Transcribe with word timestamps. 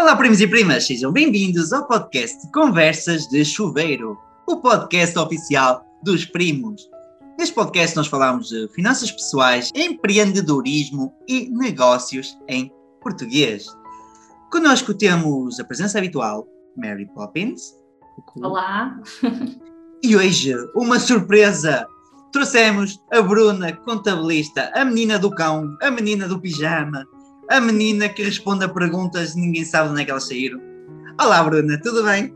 Olá, 0.00 0.14
primos 0.14 0.40
e 0.40 0.46
primas, 0.46 0.86
sejam 0.86 1.10
bem-vindos 1.10 1.72
ao 1.72 1.84
podcast 1.84 2.48
Conversas 2.52 3.26
de 3.26 3.44
Chuveiro, 3.44 4.16
o 4.46 4.58
podcast 4.58 5.18
oficial 5.18 5.84
dos 6.04 6.24
primos. 6.24 6.88
Neste 7.36 7.52
podcast 7.52 7.96
nós 7.96 8.06
falamos 8.06 8.48
de 8.48 8.68
finanças 8.68 9.10
pessoais, 9.10 9.72
empreendedorismo 9.74 11.12
e 11.26 11.50
negócios 11.50 12.38
em 12.46 12.72
português. 13.02 13.66
Conosco 14.52 14.94
temos 14.94 15.58
a 15.58 15.64
presença 15.64 15.98
habitual, 15.98 16.46
Mary 16.76 17.06
Poppins. 17.12 17.74
Olá. 18.36 19.00
E 20.00 20.14
hoje, 20.14 20.54
uma 20.76 21.00
surpresa! 21.00 21.88
Trouxemos 22.32 23.02
a 23.10 23.20
Bruna, 23.20 23.72
contabilista, 23.72 24.70
a 24.76 24.84
menina 24.84 25.18
do 25.18 25.28
cão, 25.28 25.76
a 25.82 25.90
menina 25.90 26.28
do 26.28 26.40
pijama, 26.40 27.04
a 27.48 27.60
menina 27.60 28.08
que 28.08 28.22
responde 28.22 28.64
a 28.64 28.68
perguntas 28.68 29.34
e 29.34 29.40
ninguém 29.40 29.64
sabe 29.64 29.90
onde 29.90 30.02
é 30.02 30.04
que 30.04 30.10
elas 30.10 30.28
saíram. 30.28 30.60
Olá, 31.20 31.42
Bruna, 31.42 31.80
tudo 31.80 32.04
bem? 32.04 32.34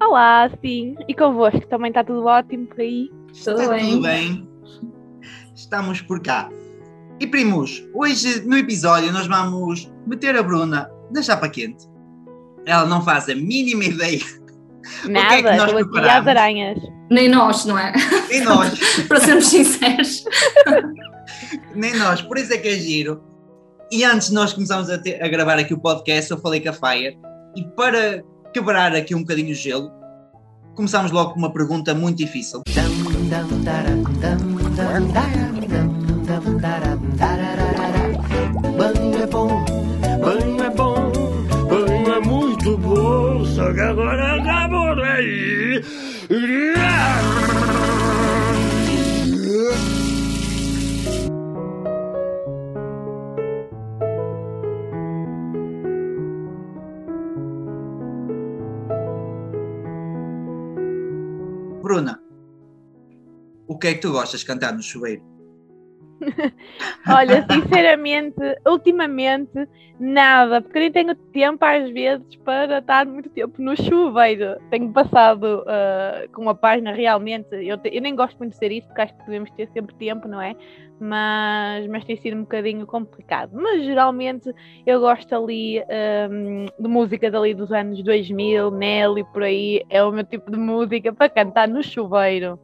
Olá, 0.00 0.50
sim. 0.60 0.94
E 1.08 1.14
convosco 1.14 1.66
também 1.68 1.88
está 1.88 2.04
tudo 2.04 2.26
ótimo 2.26 2.66
por 2.66 2.80
aí? 2.80 3.08
Tudo 3.44 3.60
está 3.60 3.72
bem. 3.72 3.90
tudo 3.90 4.02
bem. 4.02 4.48
Estamos 5.54 6.02
por 6.02 6.20
cá. 6.20 6.50
E 7.18 7.26
primos, 7.26 7.82
hoje 7.94 8.46
no 8.46 8.56
episódio 8.58 9.12
nós 9.12 9.26
vamos 9.26 9.90
meter 10.06 10.36
a 10.36 10.42
Bruna 10.42 10.90
na 11.10 11.22
chapa 11.22 11.48
quente. 11.48 11.86
Ela 12.66 12.84
não 12.84 13.02
faz 13.02 13.28
a 13.28 13.34
mínima 13.34 13.84
ideia. 13.84 14.20
Nada, 15.08 15.38
o 15.38 15.42
que 15.42 15.48
é 15.48 15.50
que 15.50 15.56
nós 15.56 15.72
estou 15.72 15.98
aqui 15.98 16.08
às 16.08 16.26
aranhas. 16.26 16.78
Nem 17.10 17.28
nós, 17.28 17.64
não 17.64 17.78
é? 17.78 17.92
Nem 18.28 18.42
nós. 18.44 18.78
Para 19.08 19.20
sermos 19.20 19.46
sinceros. 19.46 20.24
Nem 21.74 21.96
nós, 21.96 22.20
por 22.22 22.36
isso 22.38 22.52
é 22.52 22.58
que 22.58 22.68
é 22.68 22.74
giro 22.74 23.31
e 23.92 24.04
antes 24.04 24.28
de 24.28 24.34
nós 24.34 24.54
começarmos 24.54 24.88
a, 24.88 24.94
a, 24.94 25.28
gravar 25.28 25.58
aqui 25.58 25.74
o 25.74 25.78
podcast, 25.78 26.30
eu 26.30 26.38
falei 26.38 26.60
com 26.60 26.70
a 26.70 26.72
Fire 26.72 27.18
e 27.54 27.62
para 27.62 28.24
quebrar 28.50 28.96
aqui 28.96 29.14
um 29.14 29.20
bocadinho 29.20 29.50
o 29.50 29.54
gelo, 29.54 29.92
começámos 30.74 31.12
logo 31.12 31.34
com 31.34 31.38
uma 31.38 31.52
pergunta 31.52 31.94
muito 31.94 32.16
difícil. 32.16 32.62
Banho 38.78 39.22
é 39.22 39.26
bom, 39.26 39.64
banho 40.22 40.62
é 40.62 40.70
bom, 40.70 41.12
banho 41.68 42.12
é 42.14 42.20
muito 42.20 42.78
bom, 42.78 43.44
só 43.44 43.74
que 43.74 43.80
agora 43.80 44.61
Bruna, 61.92 62.18
o 63.68 63.78
que 63.78 63.88
é 63.88 63.92
que 63.92 64.00
tu 64.00 64.12
gostas 64.12 64.40
de 64.40 64.46
cantar 64.46 64.72
no 64.72 64.82
chuveiro? 64.82 65.22
Olha, 67.08 67.46
sinceramente, 67.50 68.40
ultimamente 68.66 69.68
nada, 69.98 70.60
porque 70.60 70.78
eu 70.78 70.82
nem 70.82 70.92
tenho 70.92 71.14
tempo 71.14 71.64
às 71.64 71.90
vezes 71.90 72.36
para 72.44 72.78
estar 72.78 73.06
muito 73.06 73.28
tempo 73.30 73.60
no 73.62 73.76
chuveiro. 73.76 74.56
Tenho 74.70 74.92
passado 74.92 75.62
uh, 75.62 76.30
com 76.32 76.48
a 76.48 76.54
página 76.54 76.92
realmente, 76.92 77.48
eu, 77.52 77.78
te, 77.78 77.94
eu, 77.94 78.02
nem 78.02 78.14
gosto 78.14 78.36
muito 78.38 78.52
de 78.52 78.58
ser 78.58 78.72
isso, 78.72 78.86
porque 78.88 79.02
acho 79.02 79.14
que 79.14 79.24
devemos 79.24 79.50
ter 79.52 79.68
sempre 79.72 79.94
tempo, 79.94 80.26
não 80.26 80.40
é? 80.40 80.56
Mas, 80.98 81.86
mas 81.88 82.04
tem 82.04 82.16
sido 82.16 82.36
um 82.36 82.42
bocadinho 82.42 82.86
complicado. 82.86 83.52
Mas 83.54 83.84
geralmente 83.84 84.52
eu 84.86 85.00
gosto 85.00 85.34
ali 85.34 85.80
um, 86.30 86.66
de 86.78 86.88
música 86.88 87.30
dali 87.30 87.54
dos 87.54 87.72
anos 87.72 88.02
2000, 88.02 88.70
Nelly, 88.70 89.24
por 89.32 89.42
aí, 89.42 89.82
é 89.90 90.02
o 90.02 90.12
meu 90.12 90.24
tipo 90.24 90.50
de 90.50 90.58
música 90.58 91.12
para 91.12 91.28
cantar 91.28 91.68
no 91.68 91.82
chuveiro. 91.82 92.58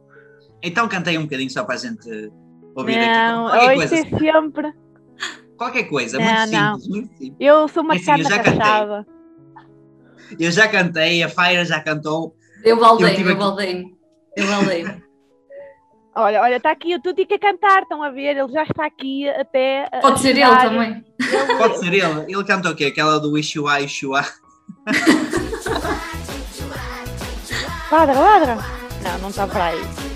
Então 0.61 0.87
cantei 0.87 1.17
um 1.17 1.23
bocadinho 1.23 1.49
só 1.49 1.63
para 1.63 1.75
a 1.75 1.77
gente 1.77 2.31
ouvir 2.75 2.97
não, 2.97 3.47
aqui. 3.47 3.57
Qualquer 3.57 3.75
coisa. 3.75 3.95
É 3.95 4.03
sempre. 4.05 4.73
Qualquer 5.57 5.83
coisa, 5.83 6.17
não, 6.17 6.25
muito, 6.25 6.51
não. 6.51 6.79
Simples, 6.79 6.87
muito 6.87 7.17
simples. 7.17 7.35
Eu 7.39 7.67
sou 7.67 7.83
uma 7.83 7.95
assim, 7.95 8.11
eu 8.11 8.23
já 8.23 8.39
cantei. 8.39 9.05
Eu 10.39 10.51
já 10.51 10.67
cantei, 10.67 11.23
a 11.23 11.29
Feira 11.29 11.65
já 11.65 11.81
cantou. 11.81 12.35
Eu 12.63 12.79
valdei, 12.79 13.15
eu, 13.15 13.29
eu 13.29 13.37
valdei. 13.37 13.85
Eu 14.37 14.47
valdei. 14.47 14.85
Olha, 16.15 16.41
olha, 16.41 16.57
está 16.57 16.71
aqui 16.71 16.93
o 16.95 17.01
Tuti 17.01 17.25
que 17.25 17.35
a 17.35 17.39
cantar, 17.39 17.83
estão 17.83 18.03
a 18.03 18.09
ver? 18.09 18.35
Ele 18.35 18.51
já 18.51 18.63
está 18.63 18.85
aqui 18.85 19.29
até. 19.29 19.87
Pode 20.01 20.19
ser 20.19 20.35
ele 20.35 20.57
também. 20.57 21.05
Ele... 21.17 21.57
Pode 21.57 21.79
ser 21.79 21.93
ele. 21.93 22.25
Ele 22.27 22.43
canta 22.43 22.71
o 22.71 22.75
quê? 22.75 22.85
Aquela 22.85 23.19
do 23.19 23.37
Ishua, 23.37 23.79
Ishua. 23.79 24.25
ladra, 27.89 28.19
ladra. 28.19 28.57
Não, 29.01 29.19
não 29.19 29.29
está 29.29 29.47
para 29.47 29.65
aí 29.65 30.08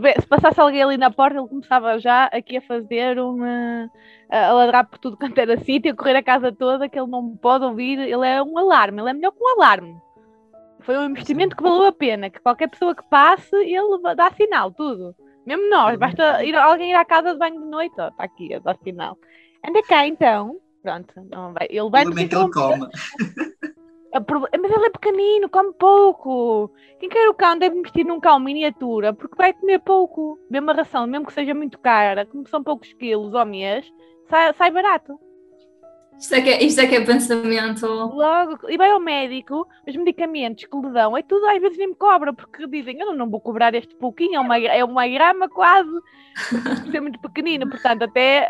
se, 0.00 0.20
se, 0.20 0.26
passasse 0.26 0.60
alguém 0.60 0.82
ali 0.82 0.96
na 0.98 1.10
porta, 1.10 1.38
ele 1.38 1.48
começava 1.48 1.98
já 1.98 2.24
aqui 2.26 2.58
a 2.58 2.62
fazer 2.62 3.18
uma. 3.18 3.90
a 4.30 4.52
ladrar 4.52 4.86
por 4.86 4.98
tudo 4.98 5.16
quanto 5.16 5.38
era 5.38 5.58
sítio, 5.58 5.92
a 5.92 5.96
correr 5.96 6.16
a 6.16 6.22
casa 6.22 6.52
toda, 6.52 6.88
que 6.88 6.98
ele 6.98 7.10
não 7.10 7.36
pode 7.36 7.64
ouvir. 7.64 7.98
Ele 7.98 8.26
é 8.26 8.42
um 8.42 8.58
alarme, 8.58 9.00
ele 9.00 9.10
é 9.10 9.12
melhor 9.14 9.32
que 9.32 9.42
um 9.42 9.60
alarme. 9.60 9.96
Foi 10.80 10.98
um 10.98 11.06
investimento 11.06 11.56
que 11.56 11.62
valeu 11.62 11.86
a 11.86 11.92
pena, 11.92 12.28
que 12.28 12.40
qualquer 12.40 12.68
pessoa 12.68 12.94
que 12.94 13.02
passe, 13.08 13.56
ele 13.56 14.14
dá 14.14 14.30
sinal, 14.32 14.70
tudo. 14.70 15.14
Mesmo 15.46 15.68
nós, 15.70 15.98
basta 15.98 16.44
ir, 16.44 16.54
alguém 16.54 16.90
ir 16.90 16.94
à 16.94 17.04
casa 17.04 17.32
de 17.32 17.38
banho 17.38 17.60
de 17.60 17.68
noite, 17.68 17.94
ó, 17.98 18.08
está 18.08 18.24
aqui, 18.24 18.52
a 18.54 18.58
dar 18.58 18.76
sinal. 18.84 19.16
Anda 19.66 19.82
cá 19.82 20.06
então. 20.06 20.56
Pronto, 20.82 21.14
vai. 21.52 21.66
Ele 21.70 21.90
vai. 21.90 22.02
Ele 22.02 22.50
come. 22.52 22.86
Mas 24.12 24.72
ele 24.72 24.86
é 24.86 24.90
pequenino, 24.90 25.48
come 25.48 25.72
pouco. 25.74 26.70
Quem 26.98 27.08
quer 27.08 27.28
o 27.28 27.34
cão 27.34 27.58
deve 27.58 27.76
investir 27.76 28.06
num 28.06 28.20
cão 28.20 28.38
miniatura, 28.38 29.12
porque 29.12 29.36
vai 29.36 29.52
comer 29.52 29.80
pouco. 29.80 30.38
Mesmo 30.50 30.70
a 30.70 30.74
ração, 30.74 31.06
mesmo 31.06 31.26
que 31.26 31.32
seja 31.32 31.54
muito 31.54 31.78
cara, 31.78 32.24
como 32.26 32.48
são 32.48 32.62
poucos 32.62 32.92
quilos 32.94 33.34
ao 33.34 33.44
mês, 33.46 33.86
sai, 34.28 34.54
sai 34.54 34.70
barato. 34.70 35.18
Isto 36.18 36.34
é, 36.34 36.40
que 36.40 36.48
é, 36.48 36.64
isto 36.64 36.80
é 36.80 36.86
que 36.86 36.94
é 36.94 37.00
pensamento. 37.04 37.86
Logo, 37.86 38.70
e 38.70 38.76
vai 38.78 38.90
ao 38.90 39.00
médico, 39.00 39.66
os 39.86 39.94
medicamentos 39.94 40.64
que 40.64 40.76
lhe 40.76 40.90
dão, 40.90 41.16
é 41.16 41.22
tudo 41.22 41.46
às 41.46 41.60
vezes 41.60 41.76
nem 41.76 41.88
me 41.88 41.94
cobra, 41.94 42.32
porque 42.32 42.66
dizem, 42.66 42.98
eu 42.98 43.14
não 43.14 43.28
vou 43.28 43.40
cobrar 43.40 43.74
este 43.74 43.94
pouquinho, 43.96 44.36
é 44.36 44.40
uma, 44.40 44.58
é 44.58 44.82
uma 44.82 45.06
grama 45.06 45.48
quase, 45.48 45.90
é 46.92 47.00
muito 47.00 47.20
pequenino, 47.20 47.68
portanto, 47.68 48.02
até 48.02 48.48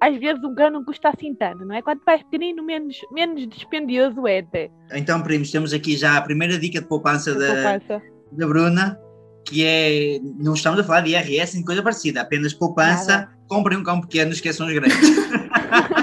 às 0.00 0.16
vezes 0.18 0.42
um 0.44 0.54
grão 0.54 0.70
não 0.70 0.84
custa 0.84 1.08
assim 1.08 1.34
tanto, 1.34 1.64
não 1.64 1.74
é? 1.74 1.82
Quanto 1.82 2.02
mais 2.06 2.22
pequenino, 2.22 2.62
menos, 2.62 2.96
menos 3.10 3.46
dispendioso 3.48 4.26
é 4.26 4.38
até. 4.38 4.70
Então, 4.92 5.20
primos, 5.20 5.50
temos 5.50 5.72
aqui 5.72 5.96
já 5.96 6.16
a 6.16 6.22
primeira 6.22 6.58
dica 6.58 6.80
de 6.80 6.86
poupança, 6.86 7.32
de 7.32 7.40
da, 7.40 7.46
poupança. 7.54 8.02
da 8.30 8.46
Bruna, 8.46 8.98
que 9.44 9.64
é, 9.66 10.20
não 10.38 10.54
estamos 10.54 10.78
a 10.78 10.84
falar 10.84 11.00
de 11.00 11.10
IRS 11.10 11.56
nem 11.56 11.64
coisa 11.64 11.82
parecida, 11.82 12.20
apenas 12.20 12.54
poupança, 12.54 13.12
Nada. 13.12 13.38
comprem 13.48 13.78
um 13.78 13.82
cão 13.82 14.00
pequeno, 14.00 14.30
esqueçam 14.30 14.68
os 14.68 14.72
grandes. 14.72 14.96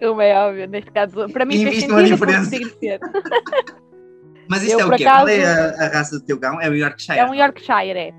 Como 0.00 0.20
é 0.20 0.34
óbvio, 0.48 0.68
neste 0.68 0.90
caso, 0.90 1.28
para 1.30 1.44
mim 1.44 1.62
fez 1.62 1.80
sentido, 1.80 2.04
diferença. 2.04 2.50
ser. 2.80 3.00
Mas 4.48 4.62
isto 4.62 4.78
eu, 4.78 4.80
é 4.80 4.84
o 4.84 4.96
quê? 4.96 5.04
Acaso, 5.04 5.24
Qual 5.24 5.28
é 5.28 5.44
a, 5.44 5.86
a, 5.86 5.88
raça 5.88 6.18
do 6.18 6.24
teu 6.24 6.38
cão? 6.38 6.60
É 6.60 6.68
o 6.68 6.74
Yorkshire? 6.74 7.18
É 7.18 7.24
um 7.24 7.34
Yorkshire, 7.34 7.98
é. 7.98 8.12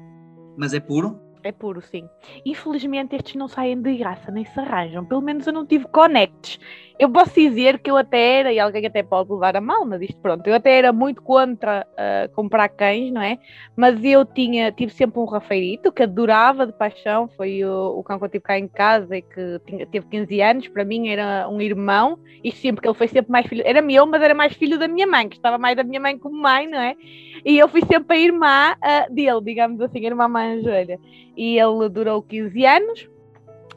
Mas 0.57 0.73
é 0.73 0.79
puro? 0.79 1.19
É 1.43 1.51
puro, 1.51 1.79
sim. 1.79 2.09
Infelizmente 2.43 3.15
estes 3.15 3.35
não 3.35 3.47
saem 3.47 3.79
de 3.79 3.97
graça, 3.97 4.31
nem 4.31 4.43
se 4.43 4.59
arranjam. 4.59 5.05
Pelo 5.05 5.21
menos 5.21 5.45
eu 5.45 5.53
não 5.53 5.63
tive 5.63 5.85
connects. 5.89 6.59
Eu 6.97 7.09
posso 7.09 7.33
dizer 7.33 7.79
que 7.79 7.91
eu 7.91 7.97
até 7.97 8.39
era, 8.39 8.53
e 8.53 8.59
alguém 8.59 8.85
até 8.85 9.03
pode 9.03 9.29
levar 9.29 9.57
a 9.57 9.61
mal, 9.61 9.85
mas 9.85 10.01
isto 10.01 10.17
pronto, 10.21 10.47
eu 10.47 10.55
até 10.55 10.77
era 10.77 10.93
muito 10.93 11.21
contra 11.21 11.85
uh, 11.91 12.33
comprar 12.33 12.69
cães, 12.69 13.11
não 13.11 13.21
é? 13.21 13.37
Mas 13.75 14.01
eu 14.01 14.23
tinha, 14.23 14.71
tive 14.71 14.93
sempre 14.93 15.19
um 15.19 15.25
rafeirito 15.25 15.91
que 15.91 16.03
adorava 16.03 16.65
de 16.65 16.71
paixão, 16.71 17.27
foi 17.35 17.65
o, 17.65 17.99
o 17.99 18.03
cão 18.03 18.17
que 18.17 18.25
eu 18.25 18.29
tive 18.29 18.43
cá 18.43 18.57
em 18.57 18.67
casa 18.67 19.17
e 19.17 19.21
que 19.21 19.59
tinha, 19.65 19.85
teve 19.85 20.05
15 20.07 20.41
anos, 20.41 20.67
para 20.69 20.85
mim 20.85 21.09
era 21.09 21.49
um 21.49 21.59
irmão, 21.59 22.17
e 22.41 22.51
sempre 22.51 22.81
que 22.81 22.87
ele 22.87 22.97
foi 22.97 23.09
sempre 23.09 23.29
mais 23.29 23.45
filho, 23.45 23.63
era 23.65 23.81
meu, 23.81 24.05
mas 24.05 24.21
era 24.21 24.33
mais 24.33 24.53
filho 24.53 24.79
da 24.79 24.87
minha 24.87 25.05
mãe, 25.05 25.27
que 25.27 25.35
estava 25.35 25.57
mais 25.57 25.75
da 25.75 25.83
minha 25.83 25.99
mãe 25.99 26.17
como 26.17 26.41
mãe, 26.41 26.65
não 26.65 26.79
é? 26.79 26.95
E 27.43 27.57
eu 27.57 27.67
fui 27.67 27.81
sempre 27.85 28.15
a 28.15 28.19
irmã 28.19 28.73
uh, 28.73 29.13
dele, 29.13 29.41
digamos 29.43 29.81
assim, 29.81 29.99
a 29.99 30.07
irmã 30.07 30.27
Manjolha. 30.29 30.97
E 31.35 31.59
ele 31.59 31.89
durou 31.89 32.21
15 32.21 32.65
anos, 32.65 33.09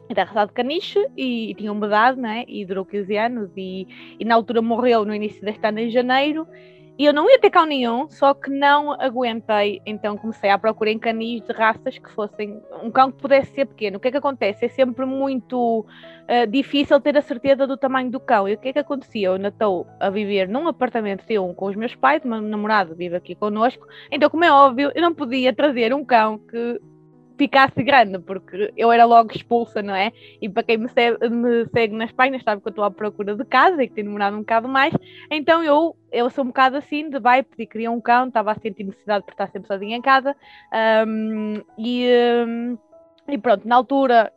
era 0.09 0.45
de 0.45 0.53
caniche 0.53 0.99
e, 1.15 1.51
e 1.51 1.53
tinha 1.53 1.71
umidade, 1.71 2.19
né? 2.19 2.43
E 2.47 2.65
durou 2.65 2.85
15 2.85 3.17
anos 3.17 3.51
e, 3.55 3.87
e, 4.19 4.25
na 4.25 4.35
altura 4.35 4.61
morreu 4.61 5.05
no 5.05 5.13
início 5.13 5.41
deste 5.41 5.65
ano, 5.65 5.79
em 5.79 5.89
janeiro. 5.89 6.47
E 6.97 7.05
eu 7.05 7.13
não 7.13 7.29
ia 7.29 7.39
ter 7.39 7.49
cão 7.49 7.65
nenhum, 7.65 8.09
só 8.09 8.33
que 8.33 8.49
não 8.49 8.91
aguentei. 8.99 9.81
Então 9.85 10.17
comecei 10.17 10.49
a 10.49 10.57
procurar 10.57 10.91
em 10.91 10.99
canis 10.99 11.41
de 11.43 11.53
raças 11.53 11.97
que 11.97 12.11
fossem 12.11 12.61
um 12.83 12.91
cão 12.91 13.09
que 13.09 13.21
pudesse 13.21 13.53
ser 13.53 13.67
pequeno. 13.67 13.95
O 13.95 13.99
que 14.01 14.09
é 14.09 14.11
que 14.11 14.17
acontece? 14.17 14.65
É 14.65 14.67
sempre 14.67 15.05
muito 15.05 15.85
uh, 15.85 16.47
difícil 16.49 16.99
ter 16.99 17.17
a 17.17 17.21
certeza 17.21 17.65
do 17.65 17.77
tamanho 17.77 18.11
do 18.11 18.19
cão. 18.19 18.49
E 18.49 18.53
o 18.53 18.57
que 18.57 18.67
é 18.67 18.73
que 18.73 18.79
acontecia? 18.79 19.29
Eu 19.29 19.35
ainda 19.35 19.47
estou 19.47 19.87
a 19.97 20.09
viver 20.09 20.49
num 20.49 20.67
apartamento 20.67 21.25
de 21.25 21.39
um 21.39 21.53
com 21.53 21.67
os 21.67 21.75
meus 21.77 21.95
pais, 21.95 22.21
meu 22.25 22.41
namorado 22.41 22.93
vive 22.93 23.15
aqui 23.15 23.33
connosco. 23.33 23.87
Então, 24.11 24.29
como 24.29 24.43
é 24.43 24.51
óbvio, 24.51 24.91
eu 24.93 25.01
não 25.01 25.13
podia 25.13 25.55
trazer 25.55 25.93
um 25.93 26.03
cão 26.03 26.37
que 26.37 26.81
ficasse 27.39 27.81
grande, 27.81 28.19
porque 28.19 28.73
eu 28.75 28.91
era 28.91 29.05
logo 29.05 29.31
expulsa, 29.31 29.81
não 29.81 29.95
é? 29.95 30.11
E 30.41 30.49
para 30.49 30.61
quem 30.61 30.77
me 30.77 30.89
segue, 30.89 31.29
me 31.29 31.65
segue 31.67 31.95
nas 31.95 32.11
páginas 32.11 32.43
sabe 32.43 32.61
que 32.61 32.67
eu 32.67 32.71
estou 32.71 32.83
à 32.83 32.91
procura 32.91 33.33
de 33.33 33.45
casa 33.45 33.81
e 33.81 33.87
que 33.87 33.95
tenho 33.95 34.07
demorado 34.07 34.35
um 34.35 34.41
bocado 34.41 34.67
mais, 34.67 34.93
então 35.31 35.63
eu, 35.63 35.95
eu 36.11 36.29
sou 36.29 36.43
um 36.43 36.47
bocado 36.47 36.75
assim, 36.75 37.09
de 37.09 37.17
vai, 37.17 37.41
pedir 37.41 37.65
queria 37.67 37.89
um 37.89 38.01
cão, 38.01 38.27
estava 38.27 38.51
a 38.51 38.55
sentir 38.55 38.83
necessidade 38.83 39.23
por 39.23 39.31
estar 39.31 39.47
sempre 39.47 39.69
sozinha 39.69 39.95
em 39.95 40.01
casa, 40.01 40.35
um, 41.07 41.63
e, 41.77 42.09
um, 42.45 42.77
e 43.29 43.37
pronto, 43.37 43.65
na 43.65 43.77
altura 43.77 44.33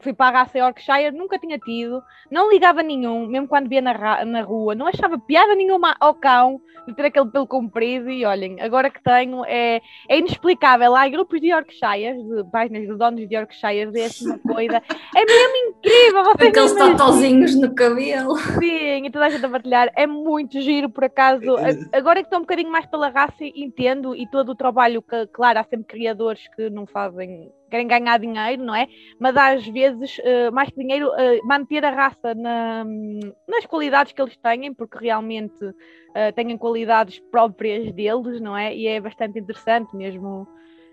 fui 0.00 0.12
para 0.12 0.38
a 0.38 0.42
raça 0.42 0.58
Yorkshire, 0.58 1.12
nunca 1.12 1.38
tinha 1.38 1.58
tido, 1.58 2.02
não 2.30 2.50
ligava 2.50 2.82
nenhum, 2.82 3.26
mesmo 3.26 3.48
quando 3.48 3.68
via 3.68 3.80
na, 3.80 4.24
na 4.24 4.42
rua, 4.42 4.74
não 4.74 4.86
achava 4.86 5.18
piada 5.18 5.54
nenhuma 5.54 5.96
ao 6.00 6.14
cão 6.14 6.60
de 6.86 6.94
ter 6.94 7.06
aquele 7.06 7.30
pelo 7.30 7.46
comprido 7.46 8.08
e 8.10 8.24
olhem, 8.24 8.60
agora 8.60 8.90
que 8.90 9.02
tenho 9.02 9.44
é, 9.44 9.80
é 10.08 10.18
inexplicável. 10.18 10.94
Há 10.94 11.08
grupos 11.08 11.40
de 11.40 11.48
Yorkshires, 11.48 12.22
de 12.22 12.44
páginas 12.50 12.82
de 12.82 12.96
donos 12.96 13.28
de 13.28 13.34
Yorkshires, 13.34 13.94
é 13.94 14.04
assim 14.04 14.26
uma 14.26 14.38
coisa, 14.38 14.82
é 15.14 15.24
mesmo 15.24 15.56
incrível. 15.68 16.24
Vocês 16.24 16.50
Aqueles 16.50 16.72
tatozinhos 16.74 17.54
no 17.56 17.74
cabelo. 17.74 18.36
Sim, 18.36 19.06
e 19.06 19.10
toda 19.10 19.26
a 19.26 19.30
gente 19.30 19.44
a 19.44 19.48
partilhar, 19.48 19.90
é 19.96 20.06
muito 20.06 20.60
giro 20.60 20.88
por 20.88 21.04
acaso. 21.04 21.56
Agora 21.92 22.20
que 22.20 22.26
estou 22.26 22.38
um 22.38 22.42
bocadinho 22.42 22.70
mais 22.70 22.86
pela 22.86 23.08
raça, 23.08 23.36
entendo 23.40 24.14
e 24.14 24.28
todo 24.30 24.50
o 24.50 24.54
trabalho 24.54 25.02
que, 25.02 25.26
claro, 25.28 25.58
há 25.58 25.64
sempre 25.64 25.86
criadores 25.86 26.40
que 26.54 26.70
não 26.70 26.86
fazem 26.86 27.50
querem 27.70 27.86
ganhar 27.86 28.18
dinheiro, 28.18 28.62
não 28.62 28.74
é? 28.74 28.86
Mas 29.18 29.36
às 29.36 29.66
vezes, 29.66 30.18
uh, 30.18 30.52
mais 30.52 30.70
que 30.70 30.76
dinheiro, 30.76 31.08
uh, 31.08 31.46
manter 31.46 31.84
a 31.84 31.90
raça 31.90 32.34
na, 32.34 32.84
nas 33.46 33.66
qualidades 33.66 34.12
que 34.12 34.20
eles 34.22 34.36
têm, 34.36 34.72
porque 34.74 34.98
realmente 34.98 35.64
uh, 35.64 36.32
têm 36.34 36.56
qualidades 36.56 37.18
próprias 37.30 37.92
deles, 37.92 38.40
não 38.40 38.56
é? 38.56 38.74
E 38.74 38.86
é 38.86 39.00
bastante 39.00 39.38
interessante 39.38 39.94
mesmo. 39.96 40.46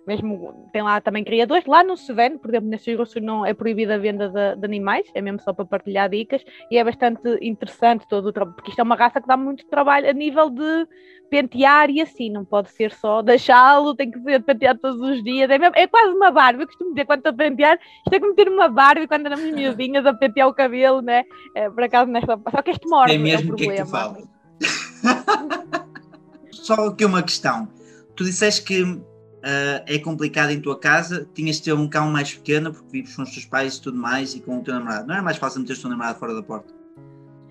Mesmo 0.06 0.70
tem 0.74 0.82
lá 0.82 1.00
também 1.00 1.24
criadores, 1.24 1.66
lá 1.66 1.84
não 1.84 1.96
se 1.96 2.12
vende, 2.14 2.38
por 2.38 2.50
exemplo, 2.50 2.70
nesse 2.70 2.94
Russo 2.94 3.22
não 3.22 3.46
é 3.46 3.54
proibida 3.54 3.96
a 3.96 3.98
venda 3.98 4.28
de, 4.28 4.60
de, 4.60 4.66
animais, 4.66 5.08
é 5.14 5.22
mesmo 5.22 5.40
só 5.40 5.54
para 5.54 5.66
partilhar 5.66 6.10
dicas, 6.10 6.44
e 6.70 6.78
é 6.78 6.84
bastante 6.84 7.22
interessante 7.42 8.06
todo 8.08 8.26
o 8.28 8.34
trabalho, 8.34 8.56
porque 8.56 8.72
isto 8.72 8.80
é 8.80 8.84
uma 8.84 8.96
raça 8.96 9.22
que 9.22 9.28
dá 9.28 9.38
muito 9.38 9.66
trabalho 9.68 10.10
a 10.10 10.14
nível 10.14 10.50
de 10.50 10.88
pentear 11.34 11.90
e 11.90 12.00
assim, 12.00 12.30
não 12.30 12.46
pode 12.46 12.70
ser 12.70 12.94
só 12.94 13.24
deixá-lo, 13.24 13.96
tem 13.96 14.12
que 14.12 14.20
ser 14.22 14.44
penteado 14.44 14.80
todos 14.80 15.02
os 15.02 15.24
dias. 15.24 15.50
É, 15.50 15.58
mesmo, 15.58 15.76
é 15.76 15.88
quase 15.88 16.14
uma 16.14 16.30
Barbie. 16.30 16.62
Eu 16.62 16.68
costumo 16.68 16.92
dizer 16.92 17.06
quando 17.06 17.20
estou 17.20 17.32
a 17.32 17.36
pentear, 17.36 17.80
isto 18.06 18.14
é 18.14 18.20
como 18.20 18.36
ter 18.36 18.48
uma 18.48 18.70
Barbie 18.70 19.08
quando 19.08 19.26
éramos 19.26 19.46
miudinhas 19.52 20.06
a 20.06 20.14
pentear 20.14 20.48
o 20.48 20.54
cabelo, 20.54 21.02
né? 21.02 21.24
É, 21.56 21.72
por 21.72 21.82
acaso 21.84 22.12
nesta. 22.12 22.40
Só 22.52 22.62
que 22.62 22.70
este 22.70 22.88
morde. 22.88 23.16
É 23.16 23.18
mesmo 23.18 23.54
o 23.54 23.56
que 23.56 23.68
é 23.68 23.76
que 23.78 23.82
tu 23.84 23.90
falas. 23.90 24.24
só 26.52 26.76
aqui 26.88 27.04
uma 27.04 27.24
questão. 27.24 27.68
Tu 28.16 28.24
disseste 28.26 28.64
que 28.64 29.02
uh, 29.44 29.84
é 29.86 30.00
complicado 30.00 30.52
em 30.52 30.62
tua 30.62 30.80
casa, 30.80 31.28
tinhas 31.34 31.58
de 31.58 31.64
ter 31.64 31.74
um 31.74 31.88
cão 31.88 32.10
mais 32.10 32.34
pequeno 32.34 32.74
porque 32.74 32.90
vives 32.92 33.16
com 33.16 33.24
os 33.24 33.32
teus 33.32 33.46
pais 33.46 33.76
e 33.76 33.82
tudo 33.82 33.98
mais 33.98 34.34
e 34.34 34.40
com 34.40 34.58
o 34.58 34.64
teu 34.64 34.74
namorado. 34.74 35.08
Não 35.08 35.14
era 35.14 35.24
mais 35.24 35.38
fácil 35.38 35.62
meter 35.62 35.74
o 35.74 35.82
teu 35.82 35.90
namorado 35.90 36.20
fora 36.20 36.34
da 36.34 36.42
porta? 36.42 36.74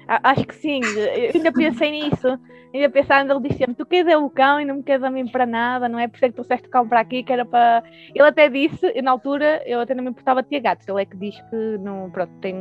Acho 0.08 0.44
que 0.44 0.54
sim, 0.54 0.80
eu 0.82 1.30
ainda 1.34 1.52
pensei 1.52 1.90
nisso. 1.90 2.38
Ainda 2.74 2.88
pensando, 2.88 3.32
ele 3.32 3.48
disse-me: 3.48 3.74
Tu 3.74 3.84
queres 3.84 4.10
é 4.10 4.16
o 4.16 4.30
cão 4.30 4.58
e 4.58 4.64
não 4.64 4.76
me 4.76 4.82
queres 4.82 5.02
a 5.04 5.10
mim 5.10 5.26
para 5.26 5.44
nada, 5.44 5.88
não 5.88 5.98
é? 5.98 6.08
Por 6.08 6.16
isso 6.16 6.24
é 6.24 6.28
que 6.28 6.34
trouxeste 6.34 6.66
o 6.68 6.70
cão 6.70 6.88
para 6.88 7.00
aqui, 7.00 7.22
que 7.22 7.32
era 7.32 7.44
para. 7.44 7.82
Ele 8.14 8.26
até 8.26 8.48
disse, 8.48 9.00
na 9.02 9.10
altura, 9.10 9.62
eu 9.66 9.80
até 9.80 9.94
não 9.94 10.02
me 10.02 10.10
importava 10.10 10.42
de 10.42 10.48
ter 10.48 10.60
gatos. 10.60 10.88
Ele 10.88 11.02
é 11.02 11.04
que 11.04 11.16
diz 11.16 11.38
que 11.50 11.78
não, 11.78 12.10
pronto, 12.10 12.32
tem, 12.40 12.54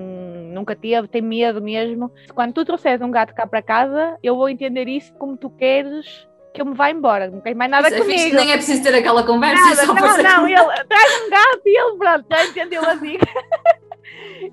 nunca 0.54 0.75
teve, 0.75 1.07
tem 1.07 1.22
medo 1.22 1.62
mesmo. 1.62 2.12
Quando 2.36 2.54
tu 2.54 2.66
trouxeres 2.66 3.01
um 3.01 3.10
gato 3.10 3.33
cá 3.33 3.48
para 3.48 3.62
casa, 3.62 4.18
eu 4.22 4.36
vou 4.36 4.50
entender 4.50 4.88
isso 4.88 5.13
como 5.13 5.38
tu 5.38 5.50
queres 5.50 6.28
que 6.53 6.62
eu 6.62 6.65
me 6.65 6.74
vá 6.74 6.92
embora, 6.92 7.30
não 7.30 7.42
quero 7.42 7.57
mais 7.57 7.71
nada 7.71 7.88
Isso 7.88 7.98
é 7.98 8.00
comigo. 8.01 8.36
nem 8.36 8.51
é 8.51 8.56
preciso 8.56 8.83
ter 8.83 8.95
aquela 8.95 9.24
conversa. 9.24 9.86
Nada, 9.86 10.24
não, 10.24 10.24
não, 10.24 10.48
ele 10.48 10.86
traz 10.88 11.21
um 11.21 11.30
gato 11.30 11.62
e 11.65 11.77
ele, 11.77 11.98
pronto, 11.98 12.25
já 12.30 12.45
entendeu 12.45 12.81
assim. 12.89 13.18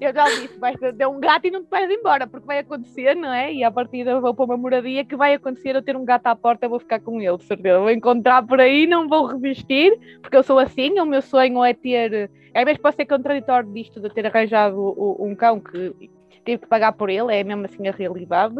eu 0.00 0.14
já 0.14 0.24
disse, 0.24 0.58
vais 0.58 0.76
ter 0.78 1.06
um 1.06 1.18
gato 1.20 1.46
e 1.46 1.50
não 1.50 1.64
te 1.64 1.70
vais 1.70 1.90
embora, 1.90 2.26
porque 2.26 2.46
vai 2.46 2.58
acontecer, 2.58 3.14
não 3.16 3.32
é? 3.32 3.52
E 3.52 3.64
a 3.64 3.70
partir 3.70 4.06
eu 4.06 4.20
vou 4.20 4.34
para 4.34 4.44
uma 4.44 4.56
moradia 4.56 5.04
que 5.04 5.16
vai 5.16 5.34
acontecer 5.34 5.74
eu 5.74 5.82
ter 5.82 5.96
um 5.96 6.04
gato 6.04 6.26
à 6.26 6.36
porta, 6.36 6.66
eu 6.66 6.70
vou 6.70 6.78
ficar 6.78 7.00
com 7.00 7.20
ele, 7.20 7.36
de 7.36 7.44
certeza. 7.44 7.80
Vou 7.80 7.90
encontrar 7.90 8.46
por 8.46 8.60
aí, 8.60 8.86
não 8.86 9.08
vou 9.08 9.26
resistir, 9.26 9.98
porque 10.22 10.36
eu 10.36 10.42
sou 10.42 10.58
assim, 10.58 10.98
o 11.00 11.06
meu 11.06 11.22
sonho 11.22 11.64
é 11.64 11.74
ter. 11.74 12.30
Às 12.54 12.64
vezes 12.64 12.80
pode 12.80 12.96
ser 12.96 13.06
contraditório 13.06 13.72
disto 13.72 14.00
de 14.00 14.08
ter 14.10 14.26
arranjado 14.26 14.94
um 15.20 15.34
cão 15.34 15.60
que 15.60 15.94
tive 16.44 16.58
que 16.62 16.66
pagar 16.66 16.92
por 16.92 17.10
ele, 17.10 17.34
é 17.34 17.44
mesmo 17.44 17.64
assim 17.64 17.88
a 17.88 17.92
realidade. 17.92 18.56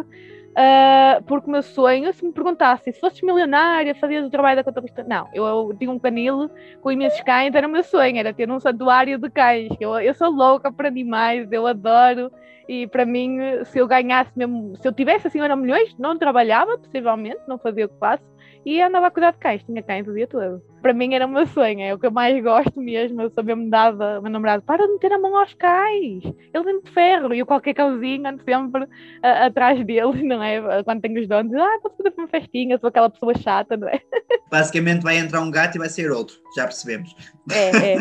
Uh, 0.58 1.22
porque 1.22 1.46
o 1.46 1.52
meu 1.52 1.62
sonho, 1.62 2.12
se 2.12 2.24
me 2.24 2.32
perguntassem 2.32 2.92
se 2.92 2.98
fosses 2.98 3.22
milionária, 3.22 3.94
fazias 3.94 4.26
o 4.26 4.30
trabalho 4.30 4.56
da 4.56 4.64
contabilista. 4.64 5.04
Não, 5.04 5.28
eu, 5.32 5.46
eu, 5.46 5.76
tinha 5.78 5.88
um 5.88 6.00
canil 6.00 6.50
com 6.80 6.90
imensos 6.90 7.20
cães, 7.20 7.54
era 7.54 7.68
o 7.68 7.70
meu 7.70 7.84
sonho, 7.84 8.18
era 8.18 8.34
ter 8.34 8.50
um 8.50 8.58
santuário 8.58 9.16
de 9.18 9.30
cães. 9.30 9.68
Eu, 9.78 10.00
eu 10.00 10.12
sou 10.14 10.28
louca 10.28 10.72
para 10.72 10.88
animais, 10.88 11.46
eu 11.52 11.64
adoro. 11.64 12.32
E 12.68 12.88
para 12.88 13.06
mim, 13.06 13.38
se 13.66 13.78
eu 13.78 13.86
ganhasse 13.86 14.32
mesmo, 14.36 14.76
se 14.76 14.86
eu 14.86 14.92
tivesse 14.92 15.28
assim, 15.28 15.40
eram 15.40 15.56
milhões, 15.56 15.94
não 15.96 16.18
trabalhava, 16.18 16.76
possivelmente, 16.76 17.38
não 17.46 17.56
fazia 17.56 17.86
o 17.86 17.88
que 17.88 17.98
faço, 17.98 18.24
e 18.68 18.82
andava 18.82 19.06
a 19.06 19.10
cuidar 19.10 19.30
de 19.30 19.38
cães, 19.38 19.64
tinha 19.64 19.82
cães 19.82 20.06
o 20.06 20.12
dia 20.12 20.26
todo. 20.26 20.62
Para 20.82 20.92
mim 20.92 21.14
era 21.14 21.24
o 21.24 21.28
meu 21.30 21.46
sonho, 21.46 21.80
é 21.80 21.94
o 21.94 21.98
que 21.98 22.04
eu 22.04 22.10
mais 22.10 22.42
gosto 22.44 22.78
mesmo. 22.78 23.22
Eu 23.22 23.30
sou 23.30 23.42
mesmo 23.42 23.70
dada, 23.70 24.20
meu 24.20 24.30
namorado, 24.30 24.62
para 24.62 24.86
de 24.86 24.92
meter 24.92 25.10
a 25.10 25.18
mão 25.18 25.34
aos 25.38 25.54
cães, 25.54 26.22
ele 26.52 26.64
vem 26.64 26.82
de 26.82 26.90
ferro, 26.90 27.32
e 27.32 27.38
eu 27.38 27.46
qualquer 27.46 27.72
cãozinho 27.72 28.28
ando 28.28 28.44
sempre 28.44 28.84
uh, 28.84 29.46
atrás 29.46 29.82
deles, 29.86 30.22
não 30.22 30.42
é? 30.42 30.82
Quando 30.84 31.00
tenho 31.00 31.18
os 31.18 31.26
donos, 31.26 31.54
ah, 31.54 31.78
posso 31.82 31.96
fazer 31.96 32.12
uma 32.18 32.28
festinha, 32.28 32.78
sou 32.78 32.88
aquela 32.88 33.08
pessoa 33.08 33.34
chata, 33.38 33.74
não 33.74 33.88
é? 33.88 34.02
Basicamente 34.50 35.02
vai 35.02 35.16
entrar 35.16 35.40
um 35.40 35.50
gato 35.50 35.76
e 35.76 35.78
vai 35.78 35.88
ser 35.88 36.10
outro, 36.10 36.36
já 36.54 36.64
percebemos. 36.64 37.16
É, 37.50 37.94
é. 37.94 37.96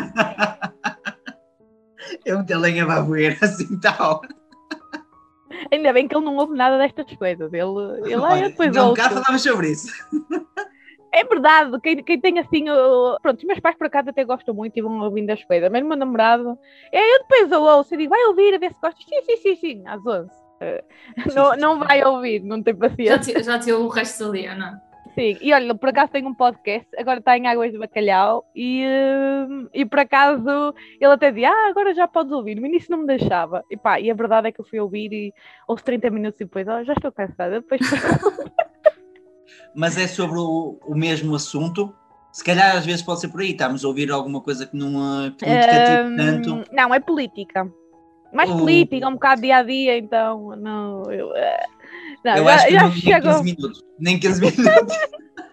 é 2.26 2.36
um 2.36 2.44
telenha 2.44 2.84
babueira 2.84 3.38
assim 3.40 3.80
tal. 3.80 4.20
Ainda 5.72 5.92
bem 5.92 6.06
que 6.06 6.16
ele 6.16 6.24
não 6.24 6.36
ouve 6.36 6.54
nada 6.54 6.78
destas 6.78 7.16
coisas. 7.16 7.52
Ele, 7.52 8.02
ele 8.04 8.16
Olha, 8.16 8.48
depois 8.48 8.74
não 8.74 8.94
cá 8.94 9.10
falava 9.10 9.38
sobre 9.38 9.70
isso. 9.70 9.92
É 11.12 11.24
verdade, 11.24 11.80
quem, 11.80 12.02
quem 12.02 12.20
tem 12.20 12.38
assim. 12.38 12.68
Uh, 12.68 13.16
pronto, 13.22 13.38
os 13.38 13.44
meus 13.44 13.60
pais 13.60 13.76
por 13.76 13.86
acaso 13.86 14.10
até 14.10 14.24
gostam 14.24 14.54
muito 14.54 14.78
e 14.78 14.82
vão 14.82 15.00
ouvindo 15.00 15.30
as 15.30 15.42
coisas. 15.42 15.70
Mas 15.70 15.82
o 15.82 15.86
meu 15.86 15.96
namorado. 15.96 16.58
É, 16.92 17.14
eu 17.14 17.20
depois 17.20 17.50
eu 17.50 17.62
ouço 17.62 17.94
e 17.94 17.96
digo, 17.96 18.10
vai 18.10 18.24
ouvir 18.26 18.54
a 18.54 18.58
ver 18.58 18.72
se 18.72 18.80
gostas. 18.80 19.04
Sim, 19.04 19.22
sim, 19.22 19.36
sim, 19.36 19.56
sim, 19.56 19.82
às 19.86 20.04
11. 20.04 20.28
Uh, 20.28 21.34
não, 21.34 21.56
não 21.56 21.78
vai 21.78 22.04
ouvir, 22.04 22.40
não 22.42 22.62
tem 22.62 22.74
paciência. 22.74 23.42
Já 23.42 23.58
te, 23.58 23.68
já 23.68 23.76
o 23.76 23.88
resto 23.88 24.24
do 24.26 24.32
dia, 24.32 24.54
não? 24.54 24.87
Sim, 25.18 25.36
e 25.40 25.52
olha, 25.52 25.74
por 25.74 25.88
acaso 25.88 26.12
tem 26.12 26.24
um 26.24 26.32
podcast, 26.32 26.88
agora 26.96 27.18
está 27.18 27.36
em 27.36 27.48
Águas 27.48 27.72
de 27.72 27.78
Bacalhau, 27.78 28.48
e, 28.54 28.84
e 29.74 29.84
por 29.84 29.98
acaso 29.98 30.72
ele 31.00 31.12
até 31.12 31.32
dizia, 31.32 31.50
ah, 31.50 31.68
agora 31.68 31.92
já 31.92 32.06
podes 32.06 32.30
ouvir, 32.30 32.54
no 32.54 32.64
início 32.64 32.88
não 32.92 32.98
me 32.98 33.06
deixava. 33.06 33.64
E 33.68 33.76
pá, 33.76 33.98
e 33.98 34.12
a 34.12 34.14
verdade 34.14 34.46
é 34.46 34.52
que 34.52 34.60
eu 34.60 34.64
fui 34.64 34.78
ouvir 34.78 35.12
e 35.12 35.34
ouço 35.66 35.82
30 35.82 36.08
minutos 36.10 36.40
e 36.40 36.44
depois, 36.44 36.68
oh, 36.68 36.84
já 36.84 36.92
estou 36.92 37.10
cansada, 37.10 37.60
depois... 37.60 37.80
Mas 39.74 39.98
é 39.98 40.06
sobre 40.06 40.38
o, 40.38 40.78
o 40.86 40.94
mesmo 40.94 41.34
assunto? 41.34 41.92
Se 42.30 42.44
calhar 42.44 42.76
às 42.76 42.86
vezes 42.86 43.02
pode 43.02 43.20
ser 43.20 43.28
por 43.28 43.40
aí, 43.40 43.50
estamos 43.50 43.84
a 43.84 43.88
ouvir 43.88 44.12
alguma 44.12 44.40
coisa 44.40 44.66
que 44.66 44.76
não, 44.76 45.24
é 45.24 45.30
política 45.30 46.04
um, 46.06 46.16
tanto. 46.16 46.64
Não, 46.72 46.94
é 46.94 47.00
política. 47.00 47.68
Mais 48.32 48.48
política, 48.50 49.08
um 49.08 49.14
bocado 49.14 49.40
dia 49.42 49.56
a 49.56 49.62
dia, 49.64 49.98
então 49.98 50.54
não. 50.54 51.02
Eu, 51.10 51.30
uh 51.30 51.77
não, 52.24 52.36
eu 52.36 52.44
já, 52.44 52.54
acho 52.54 52.66
que 52.66 52.72
já 52.72 52.82
não, 52.82 52.92
chegou... 52.92 53.12
nem 53.12 53.20
15 53.20 53.44
minutos. 53.44 53.84
Nem 53.98 54.18
15 54.18 54.40
minutos. 54.40 54.96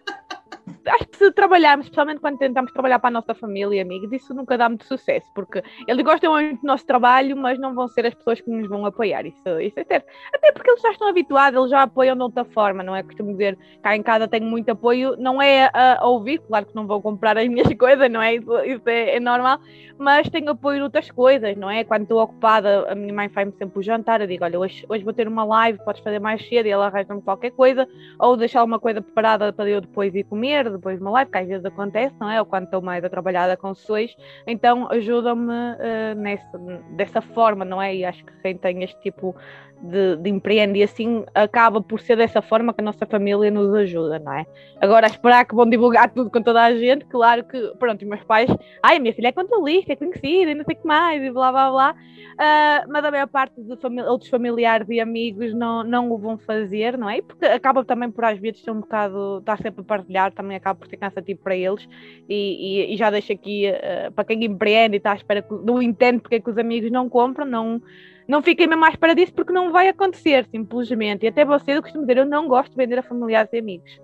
acho 0.87 1.07
que 1.07 1.17
se 1.17 1.31
trabalharmos, 1.31 1.85
especialmente 1.85 2.19
quando 2.19 2.37
tentamos 2.37 2.71
trabalhar 2.71 2.99
para 2.99 3.09
a 3.09 3.11
nossa 3.11 3.33
família 3.33 3.77
e 3.77 3.79
amigos, 3.79 4.11
isso 4.11 4.33
nunca 4.33 4.57
dá 4.57 4.69
muito 4.69 4.85
sucesso, 4.85 5.29
porque 5.33 5.63
eles 5.87 6.03
gostam 6.03 6.33
muito 6.33 6.61
do 6.61 6.67
nosso 6.67 6.85
trabalho, 6.85 7.35
mas 7.35 7.59
não 7.59 7.73
vão 7.73 7.87
ser 7.87 8.05
as 8.05 8.13
pessoas 8.13 8.41
que 8.41 8.49
nos 8.49 8.67
vão 8.67 8.85
apoiar. 8.85 9.25
Isso, 9.25 9.59
isso 9.59 9.79
é 9.79 9.83
certo. 9.83 10.05
Até 10.33 10.51
porque 10.51 10.69
eles 10.69 10.81
já 10.81 10.91
estão 10.91 11.07
habituados, 11.07 11.57
eles 11.57 11.71
já 11.71 11.83
apoiam 11.83 12.15
de 12.15 12.21
outra 12.21 12.45
forma, 12.45 12.83
não 12.83 12.95
é? 12.95 13.03
Costumo 13.03 13.31
dizer, 13.31 13.57
cá 13.81 13.95
em 13.95 14.03
casa 14.03 14.27
tenho 14.27 14.45
muito 14.45 14.69
apoio, 14.69 15.15
não 15.17 15.41
é 15.41 15.69
a, 15.73 16.05
ouvir, 16.05 16.39
claro 16.39 16.65
que 16.65 16.75
não 16.75 16.85
vão 16.85 17.01
comprar 17.01 17.37
as 17.37 17.47
minhas 17.49 17.71
coisas, 17.75 18.09
não 18.11 18.21
é? 18.21 18.35
Isso, 18.35 18.59
isso 18.65 18.89
é, 18.89 19.15
é, 19.15 19.19
normal, 19.19 19.59
mas 19.97 20.29
tenho 20.29 20.49
apoio 20.49 20.77
de 20.77 20.83
outras 20.83 21.09
coisas, 21.09 21.55
não 21.57 21.69
é? 21.69 21.83
Quando 21.83 22.03
estou 22.03 22.21
ocupada, 22.21 22.91
a 22.91 22.95
minha 22.95 23.13
mãe 23.13 23.29
faz-me 23.29 23.53
sempre 23.57 23.79
o 23.79 23.83
jantar, 23.83 24.21
eu 24.21 24.27
digo, 24.27 24.43
olha, 24.43 24.59
hoje, 24.59 24.85
hoje 24.87 25.03
vou 25.03 25.13
ter 25.13 25.27
uma 25.27 25.43
live, 25.43 25.83
podes 25.83 26.01
fazer 26.01 26.19
mais 26.19 26.45
cedo, 26.47 26.67
e 26.67 26.71
ela 26.71 26.87
arranja-me 26.87 27.21
qualquer 27.21 27.51
coisa, 27.51 27.87
ou 28.19 28.37
deixar 28.37 28.63
uma 28.63 28.79
coisa 28.79 29.01
preparada 29.01 29.51
para 29.51 29.69
eu 29.69 29.81
depois 29.81 30.13
ir 30.13 30.23
comer, 30.23 30.74
depois 30.77 30.99
uma 30.99 31.11
live, 31.11 31.31
que 31.31 31.37
às 31.37 31.47
vezes 31.47 31.65
acontece, 31.65 32.15
não 32.19 32.29
é? 32.29 32.39
Ou 32.39 32.45
quando 32.45 32.65
estou 32.65 32.81
mais 32.81 33.03
a 33.03 33.09
trabalhar 33.09 33.55
com 33.57 33.73
pessoas, 33.73 34.15
então 34.45 34.89
ajudam-me 34.91 35.51
uh, 35.51 36.15
nessa, 36.15 36.57
dessa 36.91 37.21
forma, 37.21 37.65
não 37.65 37.81
é? 37.81 37.95
E 37.95 38.05
acho 38.05 38.23
que 38.23 38.33
quem 38.41 38.57
tem 38.57 38.83
este 38.83 38.99
tipo 39.01 39.35
de, 39.81 40.15
de 40.17 40.41
e 40.75 40.83
assim 40.83 41.23
acaba 41.33 41.81
por 41.81 41.99
ser 41.99 42.17
dessa 42.17 42.41
forma 42.41 42.73
que 42.73 42.81
a 42.81 42.83
nossa 42.83 43.05
família 43.05 43.51
nos 43.51 43.73
ajuda, 43.73 44.19
não 44.19 44.33
é? 44.33 44.45
Agora, 44.81 45.07
esperar 45.07 45.45
que 45.45 45.55
vão 45.55 45.69
divulgar 45.69 46.11
tudo 46.11 46.29
com 46.29 46.41
toda 46.41 46.63
a 46.63 46.75
gente, 46.75 47.05
claro 47.05 47.43
que, 47.43 47.73
pronto, 47.79 48.01
e 48.01 48.05
meus 48.05 48.23
pais, 48.23 48.49
ai, 48.83 48.97
a 48.97 48.99
minha 48.99 49.13
filha 49.13 49.29
é 49.29 49.31
contabilista, 49.31 49.93
é 49.93 49.95
conhecida, 49.95 50.51
e 50.51 50.55
não 50.55 50.63
sei 50.63 50.75
o 50.75 50.79
que 50.79 50.87
mais, 50.87 51.23
e 51.23 51.31
blá 51.31 51.51
blá 51.51 51.71
blá, 51.71 51.91
uh, 51.91 52.91
mas 52.91 53.05
a 53.05 53.11
maior 53.11 53.27
parte 53.27 53.61
de 53.61 53.75
famí 53.77 54.01
outros 54.01 54.29
familiares 54.29 54.87
e 54.89 54.99
amigos 54.99 55.53
não, 55.53 55.83
não 55.83 56.11
o 56.11 56.17
vão 56.17 56.37
fazer, 56.37 56.97
não 56.97 57.09
é? 57.09 57.21
Porque 57.21 57.45
acaba 57.45 57.83
também 57.83 58.09
por 58.09 58.25
às 58.25 58.39
vezes 58.39 58.61
ser 58.61 58.71
um 58.71 58.81
bocado, 58.81 59.39
estar 59.39 59.57
sempre 59.57 59.81
a 59.81 59.83
partilhar, 59.83 60.31
também 60.31 60.57
acaba 60.57 60.79
por 60.79 60.87
ser 60.87 60.97
cansativo 60.97 61.39
para 61.43 61.55
eles, 61.55 61.87
e, 62.27 62.89
e, 62.89 62.93
e 62.93 62.97
já 62.97 63.09
deixo 63.09 63.31
aqui, 63.31 63.69
uh, 63.69 64.11
para 64.11 64.25
quem 64.25 64.43
empreende 64.43 64.95
e 64.95 64.97
está 64.97 65.11
à 65.11 65.15
espera, 65.15 65.41
que, 65.41 65.53
não 65.53 65.81
entende 65.81 66.19
porque 66.19 66.35
é 66.35 66.39
que 66.39 66.49
os 66.49 66.57
amigos 66.57 66.91
não 66.91 67.09
compram, 67.09 67.45
não 67.45 67.81
não 68.27 68.41
fiquem 68.41 68.67
mesmo 68.67 68.85
à 68.85 68.89
espera 68.89 69.13
disso 69.13 69.33
porque 69.33 69.53
não 69.53 69.71
vai 69.71 69.87
acontecer, 69.87 70.45
simplesmente. 70.45 71.25
E 71.25 71.29
até 71.29 71.45
você, 71.45 71.73
eu 71.73 71.81
costumo 71.81 72.05
dizer, 72.05 72.17
eu 72.17 72.25
não 72.25 72.47
gosto 72.47 72.71
de 72.71 72.77
vender 72.77 72.99
a 72.99 73.03
familiares 73.03 73.51
e 73.53 73.59
amigos. 73.59 73.99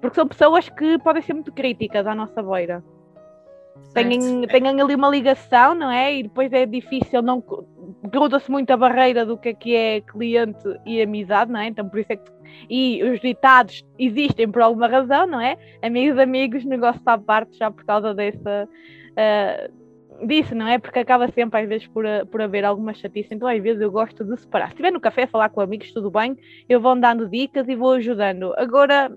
Porque 0.00 0.14
são 0.14 0.26
pessoas 0.26 0.68
que 0.68 0.98
podem 0.98 1.22
ser 1.22 1.34
muito 1.34 1.52
críticas 1.52 2.06
à 2.06 2.14
nossa 2.14 2.42
beira. 2.42 2.82
Têm, 3.94 4.46
têm 4.46 4.80
ali 4.80 4.94
uma 4.94 5.08
ligação, 5.08 5.74
não 5.74 5.90
é? 5.90 6.14
E 6.14 6.22
depois 6.22 6.52
é 6.52 6.66
difícil, 6.66 7.22
não 7.22 7.42
gruda-se 8.02 8.50
muito 8.50 8.70
a 8.70 8.76
barreira 8.76 9.24
do 9.24 9.36
que 9.36 9.50
é 9.50 9.54
que 9.54 9.74
é 9.74 10.00
cliente 10.00 10.62
e 10.84 11.00
amizade, 11.02 11.50
não 11.50 11.60
é? 11.60 11.66
Então 11.66 11.88
por 11.88 11.98
isso 12.00 12.12
é 12.12 12.16
que. 12.16 12.30
E 12.68 13.02
os 13.02 13.20
ditados 13.20 13.84
existem 13.98 14.50
por 14.50 14.62
alguma 14.62 14.86
razão, 14.86 15.26
não 15.26 15.40
é? 15.40 15.56
Amigos, 15.82 16.18
amigos, 16.18 16.64
negócio 16.64 17.00
à 17.06 17.18
parte 17.18 17.56
já 17.56 17.70
por 17.70 17.84
causa 17.84 18.14
dessa. 18.14 18.68
Uh, 19.12 19.81
disso, 20.26 20.54
não 20.54 20.66
é? 20.66 20.78
Porque 20.78 20.98
acaba 20.98 21.28
sempre, 21.32 21.60
às 21.60 21.68
vezes, 21.68 21.86
por, 21.86 22.04
por 22.30 22.40
haver 22.40 22.64
alguma 22.64 22.94
chatice. 22.94 23.34
Então, 23.34 23.48
às 23.48 23.62
vezes, 23.62 23.80
eu 23.80 23.90
gosto 23.90 24.24
de 24.24 24.36
separar. 24.40 24.66
Se 24.66 24.72
estiver 24.72 24.92
no 24.92 25.00
café 25.00 25.24
a 25.24 25.28
falar 25.28 25.48
com 25.48 25.60
amigos, 25.60 25.92
tudo 25.92 26.10
bem, 26.10 26.36
eu 26.68 26.80
vou 26.80 26.98
dando 26.98 27.28
dicas 27.28 27.68
e 27.68 27.74
vou 27.74 27.92
ajudando. 27.92 28.54
Agora, 28.56 29.10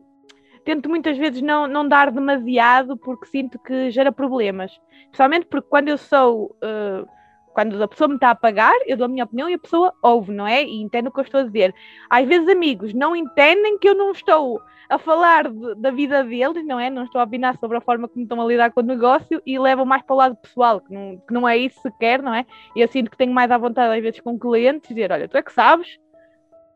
tento 0.63 0.89
muitas 0.89 1.17
vezes 1.17 1.41
não, 1.41 1.67
não 1.67 1.87
dar 1.87 2.11
demasiado 2.11 2.97
porque 2.97 3.27
sinto 3.27 3.59
que 3.59 3.91
gera 3.91 4.11
problemas. 4.11 4.71
Principalmente 5.05 5.45
porque 5.45 5.69
quando 5.69 5.89
eu 5.89 5.97
sou. 5.97 6.55
Uh, 6.63 7.07
quando 7.55 7.81
a 7.81 7.87
pessoa 7.87 8.09
me 8.09 8.15
está 8.15 8.31
a 8.31 8.35
pagar, 8.35 8.75
eu 8.85 8.97
dou 8.97 9.05
a 9.05 9.07
minha 9.07 9.23
opinião 9.23 9.49
e 9.49 9.53
a 9.53 9.57
pessoa 9.57 9.93
ouve, 10.01 10.33
não 10.33 10.45
é? 10.45 10.61
E 10.61 10.81
entende 10.81 11.07
o 11.07 11.11
que 11.11 11.21
eu 11.21 11.23
estou 11.23 11.39
a 11.39 11.43
dizer. 11.43 11.73
Às 12.09 12.27
vezes, 12.27 12.49
amigos 12.49 12.93
não 12.93 13.15
entendem 13.15 13.79
que 13.79 13.87
eu 13.87 13.95
não 13.95 14.11
estou 14.11 14.61
a 14.89 14.99
falar 14.99 15.49
de, 15.49 15.75
da 15.75 15.89
vida 15.89 16.21
deles, 16.21 16.65
não 16.65 16.77
é? 16.77 16.89
Não 16.89 17.05
estou 17.05 17.21
a 17.21 17.23
opinar 17.23 17.57
sobre 17.57 17.77
a 17.77 17.81
forma 17.81 18.09
como 18.09 18.23
estão 18.23 18.41
a 18.41 18.45
lidar 18.45 18.71
com 18.71 18.81
o 18.81 18.83
negócio 18.83 19.41
e 19.45 19.57
levam 19.57 19.85
mais 19.85 20.03
para 20.03 20.13
o 20.13 20.17
lado 20.17 20.35
pessoal, 20.35 20.81
que 20.81 20.93
não, 20.93 21.17
que 21.25 21.33
não 21.33 21.47
é 21.47 21.57
isso 21.57 21.79
sequer, 21.81 22.21
não 22.21 22.33
é? 22.33 22.45
E 22.75 22.81
eu 22.81 22.87
sinto 22.89 23.09
que 23.09 23.17
tenho 23.17 23.33
mais 23.33 23.49
à 23.49 23.57
vontade, 23.57 23.95
às 23.95 24.03
vezes, 24.03 24.19
com 24.19 24.37
clientes, 24.37 24.89
dizer: 24.89 25.13
olha, 25.13 25.29
tu 25.29 25.37
é 25.37 25.41
que 25.41 25.53
sabes, 25.53 25.97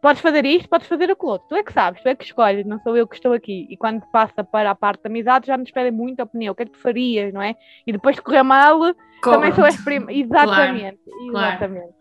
podes 0.01 0.21
fazer 0.21 0.45
isto, 0.45 0.69
podes 0.69 0.87
fazer 0.87 1.11
aquilo 1.11 1.31
outro, 1.31 1.47
tu 1.49 1.55
é 1.55 1.63
que 1.63 1.73
sabes, 1.73 2.01
tu 2.01 2.07
é 2.07 2.15
que 2.15 2.23
escolhes, 2.23 2.65
não 2.65 2.79
sou 2.79 2.95
eu 2.95 3.07
que 3.07 3.15
estou 3.15 3.33
aqui. 3.33 3.67
E 3.69 3.77
quando 3.77 4.01
passa 4.11 4.43
para 4.43 4.71
a 4.71 4.75
parte 4.75 5.03
da 5.03 5.09
amizade, 5.09 5.47
já 5.47 5.57
nos 5.57 5.71
pedem 5.71 5.91
muita 5.91 6.23
opinião, 6.23 6.53
o 6.53 6.55
que 6.55 6.63
é 6.63 6.65
que 6.65 6.71
tu 6.71 6.79
farias, 6.79 7.33
não 7.33 7.41
é? 7.41 7.55
E 7.85 7.91
depois 7.91 8.15
de 8.15 8.21
correr 8.21 8.43
mal, 8.43 8.79
também 9.21 9.53
sou 9.53 9.65
as 9.65 9.77
primas. 9.77 10.15
Exatamente, 10.15 10.99
claro, 11.31 11.47
exatamente. 11.47 11.99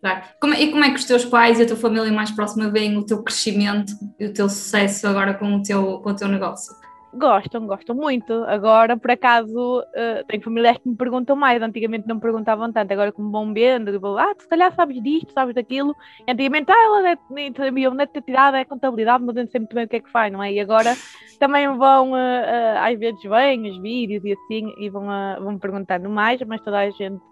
Claro. 0.00 0.22
Como, 0.40 0.54
e 0.54 0.70
como 0.70 0.84
é 0.84 0.90
que 0.90 0.96
os 0.96 1.04
teus 1.04 1.24
pais 1.24 1.60
e 1.60 1.62
a 1.62 1.66
tua 1.66 1.76
família 1.76 2.10
mais 2.10 2.30
próxima 2.30 2.70
veem 2.70 2.96
o 2.96 3.04
teu 3.04 3.22
crescimento 3.22 3.92
e 4.18 4.26
o 4.26 4.32
teu 4.32 4.48
sucesso 4.48 5.06
agora 5.06 5.34
com 5.34 5.56
o 5.56 5.62
teu, 5.62 5.98
com 5.98 6.10
o 6.10 6.16
teu 6.16 6.26
negócio? 6.28 6.74
Gostam, 7.12 7.66
gostam 7.66 7.96
muito. 7.96 8.32
Agora, 8.44 8.96
por 8.96 9.10
acaso, 9.10 9.80
uh, 9.80 10.24
tenho 10.28 10.42
familiares 10.42 10.80
que 10.80 10.88
me 10.88 10.96
perguntam 10.96 11.34
mais. 11.34 11.60
Antigamente 11.60 12.06
não 12.06 12.16
me 12.16 12.20
perguntavam 12.20 12.72
tanto. 12.72 12.92
Agora, 12.92 13.10
como 13.10 13.30
vão 13.30 13.52
vendo, 13.52 13.98
vou, 13.98 14.16
ah, 14.16 14.32
se 14.38 14.48
calhar 14.48 14.72
sabes 14.74 15.02
disto, 15.02 15.32
sabes 15.32 15.54
daquilo. 15.54 15.94
E 16.26 16.30
antigamente, 16.30 16.70
ah, 16.70 16.84
ela 16.84 17.02
deve, 17.02 17.56
sabia 17.56 17.90
onde 17.90 18.02
é 18.02 18.06
ter 18.06 18.22
tirado, 18.22 18.56
é 18.56 18.64
contabilidade, 18.64 19.24
mas 19.24 19.34
não 19.34 19.46
sei 19.48 19.60
muito 19.60 19.74
bem 19.74 19.84
o 19.84 19.88
que 19.88 19.96
é 19.96 20.00
que 20.00 20.10
faz, 20.10 20.32
não 20.32 20.42
é? 20.42 20.52
E 20.52 20.60
agora 20.60 20.94
também 21.40 21.66
vão, 21.76 22.12
uh, 22.12 22.14
uh, 22.14 22.78
às 22.78 22.98
vezes, 22.98 23.22
vêm 23.22 23.70
os 23.70 23.78
vídeos 23.78 24.24
e 24.24 24.32
assim, 24.32 24.72
e 24.78 24.88
vão, 24.88 25.06
vão 25.40 25.58
perguntando 25.58 26.08
mais, 26.08 26.40
mas 26.42 26.60
toda 26.60 26.78
a 26.78 26.90
gente 26.90 27.24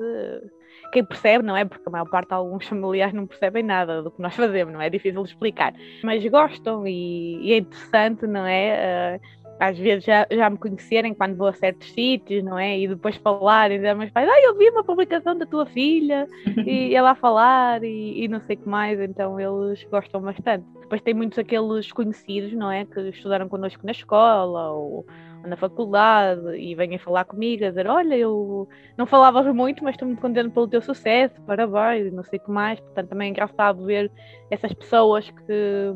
quem 0.92 1.04
percebe, 1.04 1.44
não 1.44 1.56
é? 1.56 1.64
Porque 1.64 1.84
a 1.86 1.90
maior 1.90 2.08
parte 2.08 2.28
de 2.28 2.34
alguns 2.34 2.66
familiares 2.66 3.14
não 3.14 3.26
percebem 3.26 3.62
nada 3.62 4.02
do 4.02 4.10
que 4.10 4.20
nós 4.20 4.34
fazemos, 4.34 4.72
não 4.72 4.80
é? 4.80 4.86
É 4.86 4.90
difícil 4.90 5.22
explicar. 5.22 5.74
Mas 6.02 6.24
gostam 6.26 6.86
e, 6.86 7.38
e 7.42 7.52
é 7.52 7.58
interessante, 7.58 8.26
não 8.26 8.46
é? 8.46 9.20
Uh, 9.22 9.47
às 9.58 9.78
vezes 9.78 10.04
já, 10.04 10.26
já 10.30 10.48
me 10.48 10.56
conhecerem 10.56 11.14
quando 11.14 11.36
vou 11.36 11.48
a 11.48 11.52
certos 11.52 11.90
sítios, 11.92 12.44
não 12.44 12.58
é? 12.58 12.78
E 12.78 12.88
depois 12.88 13.16
falarem, 13.16 13.78
dizer 13.78 13.94
meus 13.94 14.10
pais, 14.10 14.28
ah, 14.28 14.40
eu 14.42 14.56
vi 14.56 14.70
uma 14.70 14.84
publicação 14.84 15.36
da 15.36 15.46
tua 15.46 15.66
filha 15.66 16.26
e 16.66 16.94
ela 16.96 17.10
a 17.10 17.14
falar 17.14 17.82
e, 17.82 18.24
e 18.24 18.28
não 18.28 18.40
sei 18.40 18.56
o 18.56 18.58
que 18.60 18.68
mais, 18.68 19.00
então 19.00 19.38
eles 19.38 19.84
gostam 19.90 20.20
bastante. 20.20 20.64
Depois 20.80 21.02
tem 21.02 21.14
muitos 21.14 21.38
aqueles 21.38 21.92
conhecidos, 21.92 22.52
não 22.52 22.70
é? 22.70 22.84
Que 22.84 23.00
estudaram 23.08 23.48
connosco 23.48 23.84
na 23.84 23.92
escola 23.92 24.70
ou 24.70 25.06
na 25.48 25.56
faculdade 25.56 26.56
e 26.56 26.74
venham 26.74 26.98
falar 26.98 27.24
comigo 27.24 27.64
a 27.64 27.68
dizer, 27.68 27.86
olha, 27.86 28.16
eu 28.16 28.68
não 28.96 29.06
falavas 29.06 29.46
muito, 29.54 29.82
mas 29.82 29.94
estou 29.94 30.06
muito 30.06 30.20
contente 30.20 30.50
pelo 30.50 30.68
teu 30.68 30.80
sucesso, 30.80 31.40
parabéns, 31.42 32.12
não 32.12 32.22
sei 32.22 32.38
o 32.38 32.42
que 32.42 32.50
mais. 32.50 32.78
Portanto, 32.80 33.08
também 33.08 33.28
é 33.28 33.30
engraçado 33.30 33.84
ver 33.84 34.10
essas 34.50 34.72
pessoas 34.72 35.30
que, 35.30 35.92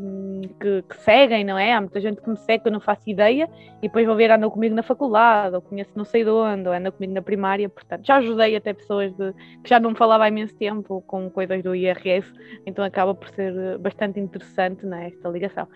que, 0.60 0.82
que, 0.82 0.96
seguem, 0.98 1.44
não 1.44 1.58
é? 1.58 1.72
Há 1.72 1.80
muita 1.80 2.00
gente 2.00 2.20
que 2.20 2.28
me 2.28 2.36
segue 2.36 2.62
que 2.62 2.68
eu 2.68 2.72
não 2.72 2.80
faço 2.80 3.08
ideia 3.08 3.48
e 3.78 3.88
depois 3.88 4.06
vou 4.06 4.16
ver, 4.16 4.30
andam 4.30 4.50
comigo 4.50 4.74
na 4.74 4.82
faculdade, 4.82 5.54
ou 5.54 5.62
conheço 5.62 5.90
não 5.94 6.04
sei 6.04 6.24
de 6.24 6.30
onde, 6.30 6.68
ou 6.68 6.74
andam 6.74 6.92
comigo 6.92 7.12
na 7.12 7.22
primária, 7.22 7.68
portanto, 7.68 8.06
já 8.06 8.16
ajudei 8.16 8.56
até 8.56 8.72
pessoas 8.72 9.12
de, 9.14 9.32
que 9.62 9.68
já 9.68 9.78
não 9.78 9.94
falava 9.94 10.24
há 10.24 10.28
imenso 10.28 10.56
tempo 10.56 11.02
com 11.06 11.30
coisas 11.30 11.62
do 11.62 11.74
IRS, 11.74 12.30
então 12.66 12.84
acaba 12.84 13.14
por 13.14 13.28
ser 13.30 13.78
bastante 13.78 14.20
interessante, 14.20 14.84
não 14.86 14.96
é? 14.96 15.08
Esta 15.08 15.28
ligação. 15.28 15.68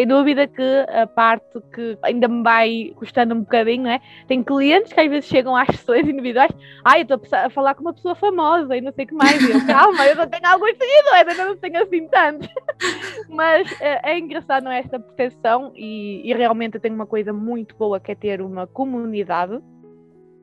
Sem 0.00 0.06
dúvida 0.06 0.46
que 0.46 0.62
a 0.88 1.06
parte 1.06 1.60
que 1.74 1.98
ainda 2.02 2.26
me 2.26 2.42
vai 2.42 2.92
custando 2.96 3.34
um 3.34 3.40
bocadinho, 3.40 3.82
né? 3.82 4.00
Tem 4.26 4.42
clientes 4.42 4.94
que 4.94 4.98
às 4.98 5.10
vezes 5.10 5.28
chegam 5.28 5.54
às 5.54 5.66
sessões 5.68 6.08
individuais, 6.08 6.50
ai, 6.82 7.00
eu 7.00 7.16
estou 7.16 7.38
a 7.38 7.50
falar 7.50 7.74
com 7.74 7.82
uma 7.82 7.92
pessoa 7.92 8.14
famosa 8.14 8.74
e 8.74 8.80
não 8.80 8.92
sei 8.92 9.04
o 9.04 9.08
que 9.08 9.14
mais. 9.14 9.42
Eu, 9.46 9.66
calma, 9.66 10.06
eu 10.06 10.16
não 10.16 10.26
tenho 10.26 10.46
alguns 10.46 10.70
seguidores, 10.70 11.28
ainda 11.28 11.44
não 11.44 11.56
tenho 11.58 11.82
assim 11.82 12.08
tantos. 12.08 12.48
Mas 13.28 13.70
é, 13.78 14.12
é 14.12 14.18
engraçado 14.18 14.64
não 14.64 14.72
é, 14.72 14.78
esta 14.78 14.98
percepção 14.98 15.70
e, 15.76 16.22
e 16.24 16.32
realmente 16.32 16.76
eu 16.76 16.80
tenho 16.80 16.94
uma 16.94 17.06
coisa 17.06 17.30
muito 17.30 17.76
boa 17.76 18.00
que 18.00 18.12
é 18.12 18.14
ter 18.14 18.40
uma 18.40 18.66
comunidade 18.66 19.60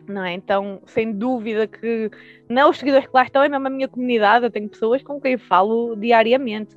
não 0.07 0.23
é? 0.23 0.33
Então, 0.33 0.81
sem 0.85 1.11
dúvida 1.11 1.67
que 1.67 2.09
não 2.47 2.69
os 2.69 2.77
seguidores 2.77 3.07
que 3.07 3.13
lá 3.13 3.23
estão 3.23 3.43
é 3.43 3.49
mesmo 3.49 3.67
a 3.67 3.69
minha 3.69 3.89
comunidade, 3.89 4.45
eu 4.45 4.51
tenho 4.51 4.69
pessoas 4.69 5.03
com 5.03 5.19
quem 5.19 5.37
falo 5.37 5.97
diariamente 5.97 6.75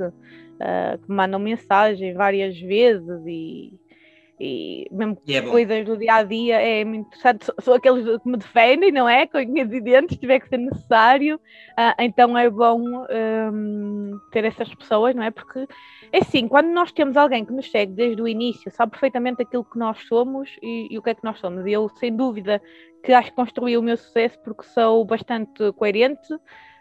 uh, 0.60 0.98
que 0.98 1.08
me 1.08 1.16
mandam 1.16 1.40
mensagem 1.40 2.14
várias 2.14 2.58
vezes 2.58 3.22
e, 3.26 3.72
e 4.38 4.88
mesmo 4.90 5.18
é 5.28 5.42
coisas 5.42 5.84
do 5.84 5.98
dia 5.98 6.14
a 6.14 6.22
dia 6.22 6.60
é 6.60 6.82
muito 6.82 7.08
interessante. 7.08 7.44
Sou, 7.44 7.54
sou, 7.60 7.74
aqueles 7.74 8.04
que 8.22 8.28
me 8.28 8.38
defendem, 8.38 8.90
não 8.90 9.06
é? 9.06 9.26
Com 9.26 9.38
unhas 9.38 9.70
e 9.70 9.80
dentes, 9.80 10.14
se 10.14 10.20
tiver 10.20 10.40
que 10.40 10.48
ser 10.48 10.56
necessário. 10.56 11.36
Uh, 11.36 11.94
então 11.98 12.36
é 12.38 12.48
bom 12.48 12.80
um, 12.80 14.18
ter 14.32 14.44
essas 14.44 14.74
pessoas, 14.74 15.14
não 15.14 15.22
é? 15.22 15.30
Porque 15.30 15.66
é 16.10 16.18
assim, 16.18 16.48
quando 16.48 16.68
nós 16.68 16.90
temos 16.90 17.18
alguém 17.18 17.44
que 17.44 17.52
nos 17.52 17.70
segue 17.70 17.92
desde 17.92 18.22
o 18.22 18.26
início, 18.26 18.70
sabe 18.70 18.92
perfeitamente 18.92 19.42
aquilo 19.42 19.64
que 19.64 19.78
nós 19.78 19.98
somos 20.08 20.48
e, 20.62 20.88
e 20.90 20.98
o 20.98 21.02
que 21.02 21.10
é 21.10 21.14
que 21.14 21.24
nós 21.24 21.38
somos. 21.38 21.66
E 21.66 21.72
eu, 21.72 21.88
sem 21.90 22.16
dúvida, 22.16 22.62
que 23.04 23.12
acho 23.12 23.30
que 23.30 23.36
construí 23.36 23.76
o 23.76 23.82
meu 23.82 23.96
sucesso 23.96 24.38
porque 24.42 24.62
sou 24.62 25.04
bastante 25.04 25.70
coerente 25.72 26.34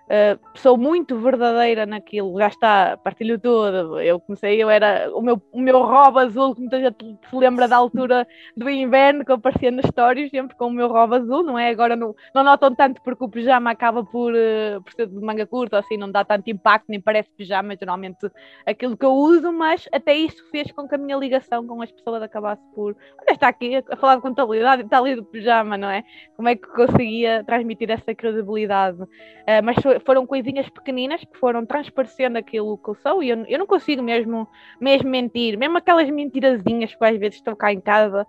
Uh, 0.09 0.39
sou 0.55 0.75
muito 0.75 1.15
verdadeira 1.19 1.85
naquilo, 1.85 2.35
já 2.39 2.47
está, 2.47 2.97
partilho 2.97 3.39
tudo. 3.39 4.01
Eu 4.01 4.19
comecei, 4.19 4.61
eu 4.61 4.67
era 4.67 5.07
o 5.13 5.21
meu, 5.21 5.39
o 5.51 5.61
meu 5.61 5.83
robe 5.83 6.21
azul, 6.21 6.55
que 6.55 6.61
muita 6.61 6.79
gente 6.79 7.19
se 7.29 7.35
lembra 7.35 7.67
da 7.67 7.77
altura 7.77 8.27
do 8.57 8.67
inverno, 8.67 9.23
que 9.23 9.29
eu 9.29 9.35
aparecia 9.35 9.69
nas 9.69 9.85
histórias, 9.85 10.31
sempre 10.31 10.57
com 10.57 10.65
o 10.65 10.71
meu 10.71 10.87
robe 10.87 11.17
azul, 11.17 11.43
não 11.43 11.59
é? 11.59 11.69
Agora 11.69 11.95
não, 11.95 12.15
não 12.33 12.43
notam 12.43 12.73
tanto 12.73 12.99
porque 13.03 13.23
o 13.23 13.29
pijama 13.29 13.69
acaba 13.69 14.03
por, 14.03 14.33
uh, 14.33 14.81
por 14.81 14.91
ser 14.93 15.05
de 15.05 15.13
manga 15.13 15.45
curta, 15.45 15.77
assim, 15.77 15.95
não 15.95 16.09
dá 16.11 16.25
tanto 16.25 16.49
impacto, 16.49 16.85
nem 16.89 16.99
parece 16.99 17.29
pijama, 17.37 17.75
geralmente 17.79 18.31
aquilo 18.65 18.97
que 18.97 19.05
eu 19.05 19.13
uso, 19.13 19.53
mas 19.53 19.87
até 19.93 20.15
isso 20.15 20.43
fez 20.49 20.71
com 20.71 20.87
que 20.87 20.95
a 20.95 20.97
minha 20.97 21.17
ligação 21.17 21.67
com 21.67 21.83
as 21.83 21.91
pessoas 21.91 22.23
acabasse 22.23 22.63
por. 22.73 22.95
Olha, 23.21 23.35
está 23.35 23.47
aqui 23.47 23.75
a 23.75 23.95
falar 23.95 24.15
de 24.15 24.23
contabilidade 24.23 24.81
está 24.81 24.97
ali 24.97 25.15
do 25.15 25.23
pijama, 25.23 25.77
não 25.77 25.89
é? 25.89 26.03
Como 26.35 26.49
é 26.49 26.55
que 26.55 26.67
conseguia 26.69 27.43
transmitir 27.43 27.91
essa 27.91 28.15
credibilidade? 28.15 28.99
Uh, 29.01 29.63
mas 29.63 29.75
foi- 29.81 29.98
foram 29.99 30.25
coisinhas 30.25 30.69
pequeninas 30.69 31.21
que 31.21 31.37
foram 31.37 31.65
transparecendo 31.65 32.37
aquilo 32.37 32.77
que 32.77 32.89
eu 32.89 32.95
sou 32.95 33.23
e 33.23 33.29
eu, 33.29 33.45
eu 33.45 33.59
não 33.59 33.67
consigo 33.67 34.01
mesmo, 34.01 34.47
mesmo 34.79 35.09
mentir, 35.09 35.57
mesmo 35.57 35.77
aquelas 35.77 36.09
mentirazinhas 36.09 36.93
que 36.95 37.05
às 37.05 37.17
vezes 37.17 37.37
estou 37.37 37.55
cá 37.55 37.71
em 37.71 37.81
casa 37.81 38.25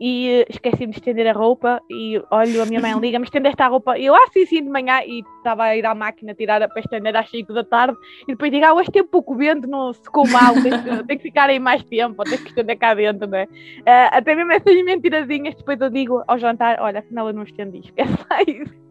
e 0.00 0.28
eh, 0.28 0.46
esqueci-me 0.48 0.92
de 0.92 0.98
estender 0.98 1.26
a 1.26 1.32
roupa 1.32 1.80
e 1.90 2.20
olho, 2.30 2.62
a 2.62 2.66
minha 2.66 2.80
mãe 2.80 2.92
liga-me, 2.98 3.24
estendeste 3.24 3.62
a 3.62 3.68
roupa, 3.68 3.98
e 3.98 4.06
eu, 4.06 4.14
ah, 4.14 4.26
sim, 4.32 4.46
sim, 4.46 4.62
de 4.62 4.68
manhã, 4.68 5.00
e 5.04 5.22
estava 5.38 5.64
a 5.64 5.76
ir 5.76 5.86
à 5.86 5.94
máquina 5.94 6.34
tirar 6.34 6.62
a 6.62 6.68
para 6.68 6.80
estender 6.80 7.16
às 7.16 7.30
5 7.30 7.52
da 7.52 7.64
tarde, 7.64 7.96
e 8.22 8.32
depois 8.32 8.50
digo, 8.50 8.64
ah, 8.64 8.74
hoje 8.74 8.90
tem 8.90 9.04
pouco 9.04 9.34
vento, 9.34 9.66
não 9.68 9.92
secou 9.92 10.28
mal, 10.28 10.54
tem 10.54 10.72
que, 10.82 11.04
tem 11.06 11.16
que 11.16 11.22
ficar 11.22 11.48
aí 11.48 11.58
mais 11.58 11.82
tempo, 11.84 12.22
tem 12.24 12.38
que 12.38 12.48
estender 12.48 12.78
cá 12.78 12.94
dentro, 12.94 13.26
não 13.26 13.38
é? 13.38 13.46
Ah, 13.86 14.18
até 14.18 14.34
mesmo 14.34 14.52
essas 14.52 14.84
mentirazinhas, 14.84 15.54
depois 15.54 15.80
eu 15.80 15.90
digo 15.90 16.22
ao 16.26 16.38
jantar, 16.38 16.80
olha, 16.80 17.00
afinal 17.00 17.28
eu 17.28 17.34
não 17.34 17.44
estendi, 17.44 17.78
esquece 17.78 18.12
lá 18.30 18.42
isso. 18.42 18.83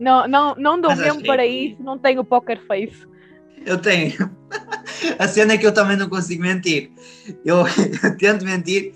Não, 0.00 0.26
não, 0.26 0.54
não 0.56 0.80
dou 0.80 0.96
mesmo 0.96 1.20
que- 1.20 1.26
para 1.26 1.46
isso, 1.46 1.82
não 1.82 1.98
tenho 1.98 2.24
poker 2.24 2.58
face. 2.66 3.06
Eu 3.66 3.76
tenho. 3.78 4.12
A 5.18 5.28
cena 5.28 5.52
é 5.52 5.58
que 5.58 5.66
eu 5.66 5.72
também 5.74 5.96
não 5.96 6.08
consigo 6.08 6.42
mentir. 6.42 6.90
Eu, 7.44 7.58
eu 8.02 8.16
tento 8.16 8.44
mentir, 8.44 8.92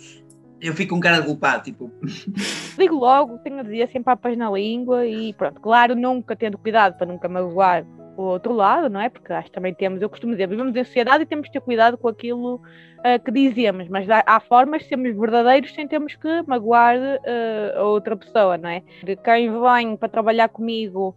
eu 0.60 0.72
fico 0.74 0.94
com 0.94 1.00
cara 1.00 1.20
de 1.20 1.26
culpado, 1.26 1.62
tipo, 1.64 1.90
Digo 2.78 2.96
logo, 2.96 3.38
tenho 3.38 3.60
a 3.60 3.62
dizer 3.62 3.90
sem 3.92 4.02
papas 4.02 4.36
na 4.36 4.50
língua 4.50 5.06
e 5.06 5.32
pronto, 5.34 5.60
claro, 5.60 5.94
nunca 5.94 6.34
tendo 6.34 6.56
cuidado 6.58 6.96
para 6.96 7.06
nunca 7.06 7.28
magoar 7.28 7.84
o 8.16 8.22
outro 8.22 8.52
lado, 8.52 8.88
não 8.88 9.00
é? 9.00 9.08
Porque 9.08 9.32
acho 9.32 9.48
que 9.48 9.54
também 9.54 9.74
temos, 9.74 10.00
eu 10.00 10.08
costumo 10.08 10.32
dizer, 10.32 10.48
vivemos 10.48 10.74
em 10.74 10.84
sociedade 10.84 11.22
e 11.22 11.26
temos 11.26 11.46
de 11.46 11.52
ter 11.52 11.60
cuidado 11.60 11.98
com 11.98 12.08
aquilo 12.08 12.60
ah, 13.02 13.18
que 13.18 13.30
dizemos, 13.30 13.88
mas 13.88 14.08
há, 14.08 14.22
há 14.26 14.40
formas 14.40 14.82
de 14.82 14.88
sermos 14.88 15.16
verdadeiros 15.16 15.74
sem 15.74 15.86
termos 15.86 16.14
que 16.14 16.42
magoar 16.46 16.96
ah, 16.96 17.78
a 17.78 17.82
outra 17.84 18.16
pessoa, 18.16 18.56
não 18.56 18.68
é? 18.68 18.82
De 19.02 19.16
quem 19.16 19.50
vem 19.50 19.96
para 19.96 20.08
trabalhar 20.08 20.48
comigo 20.48 21.16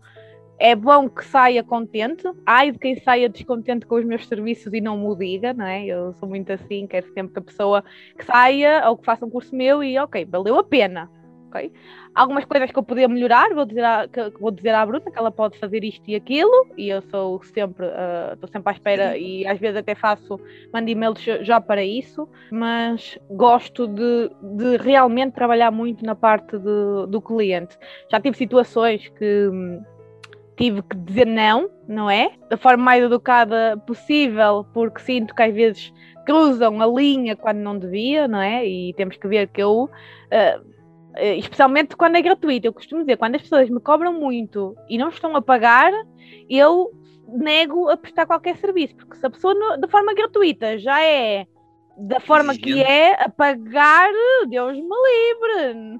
é 0.60 0.76
bom 0.76 1.08
que 1.08 1.24
saia 1.24 1.64
contente, 1.64 2.24
ai 2.46 2.72
de 2.72 2.80
quem 2.80 3.00
saia 3.00 3.30
descontente 3.30 3.86
com 3.86 3.96
os 3.96 4.06
meus 4.06 4.28
serviços 4.28 4.74
e 4.74 4.82
não 4.82 4.98
me 4.98 5.06
o 5.06 5.16
diga, 5.16 5.54
não 5.54 5.66
é? 5.66 5.86
Eu 5.86 6.14
sou 6.14 6.28
muito 6.28 6.52
assim, 6.52 6.88
quero 6.88 7.06
sempre 7.14 7.34
que 7.34 7.40
a 7.40 7.44
pessoa 7.44 7.84
que 8.18 8.26
saia 8.26 8.90
ou 8.90 8.98
que 8.98 9.06
faça 9.06 9.26
um 9.26 9.30
curso 9.30 9.56
meu 9.56 9.84
e 9.84 9.98
ok, 10.00 10.26
valeu 10.26 10.58
a 10.58 10.64
pena, 10.64 11.10
ok? 11.48 11.72
Algumas 12.14 12.46
coisas 12.46 12.72
que 12.72 12.78
eu 12.78 12.84
podia 12.84 13.08
melhorar, 13.08 13.54
vou 13.54 13.66
dizer, 13.66 13.84
à, 13.84 14.08
que, 14.08 14.32
que 14.32 14.40
vou 14.40 14.52
dizer 14.52 14.74
à 14.74 14.86
Bruna 14.86 15.12
que 15.12 15.18
ela 15.18 15.32
pode 15.32 15.58
fazer 15.60 15.84
isto 15.84 16.04
e 16.10 16.16
aquilo, 16.16 16.68
e 16.78 16.90
eu 16.90 17.02
sou 17.04 17.42
sempre, 17.44 17.86
ah, 17.88 18.32
estou 18.34 18.50
sempre 18.50 18.70
à 18.70 18.74
espera 18.74 19.18
e 19.18 19.46
às 19.48 19.60
vezes 19.60 19.78
até 19.78 19.96
faço, 19.96 20.40
mando 20.74 20.90
e-mails 20.90 21.22
já 21.42 21.60
para 21.60 21.84
isso, 21.84 22.28
mas 22.52 23.18
gosto 23.30 23.88
de, 23.88 24.30
de 24.56 24.78
realmente 24.78 25.34
trabalhar 25.34 25.72
muito 25.72 26.04
na 26.06 26.16
parte 26.16 26.58
de- 26.58 27.08
do 27.08 27.22
cliente. 27.22 27.78
Já 28.12 28.20
tive 28.20 28.38
situações 28.38 29.08
que 29.10 29.48
hum, 29.48 29.82
tive 30.58 30.82
que 30.82 30.98
dizer 30.98 31.28
não, 31.28 31.70
não 31.88 32.10
é? 32.10 32.32
Da 32.50 32.58
forma 32.58 32.84
mais 32.84 33.04
educada 33.04 33.78
possível, 33.86 34.66
porque 34.74 35.00
sinto 35.02 35.34
que 35.36 35.44
às 35.44 35.54
vezes 35.54 35.94
cruzam 36.26 36.82
a 36.82 36.88
linha 36.88 37.36
quando 37.36 37.60
não 37.60 37.78
devia, 37.78 38.28
não 38.28 38.42
é? 38.42 38.66
E 38.68 38.94
temos 38.96 39.16
que 39.16 39.28
ver 39.28 39.48
que 39.48 39.62
eu, 39.62 39.90
ah, 40.32 40.36
eh, 40.36 40.60
especialmente 41.38 41.96
quando 41.96 42.16
é 42.16 42.22
gratuito, 42.22 42.68
eu 42.68 42.74
costumo 42.74 43.02
dizer, 43.02 43.18
quando 43.18 43.36
as 43.36 43.42
pessoas 43.42 43.70
me 43.70 43.80
cobram 43.80 44.14
muito 44.14 44.76
e 44.90 44.98
não 44.98 45.10
estão 45.10 45.36
a 45.36 45.42
pagar, 45.42 45.92
eu 46.50 46.92
nego 47.28 47.90
a 47.90 47.98
prestar 47.98 48.26
qualquer 48.26 48.56
serviço, 48.58 48.96
porque 48.96 49.18
se 49.18 49.26
a 49.26 49.30
pessoa 49.30 49.54
de 49.78 49.88
forma 49.88 50.14
gratuita 50.14 50.78
já 50.78 51.04
é 51.04 51.46
da 51.98 52.20
forma 52.20 52.56
que 52.56 52.82
é, 52.82 53.14
a 53.22 53.28
pagar, 53.28 54.10
Deus 54.48 54.78
me 54.78 54.84
livre. 54.84 56.00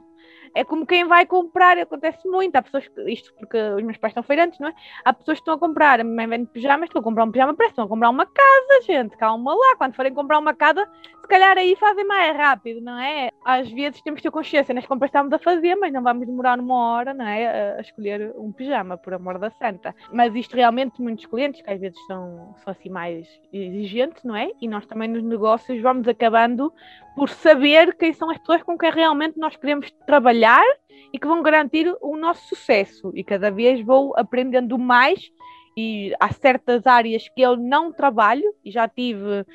É 0.54 0.64
como 0.64 0.88
quem 0.88 1.06
vai 1.06 1.26
comprar, 1.26 1.78
acontece 1.78 2.28
muito. 2.28 2.56
Há 2.56 2.62
pessoas 2.62 2.88
que, 2.88 3.12
isto 3.12 3.34
porque 3.36 3.58
os 3.58 3.84
meus 3.84 3.98
pais 3.98 4.12
estão 4.12 4.24
feirantes, 4.24 4.60
não 4.60 4.70
é? 4.70 4.74
Há 5.04 5.14
pessoas 5.14 5.38
que 5.38 5.42
estão 5.42 5.54
a 5.54 5.60
comprar, 5.60 6.00
a 6.00 6.04
minha 6.04 6.16
mãe 6.16 6.28
vende 6.28 6.50
pijamas, 6.50 6.88
estão 6.88 7.00
a 7.00 7.04
comprar 7.04 7.26
um 7.26 7.32
pijama, 7.32 7.54
parece 7.54 7.74
estão 7.74 7.86
a 7.86 7.88
comprar 7.88 8.10
uma 8.10 8.26
casa, 8.26 8.82
gente, 8.86 9.16
calma 9.18 9.54
lá. 9.54 9.76
Quando 9.78 9.96
forem 9.96 10.14
comprar 10.14 10.40
uma 10.40 10.56
casa, 10.56 10.88
se 11.28 11.30
calhar 11.30 11.58
aí 11.58 11.76
fazem 11.76 12.06
mais 12.06 12.36
rápido, 12.38 12.80
não 12.80 12.98
é? 12.98 13.30
Às 13.44 13.70
vezes 13.70 14.02
temos 14.02 14.20
que 14.20 14.24
ter 14.24 14.32
consciência 14.32 14.74
nas 14.74 14.86
compras 14.86 15.10
estamos 15.10 15.34
a 15.34 15.38
fazer, 15.38 15.76
mas 15.76 15.92
não 15.92 16.02
vamos 16.02 16.26
demorar 16.26 16.58
uma 16.58 16.74
hora, 16.74 17.14
não 17.14 17.28
é? 17.28 17.74
A, 17.74 17.78
a 17.80 17.82
escolher 17.82 18.34
um 18.38 18.50
pijama, 18.54 18.98
por 18.98 19.14
amor 19.14 19.38
da 19.38 19.50
santa. 19.52 19.94
Mas 20.14 20.34
isto 20.34 20.56
realmente, 20.56 21.02
muitos 21.02 21.26
clientes 21.26 21.62
que 21.62 21.70
às 21.70 21.82
vezes 21.82 22.00
são, 22.08 22.56
são 22.64 22.72
assim 22.72 22.90
mais 22.90 23.28
exigentes, 23.52 24.24
não 24.24 24.38
é? 24.38 24.50
E 24.62 24.70
nós 24.70 24.86
também 24.86 25.10
nos 25.10 25.22
negócios 25.22 25.82
vamos 25.82 26.08
acabando 26.08 26.72
por 27.14 27.28
saber 27.28 27.94
quem 27.96 28.14
são 28.14 28.30
as 28.30 28.38
pessoas 28.38 28.64
com 28.64 28.78
quem 28.78 28.90
realmente 28.90 29.38
nós 29.38 29.54
queremos 29.58 29.92
trabalhar 30.06 30.64
e 31.12 31.20
que 31.20 31.28
vão 31.28 31.44
garantir 31.44 31.94
o 32.02 32.16
nosso 32.16 32.48
sucesso. 32.48 33.12
E 33.14 33.22
cada 33.22 33.52
vez 33.52 33.86
vou 33.86 34.14
aprendendo 34.18 34.78
mais 34.78 35.30
e 35.76 36.14
há 36.22 36.32
certas 36.32 36.88
áreas 36.88 37.28
que 37.30 37.42
eu 37.42 37.58
não 37.58 37.92
trabalho 37.92 38.56
e 38.64 38.72
já 38.72 38.88
tive. 38.88 39.46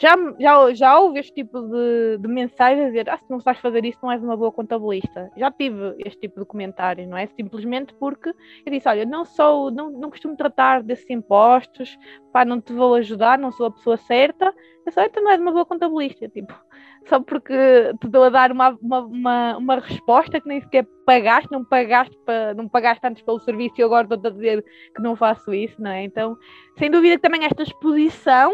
Já, 0.00 0.16
já, 0.40 0.74
já 0.74 0.98
houve 0.98 1.20
este 1.20 1.34
tipo 1.34 1.60
de, 1.60 2.16
de 2.18 2.26
mensagem 2.26 2.84
a 2.84 2.86
dizer: 2.86 3.10
ah, 3.10 3.18
se 3.18 3.30
não 3.30 3.38
sabes 3.38 3.60
fazer 3.60 3.84
isso, 3.84 3.98
não 4.02 4.10
és 4.10 4.22
uma 4.22 4.34
boa 4.34 4.50
contabilista. 4.50 5.30
Já 5.36 5.50
tive 5.50 5.94
este 5.98 6.20
tipo 6.20 6.40
de 6.40 6.46
comentário, 6.46 7.06
não 7.06 7.18
é? 7.18 7.26
Simplesmente 7.26 7.92
porque 7.94 8.30
eu 8.30 8.72
disse: 8.72 8.88
olha, 8.88 9.04
não 9.04 9.26
sou, 9.26 9.70
não, 9.70 9.90
não 9.90 10.08
costumo 10.08 10.34
tratar 10.34 10.82
desses 10.82 11.08
impostos, 11.10 11.98
pá, 12.32 12.46
não 12.46 12.62
te 12.62 12.72
vou 12.72 12.94
ajudar, 12.94 13.38
não 13.38 13.52
sou 13.52 13.66
a 13.66 13.70
pessoa 13.70 13.98
certa. 13.98 14.54
Eu 14.86 14.90
só, 14.90 15.02
então 15.02 15.22
não 15.22 15.32
és 15.32 15.40
uma 15.40 15.52
boa 15.52 15.66
contabilista. 15.66 16.30
Tipo, 16.30 16.54
só 17.04 17.20
porque 17.20 17.54
te 18.00 18.08
dou 18.08 18.24
a 18.24 18.30
dar 18.30 18.52
uma, 18.52 18.70
uma, 18.80 19.00
uma, 19.00 19.56
uma 19.58 19.74
resposta 19.80 20.40
que 20.40 20.48
nem 20.48 20.62
sequer 20.62 20.86
pagaste, 21.04 21.52
não 21.52 21.62
pagaste, 21.62 22.16
pa, 22.24 22.54
não 22.56 22.66
pagaste 22.66 23.06
antes 23.06 23.22
pelo 23.22 23.40
serviço 23.40 23.74
e 23.76 23.82
agora 23.82 24.04
estou-te 24.04 24.28
a 24.28 24.30
dizer 24.30 24.64
que 24.96 25.02
não 25.02 25.14
faço 25.14 25.52
isso, 25.52 25.78
não 25.78 25.90
é? 25.90 26.04
Então, 26.04 26.38
sem 26.78 26.90
dúvida 26.90 27.16
que 27.16 27.22
também 27.22 27.44
esta 27.44 27.62
exposição 27.62 28.50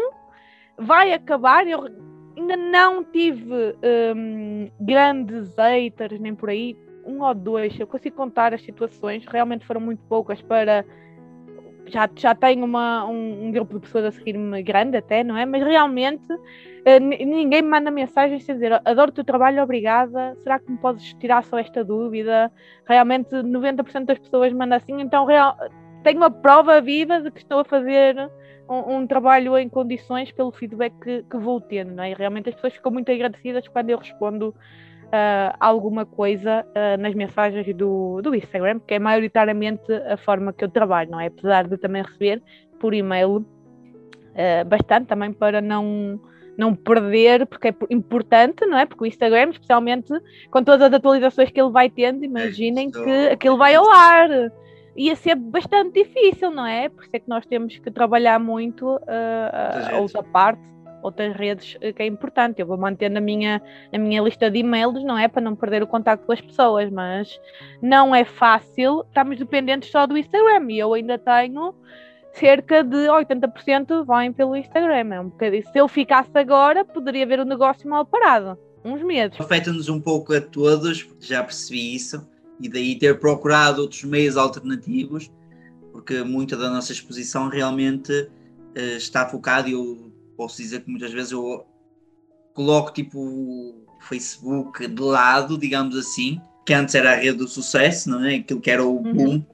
vai 0.77 1.13
acabar. 1.13 1.67
Eu 1.67 1.87
ainda 2.35 2.55
não 2.55 3.03
tive 3.03 3.75
hum, 4.15 4.69
grandes 4.79 5.55
haters 5.57 6.19
nem 6.19 6.35
por 6.35 6.49
aí, 6.49 6.77
um 7.05 7.21
ou 7.21 7.33
dois, 7.33 7.79
eu 7.79 7.87
consigo 7.87 8.15
contar 8.15 8.53
as 8.53 8.61
situações, 8.61 9.25
realmente 9.25 9.65
foram 9.65 9.81
muito 9.81 10.01
poucas 10.07 10.41
para. 10.41 10.85
Já, 11.87 12.09
já 12.17 12.35
tenho 12.35 12.65
uma, 12.65 13.05
um, 13.05 13.45
um 13.45 13.51
grupo 13.51 13.75
de 13.75 13.79
pessoas 13.79 14.03
a 14.03 14.11
seguir-me 14.11 14.61
grande 14.61 14.97
até, 14.97 15.23
não 15.23 15.37
é? 15.37 15.45
Mas 15.45 15.63
realmente 15.63 16.27
Uh, 16.87 17.01
ni- 17.01 17.25
ninguém 17.25 17.61
me 17.61 17.67
manda 17.67 17.91
mensagens 17.91 18.49
a 18.49 18.53
dizer 18.53 18.81
adoro 18.85 19.11
o 19.11 19.13
teu 19.13 19.23
trabalho, 19.25 19.61
obrigada. 19.61 20.37
Será 20.41 20.57
que 20.57 20.71
me 20.71 20.77
podes 20.77 21.13
tirar 21.15 21.43
só 21.43 21.57
esta 21.59 21.83
dúvida? 21.83 22.49
Realmente 22.85 23.29
90% 23.43 24.05
das 24.05 24.17
pessoas 24.17 24.53
mandam 24.53 24.77
assim, 24.77 25.01
então 25.01 25.25
real, 25.25 25.57
tenho 26.01 26.23
a 26.23 26.29
prova 26.29 26.79
viva 26.79 27.19
de 27.19 27.29
que 27.29 27.39
estou 27.39 27.59
a 27.59 27.65
fazer 27.65 28.15
um, 28.69 28.97
um 28.97 29.07
trabalho 29.07 29.57
em 29.57 29.69
condições 29.69 30.31
pelo 30.31 30.51
feedback 30.51 30.93
que, 30.99 31.23
que 31.23 31.37
vou 31.37 31.59
tendo, 31.61 31.93
não 31.93 32.03
é? 32.03 32.11
E 32.11 32.13
realmente 32.13 32.49
as 32.49 32.55
pessoas 32.55 32.73
ficam 32.73 32.91
muito 32.91 33.11
agradecidas 33.11 33.67
quando 33.67 33.89
eu 33.89 33.97
respondo 33.97 34.49
uh, 34.49 35.55
alguma 35.59 36.05
coisa 36.05 36.65
uh, 36.69 37.01
nas 37.01 37.13
mensagens 37.13 37.75
do, 37.75 38.21
do 38.21 38.35
Instagram, 38.35 38.79
que 38.79 38.93
é 38.95 38.99
maioritariamente 38.99 39.91
a 39.91 40.17
forma 40.17 40.53
que 40.53 40.63
eu 40.63 40.69
trabalho, 40.69 41.11
não 41.11 41.19
é? 41.19 41.27
Apesar 41.27 41.67
de 41.67 41.77
também 41.77 42.03
receber 42.03 42.41
por 42.79 42.93
e-mail 42.93 43.37
uh, 43.37 44.65
bastante 44.65 45.07
também 45.07 45.31
para 45.33 45.61
não 45.61 46.19
não 46.57 46.73
perder, 46.73 47.45
porque 47.45 47.67
é 47.67 47.75
importante, 47.91 48.65
não 48.65 48.79
é? 48.79 48.85
Porque 48.87 49.03
o 49.03 49.05
Instagram, 49.05 49.51
especialmente 49.51 50.11
com 50.49 50.63
todas 50.63 50.87
as 50.87 50.93
atualizações 50.93 51.51
que 51.51 51.61
ele 51.61 51.69
vai 51.69 51.87
tendo, 51.87 52.25
imaginem 52.25 52.89
Isso. 52.89 53.03
que 53.03 53.27
aquilo 53.27 53.57
vai 53.57 53.75
ao 53.75 53.87
ar. 53.87 54.27
Ia 54.97 55.15
ser 55.15 55.35
bastante 55.35 56.03
difícil, 56.03 56.49
não 56.49 56.65
é? 56.65 56.89
Por 56.89 57.03
isso 57.03 57.15
é 57.15 57.19
que 57.19 57.29
nós 57.29 57.45
temos 57.45 57.77
que 57.77 57.91
trabalhar 57.91 58.39
muito 58.39 58.95
uh, 58.95 59.01
a 59.51 59.89
redes. 59.89 59.99
outra 59.99 60.23
parte, 60.23 60.63
outras 61.03 61.35
redes 61.35 61.75
uh, 61.75 61.93
que 61.93 62.01
é 62.01 62.07
importante. 62.07 62.59
Eu 62.59 62.65
vou 62.65 62.77
manter 62.77 63.09
na 63.09 63.21
minha, 63.21 63.61
na 63.93 63.99
minha 63.99 64.21
lista 64.21 64.49
de 64.49 64.57
e-mails, 64.59 65.03
não 65.03 65.15
é? 65.15 65.27
Para 65.27 65.43
não 65.43 65.55
perder 65.55 65.83
o 65.83 65.87
contacto 65.87 66.25
com 66.25 66.31
as 66.31 66.41
pessoas, 66.41 66.89
mas 66.89 67.39
não 67.79 68.15
é 68.15 68.25
fácil. 68.25 69.05
Estamos 69.07 69.37
dependentes 69.37 69.91
só 69.91 70.07
do 70.07 70.17
Instagram 70.17 70.65
e 70.71 70.79
eu 70.79 70.93
ainda 70.93 71.19
tenho 71.19 71.75
cerca 72.33 72.83
de 72.83 73.07
80% 73.07 74.05
vêm 74.05 74.31
pelo 74.31 74.55
Instagram. 74.55 75.13
É 75.13 75.21
um 75.21 75.29
bocadinho. 75.29 75.63
Se 75.71 75.77
eu 75.77 75.87
ficasse 75.87 76.31
agora, 76.35 76.83
poderia 76.83 77.25
ver 77.25 77.39
o 77.39 77.45
negócio 77.45 77.89
mal 77.89 78.05
parado. 78.05 78.57
Uns 78.83 79.03
meses. 79.03 79.39
afeta-nos 79.39 79.89
um 79.89 79.99
pouco 79.99 80.33
a 80.33 80.39
todos, 80.39 81.07
já 81.19 81.43
percebi 81.43 81.95
isso, 81.95 82.25
e 82.59 82.67
daí 82.69 82.97
ter 82.97 83.19
procurado 83.19 83.81
outros 83.81 84.03
meios 84.03 84.37
alternativos, 84.37 85.31
porque 85.91 86.23
muita 86.23 86.55
da 86.57 86.69
nossa 86.69 86.91
exposição 86.91 87.49
realmente 87.49 88.29
eh, 88.75 88.97
está 88.97 89.27
focada, 89.27 89.69
e 89.69 89.73
eu 89.73 90.11
posso 90.35 90.57
dizer 90.57 90.81
que 90.81 90.89
muitas 90.89 91.11
vezes 91.11 91.31
eu 91.31 91.65
coloco 92.53 92.91
tipo 92.91 93.19
o 93.19 93.85
Facebook 94.01 94.87
de 94.87 95.01
lado, 95.01 95.57
digamos 95.57 95.95
assim, 95.95 96.41
que 96.65 96.73
antes 96.73 96.95
era 96.95 97.11
a 97.11 97.15
rede 97.15 97.37
do 97.37 97.47
sucesso, 97.47 98.09
não 98.09 98.23
é? 98.25 98.35
Aquilo 98.35 98.59
que 98.59 98.71
era 98.71 98.83
o 98.83 98.97
Uhum. 98.97 99.13
boom, 99.13 99.45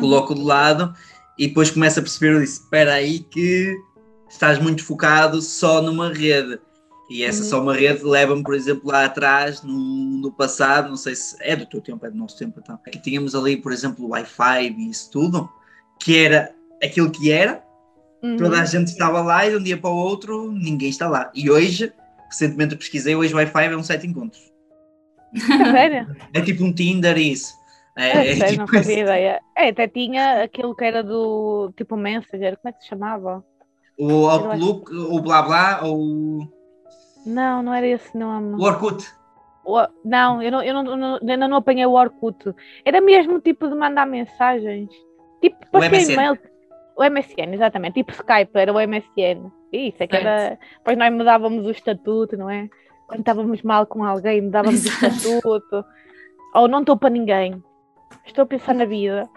coloco 0.00 0.34
de 0.34 0.42
lado 0.42 0.94
e 1.38 1.48
depois 1.48 1.70
começo 1.70 1.98
a 1.98 2.02
perceber, 2.02 2.34
eu 2.34 2.40
disse, 2.40 2.62
espera 2.62 2.94
aí 2.94 3.20
que 3.20 3.76
estás 4.28 4.58
muito 4.58 4.84
focado 4.84 5.40
só 5.42 5.82
numa 5.82 6.12
rede. 6.12 6.58
E 7.14 7.22
essa 7.22 7.44
Uhum. 7.44 7.48
só 7.48 7.62
uma 7.62 7.74
rede 7.74 8.02
leva-me, 8.02 8.42
por 8.42 8.54
exemplo, 8.54 8.90
lá 8.90 9.04
atrás, 9.04 9.62
no, 9.62 9.72
no 10.20 10.32
passado, 10.32 10.88
não 10.88 10.96
sei 10.96 11.14
se 11.14 11.36
é 11.40 11.54
do 11.54 11.64
teu 11.64 11.80
tempo, 11.80 12.04
é 12.04 12.10
do 12.10 12.16
nosso 12.16 12.36
tempo, 12.36 12.58
então. 12.60 12.74
Aqui 12.84 12.98
tínhamos 12.98 13.36
ali, 13.36 13.56
por 13.56 13.70
exemplo, 13.72 14.04
o 14.04 14.08
Wi-Fi 14.08 14.74
e 14.76 14.90
isso 14.90 15.10
tudo, 15.12 15.48
que 16.00 16.18
era 16.24 16.52
aquilo 16.82 17.10
que 17.10 17.30
era, 17.30 17.62
Uhum. 18.20 18.36
toda 18.36 18.58
a 18.60 18.64
gente 18.64 18.88
estava 18.88 19.20
lá 19.22 19.46
e 19.46 19.50
de 19.50 19.56
um 19.58 19.62
dia 19.62 19.76
para 19.76 19.90
o 19.90 19.96
outro 19.96 20.50
ninguém 20.50 20.88
está 20.88 21.06
lá. 21.08 21.30
E 21.34 21.48
hoje, 21.50 21.92
recentemente 22.28 22.72
eu 22.72 22.78
pesquisei, 22.78 23.14
hoje 23.14 23.32
o 23.32 23.36
Wi-Fi 23.36 23.64
é 23.66 23.76
um 23.76 23.82
site 23.82 24.06
encontros. 24.08 24.42
Sério? 25.70 26.08
É 26.32 26.40
tipo 26.40 26.64
um 26.64 26.72
Tinder 26.72 27.16
e 27.18 27.32
isso. 27.32 27.52
É, 27.96 28.08
É, 28.08 28.32
é 28.32 28.36
sério, 28.36 28.58
não 28.58 28.64
tipo 28.64 28.76
fazia 28.78 28.94
isso. 28.94 29.02
ideia. 29.02 29.40
É, 29.56 29.68
até 29.68 29.86
tinha 29.86 30.42
aquilo 30.42 30.74
que 30.74 30.84
era 30.84 31.02
do 31.04 31.72
tipo 31.76 31.96
Messenger, 31.96 32.56
como 32.56 32.70
é 32.70 32.72
que 32.72 32.82
se 32.82 32.88
chamava? 32.88 33.44
o 33.96 34.26
Outlook, 34.26 34.92
o 34.92 35.20
blá 35.20 35.42
blá, 35.42 35.80
ou 35.84 36.48
Não, 37.26 37.62
não 37.62 37.72
era 37.74 37.86
esse 37.86 38.16
nome. 38.16 38.54
o 38.54 38.62
Orkut. 38.62 39.04
O- 39.64 39.86
Não, 40.04 40.42
eu, 40.42 40.50
não, 40.52 40.62
eu 40.62 40.74
não, 40.74 40.96
não- 40.96 41.18
ainda 41.22 41.48
não 41.48 41.56
apanhei 41.56 41.86
o 41.86 41.92
Orkut. 41.92 42.54
Era 42.84 43.00
mesmo 43.00 43.40
tipo 43.40 43.66
de 43.68 43.74
mandar 43.74 44.06
mensagens. 44.06 44.90
Tipo, 45.40 45.56
O 45.68 45.70
para 45.80 45.86
e-mail. 46.00 46.38
O 46.96 47.02
MSN, 47.02 47.54
exatamente. 47.54 47.94
Tipo 47.94 48.12
Skype, 48.12 48.50
era 48.54 48.72
o 48.72 48.78
MSN. 48.80 49.50
Isso, 49.72 49.96
é 50.02 50.06
que 50.06 50.16
era. 50.16 50.58
Depois 50.78 50.96
nós 50.96 51.12
mudávamos 51.12 51.66
o 51.66 51.70
estatuto, 51.70 52.36
não 52.36 52.48
é? 52.48 52.68
Quando 53.08 53.20
estávamos 53.20 53.62
mal 53.62 53.84
com 53.86 54.04
alguém, 54.04 54.42
mudávamos 54.42 54.84
o 54.84 54.88
Exato. 54.88 55.06
estatuto. 55.16 55.84
Ou 56.54 56.68
não 56.68 56.80
estou 56.80 56.96
para 56.96 57.10
ninguém. 57.10 57.62
Estou 58.24 58.42
a 58.42 58.46
pensar 58.46 58.74
na 58.74 58.84
vida. 58.84 59.28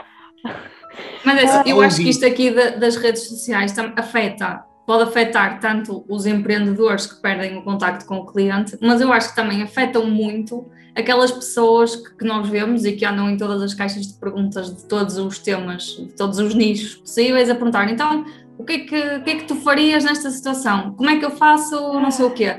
Mas 1.26 1.40
é 1.40 1.44
assim, 1.46 1.70
eu 1.72 1.82
Ah, 1.82 1.86
acho 1.88 1.98
que 1.98 2.10
isto 2.10 2.26
aqui 2.26 2.52
da- 2.52 2.72
das 2.78 2.96
redes 2.96 3.28
sociais 3.28 3.74
afeta, 3.96 4.64
pode 4.88 5.04
afetar 5.04 5.60
tanto 5.60 6.06
os 6.08 6.26
empreendedores 6.26 7.06
que 7.06 7.22
perdem 7.22 7.58
o 7.58 7.62
contacto 7.62 8.06
com 8.06 8.20
o 8.20 8.26
cliente, 8.26 8.78
mas 8.82 9.02
eu 9.02 9.12
acho 9.12 9.32
que 9.32 9.36
também 9.36 9.62
afetam 9.62 10.06
muito 10.06 10.66
aquelas 10.96 11.30
pessoas 11.30 11.98
que, 11.98 12.24
nós 12.26 12.48
vemos 12.48 12.86
e 12.86 12.94
que 12.94 13.06
andam 13.06 13.30
em 13.30 13.36
todas 13.36 13.62
as 13.62 13.74
caixas 13.74 14.08
de 14.08 14.14
perguntas 14.14 14.74
de 14.74 14.86
todos 14.86 15.18
os 15.18 15.40
temas, 15.40 15.84
de 15.84 16.16
todos 16.16 16.40
os 16.40 16.56
nichos 16.56 16.96
possíveis, 16.96 17.50
a 17.50 17.54
perguntar 17.54 17.92
então 17.92 18.26
o 18.58 18.64
que 18.64 18.74
é 18.74 18.80
que, 18.80 18.96
o 19.18 19.24
que, 19.24 19.30
é 19.30 19.36
que 19.36 19.44
tu 19.44 19.56
farias 19.58 20.06
nesta 20.06 20.32
situação? 20.32 20.94
Como 20.94 21.10
é 21.10 21.20
que 21.20 21.26
eu 21.26 21.32
faço 21.32 21.76
não 22.00 22.10
sei 22.10 22.26
o 22.26 22.32
quê? 22.32 22.58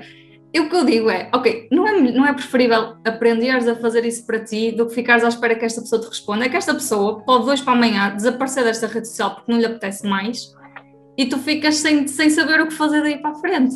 E 0.53 0.61
o 0.61 0.69
que 0.69 0.77
eu 0.77 0.85
digo 0.85 1.09
é, 1.09 1.31
ok, 1.35 1.69
não 1.73 1.89
é, 1.89 2.13
não 2.13 2.27
é 2.27 2.33
preferível 2.35 2.97
aprenderes 3.07 3.67
a 3.67 3.75
fazer 3.75 4.05
isso 4.05 4.27
para 4.27 4.39
ti 4.39 4.71
do 4.71 4.87
que 4.87 4.95
ficares 4.95 5.25
à 5.25 5.29
espera 5.29 5.55
que 5.55 5.65
esta 5.65 5.81
pessoa 5.81 6.01
te 6.01 6.09
responda? 6.09 6.45
É 6.45 6.49
que 6.51 6.57
esta 6.57 6.75
pessoa 6.75 7.21
pode 7.21 7.45
de 7.45 7.51
hoje 7.51 7.63
para 7.63 7.73
amanhã 7.73 8.15
desaparecer 8.15 8.65
desta 8.65 8.87
rede 8.87 9.09
social 9.09 9.35
porque 9.35 9.51
não 9.51 9.59
lhe 9.59 9.67
apetece 9.67 10.07
mais 10.07 10.55
e 11.19 11.27
tu 11.27 11.37
ficas 11.37 11.75
sem, 11.75 12.07
sem 12.07 12.31
saber 12.31 12.61
o 12.61 12.69
que 12.69 12.75
fazer 12.75 13.03
daí 13.03 13.19
para 13.19 13.33
a 13.33 13.35
frente. 13.35 13.75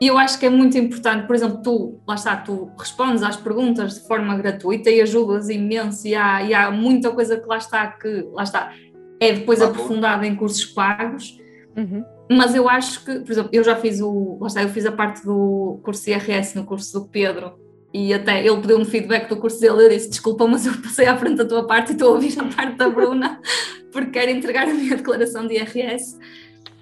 E 0.00 0.08
eu 0.08 0.18
acho 0.18 0.36
que 0.36 0.44
é 0.44 0.50
muito 0.50 0.76
importante, 0.76 1.28
por 1.28 1.36
exemplo, 1.36 1.62
tu, 1.62 2.00
lá 2.08 2.16
está, 2.16 2.36
tu 2.36 2.68
respondes 2.76 3.22
às 3.22 3.36
perguntas 3.36 3.94
de 3.94 4.08
forma 4.08 4.36
gratuita 4.36 4.90
e 4.90 5.00
ajudas 5.00 5.48
imenso 5.48 6.08
e 6.08 6.14
há, 6.16 6.42
e 6.42 6.52
há 6.52 6.72
muita 6.72 7.12
coisa 7.12 7.38
que 7.38 7.46
lá 7.46 7.56
está 7.56 7.86
que, 7.86 8.26
lá 8.32 8.42
está, 8.42 8.72
é 9.20 9.32
depois 9.32 9.60
Pago. 9.60 9.70
aprofundada 9.70 10.26
em 10.26 10.34
cursos 10.34 10.64
pagos 10.64 11.40
Uhum. 11.74 12.04
mas 12.30 12.54
eu 12.54 12.68
acho 12.68 13.02
que, 13.02 13.20
por 13.20 13.32
exemplo, 13.32 13.48
eu 13.50 13.64
já 13.64 13.74
fiz 13.74 13.98
o, 13.98 14.36
lá 14.38 14.46
está, 14.48 14.62
eu 14.62 14.68
fiz 14.68 14.84
a 14.84 14.92
parte 14.92 15.24
do 15.24 15.80
curso 15.82 16.10
IRS 16.10 16.54
no 16.54 16.66
curso 16.66 17.00
do 17.00 17.08
Pedro 17.08 17.54
e 17.94 18.12
até 18.12 18.46
ele 18.46 18.60
pediu-me 18.60 18.84
feedback 18.84 19.26
do 19.26 19.38
curso 19.38 19.58
dele, 19.58 19.84
eu 19.84 19.88
disse, 19.88 20.10
desculpa, 20.10 20.46
mas 20.46 20.66
eu 20.66 20.74
passei 20.82 21.06
à 21.06 21.16
frente 21.16 21.36
da 21.36 21.46
tua 21.46 21.66
parte 21.66 21.90
e 21.90 21.92
estou 21.92 22.10
a 22.10 22.12
ouvir 22.12 22.38
a 22.38 22.44
parte 22.44 22.76
da 22.76 22.90
Bruna 22.90 23.40
porque 23.90 24.10
quero 24.10 24.30
entregar 24.30 24.68
a 24.68 24.74
minha 24.74 24.96
declaração 24.96 25.46
de 25.46 25.54
IRS 25.54 26.18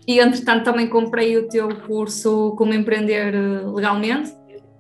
e 0.07 0.19
entretanto 0.21 0.65
também 0.65 0.87
comprei 0.89 1.37
o 1.39 1.49
teu 1.49 1.69
curso 1.87 2.55
como 2.57 2.73
empreender 2.75 3.33
legalmente 3.73 4.35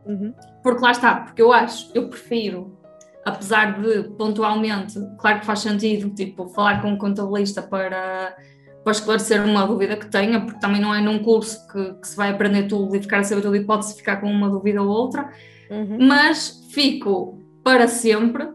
Uhum. 0.06 0.32
porque 0.62 0.82
lá 0.82 0.90
está, 0.90 1.14
porque 1.16 1.42
eu 1.42 1.52
acho, 1.52 1.90
eu 1.94 2.08
prefiro, 2.08 2.76
apesar 3.24 3.80
de 3.80 4.04
pontualmente, 4.16 4.98
claro 5.18 5.40
que 5.40 5.46
faz 5.46 5.60
sentido, 5.60 6.10
tipo, 6.14 6.48
falar 6.48 6.80
com 6.80 6.88
um 6.88 6.96
contabilista 6.98 7.62
para, 7.62 8.34
para 8.82 8.92
esclarecer 8.92 9.44
uma 9.44 9.66
dúvida 9.66 9.96
que 9.96 10.06
tenha, 10.06 10.40
porque 10.40 10.58
também 10.58 10.80
não 10.80 10.92
é 10.94 11.00
num 11.00 11.18
curso 11.20 11.66
que, 11.68 11.94
que 11.94 12.08
se 12.08 12.16
vai 12.16 12.30
aprender 12.30 12.66
tudo 12.66 12.96
e 12.96 13.00
ficar 13.02 13.18
a 13.20 13.24
saber 13.24 13.42
tudo 13.42 13.54
e 13.56 13.64
pode-se 13.64 13.94
ficar 13.96 14.16
com 14.16 14.26
uma 14.30 14.48
dúvida 14.48 14.82
ou 14.82 14.88
outra, 14.88 15.30
Uhum. 15.70 15.98
mas 16.08 16.66
fico 16.72 17.38
para 17.62 17.86
sempre 17.86 18.48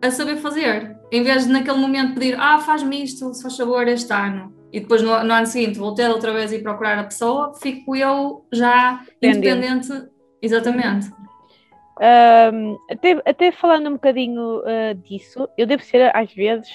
a 0.00 0.10
saber 0.10 0.36
fazer. 0.36 0.96
Em 1.12 1.22
vez 1.22 1.44
de 1.46 1.52
naquele 1.52 1.76
momento 1.78 2.14
pedir, 2.14 2.36
ah, 2.38 2.58
faz-me 2.60 3.02
isto, 3.02 3.34
se 3.34 3.42
faz 3.42 3.56
favor, 3.56 3.86
este 3.88 4.12
ano. 4.12 4.54
E 4.72 4.80
depois 4.80 5.02
no, 5.02 5.22
no 5.24 5.32
ano 5.32 5.46
seguinte 5.46 5.78
voltar 5.78 6.10
outra 6.10 6.32
vez 6.32 6.52
e 6.52 6.58
procurar 6.58 6.98
a 6.98 7.04
pessoa, 7.04 7.54
fico 7.54 7.96
eu 7.96 8.46
já 8.52 9.04
Dependente. 9.20 9.86
independente. 9.88 10.08
Exatamente. 10.42 11.10
Um, 12.00 12.78
até, 12.90 13.20
até 13.26 13.50
falando 13.50 13.88
um 13.88 13.94
bocadinho 13.94 14.60
uh, 14.60 14.94
disso, 14.94 15.48
eu 15.58 15.66
devo 15.66 15.82
ser 15.82 16.14
às 16.14 16.32
vezes, 16.32 16.68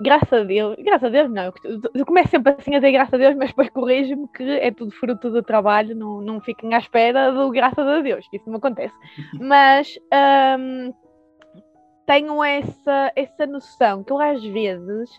graças 0.00 0.32
a 0.32 0.42
Deus, 0.42 0.76
graças 0.80 1.04
a 1.04 1.08
Deus 1.08 1.30
não, 1.30 1.44
eu, 1.44 1.80
eu 1.94 2.04
começo 2.04 2.30
sempre 2.30 2.52
assim 2.52 2.74
a 2.74 2.78
dizer 2.80 2.92
graças 2.92 3.14
a 3.14 3.18
Deus, 3.18 3.36
mas 3.36 3.50
depois 3.50 3.70
corrijo-me 3.70 4.26
que 4.34 4.42
é 4.42 4.72
tudo 4.72 4.90
fruto 4.90 5.30
do 5.30 5.42
trabalho, 5.42 5.94
não, 5.94 6.20
não 6.20 6.40
fiquem 6.40 6.74
à 6.74 6.78
espera 6.78 7.30
do 7.30 7.48
graças 7.50 7.86
a 7.86 8.00
Deus, 8.00 8.26
que 8.28 8.38
isso 8.38 8.50
não 8.50 8.58
acontece. 8.58 8.94
Mas 9.38 9.96
um, 10.58 10.92
tenho 12.04 12.42
essa, 12.42 13.12
essa 13.14 13.46
noção 13.46 14.02
que 14.02 14.12
eu 14.12 14.18
às 14.18 14.42
vezes 14.42 15.10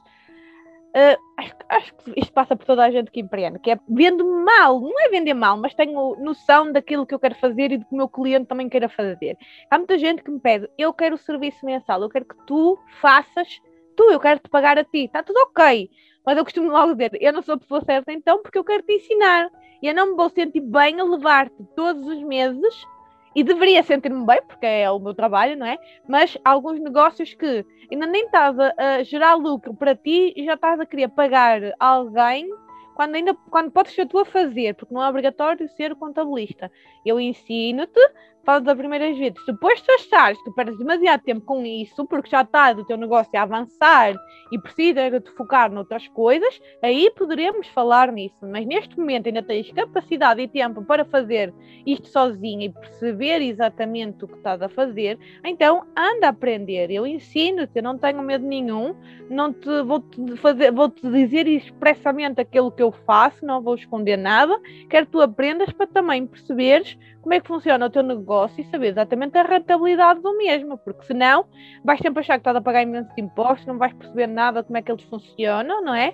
Uh, 0.89 1.15
acho, 1.38 1.54
acho 1.69 1.95
que 1.95 2.19
isto 2.19 2.34
passa 2.34 2.56
por 2.56 2.65
toda 2.65 2.84
a 2.84 2.89
gente 2.89 3.12
que 3.12 3.19
empreende, 3.19 3.60
que 3.60 3.69
é 3.69 3.80
vendo 3.88 4.25
mal, 4.43 4.82
não 4.82 4.99
é 4.99 5.10
vender 5.10 5.36
mal, 5.36 5.56
mas 5.56 5.75
tenho 5.75 6.15
noção 6.15 6.71
daquilo 6.71 7.06
que 7.06 7.13
eu 7.13 7.19
quero 7.19 7.36
fazer 7.36 7.71
e 7.71 7.78
do 7.78 7.86
que 7.86 7.93
o 7.93 7.97
meu 7.97 8.10
cliente 8.10 8.47
também 8.47 8.67
queira 8.67 8.89
fazer. 8.89 9.38
Há 9.69 9.78
muita 9.78 9.99
gente 9.99 10.23
que 10.23 10.32
me 10.32 10.39
pede, 10.39 10.67
eu 10.80 10.91
quero 10.91 11.13
o 11.13 11.19
serviço 11.19 11.63
mensal, 11.63 12.02
eu 12.02 12.10
quero 12.10 12.25
que 12.25 12.36
tu 12.47 12.78
faças, 12.99 13.62
tu, 13.95 14.04
eu 14.06 14.19
quero 14.19 14.39
te 14.39 14.49
pagar 14.49 14.80
a 14.80 14.84
ti, 14.84 15.06
está 15.06 15.21
tudo 15.21 15.38
ok. 15.41 15.91
Mas 16.25 16.38
eu 16.38 16.43
costumo 16.43 16.71
logo 16.71 16.93
dizer, 16.93 17.12
eu 17.21 17.34
não 17.34 17.43
sou 17.43 17.56
a 17.56 17.60
pessoa 17.60 17.82
certa 17.86 18.12
então 18.12 18.41
porque 18.41 18.58
eu 18.58 18.63
quero 18.63 18.82
te 18.84 18.93
ensinar. 18.93 19.49
E 19.82 19.88
eu 19.88 19.95
não 19.95 20.12
me 20.12 20.15
vou 20.15 20.30
sentir 20.30 20.60
bem 20.60 20.99
a 20.99 21.04
levar-te 21.04 21.63
todos 21.75 22.06
os 22.08 22.21
meses 22.23 22.88
e 23.36 23.44
deveria 23.44 23.84
sentir-me 23.84 24.26
bem, 24.26 24.42
porque 24.48 24.65
é 24.65 24.89
o 24.89 25.00
meu 25.00 25.13
trabalho, 25.13 25.58
não 25.58 25.65
é? 25.65 25.78
Mas 26.08 26.38
alguns 26.44 26.80
negócios 26.80 27.34
que 27.34 27.65
ainda 27.92 28.06
nem 28.06 28.26
estás 28.26 28.58
a, 28.60 28.74
a 28.78 29.04
gerar 29.04 29.36
lucro 29.36 29.74
para 29.74 29.96
ti 29.96 30.34
e 30.36 30.46
já 30.46 30.56
estás 30.56 30.80
a 30.80 30.86
querer 30.86 31.10
pagar 31.10 31.62
alguém 31.80 32.50
quando 32.96 33.15
ainda 33.15 33.34
quando 33.50 33.72
podes 33.72 33.94
ser 33.94 34.08
tu 34.08 34.20
a 34.20 34.26
fazer, 34.26 34.76
porque 34.76 34.94
não 34.94 35.02
é 35.02 35.08
obrigatório 35.08 35.70
ser 35.70 35.96
contabilista. 35.96 36.70
Eu 37.06 37.18
ensino-te, 37.18 38.00
falo 38.43 38.63
das 38.63 38.78
primeiras 38.78 39.17
vezes. 39.17 39.43
Depois 39.45 39.82
tu 39.82 39.91
achares 39.91 40.41
que 40.43 40.52
perdes 40.52 40.78
demasiado 40.78 41.21
tempo 41.21 41.41
com 41.41 41.65
isso, 41.65 42.06
porque 42.06 42.30
já 42.30 42.41
estás 42.41 42.78
o 42.78 42.86
teu 42.86 42.97
negócio 42.97 43.32
a 43.38 43.41
avançar 43.41 44.15
e 44.52 44.60
precisas 44.60 45.12
de 45.12 45.19
te 45.19 45.32
focar 45.32 45.71
noutras 45.71 46.08
coisas, 46.10 46.60
aí 46.82 47.12
poderemos 47.15 47.67
falar 47.67 48.12
nisso. 48.12 48.38
Mas 48.41 48.65
neste 48.65 48.97
momento 48.97 49.28
ainda 49.28 49.43
tens 49.43 49.71
capacidade 49.71 50.41
e 50.41 50.47
tempo 50.47 50.84
para 50.84 51.06
fazer 51.06 51.54
isto 51.86 52.08
sozinha 52.08 52.65
e 52.65 52.69
perceber 52.69 53.41
exatamente 53.41 54.23
o 54.25 54.28
que 54.28 54.36
estás 54.36 54.62
a 54.62 54.69
fazer, 54.69 55.17
então 55.43 55.86
anda 55.95 56.28
a 56.28 56.30
aprender. 56.30 56.91
Eu 56.91 57.06
ensino-te, 57.06 57.71
eu 57.75 57.84
não 57.84 57.97
tenho 57.97 58.21
medo 58.21 58.45
nenhum, 58.45 58.95
não 59.30 59.54
te 59.54 59.82
vou-te 59.84 60.38
fazer, 60.38 60.71
vou-te 60.71 61.02
dizer 61.10 61.47
expressamente 61.47 62.41
aquilo 62.41 62.71
que 62.71 62.82
eu 62.82 62.91
faço, 62.91 63.45
não 63.45 63.62
vou 63.62 63.75
esconder 63.75 64.17
nada. 64.17 64.60
Quero 64.89 65.06
que 65.06 65.12
tu 65.12 65.21
aprendas 65.21 65.71
para 65.71 65.88
também 65.88 66.25
perceberes 66.25 66.97
como 67.22 67.34
é 67.34 67.40
que 67.40 67.48
funciona 67.48 67.86
o 67.86 67.90
teu 67.90 68.04
negócio 68.04 68.62
e 68.62 68.66
saber 68.66 68.88
exatamente 68.88 69.38
a 69.38 69.44
rentabilidade 69.44 70.22
do 70.22 70.38
mesmo, 70.38 70.78
porque 70.78 71.06
senão 71.06 71.46
vais 71.84 72.00
sempre 72.00 72.22
achar 72.22 72.34
que 72.36 72.42
estás 72.42 72.56
a 72.56 72.62
pagar 72.62 72.84
imensos 72.84 73.18
impostos, 73.18 73.66
não 73.66 73.78
vais 73.78 73.94
perceber 73.94 74.28
nada 74.28 74.64
como 74.64 74.78
é 74.78 74.82
que 74.82 74.92
eles 74.92 75.04
funcionam, 75.04 75.84
não 75.84 75.94
é? 75.94 76.14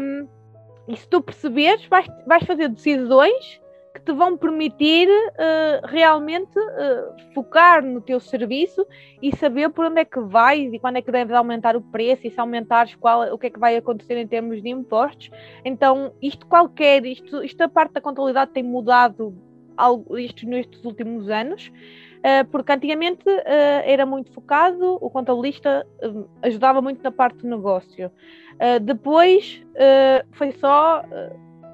Um, 0.00 0.28
e 0.88 0.96
se 0.96 1.08
tu 1.08 1.22
perceberes, 1.22 1.86
vais, 1.86 2.06
vais 2.26 2.44
fazer 2.44 2.68
decisões 2.68 3.60
que 3.94 4.00
te 4.00 4.12
vão 4.12 4.36
permitir 4.36 5.08
uh, 5.08 5.86
realmente 5.86 6.58
uh, 6.58 7.32
focar 7.32 7.82
no 7.82 8.00
teu 8.00 8.18
serviço 8.18 8.84
e 9.22 9.34
saber 9.36 9.70
por 9.70 9.86
onde 9.86 10.00
é 10.00 10.04
que 10.04 10.18
vais 10.18 10.72
e 10.72 10.80
quando 10.80 10.96
é 10.96 11.02
que 11.02 11.12
deves 11.12 11.32
aumentar 11.32 11.76
o 11.76 11.80
preço 11.80 12.26
e 12.26 12.30
se 12.30 12.40
aumentares 12.40 12.96
qual, 12.96 13.32
o 13.32 13.38
que 13.38 13.46
é 13.46 13.50
que 13.50 13.58
vai 13.58 13.76
acontecer 13.76 14.16
em 14.16 14.26
termos 14.26 14.60
de 14.60 14.68
impostos. 14.68 15.30
Então, 15.64 16.12
isto 16.20 16.44
qualquer, 16.46 17.06
isto, 17.06 17.42
isto 17.44 17.60
a 17.62 17.68
parte 17.68 17.92
da 17.92 18.00
contabilidade 18.00 18.50
tem 18.50 18.64
mudado 18.64 19.32
algo, 19.76 20.18
isto 20.18 20.46
nestes 20.46 20.84
últimos 20.84 21.28
anos, 21.28 21.70
uh, 22.18 22.44
porque 22.50 22.72
antigamente 22.72 23.24
era 23.84 24.04
muito 24.06 24.32
focado, 24.32 24.98
o 25.00 25.10
contabilista 25.10 25.86
ajudava 26.42 26.80
muito 26.80 27.02
na 27.02 27.10
parte 27.10 27.38
do 27.38 27.48
negócio. 27.48 28.10
depois 28.82 29.64
foi 30.32 30.52
só 30.52 31.02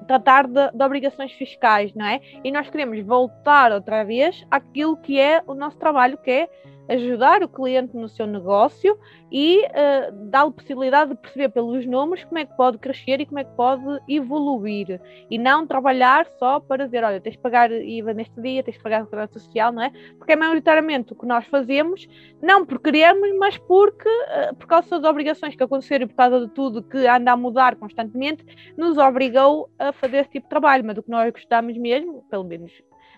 tratar 0.07 0.47
de, 0.47 0.71
de, 0.73 0.83
obrigações 0.83 1.31
fiscais, 1.33 1.93
não 1.93 2.05
é? 2.05 2.19
E 2.43 2.51
nós 2.51 2.69
queremos 2.69 2.99
voltar 3.05 3.71
outra 3.71 4.03
vez 4.03 4.45
àquilo 4.51 4.97
que 4.97 5.19
é 5.19 5.41
o 5.47 5.53
nosso 5.53 5.77
trabalho, 5.77 6.17
que 6.17 6.31
é 6.31 6.49
ajudar 6.91 7.41
o 7.41 7.47
cliente 7.47 7.95
no 7.95 8.09
seu 8.09 8.27
negócio 8.27 8.97
e 9.31 9.61
uh, 9.65 10.29
dar-lhe 10.29 10.51
possibilidade 10.51 11.11
de 11.11 11.17
perceber 11.17 11.49
pelos 11.49 11.85
números 11.85 12.23
como 12.25 12.39
é 12.39 12.45
que 12.45 12.55
pode 12.57 12.77
crescer 12.77 13.21
e 13.21 13.25
como 13.25 13.39
é 13.39 13.45
que 13.45 13.55
pode 13.55 13.83
evoluir. 14.09 14.99
E 15.29 15.37
não 15.37 15.65
trabalhar 15.65 16.27
só 16.37 16.59
para 16.59 16.85
dizer, 16.85 17.03
olha, 17.03 17.21
tens 17.21 17.33
de 17.33 17.39
pagar 17.39 17.71
IVA 17.71 18.13
neste 18.13 18.39
dia, 18.41 18.61
tens 18.61 18.75
de 18.75 18.83
pagar 18.83 19.05
segurança 19.05 19.39
social, 19.39 19.71
não 19.71 19.83
é? 19.83 19.91
Porque 20.17 20.33
é 20.33 20.35
maioritariamente 20.35 21.13
o 21.13 21.15
que 21.15 21.25
nós 21.25 21.45
fazemos, 21.45 22.07
não 22.41 22.65
porque 22.65 22.91
queremos, 22.91 23.29
mas 23.37 23.57
porque, 23.57 24.09
uh, 24.09 24.55
por 24.55 24.67
causa 24.67 24.89
das 24.89 25.09
obrigações 25.09 25.55
que 25.55 25.63
aconteceram 25.63 26.05
e 26.05 26.07
por 26.07 26.15
causa 26.15 26.45
de 26.45 26.53
tudo 26.53 26.83
que 26.83 27.07
anda 27.07 27.31
a 27.31 27.37
mudar 27.37 27.77
constantemente, 27.77 28.45
nos 28.77 28.97
obrigou 28.97 29.69
a 29.79 29.93
fazer 29.93 30.17
esse 30.17 30.31
tipo 30.31 30.45
de 30.45 30.49
trabalho. 30.49 30.83
Mas 30.83 30.97
o 30.97 31.03
que 31.03 31.09
nós 31.09 31.31
gostamos 31.31 31.77
mesmo, 31.77 32.25
pelo 32.29 32.43
menos 32.43 32.71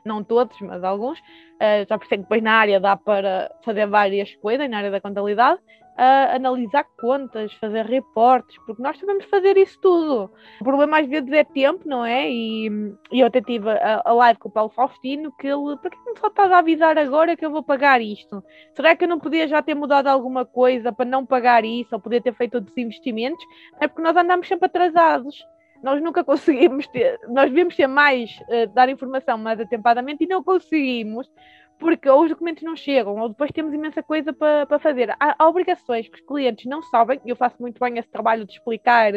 não 0.06 0.24
todos, 0.24 0.60
mas 0.62 0.84
alguns, 0.84 1.20
uh, 1.20 1.86
já 1.88 1.98
percebo 1.98 2.24
que 2.24 2.30
depois 2.30 2.42
na 2.42 2.54
área 2.54 2.80
dá 2.80 2.96
para 2.96 3.52
fazer 3.64 3.88
várias 3.88 4.34
coisas, 4.36 4.70
na 4.70 4.78
área 4.78 4.92
da 4.92 5.02
contabilidade, 5.02 5.60
uh, 5.94 6.36
analisar 6.36 6.86
contas, 7.00 7.54
fazer 7.54 7.86
reportes, 7.86 8.58
porque 8.66 8.82
nós 8.82 8.98
sabemos 9.00 9.26
fazer 9.26 9.58
isso 9.58 9.80
tudo. 9.82 10.32
O 10.60 10.64
problema 10.64 11.00
às 11.00 11.08
vezes 11.08 11.32
é 11.32 11.44
tempo, 11.44 11.88
não 11.88 12.06
é? 12.06 12.30
E, 12.30 12.68
e 13.12 13.20
eu 13.20 13.28
até 13.28 13.42
tive 13.42 13.70
a, 13.70 14.02
a, 14.04 14.14
live 14.14 14.40
com 14.40 14.50
o 14.50 14.52
Paulo 14.52 14.72
Faustino, 14.72 15.32
que 15.34 15.48
ele, 15.48 15.78
para 15.78 15.90
que 15.90 15.98
não 16.06 16.16
só 16.18 16.28
estás 16.28 16.52
a 16.52 16.60
avisar 16.60 16.98
agora 16.98 17.36
que 17.36 17.46
eu 17.46 17.52
vou 17.52 17.64
pagar 17.64 18.02
isto? 18.02 18.44
Será 18.76 18.96
que 18.96 19.04
eu 19.04 19.10
não 19.10 19.20
podia 19.20 19.48
já 19.48 19.62
ter 19.62 19.76
mudado 19.76 20.08
alguma 20.08 20.46
coisa 20.46 20.92
para 20.92 21.06
não 21.06 21.26
pagar 21.26 21.64
isso, 21.64 21.94
ou 21.94 22.02
poder 22.02 22.22
ter 22.22 22.34
feito 22.34 22.56
outros 22.56 22.78
investimentos? 22.78 23.44
É 23.80 23.88
porque 23.88 24.02
nós 24.02 24.16
andamos 24.16 24.48
sempre 24.48 24.66
atrasados 24.66 25.44
nós 25.84 26.02
nunca 26.02 26.24
conseguimos 26.24 26.88
ter, 26.88 27.20
nós 27.28 27.50
devemos 27.50 27.76
ter 27.76 27.88
mais, 27.88 28.40
uh, 28.44 28.74
dar 28.74 28.90
informação 28.90 29.38
mais 29.38 29.60
atempadamente 29.60 30.24
e 30.24 30.28
não 30.28 30.42
conseguimos, 30.42 31.30
porque 31.78 32.10
ou 32.10 32.24
os 32.24 32.30
documentos 32.30 32.64
não 32.64 32.76
chegam, 32.76 33.18
ou 33.20 33.30
depois 33.30 33.52
temos 33.52 33.74
imensa 33.74 34.02
coisa 34.02 34.32
para, 34.32 34.66
para 34.66 34.80
fazer. 34.80 35.12
Há, 35.12 35.36
há, 35.38 35.48
obrigações 35.48 36.08
que 36.08 36.16
os 36.16 36.26
clientes 36.26 36.66
não 36.66 36.82
sabem, 36.84 37.20
eu 37.26 37.36
faço 37.36 37.58
muito 37.60 37.80
bem 37.80 37.98
esse 37.98 38.10
trabalho 38.10 38.46
de 38.46 38.54
explicar 38.54 39.12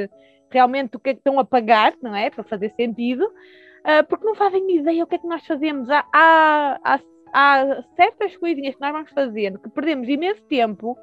realmente 0.50 0.96
o 0.96 1.00
que 1.00 1.10
é 1.10 1.14
que 1.14 1.20
estão 1.20 1.38
a 1.38 1.44
pagar, 1.44 1.94
não 2.02 2.14
é? 2.14 2.30
Para 2.30 2.42
fazer 2.44 2.72
sentido, 2.74 3.24
uh, 3.24 4.04
porque 4.08 4.24
não 4.24 4.34
fazem 4.34 4.76
ideia 4.76 5.04
o 5.04 5.06
que 5.06 5.14
é 5.14 5.18
que 5.18 5.26
nós 5.26 5.46
fazemos. 5.46 5.88
Há, 5.88 6.04
há, 6.12 6.80
há, 6.82 7.00
há 7.36 7.82
certas 7.94 8.34
coisinhas 8.38 8.74
que 8.74 8.80
nós 8.80 8.92
vamos 8.92 9.10
fazendo 9.10 9.58
que 9.58 9.68
perdemos 9.68 10.08
imenso 10.08 10.42
tempo 10.44 10.96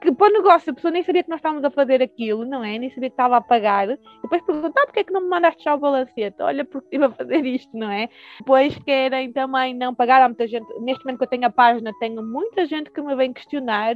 que 0.00 0.10
para 0.12 0.28
o 0.28 0.32
negócio 0.32 0.70
a 0.70 0.74
pessoa 0.74 0.90
nem 0.90 1.02
sabia 1.02 1.22
que 1.22 1.28
nós 1.28 1.38
estávamos 1.38 1.64
a 1.64 1.70
fazer 1.70 2.02
aquilo, 2.02 2.44
não 2.44 2.64
é? 2.64 2.78
Nem 2.78 2.90
sabia 2.90 3.08
que 3.08 3.14
estava 3.14 3.36
a 3.36 3.40
pagar. 3.40 3.88
E 3.90 3.98
depois 4.22 4.42
perguntar 4.42 4.82
ah, 4.82 4.86
porque 4.86 5.00
é 5.00 5.04
que 5.04 5.12
não 5.12 5.22
me 5.22 5.28
mandaste 5.28 5.64
já 5.64 5.74
o 5.74 5.78
balancete? 5.78 6.42
Olha, 6.42 6.64
porque 6.64 6.86
estive 6.86 7.04
a 7.04 7.10
fazer 7.10 7.46
isto, 7.46 7.74
não 7.76 7.90
é? 7.90 8.08
Depois 8.38 8.76
querem 8.80 9.32
também 9.32 9.74
não 9.74 9.94
pagar. 9.94 10.20
Há 10.20 10.28
muita 10.28 10.46
gente, 10.46 10.66
neste 10.80 11.04
momento 11.04 11.18
que 11.18 11.24
eu 11.24 11.28
tenho 11.28 11.46
a 11.46 11.50
página, 11.50 11.90
tenho 12.00 12.22
muita 12.22 12.66
gente 12.66 12.90
que 12.90 13.00
me 13.00 13.14
vem 13.16 13.32
questionar 13.32 13.94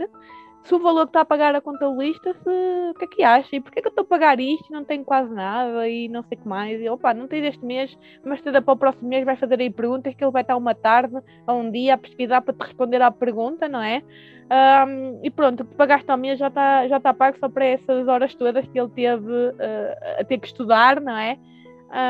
se 0.63 0.75
o 0.75 0.79
valor 0.79 1.07
que 1.07 1.11
está 1.11 1.23
a 1.23 1.25
pagar 1.25 1.55
a 1.55 1.61
contabilista, 1.61 2.35
se, 2.35 2.91
o 2.91 2.95
que 2.95 3.05
é 3.05 3.09
que 3.09 3.23
acha? 3.23 3.57
E 3.57 3.61
porquê 3.61 3.81
que 3.81 3.89
eu 3.89 3.91
estou 3.91 4.03
a 4.03 4.07
pagar 4.07 4.39
isto 4.39 4.71
não 4.73 4.85
tenho 4.85 5.05
quase 5.05 5.33
nada 5.33 5.89
e 5.89 6.09
não 6.09 6.23
sei 6.25 6.37
o 6.37 6.41
que 6.43 6.49
mais? 6.49 6.81
E 6.81 6.89
opa, 6.89 7.15
não 7.15 7.27
tens 7.27 7.45
este 7.45 7.65
mês, 7.65 7.97
mas 8.25 8.41
se 8.41 8.51
para 8.51 8.73
o 8.73 8.77
próximo 8.77 9.09
mês 9.09 9.25
vai 9.25 9.37
fazer 9.37 9.61
aí 9.61 9.71
perguntas 9.71 10.15
que 10.15 10.23
ele 10.23 10.33
vai 10.33 10.43
estar 10.43 10.57
uma 10.57 10.75
tarde 10.75 11.17
ou 11.47 11.61
um 11.61 11.71
dia 11.71 11.95
a 11.95 11.99
pesquisar 11.99 12.43
para 12.43 12.55
te 12.55 12.63
responder 12.63 13.01
à 13.01 13.11
pergunta, 13.11 13.69
não 13.69 13.83
é? 13.83 14.03
Um, 14.51 15.21
e 15.23 15.31
pronto, 15.31 15.63
o 15.63 15.67
que 15.67 15.75
pagaste 15.75 16.11
ao 16.11 16.17
mês 16.17 16.39
já 16.39 16.49
está 16.49 16.89
já 16.89 16.99
tá 16.99 17.13
pago 17.13 17.37
só 17.39 17.49
para 17.49 17.67
essas 17.67 18.09
horas 18.09 18.35
todas 18.35 18.67
que 18.67 18.81
ele 18.81 18.89
teve 18.91 19.31
uh, 19.31 20.21
a 20.21 20.25
ter 20.25 20.39
que 20.39 20.47
estudar, 20.47 21.01
não 21.01 21.17
é? 21.17 21.39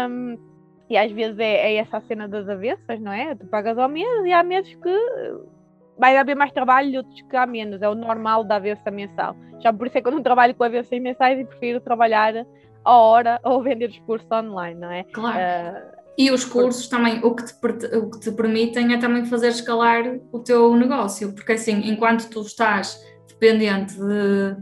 Um, 0.09 0.39
e 0.89 0.97
às 0.97 1.13
vezes 1.13 1.39
é, 1.39 1.73
é, 1.73 1.77
essa 1.77 1.99
a 1.99 2.01
cena 2.03 2.27
das 2.27 2.49
avessas, 2.49 3.01
não 3.01 3.13
é? 3.13 3.35
Tu 3.35 3.47
pagas 3.47 3.77
ao 3.77 3.89
mês 3.89 4.25
e 4.25 4.33
há 4.33 4.43
meses 4.43 4.75
que 4.75 4.99
vai 5.99 6.17
haver 6.17 6.37
mais 6.37 6.53
trabalho 6.53 6.91
e 6.91 6.97
outros 6.97 7.21
que 7.23 7.37
há 7.37 7.47
menos. 7.47 7.83
É 7.83 7.89
o 7.89 7.95
normal 7.95 8.45
da 8.45 8.57
avessa 8.57 8.91
mensal. 8.91 9.37
Já 9.61 9.73
por 9.73 9.87
isso 9.87 9.99
é 9.99 10.01
que 10.01 10.09
eu 10.09 10.13
não 10.13 10.23
trabalho 10.23 10.55
com 10.55 10.65
avessas 10.65 11.01
mensais 11.01 11.39
e 11.39 11.45
prefiro 11.45 11.81
trabalhar 11.81 12.35
a 12.85 12.97
hora 12.97 13.41
ou 13.45 13.63
vender 13.63 13.91
os 13.91 13.99
cursos 14.01 14.31
online, 14.31 14.81
não 14.81 14.91
é? 14.91 15.05
Claro. 15.05 15.39
Uh, 15.39 15.99
e 16.17 16.33
os 16.33 16.45
cursos 16.45 16.89
também, 16.89 17.21
o 17.23 17.33
que, 17.33 17.45
te, 17.45 17.97
o 17.97 18.11
que 18.11 18.19
te 18.19 18.33
permitem 18.33 18.93
é 18.93 18.99
também 18.99 19.25
fazer 19.25 19.49
escalar 19.49 20.19
o 20.33 20.41
teu 20.41 20.75
negócio, 20.75 21.33
porque 21.33 21.53
assim, 21.53 21.89
enquanto 21.89 22.29
tu 22.29 22.41
estás 22.41 23.01
dependente 23.29 23.95
de, 23.95 24.57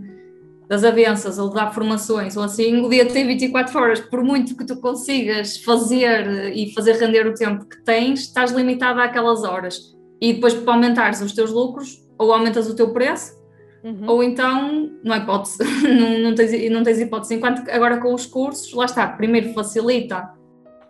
das 0.68 0.85
avanças 0.85 1.38
ou 1.38 1.49
de 1.49 1.55
dar 1.55 1.72
formações 1.72 2.37
ou 2.37 2.42
assim, 2.42 2.85
o 2.85 2.90
dia 2.90 3.07
tem 3.07 3.27
24 3.27 3.79
horas, 3.79 4.01
por 4.01 4.22
muito 4.22 4.55
que 4.55 4.66
tu 4.66 4.79
consigas 4.83 5.57
fazer 5.57 6.55
e 6.55 6.75
fazer 6.75 6.92
render 6.96 7.27
o 7.27 7.33
tempo 7.33 7.64
que 7.64 7.83
tens, 7.83 8.20
estás 8.20 8.53
limitado 8.53 9.01
àquelas 9.01 9.42
horas. 9.42 9.96
E 10.20 10.35
depois 10.35 10.55
para 10.55 10.74
aumentares 10.74 11.20
os 11.20 11.33
teus 11.33 11.50
lucros, 11.50 12.02
ou 12.18 12.33
aumentas 12.33 12.68
o 12.68 12.74
teu 12.74 12.92
preço, 12.92 13.37
uhum. 13.85 14.05
ou 14.09 14.22
então 14.22 14.90
não 15.05 15.14
há 15.14 15.18
hipótese, 15.18 15.59
não, 15.85 16.18
não, 16.18 16.35
tens, 16.35 16.70
não 16.70 16.83
tens 16.83 17.00
hipótese. 17.00 17.35
Enquanto 17.35 17.68
agora 17.70 17.98
com 17.98 18.14
os 18.14 18.26
cursos, 18.26 18.72
lá 18.72 18.87
está, 18.87 19.07
primeiro 19.07 19.52
facilita 19.52 20.37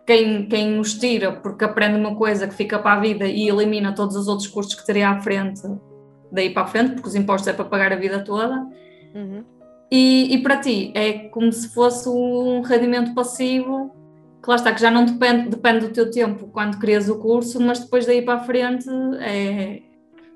quem, 0.06 0.46
quem 0.46 0.78
os 0.78 0.94
tira 0.94 1.32
porque 1.32 1.64
aprende 1.64 1.98
uma 1.98 2.14
coisa 2.14 2.46
que 2.46 2.54
fica 2.54 2.78
para 2.78 2.92
a 2.92 3.00
vida 3.00 3.26
e 3.26 3.48
elimina 3.48 3.92
todos 3.92 4.14
os 4.14 4.28
outros 4.28 4.46
custos 4.46 4.76
que 4.76 4.86
teria 4.86 5.10
à 5.10 5.20
frente, 5.20 5.62
daí 6.30 6.50
para 6.50 6.62
a 6.62 6.66
frente, 6.66 6.94
porque 6.94 7.08
os 7.08 7.14
impostos 7.16 7.48
é 7.48 7.52
para 7.52 7.64
pagar 7.64 7.92
a 7.92 7.96
vida 7.96 8.22
toda. 8.22 8.66
Uhum. 9.14 9.44
E, 9.90 10.34
e, 10.34 10.42
para 10.42 10.56
ti 10.56 10.92
é 10.94 11.12
como 11.28 11.52
se 11.52 11.72
fosse 11.72 12.08
um 12.08 12.60
rendimento 12.60 13.14
passivo, 13.14 13.94
que 14.42 14.48
lá 14.48 14.56
está, 14.56 14.72
que 14.72 14.80
já 14.80 14.90
não 14.90 15.04
depende, 15.04 15.48
depende 15.48 15.86
do 15.86 15.92
teu 15.92 16.10
tempo 16.10 16.48
quando 16.48 16.78
crias 16.78 17.08
o 17.08 17.18
curso, 17.18 17.60
mas 17.60 17.80
depois 17.80 18.06
daí 18.06 18.22
para 18.22 18.34
a 18.34 18.44
frente 18.44 18.88
é, 19.20 19.82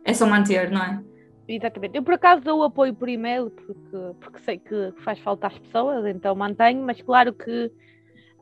é 0.05 0.15
só 0.15 0.27
manter, 0.27 0.71
não 0.71 0.83
é? 0.83 1.01
Exatamente. 1.49 1.97
Eu 1.97 2.03
por 2.03 2.15
acaso 2.15 2.43
dou 2.43 2.63
apoio 2.63 2.95
por 2.95 3.09
e-mail 3.09 3.51
porque, 3.51 4.15
porque 4.21 4.39
sei 4.41 4.59
que 4.59 4.93
faz 5.03 5.19
falta 5.19 5.49
às 5.49 5.59
pessoas, 5.59 6.07
então 6.07 6.35
mantenho, 6.35 6.85
mas 6.85 7.03
claro 7.03 7.33
que 7.33 7.71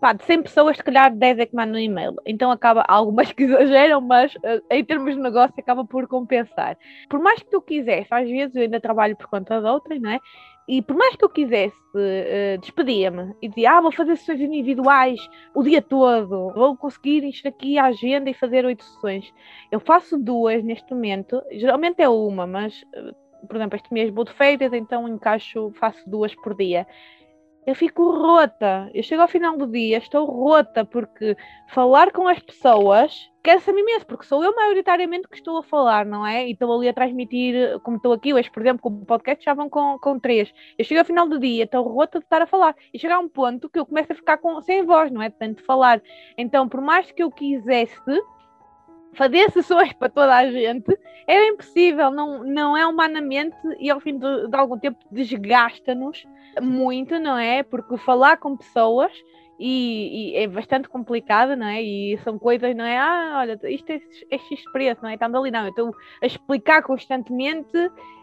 pá, 0.01 0.12
de 0.12 0.25
100 0.25 0.42
pessoas, 0.42 0.77
se 0.77 0.83
calhar 0.83 1.14
10 1.14 1.38
é 1.38 1.47
que 1.47 1.57
mandam 1.57 1.79
e-mail. 1.79 2.14
Então 2.27 2.51
acaba, 2.51 2.85
algumas 2.88 3.33
que 3.33 3.44
exageram, 3.44 4.01
mas 4.01 4.35
uh, 4.37 4.62
em 4.71 4.85
termos 4.85 5.14
de 5.14 5.21
negócio 5.21 5.55
acaba 5.59 5.85
por 5.85 6.07
compensar. 6.07 6.77
Por 7.09 7.21
mais 7.21 7.42
que 7.42 7.51
tu 7.51 7.61
quisesse, 7.61 8.09
às 8.11 8.29
vezes 8.29 8.55
eu 8.55 8.62
ainda 8.62 8.81
trabalho 8.81 9.16
por 9.16 9.27
conta 9.29 9.61
de 9.61 9.66
outras, 9.66 10.01
não 10.01 10.11
é? 10.11 10.21
E 10.68 10.83
por 10.83 10.94
mais 10.94 11.16
que 11.16 11.24
eu 11.24 11.31
quisesse, 11.31 11.81
uh, 11.94 12.59
despedia-me 12.61 13.35
e 13.40 13.48
dizia, 13.48 13.72
ah, 13.72 13.81
vou 13.81 13.90
fazer 13.90 14.16
sessões 14.16 14.42
individuais 14.42 15.18
o 15.54 15.62
dia 15.62 15.81
todo, 15.81 16.52
vou 16.52 16.76
conseguir 16.76 17.24
encher 17.24 17.48
aqui 17.48 17.78
a 17.78 17.87
agenda 17.87 18.28
e 18.28 18.35
fazer 18.35 18.66
oito 18.66 18.85
sessões. 18.85 19.33
Eu 19.72 19.81
faço 19.81 20.18
duas 20.18 20.62
neste 20.62 20.92
momento, 20.92 21.42
geralmente 21.52 22.02
é 22.02 22.09
uma, 22.09 22.46
mas, 22.46 22.83
uh, 22.83 23.46
por 23.46 23.57
exemplo, 23.57 23.76
este 23.76 23.92
mês 23.94 24.12
vou 24.12 24.24
de 24.24 24.33
feiras, 24.33 24.70
então 24.74 25.09
encaixo, 25.09 25.72
faço 25.74 26.02
duas 26.07 26.35
por 26.35 26.54
dia 26.54 26.87
eu 27.68 27.74
fico 27.74 28.11
rota. 28.11 28.90
Eu 28.94 29.02
chego 29.02 29.20
ao 29.20 29.28
final 29.28 29.54
do 29.54 29.66
dia, 29.66 29.98
estou 29.98 30.24
rota, 30.24 30.87
porque 30.87 31.37
falar 31.68 32.11
com 32.12 32.26
as 32.26 32.38
pessoas 32.38 33.31
cansa-me 33.42 33.83
imenso, 33.83 34.07
porque 34.07 34.24
sou 34.24 34.42
eu 34.42 34.54
maioritariamente 34.57 35.28
que 35.28 35.37
estou 35.37 35.59
a 35.59 35.62
falar, 35.62 36.07
não 36.07 36.26
é? 36.26 36.48
E 36.48 36.52
estou 36.52 36.74
ali 36.74 36.88
a 36.88 36.94
transmitir, 36.94 37.78
como 37.81 37.98
estou 37.98 38.14
aqui 38.14 38.33
hoje, 38.33 38.50
por 38.50 38.62
exemplo, 38.62 38.81
com 38.81 38.88
o 38.88 39.04
podcast 39.04 39.44
já 39.44 39.52
vão 39.52 39.68
com, 39.68 39.98
com 39.98 40.18
três. 40.18 40.50
Eu 40.78 40.85
chego 40.85 41.00
ao 41.00 41.04
final 41.04 41.28
do 41.28 41.38
dia, 41.38 41.64
estou 41.64 41.83
rota 41.83 42.18
de 42.18 42.24
estar 42.24 42.40
a 42.40 42.46
falar. 42.46 42.74
E 42.92 42.98
chega 42.98 43.16
a 43.16 43.18
um 43.18 43.28
ponto 43.28 43.68
que 43.68 43.78
eu 43.78 43.85
começo 43.85 44.12
a 44.12 44.16
ficar 44.16 44.38
com, 44.38 44.62
sem 44.62 44.87
voz, 44.87 45.11
não 45.11 45.20
é? 45.20 45.28
Tanto 45.28 45.62
falar. 45.62 46.00
Então, 46.38 46.66
por 46.70 46.81
mais 46.81 47.12
que 47.12 47.22
eu 47.22 47.31
quisesse 47.31 48.00
fazer 49.14 49.51
sessões 49.51 49.92
para 49.92 50.09
toda 50.09 50.35
a 50.35 50.51
gente 50.51 50.99
era 51.27 51.47
impossível, 51.47 52.11
não, 52.11 52.44
não 52.44 52.77
é 52.77 52.87
humanamente 52.87 53.57
e 53.79 53.90
ao 53.90 54.01
fim 54.01 54.18
de, 54.18 54.49
de 54.49 54.57
algum 54.57 54.79
tempo 54.79 54.99
desgasta-nos 55.11 56.25
muito, 56.61 57.18
não 57.18 57.37
é? 57.37 57.62
Porque 57.62 57.97
falar 57.99 58.38
com 58.38 58.57
pessoas 58.57 59.12
e, 59.59 60.33
e, 60.33 60.37
é 60.37 60.47
bastante 60.47 60.88
complicado, 60.88 61.57
não 61.57 61.66
é? 61.66 61.83
E 61.83 62.18
são 62.18 62.38
coisas, 62.38 62.75
não 62.77 62.85
é? 62.85 62.97
Ah, 62.97 63.38
olha, 63.40 63.61
isto 63.64 63.90
é, 63.90 64.01
é 64.31 64.38
X 64.38 64.62
preço, 64.73 65.03
não 65.03 65.11
é? 65.11 65.14
Estando 65.14 65.37
ali, 65.37 65.51
não. 65.51 65.64
Eu 65.64 65.71
estou 65.71 65.94
a 66.23 66.27
explicar 66.27 66.83
constantemente 66.83 67.77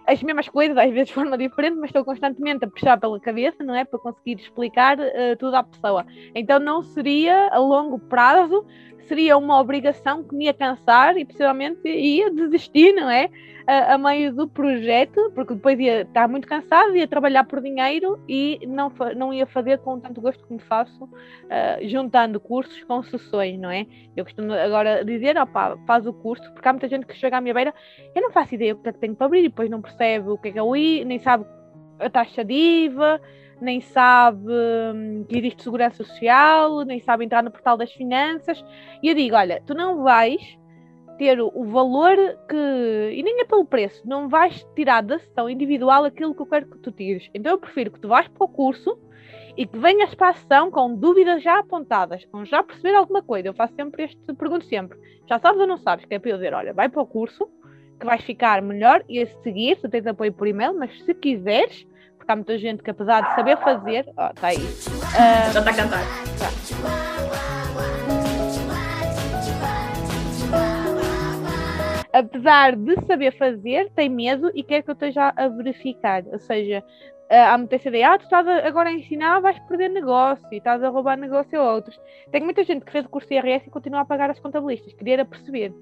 as 0.08 0.22
mesmas 0.22 0.48
coisas, 0.48 0.78
às 0.78 0.92
vezes 0.92 1.08
de 1.08 1.14
forma 1.14 1.38
diferente, 1.38 1.78
mas 1.78 1.90
estou 1.90 2.04
constantemente 2.06 2.66
a 2.66 2.68
puxar 2.68 3.00
pela 3.00 3.20
cabeça, 3.20 3.64
não 3.64 3.76
é? 3.76 3.84
Para 3.84 4.00
conseguir 4.00 4.40
explicar 4.42 4.98
uh, 5.00 5.36
tudo 5.40 5.56
à 5.56 5.64
pessoa. 5.64 6.06
Então 6.34 6.60
não 6.60 6.84
seria 6.84 7.50
a 7.52 7.58
longo 7.58 8.00
prazo 8.00 8.66
seria 9.08 9.38
uma 9.38 9.60
obrigação 9.60 10.24
que 10.24 10.36
me 10.36 10.46
ia 10.46 10.54
cansar 10.54 11.18
e 11.18 11.26
possivelmente 11.26 11.88
ia 11.88 12.32
desistir, 12.32 12.94
não 12.94 13.10
é? 13.10 13.30
A, 13.68 13.96
a, 13.96 13.98
meio 13.98 14.32
do 14.32 14.48
projeto, 14.48 15.32
porque 15.34 15.56
depois 15.56 15.80
ia 15.80 16.02
estar 16.02 16.28
muito 16.28 16.48
cansado, 16.48 16.96
ia 16.96 17.08
trabalhar 17.08 17.46
por 17.46 17.60
dinheiro 17.62 18.22
e 18.30 18.60
não, 18.68 18.92
não 19.16 19.34
ia 19.34 19.48
fazer 19.48 19.80
com 19.80 20.00
tanto 20.00 20.22
gosto 20.22 20.46
como 20.46 20.60
faço, 20.60 21.06
uh, 21.06 21.88
juntando 21.88 22.40
cursos 22.40 22.84
com 22.84 23.02
sessões, 23.02 23.60
não 23.60 23.72
é? 23.72 23.88
Eu 24.16 24.24
costumo 24.24 24.54
agora 24.54 25.04
dizer, 25.04 25.36
opá, 25.38 25.76
faz 25.88 26.06
o 26.06 26.14
curso, 26.14 26.44
porque 26.54 26.68
há 26.68 26.74
muita 26.74 26.88
gente 26.88 27.08
que 27.08 27.16
chega 27.16 27.38
à 27.38 27.42
minha 27.42 27.56
beira, 27.56 27.74
eu 28.14 28.22
não 28.22 28.32
faço 28.32 28.54
ideia 28.54 28.74
o 28.74 28.78
que 28.78 28.90
é 28.90 28.94
que 28.94 29.00
tenho 29.00 29.16
para 29.16 29.26
abrir, 29.26 29.40
e 29.40 29.50
depois 29.50 29.68
não 29.68 29.82
percebe 29.96 30.30
o 30.30 30.38
que 30.38 30.50
é 30.50 30.52
que 30.52 30.60
é 30.60 30.64
o 30.64 30.76
I, 30.76 31.06
nem 31.06 31.20
sabe 31.20 31.46
a 32.00 32.10
taxa 32.10 32.44
de 32.44 32.54
IVA, 32.54 33.22
nem 33.62 33.80
sabe 33.82 34.52
hum, 34.94 35.26
que 35.28 35.38
existe 35.38 35.64
segurança 35.64 36.04
social, 36.04 36.84
nem 36.84 37.00
sabe 37.00 37.26
entrar 37.26 37.44
no 37.44 37.52
portal 37.52 37.78
das 37.78 37.92
finanças. 37.92 38.64
E 39.02 39.10
eu 39.10 39.16
digo: 39.16 39.36
olha, 39.36 39.62
tu 39.66 39.74
não 39.74 40.04
vais 40.04 40.42
ter 41.18 41.40
o 41.42 41.64
valor 41.66 42.18
que. 42.50 43.12
E 43.14 43.24
nem 43.24 43.42
é 43.42 43.46
pelo 43.46 43.66
preço, 43.66 44.08
não 44.08 44.28
vais 44.28 44.66
tirar 44.76 45.02
da 45.02 45.20
sessão 45.20 45.50
individual 45.50 46.04
aquilo 46.04 46.36
que 46.36 46.42
eu 46.42 46.46
quero 46.46 46.68
que 46.68 46.78
tu 46.80 46.92
tires. 46.92 47.30
Então 47.34 47.54
eu 47.54 47.58
prefiro 47.58 47.92
que 47.92 48.00
tu 48.00 48.10
vás 48.10 48.28
para 48.28 48.46
o 48.46 48.50
curso 48.50 49.00
e 49.58 49.66
que 49.66 49.78
venhas 49.78 50.14
para 50.14 50.30
a 50.30 50.34
sessão 50.34 50.70
com 50.70 50.94
dúvidas 50.94 51.42
já 51.42 51.60
apontadas, 51.60 52.26
com 52.26 52.44
já 52.44 52.62
perceber 52.62 52.96
alguma 52.96 53.22
coisa. 53.22 53.48
Eu 53.48 53.54
faço 53.54 53.74
sempre 53.76 54.04
este, 54.04 54.34
pergunto 54.34 54.66
sempre: 54.66 54.98
já 55.28 55.40
sabes 55.40 55.62
ou 55.62 55.68
não 55.68 55.78
sabes? 55.78 56.06
Que 56.06 56.16
é 56.16 56.20
para 56.20 56.32
eu 56.32 56.36
dizer: 56.36 56.54
olha, 56.54 56.74
vai 56.74 56.90
para 56.90 57.02
o 57.02 57.08
curso, 57.08 57.50
que 58.00 58.06
vais 58.06 58.22
ficar 58.24 58.62
melhor 58.62 59.04
e 59.08 59.22
a 59.22 59.28
seguir, 59.44 59.78
tu 59.78 59.90
tens 59.90 60.06
apoio 60.06 60.34
por 60.34 60.48
e-mail, 60.48 60.74
mas 60.78 60.92
se 61.04 61.14
quiseres, 61.14 61.86
porque 62.18 62.32
há 62.32 62.36
muita 62.36 62.58
gente 62.58 62.84
que 62.84 62.92
apesar 62.92 63.22
de 63.22 63.36
saber 63.36 63.58
fazer, 63.58 64.06
ó, 64.18 64.30
está 64.30 64.48
aí. 64.48 64.58
Uh, 64.58 65.52
já 65.54 65.60
está 65.60 65.72
a 65.72 65.76
cantar. 65.76 66.04
Tá. 66.40 67.06
apesar 72.16 72.78
de 72.78 72.96
saber 73.06 73.38
fazer, 73.38 73.92
tem 73.92 74.08
medo 74.08 74.50
e 74.56 74.64
quer 74.64 74.82
que 74.82 74.90
eu 74.90 74.94
esteja 74.94 75.34
a 75.36 75.48
verificar. 75.50 76.24
Ou 76.32 76.40
seja, 76.40 76.82
há 77.30 77.58
muita 77.58 77.76
ideia, 77.76 78.14
ah, 78.14 78.18
tu 78.18 78.24
estás 78.24 78.48
agora 78.48 78.90
a 78.90 78.94
ensinar, 78.94 79.42
vais 79.42 79.60
perder 79.68 79.90
negócio 79.90 80.48
e 80.52 80.58
estás 80.58 80.82
a 80.82 80.90
roubar 80.90 81.18
negócio 81.18 81.60
a 81.60 81.74
outros. 81.74 82.00
Tem 82.32 82.42
muita 82.42 82.64
gente 82.64 82.86
que 82.86 82.92
fez 82.92 83.06
o 83.06 83.10
curso 83.10 83.28
de 83.28 83.36
IRS 83.36 83.68
e 83.68 83.72
continua 83.72 84.02
a 84.02 84.06
pagar 84.06 84.30
as 84.30 84.40
contabilistas, 84.40 84.94
queria 84.94 85.26
perceber. 85.26 85.74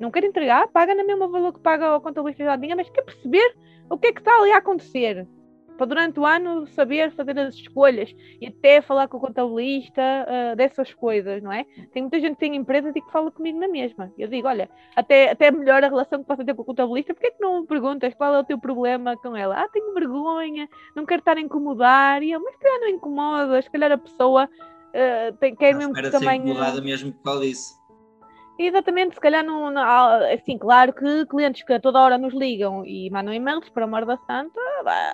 Não 0.00 0.10
quer 0.10 0.24
entregar, 0.24 0.66
paga 0.68 0.94
na 0.94 1.04
mesma 1.04 1.28
valor 1.28 1.52
que 1.52 1.60
paga 1.60 1.96
o 1.96 2.00
contabilista 2.00 2.44
da 2.44 2.56
dinheiro, 2.56 2.78
mas 2.78 2.90
quer 2.90 3.02
perceber 3.02 3.54
o 3.88 3.98
que 3.98 4.08
é 4.08 4.12
que 4.12 4.20
está 4.20 4.34
ali 4.36 4.50
a 4.50 4.56
acontecer 4.56 5.26
para 5.80 5.86
durante 5.86 6.20
o 6.20 6.26
ano 6.26 6.66
saber 6.66 7.10
fazer 7.12 7.38
as 7.38 7.54
escolhas 7.54 8.14
e 8.38 8.48
até 8.48 8.82
falar 8.82 9.08
com 9.08 9.16
o 9.16 9.20
contabilista 9.20 10.02
uh, 10.02 10.54
dessas 10.54 10.92
coisas, 10.92 11.42
não 11.42 11.50
é? 11.50 11.64
Tem 11.90 12.02
muita 12.02 12.20
gente 12.20 12.34
que 12.34 12.40
tem 12.40 12.54
empresas 12.54 12.94
e 12.94 13.00
que 13.00 13.10
fala 13.10 13.30
comigo 13.30 13.58
na 13.58 13.66
mesma. 13.66 14.12
Eu 14.18 14.28
digo, 14.28 14.46
olha, 14.46 14.68
até, 14.94 15.30
até 15.30 15.50
melhor 15.50 15.82
a 15.82 15.88
relação 15.88 16.18
que 16.18 16.26
possa 16.26 16.44
ter 16.44 16.52
com 16.52 16.60
o 16.60 16.66
contabilista, 16.66 17.14
porque 17.14 17.28
é 17.28 17.30
que 17.30 17.40
não 17.40 17.62
me 17.62 17.66
perguntas 17.66 18.12
qual 18.12 18.34
é 18.34 18.38
o 18.40 18.44
teu 18.44 18.58
problema 18.58 19.16
com 19.16 19.34
ela? 19.34 19.58
Ah, 19.58 19.68
tenho 19.72 19.94
vergonha, 19.94 20.68
não 20.94 21.06
quero 21.06 21.20
estar 21.20 21.38
a 21.38 21.40
incomodar. 21.40 22.22
E 22.22 22.30
eu, 22.30 22.42
mas 22.42 22.52
se 22.52 22.60
calhar 22.60 22.80
não 22.80 22.88
incomoda, 22.88 23.62
se 23.62 23.70
calhar 23.70 23.90
a 23.90 23.96
pessoa 23.96 24.44
uh, 24.44 25.36
tem, 25.38 25.56
quer 25.56 25.74
mesmo 25.74 25.94
que 25.94 26.10
também. 26.10 26.42
incomodada 26.42 26.82
mesmo 26.82 27.10
por 27.10 27.22
causa 27.22 27.40
disso. 27.40 27.79
Exatamente, 28.62 29.14
se 29.14 29.20
calhar 29.20 29.42
não, 29.42 29.70
não, 29.70 29.82
assim, 30.34 30.58
claro 30.58 30.92
que 30.92 31.24
clientes 31.24 31.62
que 31.62 31.72
a 31.72 31.80
toda 31.80 31.98
hora 31.98 32.18
nos 32.18 32.34
ligam 32.34 32.84
e 32.84 33.08
mandam 33.08 33.32
e-mails 33.32 33.70
para 33.70 33.84
amor 33.84 34.04
da 34.04 34.18
santa, 34.18 34.60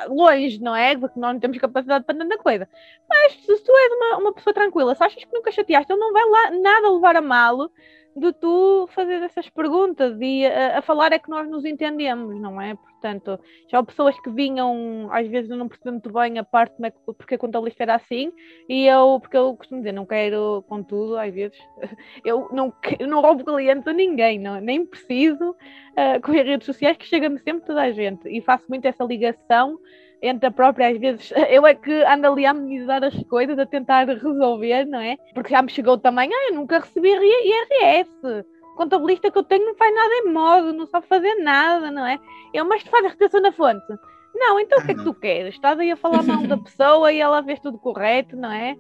longe, 0.09 0.61
não 0.61 0.75
é? 0.75 0.97
Porque 0.97 1.21
nós 1.21 1.35
não 1.35 1.39
temos 1.41 1.57
capacidade 1.59 2.05
para 2.05 2.19
tanta 2.19 2.39
coisa. 2.39 2.69
Mas 3.09 3.35
se 3.35 3.65
tu 3.65 3.73
és 3.73 3.93
uma, 3.93 4.19
uma 4.19 4.33
pessoa 4.35 4.53
tranquila, 4.53 4.97
se 4.97 5.05
achas 5.05 5.25
que 5.25 5.33
nunca 5.33 5.53
chateaste, 5.53 5.93
ele 5.93 6.01
não 6.01 6.13
vai 6.13 6.25
lá 6.29 6.51
nada 6.61 6.91
levar 6.91 7.15
a 7.15 7.21
mal 7.21 7.71
de 8.17 8.33
tu 8.33 8.89
fazer 8.95 9.23
essas 9.23 9.49
perguntas 9.51 10.17
e 10.21 10.47
a, 10.47 10.79
a, 10.79 10.83
falar 10.83 11.13
é 11.13 11.19
que 11.19 11.29
nós 11.29 11.47
nos 11.49 11.67
entendemos, 11.67 12.41
não 12.41 12.59
é? 12.59 12.75
Portanto, 12.75 13.39
já 13.69 13.79
há 13.79 13.85
pessoas 13.85 14.19
que 14.21 14.31
vinham, 14.31 15.09
às 15.13 15.29
vezes 15.29 15.51
eu 15.51 15.57
não 15.57 15.69
percebo 15.69 15.93
muito 15.93 16.11
bem 16.11 16.39
a 16.39 16.45
parte 16.45 16.77
como 16.77 16.87
é 16.87 16.91
que, 16.91 16.99
porque 17.05 17.35
a 17.35 17.39
contabilista 17.39 17.83
era 17.83 17.95
assim, 17.95 18.33
e 18.69 18.87
eu, 18.87 19.21
porque 19.21 19.37
eu 19.37 19.55
costumo 19.55 19.83
dizer, 19.83 19.93
não 19.93 20.07
quero, 20.07 20.65
contudo, 20.67 21.19
às 21.19 21.33
vezes, 21.33 21.59
eu 22.25 22.49
não, 22.53 22.73
eu 22.99 23.07
não 23.07 23.21
roubo 23.21 23.45
cliente 23.45 23.87
a 23.87 23.93
ninguém, 23.93 24.39
não, 24.39 24.59
nem 24.61 24.87
preciso 24.87 25.51
uh, 25.51 26.21
correr 26.23 26.45
redes 26.45 26.65
sociais, 26.65 26.97
que 26.97 27.07
chega-me 27.07 27.39
sempre 27.41 27.67
toda 27.67 27.83
a 27.83 27.93
gente, 27.93 28.27
e 28.29 28.41
faço 28.41 28.65
muito 28.67 28.87
essa 28.87 29.05
ligação 29.05 29.79
entre 30.27 30.47
a 30.47 30.51
própria, 30.51 30.89
às 30.89 30.99
vezes, 30.99 31.33
eu 31.51 31.67
é 31.67 31.75
que 31.75 31.93
ando 32.05 32.27
ali 32.27 32.47
a 32.47 32.51
amenizar 32.51 33.03
as 33.05 33.15
coisas, 33.25 33.59
a 33.59 33.67
tentar 33.67 34.07
resolver, 34.07 34.85
não 34.87 35.01
é? 35.01 35.17
Porque 35.35 35.51
já 35.51 35.63
me 35.63 35.71
chegou 35.71 35.99
também, 35.99 36.31
ah, 36.33 36.49
eu 36.51 36.55
nunca 36.57 36.79
recebi 36.79 37.11
IRS. 37.11 38.45
O 38.73 38.77
contabilista 38.77 39.31
que 39.31 39.39
eu 39.39 39.43
tenho 39.43 39.65
não 39.65 39.75
faz 39.75 39.95
nada 39.95 40.15
em 40.15 40.33
modo, 40.33 40.73
não 40.73 40.87
sabe 40.87 41.07
fazer 41.07 41.35
nada, 41.37 41.91
não 41.91 42.07
é? 42.07 42.19
Eu, 42.53 42.65
mas 42.67 42.85
tu 42.85 42.91
faz 42.91 43.05
a 43.05 43.09
retenção 43.09 43.41
na 43.41 43.53
fonte. 43.53 43.87
Não, 44.35 44.61
então 44.61 44.79
o 44.79 44.85
que 44.85 44.93
é 44.93 44.95
que 44.95 45.03
tu 45.03 45.15
queres? 45.15 45.55
Estás 45.55 45.79
aí 45.79 45.91
a 45.91 45.97
falar 45.97 46.23
mal 46.23 46.47
da 46.47 46.59
pessoa 46.59 47.11
e 47.11 47.19
ela 47.19 47.43
fez 47.43 47.59
tudo 47.59 47.79
correto, 47.79 48.37
não 48.37 48.53
é? 48.53 48.77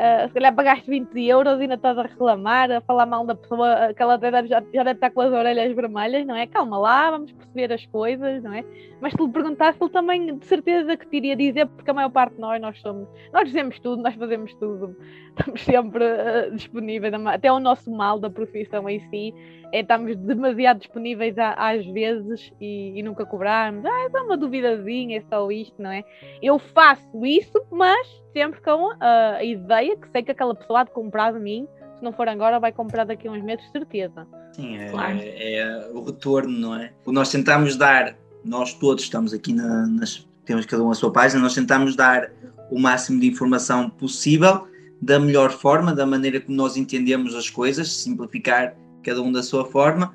Uh, 0.00 0.28
se 0.28 0.32
calhar 0.32 0.54
pagaste 0.54 0.88
20 0.88 1.14
euros 1.28 1.58
e 1.58 1.62
ainda 1.64 1.74
estás 1.74 1.98
a 1.98 2.02
reclamar, 2.02 2.70
a 2.70 2.80
falar 2.80 3.04
mal 3.04 3.26
da 3.26 3.34
pessoa, 3.34 3.92
que 3.94 4.02
ela 4.02 4.18
já, 4.18 4.62
já 4.72 4.82
deve 4.82 4.92
estar 4.92 5.10
com 5.10 5.20
as 5.20 5.30
orelhas 5.30 5.76
vermelhas, 5.76 6.26
não 6.26 6.34
é? 6.34 6.46
Calma 6.46 6.78
lá, 6.78 7.10
vamos 7.10 7.30
perceber 7.32 7.70
as 7.70 7.84
coisas, 7.84 8.42
não 8.42 8.54
é? 8.54 8.64
Mas 8.98 9.12
se 9.12 9.22
lhe 9.22 9.28
perguntasse, 9.30 9.76
ele 9.78 9.90
também 9.90 10.38
de 10.38 10.46
certeza 10.46 10.96
que 10.96 11.06
te 11.06 11.18
iria 11.18 11.36
dizer, 11.36 11.66
porque 11.66 11.90
a 11.90 11.92
maior 11.92 12.08
parte 12.08 12.34
de 12.34 12.40
nós, 12.40 12.58
nós 12.62 12.80
somos, 12.80 13.06
nós 13.30 13.44
dizemos 13.44 13.78
tudo, 13.78 14.02
nós 14.02 14.14
fazemos 14.14 14.54
tudo, 14.54 14.96
estamos 15.38 15.60
sempre 15.60 16.02
uh, 16.02 16.50
disponíveis, 16.56 17.12
até 17.12 17.52
o 17.52 17.60
nosso 17.60 17.90
mal 17.90 18.18
da 18.18 18.30
profissão 18.30 18.88
em 18.88 19.00
si, 19.10 19.34
é 19.70 19.80
estamos 19.80 20.16
demasiado 20.16 20.78
disponíveis 20.78 21.36
a, 21.36 21.52
às 21.52 21.84
vezes 21.84 22.50
e, 22.58 22.98
e, 22.98 23.02
nunca 23.02 23.26
cobrarmos, 23.26 23.84
ah, 23.84 24.06
é 24.06 24.10
só 24.10 24.24
uma 24.24 24.38
duvidazinha, 24.38 25.18
é 25.18 25.20
só 25.28 25.50
isto, 25.50 25.80
não 25.80 25.90
é? 25.90 26.02
Eu 26.42 26.58
faço 26.58 27.26
isso, 27.26 27.62
mas 27.70 28.19
sempre 28.32 28.60
com 28.60 28.92
a, 29.00 29.36
a 29.36 29.44
ideia 29.44 29.96
que 29.96 30.08
sei 30.10 30.22
que 30.22 30.30
aquela 30.30 30.54
pessoa 30.54 30.80
há 30.80 30.84
de 30.84 30.90
comprar 30.90 31.32
de 31.32 31.40
mim, 31.40 31.66
se 31.96 32.04
não 32.04 32.12
for 32.12 32.28
agora, 32.28 32.58
vai 32.58 32.72
comprar 32.72 33.04
daqui 33.04 33.28
a 33.28 33.30
uns 33.30 33.42
meses, 33.42 33.64
certeza. 33.72 34.26
Sim, 34.52 34.78
é, 34.78 34.90
claro. 34.90 35.18
é, 35.18 35.54
é 35.54 35.90
o 35.92 36.02
retorno, 36.02 36.58
não 36.58 36.74
é? 36.74 36.92
O 37.04 37.12
nós 37.12 37.30
tentamos 37.30 37.76
dar, 37.76 38.16
nós 38.44 38.72
todos 38.74 39.04
estamos 39.04 39.32
aqui 39.32 39.52
na, 39.52 39.86
nas, 39.86 40.26
temos 40.44 40.66
cada 40.66 40.82
um 40.82 40.90
a 40.90 40.94
sua 40.94 41.12
página, 41.12 41.40
nós 41.40 41.54
tentamos 41.54 41.94
dar 41.94 42.30
o 42.70 42.78
máximo 42.78 43.20
de 43.20 43.26
informação 43.26 43.90
possível, 43.90 44.66
da 45.00 45.18
melhor 45.18 45.50
forma, 45.50 45.94
da 45.94 46.06
maneira 46.06 46.40
como 46.40 46.56
nós 46.56 46.76
entendemos 46.76 47.34
as 47.34 47.48
coisas, 47.48 47.92
simplificar 47.92 48.74
cada 49.02 49.22
um 49.22 49.32
da 49.32 49.42
sua 49.42 49.64
forma, 49.64 50.14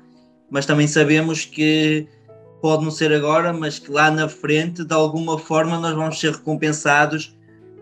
mas 0.50 0.64
também 0.64 0.86
sabemos 0.86 1.44
que 1.44 2.06
pode 2.62 2.84
não 2.84 2.90
ser 2.90 3.12
agora, 3.12 3.52
mas 3.52 3.78
que 3.78 3.90
lá 3.90 4.10
na 4.10 4.28
frente, 4.28 4.84
de 4.84 4.94
alguma 4.94 5.38
forma, 5.38 5.78
nós 5.78 5.94
vamos 5.94 6.18
ser 6.18 6.32
recompensados 6.32 7.35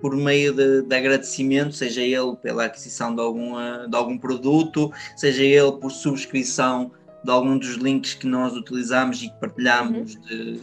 por 0.04 0.14
meio 0.14 0.52
de, 0.52 0.82
de, 0.82 0.94
agradecimento, 0.94 1.72
seja 1.72 2.02
ele 2.02 2.36
pela 2.42 2.66
aquisição 2.66 3.14
de, 3.14 3.22
alguma, 3.22 3.88
de 3.88 3.96
algum 3.96 4.18
produto, 4.18 4.92
seja 5.16 5.42
ele 5.42 5.72
por 5.80 5.90
subscrição 5.90 6.90
de 7.24 7.30
algum 7.30 7.56
dos 7.56 7.76
links 7.76 8.12
que 8.12 8.26
nós 8.26 8.54
utilizamos 8.54 9.22
e 9.22 9.30
que 9.30 9.40
partilhamos. 9.40 10.16
Uhum. 10.16 10.20
De, 10.20 10.60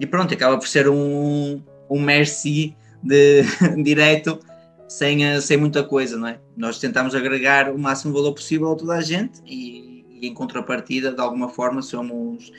e 0.00 0.06
pronto, 0.06 0.32
acaba 0.32 0.56
por 0.56 0.66
ser 0.66 0.88
um, 0.88 1.62
um 1.90 2.00
merci 2.00 2.74
de, 3.02 3.42
direto, 3.84 4.40
sem, 4.88 5.38
sem 5.42 5.58
muita 5.58 5.84
coisa, 5.84 6.16
não 6.16 6.28
é? 6.28 6.40
Nós 6.56 6.78
tentamos 6.78 7.14
agregar 7.14 7.70
o 7.70 7.78
máximo 7.78 8.14
valor 8.14 8.32
possível 8.32 8.72
a 8.72 8.76
toda 8.76 8.94
a 8.94 9.02
gente 9.02 9.42
e, 9.44 10.06
e 10.08 10.26
em 10.26 10.32
contrapartida, 10.32 11.12
de 11.12 11.20
alguma 11.20 11.50
forma, 11.50 11.82
somos 11.82 12.50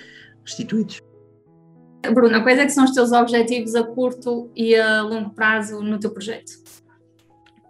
restituídos. 0.45 1.01
Bruna, 2.13 2.41
quais 2.41 2.59
é 2.59 2.65
que 2.65 2.71
são 2.71 2.83
os 2.83 2.91
teus 2.91 3.11
objetivos 3.11 3.75
a 3.75 3.83
curto 3.83 4.49
e 4.55 4.75
a 4.75 5.01
longo 5.01 5.29
prazo 5.31 5.81
no 5.81 5.99
teu 5.99 6.11
projeto? 6.11 6.51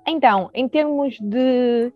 Então, 0.08 0.50
em 0.54 0.68
termos 0.68 1.18
de 1.20 1.92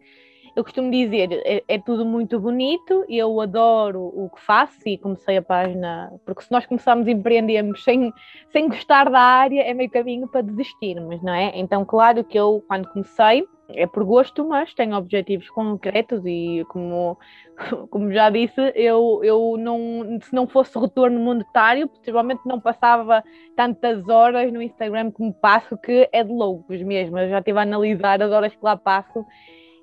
eu 0.56 0.63
costumo 0.63 0.89
dizer, 0.89 1.30
é, 1.46 1.63
é, 1.68 1.80
tudo 1.80 2.06
muito 2.06 2.39
bonito, 2.39 3.04
eu 3.10 3.41
adoro 3.41 4.02
o 4.02 4.30
que 4.30 4.41
faço 4.41 4.80
e 4.88 4.98
comecei 4.98 5.38
a 5.38 5.41
página, 5.41 6.13
porque 6.26 6.44
se 6.44 6.52
nós 6.52 6.65
começarmos 6.65 7.06
a 7.08 7.12
empreendermos 7.12 7.84
sem, 7.84 8.13
sem 8.52 8.70
gostar 8.70 9.10
da 9.10 9.20
área, 9.20 9.62
é 9.62 9.74
meio 9.74 9.89
caminho 9.89 10.30
para 10.30 10.41
desistirmos, 10.41 11.22
não 11.22 11.34
é? 11.34 11.52
Então, 11.56 11.84
claro 11.84 12.24
que 12.24 12.39
eu, 12.39 12.63
quando 12.68 12.88
comecei, 12.88 13.46
é 13.68 13.86
por 13.86 14.06
gosto, 14.06 14.48
mas 14.48 14.74
tenho 14.74 14.96
objetivos 14.96 15.50
concretos 15.50 16.22
e 16.26 16.63
como, 16.70 17.18
como 17.89 18.12
já 18.13 18.30
disse, 18.30 18.62
eu, 18.76 19.22
eu 19.24 19.58
não, 19.58 20.20
se 20.22 20.34
não 20.34 20.48
fosse 20.48 20.78
retorno 20.80 21.20
monetário, 21.20 21.89
possivelmente 21.89 22.41
não 22.46 22.62
passava 22.62 23.24
tantas 23.58 24.08
horas 24.08 24.54
no 24.54 24.62
Instagram 24.62 25.12
como 25.12 25.34
passo, 25.34 25.78
que 25.78 26.08
é 26.13 26.24
de 26.24 26.32
loucos 26.32 26.82
mesmo. 26.82 27.18
Eu 27.18 27.30
já 27.30 27.39
estive 27.39 27.60
a 27.60 27.63
analisar 27.63 28.22
as 28.22 28.32
horas 28.32 28.56
que 28.56 28.63
lá 28.63 28.78
passo 28.78 29.26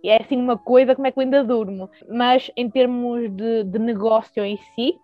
e 0.03 0.09
é 0.09 0.21
assim 0.21 0.37
uma 0.37 0.59
coisa 0.59 0.95
como 0.95 1.07
é 1.07 1.12
que 1.12 1.19
eu 1.19 1.23
ainda 1.23 1.45
durmo. 1.45 1.88
Mas 2.09 2.51
em 2.57 2.69
termos 2.69 3.31
de, 3.31 3.65
de 3.65 3.79
negócio 3.79 4.45
em 4.45 4.59
si, 4.75 4.99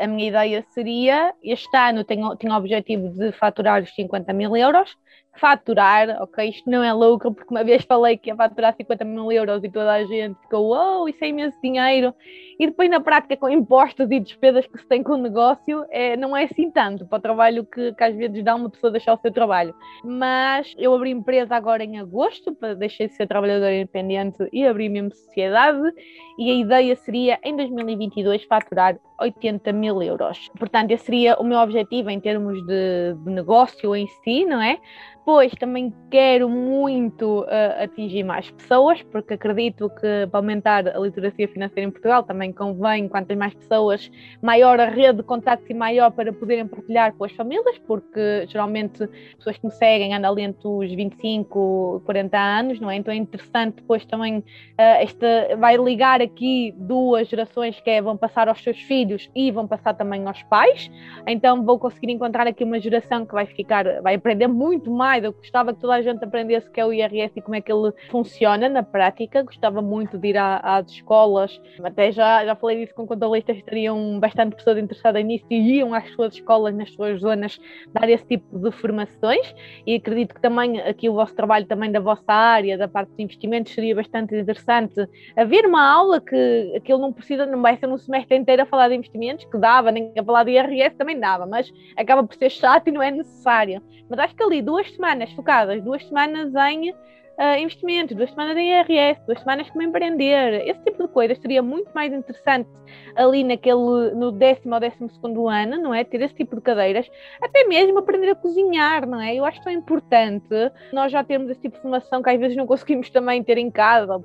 a 0.00 0.06
minha 0.06 0.28
ideia 0.28 0.64
seria, 0.70 1.34
este 1.42 1.76
ano 1.76 2.04
tenho, 2.04 2.36
tenho 2.36 2.52
o 2.52 2.56
objetivo 2.56 3.08
de 3.10 3.32
faturar 3.32 3.82
os 3.82 3.94
50 3.94 4.32
mil 4.32 4.56
euros, 4.56 4.96
faturar, 5.34 6.22
ok, 6.22 6.48
isto 6.48 6.70
não 6.70 6.82
é 6.82 6.92
lucro, 6.92 7.32
porque 7.32 7.52
uma 7.52 7.64
vez 7.64 7.84
falei 7.84 8.16
que 8.16 8.30
ia 8.30 8.36
faturar 8.36 8.74
50 8.74 9.04
mil 9.04 9.32
euros 9.32 9.64
e 9.64 9.70
toda 9.70 9.92
a 9.92 10.04
gente 10.04 10.38
ficou, 10.42 10.68
uau, 10.68 11.02
oh, 11.02 11.08
isso 11.08 11.24
é 11.24 11.28
imenso 11.28 11.58
dinheiro, 11.62 12.14
e 12.58 12.66
depois 12.66 12.88
na 12.90 13.00
prática 13.00 13.36
com 13.36 13.48
impostos 13.48 14.10
e 14.10 14.20
despesas 14.20 14.66
que 14.66 14.78
se 14.78 14.86
tem 14.86 15.02
com 15.02 15.14
o 15.14 15.16
negócio, 15.16 15.84
é, 15.90 16.16
não 16.16 16.36
é 16.36 16.44
assim 16.44 16.70
tanto 16.70 17.06
para 17.06 17.18
o 17.18 17.20
trabalho 17.20 17.64
que, 17.64 17.92
que 17.92 18.04
às 18.04 18.14
vezes 18.14 18.44
dá 18.44 18.54
uma 18.54 18.70
pessoa 18.70 18.90
deixar 18.90 19.14
o 19.14 19.18
seu 19.18 19.32
trabalho. 19.32 19.74
Mas 20.04 20.74
eu 20.78 20.94
abri 20.94 21.10
empresa 21.10 21.56
agora 21.56 21.82
em 21.82 21.98
agosto, 21.98 22.56
deixar 22.78 23.06
de 23.06 23.14
ser 23.14 23.26
trabalhadora 23.26 23.74
independente 23.74 24.48
e 24.52 24.66
abri 24.66 24.88
mesmo 24.88 25.12
sociedade, 25.12 25.92
e 26.38 26.50
a 26.50 26.54
ideia 26.54 26.94
seria 26.96 27.38
em 27.42 27.56
2022 27.56 28.44
faturar 28.44 28.96
80 29.22 29.72
mil 29.72 30.02
euros. 30.02 30.50
Portanto, 30.58 30.90
esse 30.90 31.04
seria 31.04 31.36
o 31.36 31.44
meu 31.44 31.58
objetivo 31.58 32.10
em 32.10 32.20
termos 32.20 32.64
de, 32.66 33.14
de 33.14 33.30
negócio 33.30 33.94
em 33.94 34.06
si, 34.06 34.44
não 34.44 34.60
é? 34.60 34.78
Depois 35.24 35.52
também 35.52 35.94
quero 36.10 36.48
muito 36.48 37.42
uh, 37.42 37.84
atingir 37.84 38.24
mais 38.24 38.50
pessoas, 38.50 39.00
porque 39.04 39.34
acredito 39.34 39.88
que 39.88 40.26
para 40.28 40.40
aumentar 40.40 40.88
a 40.88 40.98
literacia 40.98 41.46
financeira 41.46 41.88
em 41.88 41.92
Portugal 41.92 42.24
também 42.24 42.52
convém, 42.52 43.08
quantas 43.08 43.38
mais 43.38 43.54
pessoas, 43.54 44.10
maior 44.42 44.80
a 44.80 44.86
rede 44.86 45.18
de 45.18 45.22
contactos 45.22 45.70
e 45.70 45.74
maior 45.74 46.10
para 46.10 46.32
poderem 46.32 46.66
partilhar 46.66 47.14
com 47.14 47.24
as 47.24 47.30
famílias, 47.32 47.78
porque 47.86 48.46
geralmente 48.48 49.06
pessoas 49.36 49.56
que 49.56 49.64
me 49.64 49.70
seguem 49.70 50.12
andam 50.12 50.32
ali 50.32 50.42
entre 50.42 50.66
os 50.66 50.92
25 50.92 52.00
e 52.02 52.04
40 52.04 52.38
anos, 52.38 52.80
não 52.80 52.90
é? 52.90 52.96
Então 52.96 53.14
é 53.14 53.16
interessante 53.16 53.76
depois 53.76 54.04
também 54.04 54.38
uh, 54.38 54.42
esta, 54.76 55.54
vai 55.56 55.76
ligar 55.76 56.20
aqui 56.20 56.74
duas 56.76 57.28
gerações 57.28 57.80
que 57.80 57.90
é, 57.90 58.02
vão 58.02 58.16
passar 58.16 58.48
aos 58.48 58.60
seus 58.60 58.80
filhos 58.80 59.11
e 59.34 59.50
vão 59.50 59.66
passar 59.66 59.94
também 59.94 60.26
aos 60.26 60.42
pais, 60.44 60.90
então 61.26 61.64
vou 61.64 61.78
conseguir 61.78 62.12
encontrar 62.12 62.46
aqui 62.46 62.64
uma 62.64 62.80
geração 62.80 63.24
que 63.24 63.32
vai 63.32 63.46
ficar, 63.46 64.00
vai 64.02 64.14
aprender 64.14 64.46
muito 64.46 64.90
mais, 64.90 65.24
eu 65.24 65.32
gostava 65.32 65.72
que 65.72 65.80
toda 65.80 65.94
a 65.94 66.02
gente 66.02 66.24
aprendesse 66.24 66.68
o 66.68 66.70
que 66.70 66.80
é 66.80 66.86
o 66.86 66.92
IRS 66.92 67.32
e 67.36 67.42
como 67.42 67.54
é 67.54 67.60
que 67.60 67.72
ele 67.72 67.92
funciona 68.10 68.68
na 68.68 68.82
prática, 68.82 69.42
gostava 69.42 69.80
muito 69.80 70.18
de 70.18 70.28
ir 70.28 70.36
à, 70.36 70.58
às 70.58 70.90
escolas, 70.90 71.60
até 71.82 72.12
já, 72.12 72.44
já 72.44 72.54
falei 72.54 72.80
disso 72.80 72.94
com 72.94 73.06
contabilistas, 73.06 73.62
teriam 73.62 74.18
bastante 74.18 74.56
pessoas 74.56 74.78
interessadas 74.78 75.24
nisso 75.24 75.44
e 75.50 75.78
iam 75.78 75.94
às 75.94 76.08
suas 76.12 76.34
escolas, 76.34 76.74
nas 76.74 76.92
suas 76.92 77.20
zonas, 77.20 77.60
dar 77.92 78.08
esse 78.08 78.24
tipo 78.24 78.58
de 78.58 78.70
formações. 78.72 79.54
E 79.86 79.96
acredito 79.96 80.34
que 80.34 80.40
também 80.40 80.80
aqui 80.80 81.08
o 81.08 81.14
vosso 81.14 81.34
trabalho 81.34 81.66
também 81.66 81.90
da 81.90 82.00
vossa 82.00 82.32
área, 82.32 82.78
da 82.78 82.88
parte 82.88 83.12
de 83.16 83.22
investimentos, 83.22 83.72
seria 83.72 83.94
bastante 83.94 84.34
interessante. 84.34 85.06
Haver 85.36 85.66
uma 85.66 85.82
aula 85.82 86.20
que 86.20 86.74
aquilo 86.76 86.98
não 86.98 87.12
precisa, 87.12 87.46
não 87.46 87.60
vai 87.62 87.76
ser 87.76 87.88
um 87.88 87.98
semestre 87.98 88.36
inteiro 88.36 88.62
a 88.62 88.66
falar 88.66 88.88
de 88.88 88.96
investimentos, 89.02 89.44
que 89.44 89.58
dava, 89.58 89.90
nem 89.90 90.12
a 90.16 90.24
falar 90.24 90.44
de 90.44 90.52
IRS 90.52 90.96
também 90.96 91.18
dava, 91.18 91.46
mas 91.46 91.72
acaba 91.96 92.22
por 92.24 92.34
ser 92.36 92.50
chato 92.50 92.88
e 92.88 92.92
não 92.92 93.02
é 93.02 93.10
necessário. 93.10 93.82
Mas 94.08 94.18
acho 94.18 94.34
que 94.34 94.42
ali 94.42 94.62
duas 94.62 94.90
semanas 94.92 95.30
focadas, 95.32 95.82
duas 95.82 96.04
semanas 96.06 96.54
em 96.54 96.90
uh, 96.90 97.58
investimentos, 97.58 98.16
duas 98.16 98.30
semanas 98.30 98.56
em 98.56 98.70
IRS, 98.70 99.20
duas 99.26 99.40
semanas 99.40 99.68
como 99.70 99.82
empreender, 99.82 100.66
esse 100.68 100.80
tipo 100.84 101.06
de 101.06 101.12
coisas 101.12 101.38
seria 101.38 101.62
muito 101.62 101.90
mais 101.94 102.12
interessante 102.12 102.68
ali 103.16 103.44
naquele, 103.44 104.12
no 104.14 104.32
décimo 104.32 104.74
ou 104.74 104.80
décimo 104.80 105.10
segundo 105.10 105.48
ano, 105.48 105.76
não 105.78 105.94
é? 105.94 106.04
Ter 106.04 106.20
esse 106.22 106.34
tipo 106.34 106.56
de 106.56 106.62
cadeiras, 106.62 107.10
até 107.40 107.64
mesmo 107.64 107.98
aprender 107.98 108.30
a 108.30 108.34
cozinhar, 108.34 109.06
não 109.06 109.20
é? 109.20 109.34
Eu 109.34 109.44
acho 109.44 109.62
tão 109.62 109.72
importante 109.72 110.46
nós 110.92 111.10
já 111.10 111.22
termos 111.24 111.50
esse 111.50 111.60
tipo 111.60 111.76
de 111.76 111.82
formação 111.82 112.22
que 112.22 112.30
às 112.30 112.38
vezes 112.38 112.56
não 112.56 112.66
conseguimos 112.66 113.10
também 113.10 113.42
ter 113.42 113.58
em 113.58 113.70
casa, 113.70 114.22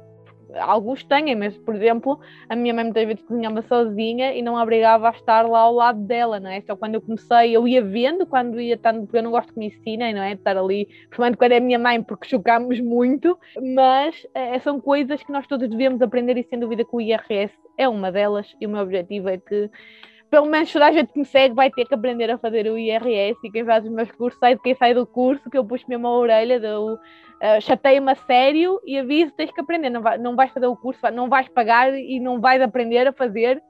alguns 0.56 1.04
têm, 1.04 1.36
mas 1.36 1.58
por 1.58 1.76
exemplo, 1.76 2.20
a 2.48 2.56
minha 2.56 2.74
mãe 2.74 2.84
muitas 2.84 3.06
vezes 3.06 3.24
cozinhava 3.24 3.62
sozinha 3.64 4.34
e 4.34 4.42
não 4.42 4.58
a 4.58 4.64
obrigava 4.64 5.08
a 5.08 5.12
estar 5.12 5.48
lá 5.48 5.60
ao 5.60 5.74
lado 5.74 6.00
dela, 6.00 6.40
não 6.40 6.50
é? 6.50 6.62
Só 6.62 6.76
quando 6.76 6.96
eu 6.96 7.02
comecei, 7.02 7.56
eu 7.56 7.68
ia 7.68 7.82
vendo 7.82 8.26
quando 8.26 8.60
ia 8.60 8.76
estando, 8.76 9.02
porque 9.02 9.18
eu 9.18 9.24
não 9.24 9.32
gosto 9.32 9.54
que 9.54 9.60
me 9.60 9.68
ensinem, 9.68 10.14
não 10.14 10.22
é? 10.22 10.34
De 10.34 10.42
estar 10.42 10.58
ali, 10.58 10.86
principalmente 10.86 11.38
quando 11.38 11.52
é 11.52 11.58
a 11.58 11.62
minha 11.62 11.80
mãe, 11.80 12.02
porque 12.02 12.28
chocámos 12.28 12.80
muito, 12.80 13.38
mas 13.76 14.28
é, 14.34 14.60
são 14.60 14.80
coisas 14.80 15.22
que 15.22 15.32
nós 15.32 15.48
todos 15.48 15.70
devemos 15.70 16.02
aprender 16.02 16.38
e 16.38 16.44
sem 16.44 16.60
dúvida 16.60 16.84
que 16.84 16.96
o 16.96 17.02
IRS 17.02 17.54
é 17.78 17.88
uma 17.88 18.12
delas 18.12 18.56
e 18.60 18.66
o 18.66 18.70
meu 18.70 18.82
objetivo 18.82 19.30
é 19.30 19.38
que 19.38 19.70
pelo 20.30 20.46
menos 20.48 20.72
toda 20.72 20.88
a 20.88 20.92
gente 20.92 21.14
que 21.14 21.20
me 21.20 21.26
segue 21.26 21.56
vai 21.56 21.70
ter 21.72 21.86
que 21.86 21.94
aprender 21.94 22.30
a 22.30 22.38
fazer 22.38 22.70
o 22.70 22.78
IRS 22.78 23.40
e 23.44 23.52
quem 23.52 23.64
faz 23.64 23.86
os 23.86 23.92
meus 23.92 24.12
cursos 24.12 24.40
sai 24.40 24.56
de 24.56 24.62
quem 24.62 24.76
sai 24.76 24.94
do 24.94 25.06
curso, 25.06 25.50
que 25.50 25.58
eu 25.58 25.66
puxo 25.66 25.86
mesmo 25.88 26.08
a 26.08 26.18
orelha, 26.18 26.60
dou, 26.60 26.96
uh, 26.96 27.62
chateia-me 27.62 28.12
a 28.12 28.16
sério 28.16 28.80
e 28.86 28.98
aviso, 28.98 29.32
tens 29.32 29.52
que 29.52 29.62
aprender, 29.62 29.90
não, 29.90 30.02
vai, 30.02 30.18
não 30.18 30.36
vais 30.36 30.52
fazer 30.52 30.68
o 30.68 30.76
curso, 30.76 31.00
não 31.12 31.30
vais 31.30 31.48
pagar 31.48 31.94
e 31.94 32.20
não 32.20 32.42
vais 32.42 32.62
aprender 32.62 33.08
a 33.08 33.14
fazer 33.14 33.62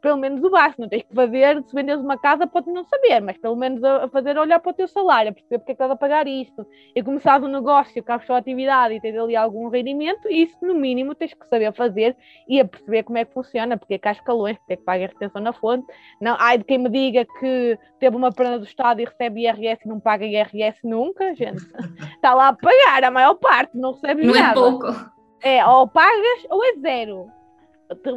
pelo 0.00 0.16
menos 0.16 0.42
o 0.42 0.50
básico, 0.50 0.82
não 0.82 0.88
tens 0.88 1.02
que 1.02 1.14
fazer, 1.14 1.62
se 1.64 1.74
vendes 1.74 1.96
uma 1.96 2.18
casa 2.18 2.46
pode 2.46 2.70
não 2.70 2.84
saber, 2.84 3.20
mas 3.20 3.36
pelo 3.38 3.56
menos 3.56 3.82
a 3.82 4.08
fazer 4.08 4.38
olhar 4.38 4.60
para 4.60 4.70
o 4.70 4.74
teu 4.74 4.86
salário, 4.86 5.30
a 5.30 5.34
perceber 5.34 5.58
porque 5.58 5.72
é 5.72 5.74
que 5.74 5.82
estás 5.82 5.90
a 5.90 5.96
pagar 5.96 6.26
isto, 6.26 6.66
e 6.94 7.02
começar 7.02 7.42
um 7.42 7.48
negócio 7.48 8.02
que 8.02 8.12
a 8.12 8.20
sua 8.20 8.38
atividade 8.38 8.94
e 8.94 9.00
ter 9.00 9.18
ali 9.18 9.34
algum 9.34 9.68
rendimento, 9.68 10.28
isso 10.30 10.56
no 10.62 10.74
mínimo 10.74 11.14
tens 11.14 11.34
que 11.34 11.46
saber 11.48 11.72
fazer 11.72 12.16
e 12.48 12.60
a 12.60 12.64
perceber 12.64 13.02
como 13.04 13.18
é 13.18 13.24
que 13.24 13.32
funciona, 13.32 13.76
porque 13.76 13.94
é 13.94 13.98
que 13.98 14.08
há 14.08 14.12
escalões, 14.12 14.56
porque 14.58 14.74
é 14.74 14.76
que 14.76 14.84
paga 14.84 15.04
a 15.04 15.08
retenção 15.08 15.42
na 15.42 15.52
fonte, 15.52 15.86
não, 16.20 16.36
ai 16.38 16.58
de 16.58 16.64
quem 16.64 16.78
me 16.78 16.88
diga 16.88 17.26
que 17.40 17.78
teve 17.98 18.16
uma 18.16 18.30
prenda 18.32 18.58
do 18.58 18.64
Estado 18.64 19.00
e 19.00 19.04
recebe 19.04 19.42
IRS 19.42 19.82
e 19.84 19.88
não 19.88 19.98
paga 19.98 20.24
IRS 20.26 20.78
nunca, 20.84 21.34
gente, 21.34 21.62
está 22.14 22.34
lá 22.34 22.48
a 22.48 22.52
pagar 22.52 23.04
a 23.04 23.10
maior 23.10 23.34
parte, 23.34 23.76
não 23.76 23.92
recebe 23.92 24.26
não 24.26 24.34
nada. 24.34 24.60
Não 24.60 24.66
é 24.66 24.70
pouco. 24.70 25.16
É, 25.42 25.66
ou 25.66 25.86
pagas 25.86 26.46
ou 26.50 26.64
é 26.64 26.74
zero 26.80 27.30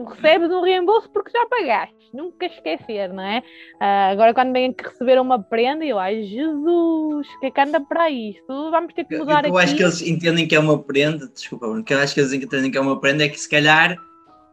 recebes 0.08 0.50
um 0.50 0.62
reembolso 0.62 1.10
porque 1.12 1.32
já 1.32 1.46
pagaste, 1.48 1.96
nunca 2.14 2.46
esquecer, 2.46 3.12
não 3.14 3.24
é? 3.24 3.40
Uh, 3.76 4.12
agora, 4.12 4.34
quando 4.34 4.54
vem 4.54 4.74
que 4.74 4.84
receber 4.84 5.20
uma 5.20 5.42
prenda, 5.42 5.86
eu, 5.86 6.00
ai 6.00 6.24
Jesus, 6.24 7.28
o 7.28 7.40
que 7.40 7.48
é 7.48 7.52
que 7.52 7.62
anda 7.62 7.82
para 7.82 8.10
isto? 8.10 8.72
Vamos 8.72 8.94
ter 8.94 9.06
que 9.06 9.18
mudar 9.18 9.46
eu, 9.46 9.52
eu 9.52 9.58
aqui. 9.58 9.58
Eu 9.58 9.58
acho 9.58 9.76
que 9.76 9.84
eles 9.84 10.02
entendem 10.02 10.48
que 10.48 10.56
é 10.56 10.60
uma 10.60 10.82
prenda, 10.82 11.28
desculpa, 11.28 11.68
porque 11.68 11.94
eu 11.94 12.00
acho 12.00 12.14
que 12.14 12.20
eles 12.20 12.34
entendem 12.34 12.72
que 12.72 12.78
é 12.78 12.82
uma 12.82 13.00
prenda, 13.00 13.26
é 13.26 13.30
que 13.30 13.40
se 13.40 13.50
calhar 13.50 13.96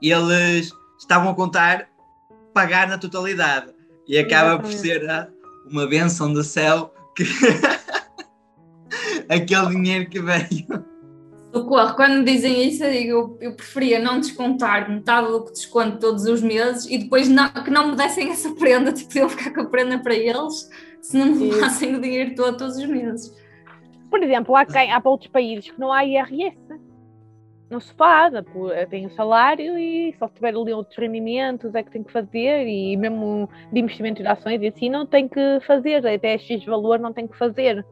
eles 0.03 0.71
estavam 0.99 1.31
a 1.31 1.35
contar 1.35 1.89
pagar 2.53 2.89
na 2.89 2.97
totalidade 2.97 3.73
e 4.09 4.19
acaba 4.19 4.59
por 4.59 4.73
ser 4.73 5.09
ah, 5.11 5.29
uma 5.71 5.87
benção 5.87 6.33
do 6.33 6.43
céu 6.43 6.95
que 7.15 7.25
aquele 9.29 9.69
dinheiro 9.69 10.09
que 10.09 10.21
veio 10.21 10.86
Socorro, 11.57 11.95
quando 11.95 12.19
me 12.19 12.25
dizem 12.25 12.69
isso, 12.69 12.85
eu 12.85 12.93
digo, 12.93 13.39
eu, 13.41 13.55
preferia 13.55 13.99
não 13.99 14.21
descontar 14.21 14.91
metade 14.91 15.29
do 15.29 15.43
que 15.43 15.53
desconto 15.53 15.99
todos 15.99 16.27
os 16.27 16.43
meses 16.43 16.85
e 16.85 16.99
depois 16.99 17.31
não, 17.31 17.49
que 17.49 17.71
não 17.71 17.89
me 17.89 17.97
dessem 17.97 18.31
essa 18.31 18.55
prenda, 18.55 18.93
tipo, 18.93 19.19
eu 19.19 19.27
ficar 19.31 19.55
com 19.55 19.63
a 19.63 19.65
prenda 19.65 19.99
para 19.99 20.15
eles, 20.15 20.69
se 21.01 21.17
não 21.17 21.35
me 21.35 21.59
dassem 21.59 21.95
o 21.95 22.01
dinheiro 22.01 22.35
todo 22.35 22.59
todos 22.59 22.77
os 22.77 22.85
meses. 22.85 23.35
Por 24.11 24.23
exemplo, 24.23 24.55
há, 24.55 24.67
quem, 24.67 24.93
há 24.93 25.01
para 25.01 25.11
outros 25.11 25.31
países 25.31 25.71
que 25.71 25.81
não 25.81 25.91
há 25.91 26.05
IRS. 26.05 26.59
Não 27.71 27.81
se 27.81 27.93
faz, 27.95 28.33
tem 28.91 29.07
o 29.07 29.11
salário 29.11 29.77
e 29.77 30.15
só 30.19 30.29
se 30.29 30.35
tiver 30.35 30.55
ali 30.55 30.73
outros 30.73 30.97
rendimentos 30.97 31.75
é 31.75 31.83
que 31.83 31.91
tem 31.91 32.05
que 32.05 32.13
fazer 32.13 32.65
e 32.69 32.97
mesmo 32.97 33.51
de 33.73 33.81
investimento 33.81 34.23
de 34.23 34.29
ações 34.29 34.63
e 34.63 34.69
assim 34.69 34.89
não 34.89 35.05
tem 35.05 35.27
que 35.27 35.59
fazer, 35.67 36.07
até 36.07 36.39
X 36.39 36.65
valor 36.65 37.01
não 37.01 37.13
tem 37.13 37.27
que 37.27 37.37
fazer. 37.37 37.85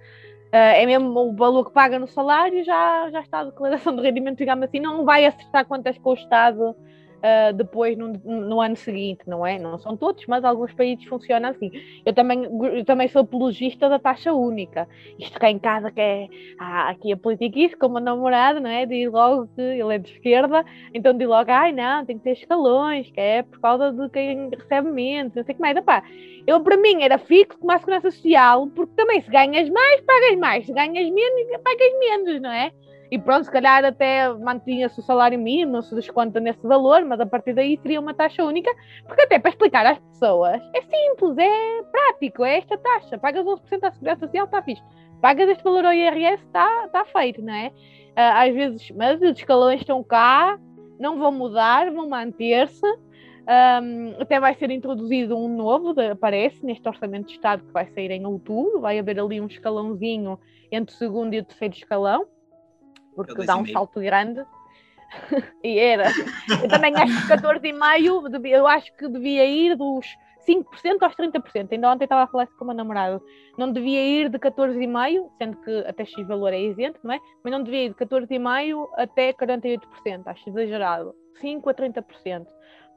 Uh, 0.54 0.76
é 0.76 0.86
mesmo 0.86 1.18
o 1.18 1.34
valor 1.34 1.64
que 1.64 1.72
paga 1.72 1.98
no 1.98 2.06
salário, 2.06 2.62
já, 2.62 3.10
já 3.10 3.20
está 3.20 3.40
a 3.40 3.44
declaração 3.46 3.96
de 3.96 4.02
rendimento, 4.02 4.38
digamos 4.38 4.62
assim, 4.62 4.78
não 4.78 5.04
vai 5.04 5.26
acertar 5.26 5.66
quantas 5.66 5.98
com 5.98 6.10
o 6.10 6.14
Estado 6.14 6.76
uh, 7.24 7.52
depois 7.54 7.96
no, 7.96 8.12
no, 8.24 8.60
ano 8.60 8.76
seguinte, 8.76 9.22
não 9.26 9.46
é? 9.46 9.58
Não 9.58 9.78
são 9.78 9.96
todos, 9.96 10.24
mas 10.26 10.44
alguns 10.44 10.72
países 10.74 11.04
funcionam 11.06 11.48
assim. 11.48 11.70
Eu 12.04 12.12
também, 12.12 12.44
eu 12.44 12.84
também 12.84 13.08
sou 13.08 13.22
apologista 13.22 13.88
da 13.88 13.98
taxa 13.98 14.32
única. 14.34 14.86
Isto 15.18 15.40
cá 15.40 15.50
em 15.50 15.58
casa 15.58 15.90
que 15.90 16.00
é 16.00 16.28
ah, 16.58 16.90
aqui 16.90 17.12
a 17.12 17.16
politiquice 17.16 17.76
com 17.76 17.86
uma 17.86 18.00
namorada, 18.00 18.60
não 18.60 18.70
é? 18.70 18.84
Diz 18.84 19.10
logo 19.10 19.48
que 19.54 19.62
ele 19.62 19.94
é 19.94 19.98
de 19.98 20.10
esquerda, 20.10 20.64
então 20.92 21.16
diz 21.16 21.26
logo, 21.26 21.50
ai 21.50 21.72
não, 21.72 22.04
tem 22.04 22.18
que 22.18 22.24
ter 22.24 22.32
escalões, 22.32 23.10
que 23.10 23.20
é 23.20 23.42
por 23.42 23.60
causa 23.60 23.92
de 23.92 24.08
quem 24.10 24.50
recebe 24.50 24.90
menos, 24.90 25.34
não 25.34 25.44
sei 25.44 25.52
o 25.52 25.56
que 25.56 25.62
mais. 25.62 25.76
Epá, 25.76 26.02
eu, 26.46 26.60
para 26.60 26.76
mim, 26.76 27.02
era 27.02 27.16
fixo 27.16 27.58
como 27.58 27.72
a 27.72 27.78
segurança 27.78 28.10
social, 28.10 28.66
porque 28.68 28.92
também 28.94 29.20
se 29.22 29.30
ganhas 29.30 29.68
mais, 29.70 30.00
pagas 30.02 30.38
mais, 30.38 30.66
se 30.66 30.72
ganhas 30.72 31.10
menos, 31.10 31.62
pagas 31.62 31.98
menos, 31.98 32.42
não 32.42 32.52
é? 32.52 32.70
E 33.14 33.18
pronto, 33.18 33.44
se 33.44 33.50
calhar 33.52 33.84
até 33.84 34.28
mantinha-se 34.34 34.98
o 34.98 35.02
salário 35.04 35.38
mínimo, 35.38 35.70
não 35.70 35.82
se 35.82 35.94
desconta 35.94 36.40
nesse 36.40 36.66
valor, 36.66 37.04
mas 37.04 37.20
a 37.20 37.24
partir 37.24 37.54
daí 37.54 37.78
seria 37.80 38.00
uma 38.00 38.12
taxa 38.12 38.42
única, 38.42 38.68
porque 39.06 39.22
até 39.22 39.38
para 39.38 39.50
explicar 39.50 39.86
às 39.86 40.00
pessoas 40.00 40.60
é 40.74 40.80
simples, 40.80 41.38
é 41.38 41.82
prático, 41.92 42.44
é 42.44 42.58
esta 42.58 42.76
taxa. 42.76 43.16
Pagas 43.16 43.46
11% 43.46 43.84
à 43.84 43.92
segurança 43.92 44.26
social, 44.26 44.46
está 44.46 44.60
fixe. 44.62 44.82
Pagas 45.20 45.48
este 45.48 45.62
valor 45.62 45.84
ao 45.84 45.92
IRS, 45.92 46.42
está 46.42 46.88
tá 46.88 47.04
feito, 47.04 47.40
não 47.40 47.54
é? 47.54 47.70
Ah, 48.16 48.42
às 48.42 48.52
vezes, 48.52 48.90
mas 48.90 49.22
os 49.22 49.38
escalões 49.38 49.80
estão 49.82 50.02
cá, 50.02 50.58
não 50.98 51.16
vão 51.16 51.30
mudar, 51.30 51.92
vão 51.92 52.08
manter-se. 52.08 52.84
Um, 53.46 54.20
até 54.20 54.40
vai 54.40 54.56
ser 54.56 54.72
introduzido 54.72 55.38
um 55.38 55.54
novo, 55.56 55.94
aparece 56.10 56.66
neste 56.66 56.88
Orçamento 56.88 57.26
de 57.26 57.34
Estado 57.34 57.62
que 57.62 57.72
vai 57.72 57.86
sair 57.90 58.10
em 58.10 58.26
outubro. 58.26 58.80
Vai 58.80 58.98
haver 58.98 59.20
ali 59.20 59.40
um 59.40 59.46
escalãozinho 59.46 60.36
entre 60.72 60.92
o 60.92 60.98
segundo 60.98 61.32
e 61.32 61.38
o 61.38 61.44
terceiro 61.44 61.74
escalão 61.76 62.26
porque 63.14 63.44
dá 63.44 63.56
um 63.56 63.66
salto 63.66 64.00
grande. 64.00 64.44
e 65.62 65.78
era. 65.78 66.10
Eu 66.62 66.68
também 66.68 66.94
acho 66.96 67.26
que 67.26 67.32
14,5 67.32 68.46
eu 68.46 68.66
acho 68.66 68.94
que 68.96 69.08
devia 69.08 69.44
ir 69.44 69.76
dos 69.76 70.06
5% 70.46 71.02
aos 71.02 71.14
30%. 71.14 71.72
Ainda 71.72 71.90
ontem 71.90 72.04
estava 72.04 72.22
a 72.22 72.26
falar 72.26 72.44
isso 72.44 72.56
com 72.56 72.64
o 72.64 72.66
meu 72.68 72.76
namorado. 72.76 73.22
Não 73.56 73.72
devia 73.72 74.02
ir 74.02 74.28
de 74.28 74.38
14,5%, 74.38 75.30
sendo 75.38 75.56
que 75.58 75.78
até 75.86 76.04
X 76.04 76.26
valor 76.26 76.52
é 76.52 76.60
isento, 76.60 77.00
não 77.02 77.14
é? 77.14 77.20
Mas 77.42 77.52
não 77.52 77.62
devia 77.62 77.84
ir 77.84 77.88
de 77.90 77.94
14,5% 77.94 78.88
até 78.96 79.32
48%. 79.32 80.22
Acho 80.26 80.48
exagerado. 80.48 81.14
5% 81.42 81.68
a 81.68 81.74
30%. 81.74 82.46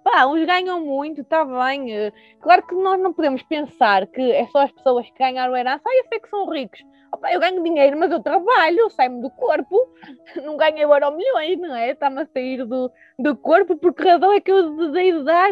Pá, 0.04 0.26
uns 0.26 0.46
ganham 0.46 0.80
muito, 0.80 1.22
está 1.22 1.44
bem. 1.44 1.94
Eh, 1.94 2.14
claro 2.40 2.66
que 2.66 2.76
nós 2.76 3.00
não 3.00 3.12
podemos 3.12 3.44
pensar 3.44 4.08
que 4.08 4.22
é 4.32 4.48
só 4.48 4.60
as 4.60 4.72
pessoas 4.72 5.06
que 5.10 5.20
ganharam 5.20 5.56
herança, 5.56 5.84
ah, 5.86 5.98
eu 5.98 6.08
sei 6.08 6.20
que 6.20 6.30
são 6.30 6.50
ricos. 6.50 6.80
Opa, 7.12 7.32
eu 7.32 7.40
ganho 7.40 7.64
dinheiro, 7.64 7.98
mas 7.98 8.12
eu 8.12 8.22
trabalho, 8.22 8.90
saio-me 8.90 9.22
do 9.22 9.30
corpo, 9.30 9.78
não 10.44 10.58
ganho 10.58 10.78
euro 10.78 11.16
milhões, 11.16 11.60
não 11.60 11.76
é? 11.76 11.92
Está-me 11.92 12.22
a 12.22 12.26
sair 12.26 12.66
do, 12.66 12.92
do 13.18 13.36
corpo, 13.36 13.78
por 13.78 13.94
que 13.94 14.04
razão 14.04 14.32
é 14.34 14.42
que 14.42 14.52
eu 14.52 14.76
desejo 14.76 15.24
dar 15.24 15.52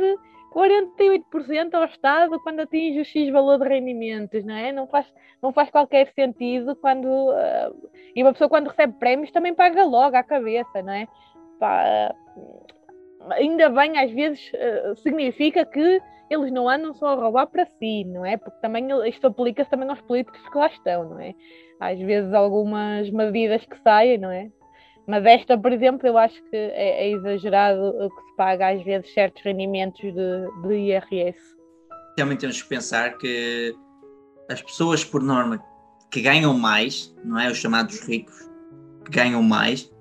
48% 0.56 1.74
ao 1.74 1.84
Estado 1.84 2.40
quando 2.40 2.62
atinge 2.62 3.02
o 3.02 3.06
X 3.06 3.30
valor 3.30 3.60
de 3.60 3.68
rendimentos, 3.68 4.44
não 4.46 4.56
é? 4.56 4.72
Não 4.72 4.88
faz, 4.88 5.06
não 5.42 5.52
faz 5.52 5.70
qualquer 5.70 6.12
sentido 6.14 6.76
quando. 6.78 7.06
Uh, 7.06 7.90
e 8.16 8.24
uma 8.24 8.32
pessoa, 8.32 8.50
quando 8.50 8.70
recebe 8.70 8.94
prémios, 8.98 9.32
também 9.32 9.54
paga 9.54 9.84
logo 9.84 10.16
à 10.16 10.24
cabeça, 10.24 10.82
não 10.82 10.94
é? 10.94 11.08
Pá, 11.60 12.16
ainda 13.32 13.70
bem, 13.70 13.98
às 14.00 14.10
vezes, 14.12 14.50
uh, 14.54 14.96
significa 14.98 15.66
que 15.66 16.02
eles 16.30 16.52
não 16.52 16.70
andam 16.70 16.94
só 16.94 17.10
a 17.10 17.16
roubar 17.16 17.48
para 17.48 17.66
si, 17.66 18.04
não 18.06 18.26
é? 18.26 18.38
Porque 18.38 18.60
também 18.62 18.88
isto 19.08 19.28
aplica-se 19.28 19.70
também 19.70 19.90
aos 19.90 20.02
políticos 20.02 20.42
que 20.50 20.58
lá 20.58 20.68
estão, 20.68 21.10
não 21.10 21.20
é? 21.20 21.34
Às 21.80 22.00
vezes, 22.00 22.34
algumas 22.34 23.10
medidas 23.10 23.66
que 23.66 23.78
saem, 23.84 24.18
não 24.18 24.32
é? 24.32 24.50
Mas 25.08 25.24
esta, 25.26 25.58
por 25.58 25.72
exemplo, 25.72 26.08
eu 26.08 26.18
acho 26.18 26.42
que 26.50 26.56
é, 26.56 27.06
é 27.06 27.12
exagerado 27.12 27.80
o 27.80 28.10
que 28.10 28.22
se 28.22 28.36
paga 28.36 28.70
às 28.70 28.84
vezes 28.84 29.14
certos 29.14 29.44
rendimentos 29.44 30.02
de, 30.02 30.68
de 30.68 30.74
IRS. 30.74 31.38
Também 32.18 32.38
temos 32.38 32.62
que 32.62 32.68
pensar 32.68 33.18
que 33.18 33.76
as 34.50 34.62
pessoas, 34.62 35.04
por 35.04 35.22
norma, 35.22 35.64
que 36.10 36.22
ganham 36.22 36.58
mais, 36.58 37.16
não 37.24 37.40
é? 37.40 37.52
Os 37.52 37.58
chamados 37.58 38.00
ricos, 38.00 38.50
que 39.04 39.12
ganham 39.12 39.44
mais, 39.44 39.92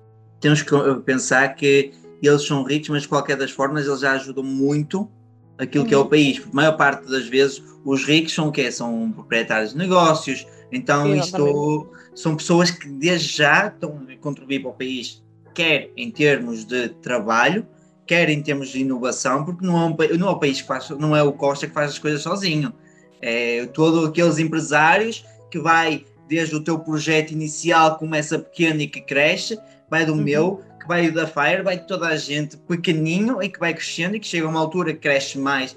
temos 0.41 0.63
que 0.63 0.71
pensar 1.05 1.55
que 1.55 1.93
eles 2.23 2.47
são 2.47 2.63
ricos, 2.63 2.89
mas 2.89 3.03
de 3.03 3.09
qualquer 3.09 3.37
das 3.37 3.51
formas 3.51 3.87
eles 3.87 4.01
já 4.01 4.13
ajudam 4.13 4.45
muito 4.45 5.11
aquilo 5.59 5.87
que 5.87 5.95
é 5.95 5.97
o 5.97 6.07
país, 6.07 6.39
porque 6.39 6.53
a 6.53 6.57
maior 6.57 6.77
parte 6.77 7.09
das 7.09 7.27
vezes 7.27 7.63
os 7.85 8.05
ricos 8.05 8.35
são 8.35 8.49
o 8.49 8.53
quê? 8.53 8.71
São 8.71 9.13
proprietários 9.13 9.73
de 9.73 9.79
negócios, 9.79 10.47
então 10.73 11.15
isto 11.15 11.89
são 12.15 12.37
pessoas 12.37 12.71
que 12.71 12.89
desde 12.89 13.37
já 13.37 13.69
estão 13.69 14.01
a 14.09 14.17
contribuir 14.17 14.61
para 14.61 14.71
o 14.71 14.75
país, 14.75 15.23
quer 15.55 15.91
em 15.97 16.11
termos 16.11 16.65
de 16.65 16.89
trabalho, 16.89 17.67
quer 18.07 18.29
em 18.29 18.43
termos 18.43 18.69
de 18.69 18.81
inovação, 18.81 19.45
porque 19.45 19.65
não 19.65 19.81
é, 19.81 19.87
um, 19.87 20.19
não 20.19 20.29
é 20.29 20.31
o 20.31 20.39
país 20.39 20.61
que 20.61 20.67
faz, 20.67 20.91
não 20.91 21.15
é 21.17 21.23
o 21.23 21.33
Costa 21.33 21.67
que 21.67 21.73
faz 21.73 21.93
as 21.93 21.99
coisas 21.99 22.23
sozinho, 22.23 22.73
é 23.21 23.67
todos 23.67 24.09
aqueles 24.09 24.39
empresários 24.39 25.25
que 25.51 25.59
vai 25.59 26.05
desde 26.29 26.57
o 26.57 26.61
teu 26.61 26.79
projeto 26.79 27.33
inicial 27.33 27.99
começa 27.99 28.39
pequeno 28.39 28.81
e 28.81 28.87
que 28.87 29.01
cresce, 29.01 29.59
vai 29.89 30.05
do 30.05 30.13
uhum. 30.13 30.23
meu, 30.23 30.61
que 30.85 30.89
vai 30.89 31.11
da 31.11 31.27
Fire, 31.27 31.63
vai 31.63 31.79
de 31.79 31.87
toda 31.87 32.07
a 32.07 32.17
gente 32.17 32.57
pequeninho 32.59 33.43
e 33.43 33.49
que 33.49 33.59
vai 33.59 33.73
crescendo 33.73 34.17
e 34.17 34.21
que 34.21 34.27
chega 34.27 34.47
a 34.47 34.51
uma 34.51 34.61
altura 34.61 34.93
que 34.93 35.01
cresce 35.01 35.39
mais. 35.39 35.77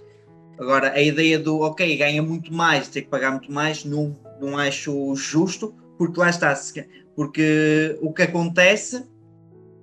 Agora, 0.60 0.91
a 0.91 1.01
ideia 1.01 1.39
do, 1.39 1.62
ok, 1.62 1.95
ganha 1.97 2.22
muito 2.22 2.53
mais, 2.53 2.88
ter 2.88 3.03
que 3.03 3.10
pagar 3.10 3.32
muito 3.32 3.51
mais, 3.51 3.86
não, 3.86 4.18
não 4.41 4.58
acho 4.58 5.16
justo, 5.16 5.74
porque 5.97 6.20
lá 6.20 6.30
está, 6.30 6.53
porque 7.16 7.97
o 8.01 8.12
que 8.12 8.24
acontece 8.24 9.08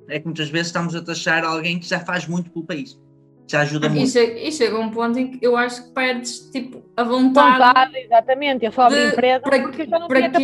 é 0.08 0.18
que 0.18 0.26
muitas 0.26 0.50
vezes 0.50 0.66
estamos 0.66 0.94
a 0.94 1.02
taxar 1.02 1.44
alguém 1.44 1.78
que 1.78 1.88
já 1.88 2.00
faz 2.00 2.26
muito 2.26 2.50
pelo 2.50 2.66
país, 2.66 3.00
já 3.46 3.60
ajuda 3.60 3.88
muito. 3.88 4.04
E 4.04 4.10
chega, 4.10 4.38
e 4.38 4.52
chega 4.52 4.78
um 4.78 4.90
ponto 4.90 5.18
em 5.18 5.30
que 5.30 5.46
eu 5.46 5.56
acho 5.56 5.84
que 5.84 5.94
perdes 5.94 6.50
tipo, 6.50 6.84
a 6.96 7.04
vontade. 7.04 7.58
Vontade, 7.58 7.98
exatamente, 7.98 8.64
eu 8.66 8.72
só 8.72 8.82
abro 8.82 8.98
empresa 8.98 9.40
para, 9.40 9.62
porque 9.62 9.86
já 9.86 9.98
não 9.98 10.08
para 10.08 10.28
que 10.28 10.42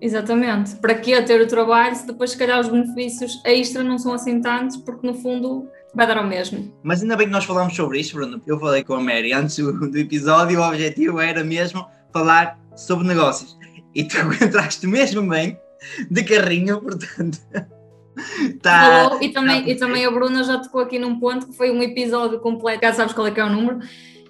Exatamente, 0.00 0.76
para 0.76 0.94
que 0.94 1.20
ter 1.22 1.40
o 1.40 1.46
trabalho 1.46 1.94
se 1.94 2.06
depois 2.06 2.30
se 2.30 2.38
calhar 2.38 2.58
os 2.58 2.68
benefícios 2.68 3.40
extra 3.44 3.84
não 3.84 3.98
são 3.98 4.14
assim 4.14 4.40
tantos, 4.40 4.78
porque 4.78 5.06
no 5.06 5.14
fundo 5.14 5.68
vai 5.94 6.06
dar 6.06 6.16
ao 6.16 6.26
mesmo. 6.26 6.72
Mas 6.82 7.02
ainda 7.02 7.16
bem 7.16 7.26
que 7.26 7.32
nós 7.32 7.44
falamos 7.44 7.76
sobre 7.76 8.00
isso, 8.00 8.14
Bruno. 8.14 8.40
Eu 8.46 8.58
falei 8.58 8.82
com 8.82 8.94
a 8.94 9.00
Mary 9.00 9.32
antes 9.32 9.56
do 9.56 9.98
episódio, 9.98 10.58
o 10.58 10.62
objetivo 10.66 11.20
era 11.20 11.44
mesmo 11.44 11.86
falar 12.12 12.58
sobre 12.74 13.06
negócios. 13.06 13.58
E 13.94 14.04
tu 14.04 14.16
entraste 14.42 14.86
mesmo 14.86 15.28
bem 15.28 15.58
de 16.10 16.22
carrinho, 16.24 16.80
portanto. 16.80 17.38
Tá, 18.60 19.18
e, 19.22 19.30
também, 19.30 19.62
tá 19.62 19.70
e 19.70 19.76
também 19.76 20.04
a 20.04 20.10
Bruna 20.10 20.44
já 20.44 20.58
tocou 20.58 20.82
aqui 20.82 20.98
num 20.98 21.18
ponto 21.18 21.46
que 21.46 21.56
foi 21.56 21.70
um 21.70 21.82
episódio 21.82 22.38
completo, 22.40 22.84
já 22.84 22.92
sabes 22.92 23.14
qual 23.14 23.26
é 23.26 23.30
que 23.30 23.40
é 23.40 23.44
o 23.44 23.48
número, 23.48 23.78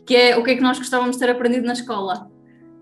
que 0.06 0.14
é 0.14 0.36
o 0.36 0.44
que 0.44 0.52
é 0.52 0.54
que 0.54 0.62
nós 0.62 0.78
gostávamos 0.78 1.16
de 1.16 1.20
ter 1.24 1.30
aprendido 1.30 1.66
na 1.66 1.72
escola. 1.72 2.30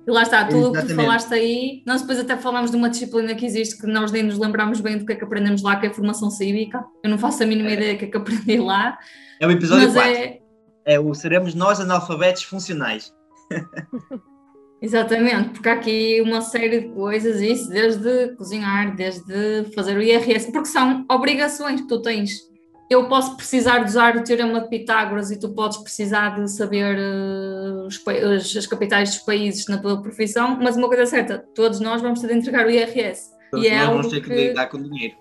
E 0.08 0.10
lá 0.10 0.22
está, 0.22 0.42
tudo 0.46 0.70
o 0.70 0.72
que 0.72 0.86
tu 0.86 0.94
falaste 0.94 1.34
aí, 1.34 1.82
nós 1.84 2.00
depois 2.00 2.18
até 2.18 2.34
falámos 2.34 2.70
de 2.70 2.78
uma 2.78 2.88
disciplina 2.88 3.34
que 3.34 3.44
existe 3.44 3.76
que 3.76 3.86
nós 3.86 4.10
nem 4.10 4.22
nos 4.22 4.38
lembramos 4.38 4.80
bem 4.80 4.96
do 4.96 5.04
que 5.04 5.12
é 5.12 5.14
que 5.14 5.22
aprendemos 5.22 5.60
lá, 5.60 5.76
que 5.76 5.84
é 5.84 5.90
a 5.90 5.92
formação 5.92 6.30
cívica. 6.30 6.82
Eu 7.04 7.10
não 7.10 7.18
faço 7.18 7.42
a 7.42 7.46
mínima 7.46 7.68
é. 7.68 7.74
ideia 7.74 7.92
do 7.92 7.98
que 7.98 8.04
é 8.06 8.08
que 8.08 8.16
aprendi 8.16 8.56
lá. 8.56 8.98
É 9.38 9.46
o 9.46 9.50
episódio 9.50 9.92
4. 9.92 10.10
É... 10.10 10.40
é 10.86 10.98
o 10.98 11.12
Seremos 11.12 11.54
Nós 11.54 11.78
Analfabetos 11.78 12.42
Funcionais. 12.44 13.12
Exatamente, 14.80 15.50
porque 15.50 15.68
há 15.68 15.74
aqui 15.74 16.22
uma 16.22 16.40
série 16.40 16.80
de 16.80 16.88
coisas, 16.94 17.42
isso, 17.42 17.68
desde 17.68 18.34
cozinhar, 18.36 18.96
desde 18.96 19.64
fazer 19.74 19.94
o 19.94 20.00
IRS, 20.00 20.50
porque 20.50 20.68
são 20.68 21.04
obrigações 21.10 21.82
que 21.82 21.86
tu 21.86 22.00
tens. 22.00 22.47
Eu 22.90 23.06
posso 23.06 23.36
precisar 23.36 23.80
de 23.80 23.90
usar 23.90 24.16
o 24.16 24.24
teorema 24.24 24.62
de 24.62 24.68
Pitágoras 24.68 25.30
e 25.30 25.38
tu 25.38 25.50
podes 25.50 25.76
precisar 25.76 26.40
de 26.40 26.50
saber 26.50 26.96
uh, 26.96 27.86
os, 27.86 28.56
as 28.56 28.66
capitais 28.66 29.10
dos 29.10 29.18
países 29.18 29.66
na 29.68 29.76
tua 29.76 30.00
profissão, 30.00 30.58
mas 30.60 30.76
uma 30.76 30.88
coisa 30.88 31.02
é 31.02 31.06
certa, 31.06 31.38
todos 31.54 31.80
nós 31.80 32.00
vamos 32.00 32.20
ter 32.20 32.28
de 32.28 32.34
entregar 32.34 32.66
o 32.66 32.70
IRS. 32.70 33.36
Todos 33.50 33.66
e 33.66 33.68
é 33.68 33.78
nós 33.78 33.88
vamos 33.88 34.08
ter 34.08 34.22
que, 34.22 34.28
que 34.28 34.48
lidar 34.48 34.66
com 34.68 34.82
dinheiro. 34.82 35.16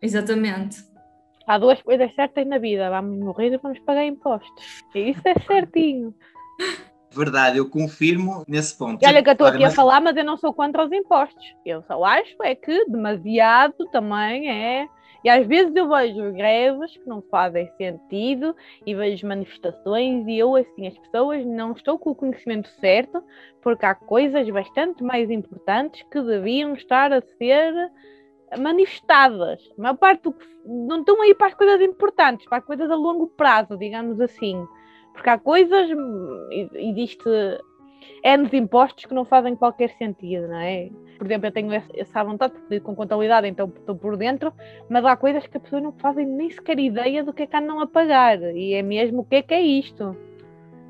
Exatamente. 0.00 0.78
Há 1.46 1.58
duas 1.58 1.82
coisas 1.82 2.14
certas 2.14 2.46
na 2.46 2.58
vida, 2.58 2.88
vamos 2.88 3.18
morrer 3.18 3.52
e 3.52 3.58
vamos 3.58 3.78
pagar 3.80 4.06
impostos. 4.06 4.82
E 4.94 5.10
isso 5.10 5.20
é 5.26 5.34
certinho. 5.40 6.14
Verdade, 7.14 7.58
eu 7.58 7.68
confirmo 7.68 8.42
nesse 8.48 8.76
ponto. 8.76 9.02
E 9.02 9.06
olha 9.06 9.22
que 9.22 9.28
eu 9.28 9.32
estou 9.32 9.46
aqui 9.46 9.60
mas... 9.60 9.72
a 9.72 9.76
falar, 9.76 10.00
mas 10.00 10.16
eu 10.16 10.24
não 10.24 10.38
sou 10.38 10.54
contra 10.54 10.84
os 10.84 10.92
impostos. 10.92 11.44
Eu 11.64 11.82
só 11.82 12.02
acho 12.04 12.42
é 12.42 12.54
que 12.54 12.86
demasiado 12.86 13.86
também 13.92 14.50
é. 14.50 14.88
E 15.24 15.28
às 15.28 15.46
vezes 15.46 15.74
eu 15.76 15.88
vejo 15.88 16.32
greves 16.32 16.96
que 16.96 17.06
não 17.06 17.22
fazem 17.22 17.70
sentido 17.76 18.56
e 18.84 18.94
vejo 18.94 19.26
manifestações 19.26 20.26
e 20.26 20.38
eu, 20.38 20.56
assim, 20.56 20.86
as 20.86 20.98
pessoas 20.98 21.44
não 21.46 21.72
estou 21.72 21.98
com 21.98 22.10
o 22.10 22.14
conhecimento 22.14 22.68
certo 22.80 23.22
porque 23.60 23.86
há 23.86 23.94
coisas 23.94 24.48
bastante 24.50 25.02
mais 25.02 25.30
importantes 25.30 26.04
que 26.10 26.20
deviam 26.20 26.74
estar 26.74 27.12
a 27.12 27.20
ser 27.38 27.72
manifestadas. 28.58 29.60
A 29.78 29.82
maior 29.82 29.96
parte 29.96 30.22
do 30.22 30.32
que 30.32 30.46
não 30.64 31.00
estão 31.00 31.20
aí 31.22 31.34
para 31.34 31.48
as 31.48 31.54
coisas 31.54 31.80
importantes, 31.80 32.46
para 32.46 32.58
as 32.58 32.64
coisas 32.64 32.90
a 32.90 32.96
longo 32.96 33.28
prazo, 33.28 33.76
digamos 33.76 34.20
assim. 34.20 34.66
Porque 35.12 35.30
há 35.30 35.38
coisas, 35.38 35.88
existe 36.74 37.22
N 38.24 38.48
impostos 38.52 39.04
que 39.04 39.14
não 39.14 39.24
fazem 39.24 39.56
qualquer 39.56 39.90
sentido, 39.90 40.48
não 40.48 40.58
é? 40.58 40.90
Por 41.18 41.26
exemplo, 41.26 41.46
eu 41.46 41.52
tenho 41.52 41.72
essa 41.72 42.24
vontade 42.24 42.54
de 42.54 42.60
pedir 42.62 42.80
com 42.80 42.94
contabilidade, 42.94 43.46
então 43.46 43.72
estou 43.76 43.94
por 43.94 44.16
dentro, 44.16 44.52
mas 44.88 45.04
há 45.04 45.16
coisas 45.16 45.46
que 45.46 45.56
as 45.56 45.62
pessoas 45.62 45.82
não 45.82 45.92
fazem 45.92 46.26
nem 46.26 46.50
sequer 46.50 46.78
ideia 46.78 47.22
do 47.22 47.32
que 47.32 47.42
é 47.42 47.46
que 47.46 47.56
andam 47.56 47.80
a 47.80 47.86
pagar, 47.86 48.40
e 48.56 48.74
é 48.74 48.82
mesmo 48.82 49.20
o 49.20 49.24
que 49.24 49.36
é 49.36 49.42
que 49.42 49.54
é 49.54 49.60
isto. 49.60 50.16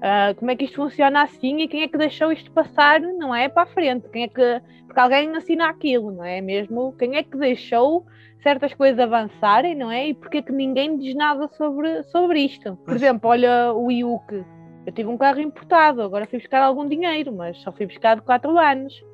Uh, 0.02 0.34
como 0.36 0.50
é 0.50 0.56
que 0.56 0.64
isto 0.64 0.76
funciona 0.76 1.22
assim 1.22 1.60
e 1.60 1.68
quem 1.68 1.82
é 1.82 1.88
que 1.88 1.96
deixou 1.96 2.32
isto 2.32 2.50
passar, 2.50 3.00
não 3.00 3.32
é? 3.32 3.48
Para 3.48 3.62
a 3.62 3.66
frente, 3.66 4.08
quem 4.08 4.24
é 4.24 4.28
que. 4.28 4.60
Porque 4.84 4.98
alguém 4.98 5.30
assina 5.36 5.68
aquilo, 5.68 6.10
não 6.10 6.24
é? 6.24 6.40
Mesmo 6.40 6.92
quem 6.98 7.14
é 7.14 7.22
que 7.22 7.36
deixou 7.36 8.04
certas 8.42 8.74
coisas 8.74 8.98
avançarem, 8.98 9.76
não 9.76 9.90
é? 9.90 10.08
E 10.08 10.14
porque 10.14 10.38
é 10.38 10.42
que 10.42 10.50
ninguém 10.50 10.98
diz 10.98 11.14
nada 11.14 11.46
sobre, 11.48 12.02
sobre 12.04 12.40
isto? 12.40 12.76
Por 12.84 12.94
exemplo, 12.94 13.30
olha 13.30 13.72
o 13.72 13.90
IUC. 13.92 14.44
Eu 14.84 14.92
tive 14.92 15.08
um 15.08 15.16
carro 15.16 15.40
importado, 15.40 16.02
agora 16.02 16.26
fui 16.26 16.38
buscar 16.38 16.62
algum 16.62 16.88
dinheiro, 16.88 17.32
mas 17.32 17.58
só 17.58 17.70
fui 17.70 17.86
buscar 17.86 18.16
de 18.16 18.22
4 18.22 18.58
anos. 18.58 19.04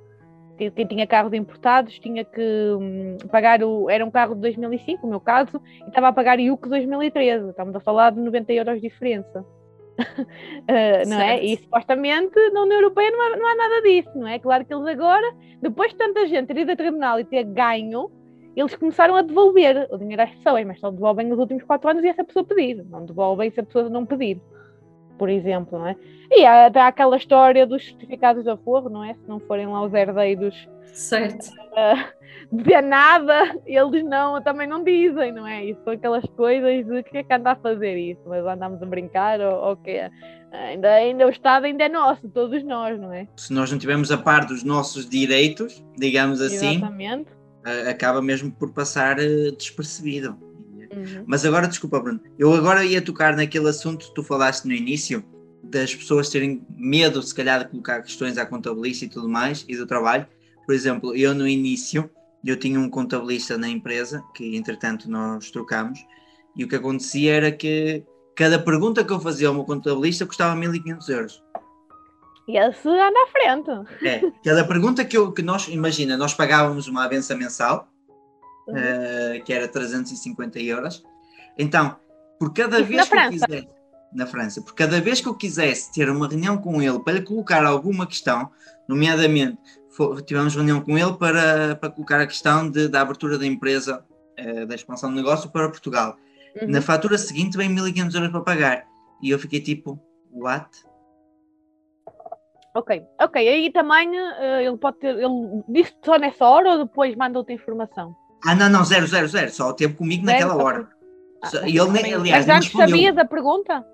Quem 0.56 0.86
tinha 0.86 1.06
carros 1.06 1.32
importados 1.32 1.98
tinha 2.00 2.24
que 2.24 2.40
hum, 2.40 3.16
pagar 3.30 3.62
o. 3.62 3.88
Era 3.88 4.04
um 4.04 4.10
carro 4.10 4.34
de 4.34 4.40
2005, 4.40 5.06
o 5.06 5.10
meu 5.10 5.20
caso, 5.20 5.62
e 5.84 5.88
estava 5.88 6.08
a 6.08 6.12
pagar 6.12 6.40
IUC 6.40 6.68
2013. 6.68 7.50
Estamos 7.50 7.76
a 7.76 7.80
falar 7.80 8.10
de 8.10 8.20
90 8.20 8.52
euros 8.52 8.74
de 8.80 8.88
diferença. 8.88 9.44
uh, 10.00 11.06
não 11.08 11.20
é? 11.20 11.44
E 11.44 11.56
supostamente 11.58 12.34
na 12.50 12.62
União 12.62 12.78
Europeia 12.78 13.10
não 13.10 13.20
há, 13.20 13.36
não 13.36 13.46
há 13.46 13.54
nada 13.54 13.82
disso, 13.82 14.10
não 14.16 14.26
é? 14.26 14.38
Claro 14.40 14.64
que 14.64 14.74
eles 14.74 14.86
agora, 14.86 15.32
depois 15.62 15.92
de 15.92 15.98
tanta 15.98 16.26
gente 16.26 16.48
ter 16.48 16.58
ido 16.58 16.72
a 16.72 16.76
tribunal 16.76 17.20
e 17.20 17.24
ter 17.24 17.44
ganho, 17.44 18.10
eles 18.56 18.74
começaram 18.74 19.14
a 19.14 19.22
devolver 19.22 19.86
o 19.92 19.98
dinheiro 19.98 20.22
às 20.22 20.30
pessoas, 20.30 20.66
mas 20.66 20.80
só 20.80 20.90
devolvem 20.90 21.26
nos 21.26 21.38
últimos 21.38 21.62
quatro 21.62 21.88
anos 21.88 22.02
e 22.02 22.08
essa 22.08 22.24
pessoa 22.24 22.44
pedir, 22.44 22.84
não 22.90 23.04
devolvem 23.04 23.50
se 23.50 23.60
a 23.60 23.62
pessoa 23.62 23.88
não 23.88 24.04
pedir, 24.04 24.40
por 25.18 25.28
exemplo, 25.28 25.78
não 25.78 25.88
é? 25.88 25.96
E 26.30 26.44
há 26.44 26.66
até 26.66 26.80
aquela 26.80 27.16
história 27.16 27.66
dos 27.66 27.84
certificados 27.84 28.44
de 28.44 28.50
aforro, 28.50 28.88
não 28.88 29.04
é? 29.04 29.14
Se 29.14 29.28
não 29.28 29.40
forem 29.40 29.66
lá 29.66 29.82
os 29.82 29.92
herdeiros 29.92 30.68
certo. 30.92 31.50
Uh, 31.72 32.56
dizer 32.56 32.82
nada, 32.82 33.56
eles 33.66 34.04
não, 34.04 34.40
também 34.42 34.66
não 34.66 34.82
dizem, 34.84 35.32
não 35.32 35.46
é? 35.46 35.64
Isso 35.64 35.80
são 35.84 35.92
aquelas 35.92 36.24
coisas 36.36 36.86
de 36.86 37.02
que 37.02 37.18
é 37.18 37.22
que 37.22 37.34
anda 37.34 37.52
a 37.52 37.56
fazer 37.56 37.96
isso, 37.96 38.22
mas 38.26 38.44
andamos 38.46 38.82
a 38.82 38.86
brincar 38.86 39.40
ou, 39.40 39.68
ou 39.68 39.76
que 39.76 40.00
ainda, 40.52 40.90
ainda 40.94 41.26
o 41.26 41.30
Estado 41.30 41.64
ainda 41.64 41.84
é 41.84 41.88
nosso, 41.88 42.28
todos 42.28 42.62
nós, 42.64 42.98
não 42.98 43.12
é? 43.12 43.26
Se 43.36 43.52
nós 43.52 43.70
não 43.70 43.78
tivermos 43.78 44.10
a 44.10 44.18
par 44.18 44.46
dos 44.46 44.62
nossos 44.62 45.08
direitos, 45.08 45.84
digamos 45.96 46.40
assim, 46.40 46.76
Exatamente 46.76 47.38
acaba 47.88 48.22
mesmo 48.22 48.50
por 48.50 48.72
passar 48.72 49.18
uh, 49.18 49.52
despercebido. 49.56 50.36
Uhum. 50.94 51.24
Mas 51.26 51.44
agora, 51.44 51.68
desculpa, 51.68 52.00
Bruno, 52.00 52.20
eu 52.38 52.52
agora 52.52 52.84
ia 52.84 53.02
tocar 53.02 53.36
naquele 53.36 53.68
assunto 53.68 54.08
que 54.08 54.14
tu 54.14 54.22
falaste 54.22 54.66
no 54.66 54.72
início, 54.72 55.24
das 55.62 55.94
pessoas 55.94 56.30
terem 56.30 56.64
medo, 56.76 57.22
se 57.22 57.34
calhar, 57.34 57.64
de 57.64 57.70
colocar 57.70 58.02
questões 58.02 58.38
à 58.38 58.46
contabilista 58.46 59.04
e 59.04 59.08
tudo 59.08 59.28
mais, 59.28 59.64
e 59.68 59.76
do 59.76 59.86
trabalho. 59.86 60.26
Por 60.64 60.74
exemplo, 60.74 61.14
eu 61.14 61.34
no 61.34 61.46
início, 61.46 62.10
eu 62.44 62.56
tinha 62.56 62.78
um 62.78 62.88
contabilista 62.88 63.58
na 63.58 63.68
empresa, 63.68 64.22
que 64.34 64.56
entretanto 64.56 65.10
nós 65.10 65.50
trocamos, 65.50 65.98
e 66.56 66.64
o 66.64 66.68
que 66.68 66.76
acontecia 66.76 67.34
era 67.34 67.52
que 67.52 68.04
cada 68.34 68.58
pergunta 68.58 69.04
que 69.04 69.12
eu 69.12 69.20
fazia 69.20 69.48
ao 69.48 69.54
meu 69.54 69.64
contabilista 69.64 70.24
custava 70.24 70.54
1500 70.54 71.08
euros. 71.08 71.42
E 72.46 72.56
esse 72.56 72.88
anda 72.88 73.18
à 73.24 73.26
frente. 73.26 74.06
É, 74.06 74.22
cada 74.42 74.64
pergunta 74.64 75.04
que, 75.04 75.16
eu, 75.16 75.32
que 75.32 75.42
nós, 75.42 75.68
imagina, 75.68 76.16
nós 76.16 76.32
pagávamos 76.32 76.88
uma 76.88 77.04
avença 77.04 77.34
mensal, 77.36 77.88
Uhum. 78.68 78.76
eh, 78.76 79.42
que 79.44 79.52
era 79.52 79.66
350 79.66 80.60
euros. 80.60 81.02
Então, 81.56 81.96
por 82.38 82.52
cada 82.52 82.78
Isso 82.80 82.88
vez 82.88 83.08
que 83.08 83.14
eu 83.14 83.18
França? 83.18 83.46
quisesse, 83.46 83.68
na 84.12 84.26
França, 84.26 84.62
por 84.62 84.74
cada 84.74 85.00
vez 85.00 85.20
que 85.20 85.28
eu 85.28 85.34
quisesse 85.34 85.92
ter 85.92 86.08
uma 86.08 86.28
reunião 86.28 86.58
com 86.58 86.80
ele 86.80 86.98
para 87.00 87.14
lhe 87.14 87.22
colocar 87.22 87.64
alguma 87.64 88.06
questão, 88.06 88.50
nomeadamente, 88.86 89.58
tivemos 90.24 90.54
reunião 90.54 90.80
com 90.80 90.96
ele 90.96 91.14
para, 91.14 91.76
para 91.76 91.90
colocar 91.90 92.20
a 92.20 92.26
questão 92.26 92.70
de, 92.70 92.88
da 92.88 93.00
abertura 93.00 93.38
da 93.38 93.46
empresa, 93.46 94.04
eh, 94.36 94.64
da 94.66 94.74
expansão 94.74 95.10
do 95.10 95.16
negócio 95.16 95.50
para 95.50 95.68
Portugal. 95.68 96.16
Uhum. 96.60 96.68
Na 96.68 96.80
fatura 96.80 97.18
seguinte 97.18 97.56
vem 97.56 97.68
1500 97.68 98.14
euros 98.14 98.30
para 98.30 98.40
pagar. 98.40 98.86
E 99.22 99.30
eu 99.30 99.38
fiquei 99.38 99.60
tipo, 99.60 99.98
what? 100.30 100.68
Ok, 102.74 103.02
ok. 103.20 103.48
Aí 103.48 103.72
também 103.72 104.16
eh, 104.16 104.64
ele 104.64 104.76
pode 104.76 104.98
ter. 104.98 105.16
Ele 105.16 105.64
disse 105.68 105.94
só 106.04 106.16
nessa 106.16 106.46
hora 106.46 106.72
ou 106.72 106.84
depois 106.84 107.16
manda 107.16 107.38
outra 107.38 107.52
informação? 107.52 108.14
Ah, 108.46 108.54
não, 108.54 108.68
não, 108.68 108.84
zero, 108.84 109.06
zero, 109.06 109.26
zero. 109.28 109.50
Só 109.50 109.72
teve 109.72 109.94
comigo 109.94 110.24
naquela 110.24 110.52
Zero, 110.52 110.64
hora. 110.64 110.88
Ah, 111.42 111.46
Só- 111.48 111.64
E 111.66 111.76
ele, 111.78 111.90
nem- 111.90 112.14
aliás, 112.14 112.38
Mas 112.40 112.46
nem 112.46 112.56
antes 112.56 112.68
respondeu. 112.68 112.88
sabias 112.88 113.18
a 113.18 113.24
pergunta? 113.24 113.84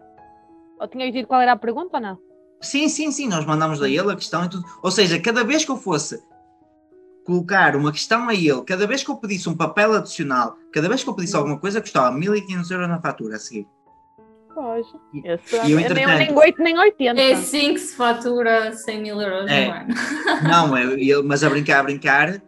Ou 0.81 0.89
tinhas 0.89 1.13
dito 1.13 1.27
qual 1.29 1.41
era 1.41 1.53
a 1.53 1.57
pergunta 1.57 1.97
ou 1.97 2.01
não? 2.03 2.19
Sim, 2.61 2.89
sim, 2.89 3.11
sim, 3.11 3.29
nós 3.29 3.45
mandámos 3.45 3.83
a 3.83 3.89
ele 3.89 4.11
a 4.13 4.17
questão 4.17 4.45
e 4.45 4.49
tudo. 4.49 4.65
Ou 4.83 4.91
seja, 4.91 5.19
cada 5.21 5.45
vez 5.45 5.65
que 5.65 5.71
eu 5.71 5.77
fosse 5.77 6.23
colocar 7.27 7.75
uma 7.77 7.91
questão 7.93 8.29
a 8.29 8.35
ele, 8.35 8.63
cada 8.67 8.87
vez 8.87 9.03
que 9.03 9.11
eu 9.11 9.17
pedisse 9.17 9.49
um 9.49 9.57
papel 9.57 9.95
adicional, 9.95 10.57
cada 10.73 10.89
vez 10.89 11.03
que 11.03 11.09
eu 11.09 11.15
pedisse 11.15 11.37
alguma 11.37 11.59
coisa, 11.59 11.81
custava 11.81 12.11
1500 12.15 12.71
euros 12.71 12.89
na 12.89 13.01
fatura 13.01 13.37
a 13.37 13.39
seguir. 13.39 13.67
Pois. 14.55 14.87
E- 15.13 15.29
Esse, 15.29 15.57
e 15.57 15.73
eu, 15.73 15.77
nem, 15.77 15.85
entretanto- 15.87 16.19
nem 16.19 16.33
8 16.39 16.63
nem 16.63 16.79
80. 16.79 17.21
É 17.21 17.33
assim 17.33 17.75
que 17.75 17.81
se 17.81 17.97
fatura 17.97 18.73
100 18.73 19.03
mil 19.03 19.21
euros 19.21 19.51
É. 19.51 19.67
no 19.67 19.73
ano. 19.73 19.95
Não, 20.49 20.79
eu, 20.79 20.99
eu- 20.99 21.25
mas 21.25 21.43
a 21.43 21.51
brincar, 21.51 21.81
a 21.81 21.83
brincar, 21.83 22.41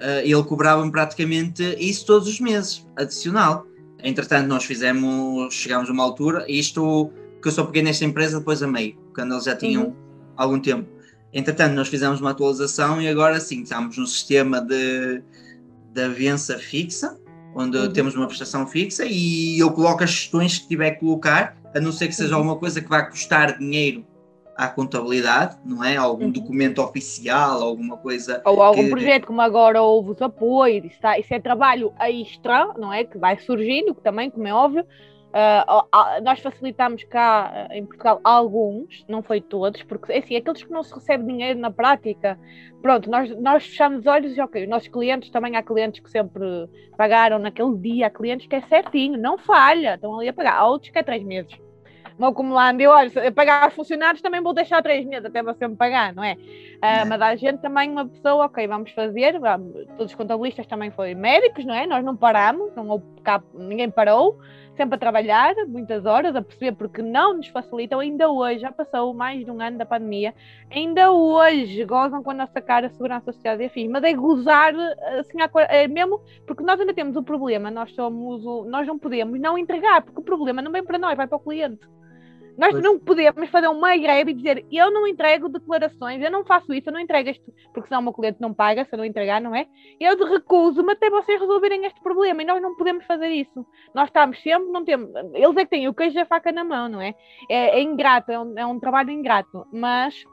eh, 0.00 0.22
ele 0.24 0.42
cobrava-me 0.44 0.90
praticamente 0.90 1.62
isso 1.78 2.04
todos 2.06 2.28
os 2.28 2.40
meses, 2.40 2.86
adicional. 2.96 3.66
Entretanto, 4.02 4.46
nós 4.48 4.64
fizemos, 4.64 5.52
chegámos 5.54 5.88
a 5.88 5.92
uma 5.92 6.02
altura, 6.04 6.44
isto 6.48 7.10
que 7.42 7.48
eu 7.48 7.52
só 7.52 7.64
peguei 7.64 7.82
nesta 7.82 8.04
empresa 8.04 8.38
depois 8.38 8.62
a 8.62 8.66
meio, 8.66 8.96
quando 9.14 9.32
eles 9.32 9.44
já 9.44 9.56
tinham 9.56 9.84
Uhum. 9.86 9.94
algum 10.36 10.60
tempo. 10.60 10.88
Entretanto, 11.32 11.74
nós 11.74 11.88
fizemos 11.88 12.20
uma 12.20 12.30
atualização 12.30 13.00
e 13.00 13.08
agora 13.08 13.38
sim, 13.40 13.62
estamos 13.62 13.96
num 13.98 14.06
sistema 14.06 14.60
de, 14.60 15.22
de 15.92 16.02
avença 16.02 16.58
fixa, 16.58 17.16
onde 17.54 17.76
Uhum. 17.78 17.92
temos 17.92 18.14
uma 18.14 18.26
prestação 18.26 18.66
fixa 18.66 19.04
e 19.06 19.58
eu 19.58 19.70
coloco 19.70 20.04
as 20.04 20.10
questões 20.10 20.58
que 20.58 20.68
tiver 20.68 20.92
que 20.92 21.00
colocar, 21.00 21.56
a 21.74 21.80
não 21.80 21.90
ser 21.92 22.08
que 22.08 22.14
seja 22.14 22.30
Uhum. 22.32 22.36
alguma 22.38 22.56
coisa 22.56 22.80
que 22.80 22.88
vá 22.88 23.02
custar 23.02 23.58
dinheiro 23.58 24.04
à 24.56 24.68
contabilidade, 24.68 25.56
não 25.64 25.84
é? 25.84 25.96
Algum 25.96 26.24
Uhum. 26.26 26.30
documento 26.32 26.80
oficial, 26.82 27.62
alguma 27.62 27.96
coisa. 27.96 28.40
Ou 28.44 28.62
algum 28.62 28.84
que- 28.84 28.90
projeto, 28.90 29.26
como 29.26 29.40
agora 29.40 29.82
houve 29.82 30.12
os 30.12 30.22
apoios, 30.22 30.84
isso, 30.84 31.00
tá- 31.00 31.18
isso 31.18 31.32
é 31.34 31.38
trabalho 31.40 31.92
extra, 32.00 32.72
não 32.78 32.92
é? 32.92 33.04
Que 33.04 33.18
vai 33.18 33.38
surgindo, 33.38 33.94
que 33.94 34.02
também, 34.02 34.30
como 34.30 34.46
é 34.48 34.54
óbvio. 34.54 34.84
ah, 35.38 36.18
nós 36.22 36.40
facilitamos 36.40 37.04
cá 37.04 37.68
ah, 37.70 37.76
em 37.76 37.84
Portugal 37.84 38.20
alguns, 38.24 39.04
não 39.06 39.22
foi 39.22 39.38
todos, 39.40 39.82
porque 39.82 40.10
assim, 40.14 40.34
aqueles 40.34 40.62
que 40.62 40.70
não 40.70 40.82
se 40.82 40.94
recebe 40.94 41.24
dinheiro 41.26 41.58
na 41.58 41.70
prática, 41.70 42.38
pronto, 42.80 43.10
nós, 43.10 43.28
nós 43.38 43.66
fechamos 43.66 44.00
os 44.00 44.06
olhos 44.06 44.34
e 44.34 44.40
ok, 44.40 44.62
os 44.62 44.68
nossos 44.70 44.88
clientes 44.88 45.28
também 45.28 45.54
há 45.56 45.62
clientes 45.62 46.00
que 46.00 46.10
sempre 46.10 46.42
pagaram 46.96 47.38
naquele 47.38 47.76
dia, 47.76 48.06
há 48.06 48.10
clientes 48.10 48.46
que 48.46 48.56
é 48.56 48.62
certinho, 48.62 49.18
não 49.20 49.36
falha, 49.36 49.96
estão 49.96 50.18
ali 50.18 50.28
a 50.28 50.32
pagar, 50.32 50.54
há 50.56 50.66
outros 50.66 50.90
que 50.90 50.98
é 50.98 51.02
três 51.02 51.22
meses. 51.22 51.52
Mal 52.18 52.30
acumulando, 52.30 52.80
eu 52.80 52.90
olho, 52.90 53.10
se 53.10 53.18
eu 53.18 53.32
pagar 53.32 53.70
funcionários 53.72 54.22
também 54.22 54.40
vou 54.40 54.54
deixar 54.54 54.82
três 54.82 55.04
meses 55.04 55.26
até 55.26 55.42
você 55.42 55.68
me 55.68 55.76
pagar, 55.76 56.14
não 56.14 56.24
é? 56.24 56.36
É. 56.80 57.04
mas 57.04 57.20
a 57.20 57.36
gente 57.36 57.60
também, 57.60 57.90
uma 57.90 58.06
pessoa, 58.06 58.46
ok, 58.46 58.66
vamos 58.66 58.90
fazer, 58.92 59.38
vamos, 59.38 59.86
todos 59.98 60.12
os 60.12 60.14
contabilistas 60.14 60.66
também 60.66 60.90
foram 60.90 61.14
médicos, 61.14 61.64
não 61.64 61.74
é? 61.74 61.86
Nós 61.86 62.02
não 62.02 62.16
paramos, 62.16 62.74
não 62.74 62.88
houve 62.88 63.04
cá, 63.22 63.42
ninguém 63.54 63.90
parou, 63.90 64.38
sempre 64.76 64.94
a 64.94 64.98
trabalhar, 64.98 65.54
muitas 65.66 66.06
horas, 66.06 66.36
a 66.36 66.42
perceber 66.42 66.72
porque 66.72 67.02
não 67.02 67.34
nos 67.34 67.48
facilitam, 67.48 68.00
ainda 68.00 68.30
hoje, 68.30 68.60
já 68.60 68.70
passou 68.70 69.12
mais 69.12 69.44
de 69.44 69.50
um 69.50 69.60
ano 69.60 69.78
da 69.78 69.86
pandemia, 69.86 70.34
ainda 70.70 71.10
hoje 71.12 71.84
gozam 71.84 72.22
com 72.22 72.30
a 72.30 72.34
nossa 72.34 72.60
cara 72.60 72.86
a 72.86 72.90
segurança 72.90 73.32
social 73.32 73.60
e 73.60 73.66
afins, 73.66 73.90
mas 73.90 74.04
é 74.04 74.12
gozar 74.12 74.74
assim, 75.18 75.38
é 75.68 75.88
mesmo, 75.88 76.20
porque 76.46 76.62
nós 76.62 76.78
ainda 76.78 76.94
temos 76.94 77.16
o 77.16 77.22
problema, 77.22 77.70
nós 77.70 77.94
somos, 77.94 78.44
o, 78.44 78.64
nós 78.64 78.86
não 78.86 78.98
podemos 78.98 79.40
não 79.40 79.58
entregar, 79.58 80.02
porque 80.02 80.20
o 80.20 80.24
problema 80.24 80.62
não 80.62 80.72
vem 80.72 80.84
para 80.84 80.98
nós, 80.98 81.16
vai 81.16 81.26
para 81.26 81.36
o 81.36 81.40
cliente. 81.40 81.80
Nós 82.56 82.72
Pois. 82.72 82.82
não 82.82 82.98
podemos 82.98 83.48
fazer 83.50 83.68
uma 83.68 83.96
greve 83.96 84.30
e 84.30 84.34
dizer 84.34 84.64
eu 84.72 84.90
não 84.90 85.06
entrego 85.06 85.48
declarações, 85.48 86.22
eu 86.22 86.30
não 86.30 86.44
faço 86.44 86.72
isso, 86.72 86.88
eu 86.88 86.92
não 86.92 87.00
entrego 87.00 87.30
isto, 87.30 87.52
porque 87.72 87.88
senão 87.88 88.00
o 88.00 88.04
meu 88.04 88.12
cliente 88.12 88.40
não 88.40 88.54
paga 88.54 88.84
se 88.84 88.92
eu 88.92 88.98
não 88.98 89.04
entregar, 89.04 89.40
não 89.40 89.54
é? 89.54 89.66
Eu 90.00 90.16
recuso-me 90.26 90.92
até 90.92 91.10
vocês 91.10 91.40
resolverem 91.40 91.84
este 91.84 92.00
problema 92.00 92.42
e 92.42 92.46
nós 92.46 92.60
não 92.62 92.74
podemos 92.74 93.04
fazer 93.04 93.28
isso. 93.28 93.66
Nós 93.94 94.08
estamos 94.08 94.42
sempre, 94.42 94.70
não 94.70 94.84
temos. 94.84 95.10
Eles 95.34 95.56
é 95.56 95.64
que 95.64 95.70
têm 95.70 95.88
o 95.88 95.94
queijo 95.94 96.16
e 96.16 96.20
a 96.20 96.26
faca 96.26 96.50
na 96.50 96.64
mão, 96.64 96.88
não 96.88 97.00
é? 97.00 97.14
É, 97.50 97.78
é 97.78 97.82
ingrato, 97.82 98.32
é 98.32 98.38
um, 98.38 98.58
é 98.58 98.66
um 98.66 98.80
trabalho 98.80 99.10
ingrato, 99.10 99.66
mas. 99.72 100.24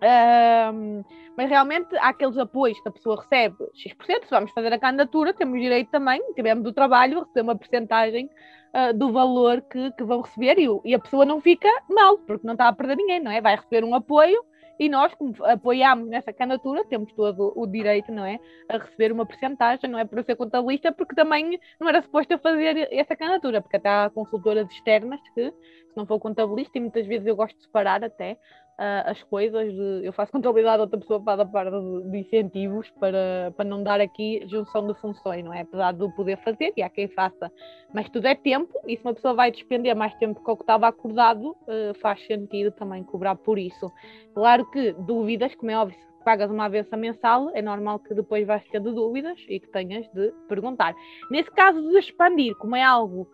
ahm, 0.00 1.02
mas 1.36 1.50
realmente 1.50 1.96
há 1.96 2.10
aqueles 2.10 2.38
apoios 2.38 2.80
que 2.80 2.88
a 2.88 2.92
pessoa 2.92 3.20
recebe 3.20 3.56
X%, 3.74 4.24
se 4.24 4.30
vamos 4.30 4.52
fazer 4.52 4.72
a 4.72 4.78
candidatura, 4.78 5.34
temos 5.34 5.60
direito 5.60 5.90
também, 5.90 6.22
tivemos 6.34 6.62
do 6.62 6.72
trabalho, 6.72 7.20
receber 7.20 7.42
uma 7.42 7.56
porcentagem 7.56 8.30
ah, 8.74 8.92
do 8.92 9.12
valor 9.12 9.62
que, 9.62 9.92
que 9.92 10.02
vão 10.02 10.20
receber 10.20 10.58
e, 10.58 10.66
e 10.84 10.94
a 10.94 10.98
pessoa 10.98 11.24
não 11.24 11.40
fica 11.40 11.68
mal, 11.88 12.18
porque 12.18 12.44
não 12.44 12.54
está 12.54 12.66
a 12.66 12.72
perder 12.72 12.96
ninguém, 12.96 13.20
não 13.20 13.30
é? 13.30 13.40
Vai 13.40 13.54
receber 13.54 13.84
um 13.84 13.94
apoio 13.94 14.44
e 14.78 14.88
nós, 14.88 15.14
como 15.14 15.32
apoiámos 15.44 16.08
nessa 16.08 16.32
candidatura, 16.32 16.84
temos 16.84 17.12
todo 17.12 17.52
o 17.54 17.66
direito, 17.66 18.10
não 18.10 18.24
é? 18.24 18.40
A 18.68 18.78
receber 18.78 19.12
uma 19.12 19.24
porcentagem, 19.24 19.88
não 19.88 19.98
é 19.98 20.08
eu 20.10 20.24
ser 20.24 20.34
contabilista, 20.34 20.90
porque 20.90 21.14
também 21.14 21.58
não 21.78 21.88
era 21.88 22.02
suposto 22.02 22.32
eu 22.32 22.38
fazer 22.38 22.88
essa 22.90 23.14
candidatura, 23.14 23.62
porque 23.62 23.76
até 23.76 23.88
há 23.88 24.10
consultoras 24.10 24.68
externas 24.70 25.20
que, 25.34 25.50
se 25.50 25.96
não 25.96 26.04
for 26.04 26.18
contabilista, 26.18 26.76
e 26.76 26.80
muitas 26.80 27.06
vezes 27.06 27.26
eu 27.26 27.36
gosto 27.36 27.56
de 27.56 27.62
separar 27.62 28.02
até 28.02 28.36
ah, 28.78 29.10
as 29.10 29.22
coisas, 29.24 29.72
de- 29.72 30.00
eu 30.04 30.12
faço 30.12 30.32
contabilidade, 30.32 30.80
outra 30.80 30.98
pessoa 30.98 31.22
faz 31.22 31.38
a 31.40 31.46
parte 31.46 31.70
de, 32.10 32.18
incentivos 32.18 32.90
para, 33.00 33.52
para 33.56 33.64
não 33.64 33.82
dar 33.82 34.00
aqui 34.00 34.42
junção 34.46 34.86
de 34.86 34.94
funções, 35.00 35.44
não 35.44 35.52
é? 35.52 35.60
Apesar 35.60 35.92
de 35.92 36.00
eu 36.00 36.10
poder 36.10 36.36
fazer, 36.38 36.72
e 36.76 36.82
há 36.82 36.88
quem 36.88 37.08
faça, 37.08 37.50
mas 37.92 38.08
tudo 38.08 38.26
é 38.26 38.34
tempo, 38.34 38.72
e 38.86 38.96
se 38.96 39.04
uma 39.04 39.14
pessoa 39.14 39.34
vai 39.34 39.50
despender 39.50 39.94
mais 39.94 40.14
tempo 40.16 40.42
que 40.42 40.50
o 40.50 40.56
que 40.56 40.62
estava 40.62 40.88
acordado, 40.88 41.56
ah, 41.68 41.92
faz 42.00 42.24
sentido 42.26 42.70
também 42.72 43.04
cobrar 43.04 43.36
por 43.36 43.58
isso. 43.58 43.92
Claro 44.34 44.68
que 44.70 44.92
dúvidas, 44.92 45.54
como 45.54 45.70
é 45.70 45.78
óbvio, 45.78 45.98
pagas 46.24 46.50
uma 46.50 46.64
avença 46.64 46.96
mensal, 46.96 47.50
é 47.54 47.60
normal 47.60 47.98
que 47.98 48.14
depois 48.14 48.46
vais 48.46 48.64
ter 48.68 48.80
de 48.80 48.90
dúvidas 48.90 49.38
e 49.48 49.60
que 49.60 49.68
tenhas 49.68 50.08
de 50.12 50.32
perguntar. 50.48 50.94
Nesse 51.30 51.50
caso 51.50 51.80
de 51.80 51.98
expandir, 51.98 52.56
como 52.56 52.74
é 52.74 52.82
algo 52.82 53.28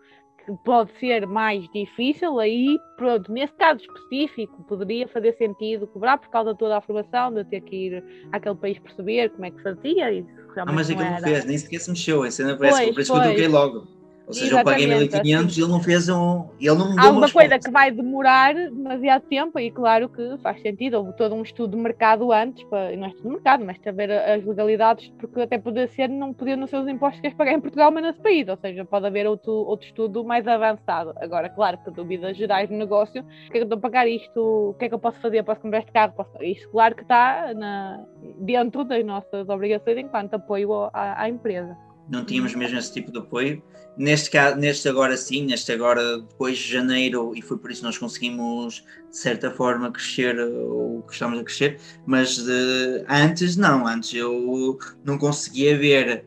pode 0.57 0.91
ser 0.99 1.25
mais 1.25 1.67
difícil, 1.71 2.39
aí, 2.39 2.77
pronto, 2.97 3.31
nesse 3.31 3.53
caso 3.53 3.81
específico, 3.81 4.63
poderia 4.63 5.07
fazer 5.07 5.35
sentido 5.37 5.87
cobrar 5.87 6.17
por 6.17 6.29
causa 6.29 6.53
de 6.53 6.59
toda 6.59 6.77
a 6.77 6.81
formação, 6.81 7.33
de 7.33 7.43
ter 7.45 7.61
que 7.61 7.75
ir 7.75 8.03
àquele 8.31 8.55
país 8.55 8.79
perceber 8.79 9.29
como 9.31 9.45
é 9.45 9.51
que 9.51 9.61
fazia 9.61 10.11
e 10.11 10.25
Ah, 10.57 10.71
mas 10.71 10.89
não 10.89 10.99
aquilo 10.99 11.11
não 11.11 11.19
fez, 11.19 11.45
nem 11.45 11.57
sequer 11.57 11.79
se 11.79 11.89
mexeu. 11.89 12.23
A 12.23 12.31
cena 12.31 12.51
essa, 12.51 12.93
Pois, 12.93 13.09
que 13.09 13.41
eu 13.41 13.51
logo. 13.51 14.00
Ou 14.27 14.33
seja, 14.33 14.59
eu 14.59 14.63
paguei 14.63 14.85
Exatamente, 14.85 15.23
1500 15.23 15.57
e 15.57 15.61
ele 15.61 15.71
não 15.71 15.83
fez 15.83 16.09
um. 16.09 16.45
Ele 16.59 16.75
não 16.75 16.99
Há 16.99 17.09
uma 17.09 17.29
coisa 17.29 17.59
que 17.59 17.69
vai 17.69 17.91
demorar 17.91 18.53
demasiado 18.53 19.23
tempo 19.23 19.59
e 19.59 19.71
claro 19.71 20.09
que 20.09 20.37
faz 20.41 20.61
sentido, 20.61 20.97
houve 20.97 21.13
todo 21.17 21.35
um 21.35 21.41
estudo 21.41 21.75
de 21.75 21.83
mercado 21.83 22.31
antes, 22.31 22.63
para, 22.65 22.95
não 22.95 23.05
é 23.05 23.09
estudo 23.09 23.23
de 23.23 23.33
mercado, 23.35 23.65
mas 23.65 23.77
saber 23.83 24.11
as 24.11 24.45
legalidades, 24.45 25.11
porque 25.19 25.41
até 25.41 25.57
poder 25.57 25.89
ser, 25.89 26.07
não 26.07 26.33
poder 26.33 26.55
nos 26.55 26.69
seus 26.69 26.87
impostos 26.87 27.21
que 27.21 27.35
pagar 27.35 27.53
em 27.53 27.61
Portugal, 27.61 27.91
mas 27.91 28.03
nesse 28.03 28.19
país, 28.19 28.47
ou 28.47 28.57
seja, 28.57 28.85
pode 28.85 29.05
haver 29.05 29.27
outro, 29.27 29.51
outro 29.51 29.87
estudo 29.87 30.23
mais 30.23 30.47
avançado. 30.47 31.13
Agora, 31.17 31.49
claro 31.49 31.77
que 31.83 31.91
dúvidas 31.91 32.37
gerais 32.37 32.69
no 32.69 32.77
negócio, 32.77 33.21
o 33.21 33.25
que 33.25 33.49
é 33.49 33.51
que 33.51 33.57
eu 33.59 33.63
estou 33.63 33.77
a 33.77 33.81
pagar 33.81 34.07
isto, 34.07 34.69
o 34.69 34.73
que 34.75 34.85
é 34.85 34.89
que 34.89 34.95
eu 34.95 34.99
posso 34.99 35.19
fazer, 35.19 35.43
posso 35.43 35.61
comprar 35.61 35.79
este 35.79 35.91
carro, 35.91 36.13
posso... 36.13 36.31
isto 36.41 36.69
claro 36.69 36.95
que 36.95 37.01
está 37.01 37.53
na, 37.53 38.03
dentro 38.37 38.83
das 38.83 39.03
nossas 39.05 39.49
obrigações 39.49 39.97
enquanto 39.97 40.35
apoio 40.35 40.89
à, 40.93 41.23
à 41.23 41.29
empresa. 41.29 41.75
Não 42.11 42.25
tínhamos 42.25 42.53
mesmo 42.53 42.77
esse 42.77 42.93
tipo 42.93 43.11
de 43.11 43.17
apoio. 43.19 43.63
Neste 43.97 44.29
caso, 44.29 44.57
neste 44.57 44.87
agora 44.87 45.15
sim, 45.17 45.45
neste 45.45 45.71
agora 45.71 46.19
depois 46.19 46.57
de 46.57 46.71
janeiro, 46.71 47.33
e 47.35 47.41
foi 47.41 47.57
por 47.57 47.71
isso 47.71 47.81
que 47.81 47.85
nós 47.85 47.97
conseguimos 47.97 48.83
de 49.09 49.17
certa 49.17 49.51
forma 49.51 49.91
crescer 49.91 50.37
o 50.39 51.03
que 51.07 51.13
estamos 51.13 51.39
a 51.39 51.43
crescer, 51.43 51.79
mas 52.05 52.37
de- 52.37 53.05
antes 53.09 53.57
não, 53.57 53.85
antes 53.85 54.13
eu 54.13 54.77
não 55.03 55.17
conseguia 55.17 55.77
ver 55.77 56.25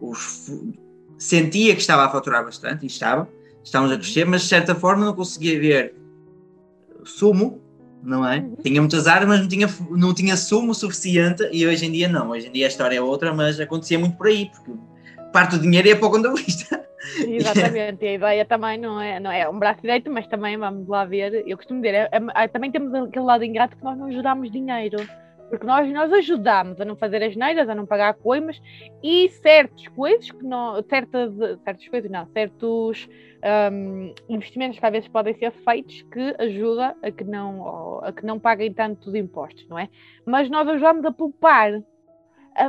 os 0.00 0.50
sentia 1.18 1.74
que 1.74 1.80
estava 1.80 2.04
a 2.06 2.08
faturar 2.08 2.44
bastante 2.44 2.84
e 2.84 2.86
estava, 2.86 3.28
estávamos 3.62 3.92
a 3.94 3.98
crescer, 3.98 4.24
mas 4.24 4.42
de 4.42 4.48
certa 4.48 4.74
forma 4.74 5.04
não 5.04 5.14
conseguia 5.14 5.58
ver 5.60 5.94
sumo, 7.04 7.60
não 8.02 8.26
é? 8.26 8.38
Uhum. 8.38 8.56
Tinha 8.62 8.80
muitas 8.80 9.06
áreas, 9.06 9.28
mas 9.28 9.40
não 9.40 9.48
tinha, 9.48 9.68
não 9.90 10.14
tinha 10.14 10.36
sumo 10.36 10.74
suficiente 10.74 11.48
e 11.52 11.66
hoje 11.66 11.84
em 11.86 11.92
dia 11.92 12.08
não. 12.08 12.30
Hoje 12.30 12.46
em 12.46 12.52
dia 12.52 12.66
a 12.66 12.68
história 12.68 12.96
é 12.96 13.00
outra, 13.00 13.34
mas 13.34 13.60
acontecia 13.60 13.98
muito 13.98 14.16
por 14.16 14.28
aí, 14.28 14.50
porque 14.50 14.72
parte 15.32 15.56
do 15.56 15.62
dinheiro 15.62 15.88
ia 15.88 15.96
para 15.96 16.06
o 16.06 16.10
contabilista. 16.10 16.84
Exatamente, 17.26 18.04
e 18.04 18.08
a 18.08 18.14
ideia 18.14 18.44
também 18.44 18.78
não 18.78 19.00
é, 19.00 19.18
não 19.18 19.32
é 19.32 19.48
um 19.48 19.58
braço 19.58 19.80
direito, 19.80 20.10
mas 20.10 20.26
também 20.26 20.56
vamos 20.56 20.86
lá 20.86 21.04
ver. 21.04 21.42
Eu 21.46 21.56
costumo 21.56 21.80
dizer, 21.80 21.94
é, 21.94 22.10
é, 22.34 22.48
também 22.48 22.70
temos 22.70 22.92
aquele 22.94 23.24
lado 23.24 23.44
ingrato 23.44 23.76
que 23.76 23.84
nós 23.84 23.98
não 23.98 24.06
ajudamos 24.06 24.50
dinheiro. 24.50 24.98
Porque 25.48 25.66
nós, 25.66 25.92
nós 25.92 26.12
ajudamos 26.12 26.80
a 26.80 26.84
não 26.84 26.94
fazer 26.94 27.24
as 27.24 27.34
neiras, 27.34 27.68
a 27.68 27.74
não 27.74 27.84
pagar 27.84 28.14
coimas 28.14 28.62
e 29.02 29.28
certas 29.42 29.88
coisas 29.88 30.30
que 30.30 30.44
não. 30.44 30.80
Certas, 30.84 31.34
certas 31.64 31.88
coisas 31.88 32.08
não, 32.08 32.24
certos 32.26 33.08
um, 33.72 34.14
investimentos 34.28 34.78
que 34.78 34.86
às 34.86 34.92
vezes 34.92 35.08
podem 35.08 35.34
ser 35.34 35.50
feitos 35.50 36.02
que 36.02 36.36
ajuda 36.38 36.94
a 37.02 37.10
que 37.10 37.24
não, 37.24 37.98
a 38.04 38.12
que 38.12 38.24
não 38.24 38.38
paguem 38.38 38.72
tantos 38.72 39.12
impostos, 39.12 39.66
não 39.68 39.76
é? 39.76 39.88
Mas 40.24 40.48
nós 40.48 40.68
ajudamos 40.68 41.04
a 41.04 41.10
poupar 41.10 41.82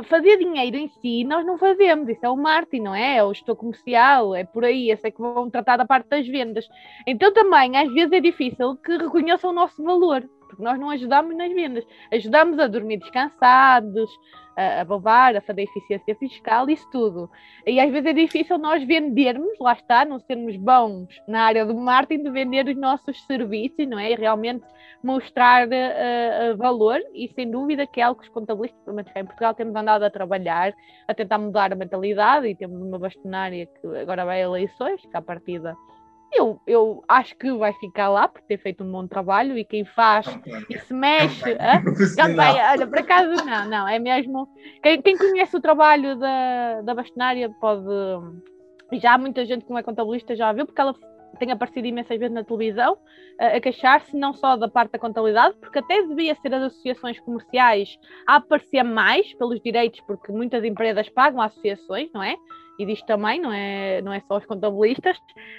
fazer 0.04 0.38
dinheiro 0.38 0.76
em 0.76 0.88
si, 0.88 1.24
nós 1.24 1.44
não 1.44 1.58
fazemos. 1.58 2.08
Isso 2.08 2.24
é 2.24 2.28
o 2.28 2.36
marketing, 2.36 2.84
não 2.84 2.94
é? 2.94 3.16
É 3.16 3.24
o 3.24 3.32
gestor 3.32 3.56
comercial, 3.56 4.34
é 4.34 4.44
por 4.44 4.64
aí. 4.64 4.90
Esse 4.90 5.08
é 5.08 5.10
que 5.10 5.20
vão 5.20 5.50
tratar 5.50 5.76
da 5.76 5.84
parte 5.84 6.08
das 6.08 6.26
vendas. 6.26 6.68
Então 7.06 7.32
também, 7.32 7.76
às 7.76 7.92
vezes, 7.92 8.12
é 8.12 8.20
difícil 8.20 8.76
que 8.76 8.96
reconheçam 8.96 9.50
o 9.50 9.54
nosso 9.54 9.82
valor 9.82 10.28
porque 10.52 10.62
nós 10.62 10.78
não 10.78 10.90
ajudamos 10.90 11.34
nas 11.34 11.52
vendas. 11.52 11.84
Ajudamos 12.12 12.58
a 12.58 12.66
dormir 12.66 12.98
descansados, 12.98 14.10
a, 14.54 14.82
a 14.82 15.38
a 15.38 15.40
fazer 15.40 15.62
eficiência 15.62 16.14
fiscal, 16.16 16.68
isso 16.68 16.86
tudo. 16.90 17.30
E 17.66 17.80
às 17.80 17.90
vezes 17.90 18.06
é 18.06 18.12
difícil 18.12 18.58
nós 18.58 18.84
vendermos, 18.84 19.58
lá 19.58 19.72
está, 19.72 20.04
não 20.04 20.20
sermos 20.20 20.56
bons 20.56 21.08
na 21.26 21.44
área 21.44 21.64
do 21.64 21.74
marketing, 21.74 22.24
de 22.24 22.30
vender 22.30 22.68
os 22.68 22.76
nossos 22.76 23.24
serviços, 23.24 23.88
não 23.88 23.98
é? 23.98 24.12
E 24.12 24.14
realmente 24.14 24.64
mostrar 25.02 25.66
uh, 25.66 26.56
valor, 26.56 27.00
e 27.14 27.28
sem 27.34 27.50
dúvida 27.50 27.86
que 27.86 28.00
é 28.00 28.04
algo 28.04 28.20
que 28.20 28.28
os 28.28 28.32
contabilistas, 28.32 28.80
pelo 28.84 28.96
menos 28.96 29.10
em 29.16 29.24
Portugal, 29.24 29.54
temos 29.54 29.74
andado 29.74 30.02
a 30.02 30.10
trabalhar, 30.10 30.74
a 31.08 31.14
tentar 31.14 31.38
mudar 31.38 31.72
a 31.72 31.76
mentalidade, 31.76 32.46
e 32.48 32.54
temos 32.54 32.80
uma 32.80 32.98
bastonária 32.98 33.66
que 33.66 33.86
agora 33.96 34.24
vai 34.24 34.42
a 34.42 34.46
eleições, 34.46 35.00
que 35.00 35.16
à 35.16 35.22
partida 35.22 35.74
eu, 36.32 36.60
eu 36.66 37.04
acho 37.08 37.36
que 37.36 37.52
vai 37.52 37.72
ficar 37.74 38.08
lá 38.08 38.26
por 38.26 38.40
ter 38.42 38.58
feito 38.58 38.82
um 38.82 38.90
bom 38.90 39.06
trabalho 39.06 39.56
e 39.56 39.64
quem 39.64 39.84
faz 39.84 40.26
e 40.68 40.78
se 40.78 40.94
mexe. 40.94 41.56
Campanha, 42.16 42.72
olha, 42.72 42.86
por 42.86 42.98
acaso 42.98 43.44
não, 43.44 43.68
não, 43.68 43.88
é 43.88 43.98
mesmo. 43.98 44.48
Quem, 44.82 45.00
quem 45.02 45.16
conhece 45.16 45.56
o 45.56 45.60
trabalho 45.60 46.16
da, 46.16 46.80
da 46.82 46.94
bastonária 46.94 47.50
pode. 47.60 47.84
Já 48.94 49.14
há 49.14 49.18
muita 49.18 49.44
gente 49.44 49.64
que 49.64 49.70
não 49.70 49.78
é 49.78 49.82
contabilista 49.82 50.36
já 50.36 50.52
viu, 50.52 50.66
porque 50.66 50.80
ela 50.80 50.94
tem 51.38 51.50
aparecido 51.50 51.86
imensas 51.86 52.18
vezes 52.18 52.34
na 52.34 52.44
televisão 52.44 52.96
a, 53.38 53.56
a 53.56 53.60
queixar-se 53.60 54.16
não 54.16 54.34
só 54.34 54.56
da 54.56 54.68
parte 54.68 54.92
da 54.92 54.98
contabilidade, 54.98 55.56
porque 55.60 55.78
até 55.78 56.02
devia 56.02 56.34
ser 56.36 56.54
as 56.54 56.64
associações 56.64 57.18
comerciais 57.20 57.98
a 58.26 58.36
aparecer 58.36 58.82
mais 58.82 59.32
pelos 59.34 59.60
direitos, 59.60 60.00
porque 60.06 60.30
muitas 60.30 60.64
empresas 60.64 61.08
pagam 61.08 61.40
associações, 61.40 62.10
não 62.12 62.22
é? 62.22 62.36
E 62.78 62.86
diz 62.86 63.02
também, 63.02 63.40
não 63.40 63.52
é, 63.52 64.00
não 64.02 64.12
é 64.12 64.20
só 64.20 64.38
os 64.38 64.46
contabilistas, 64.46 65.18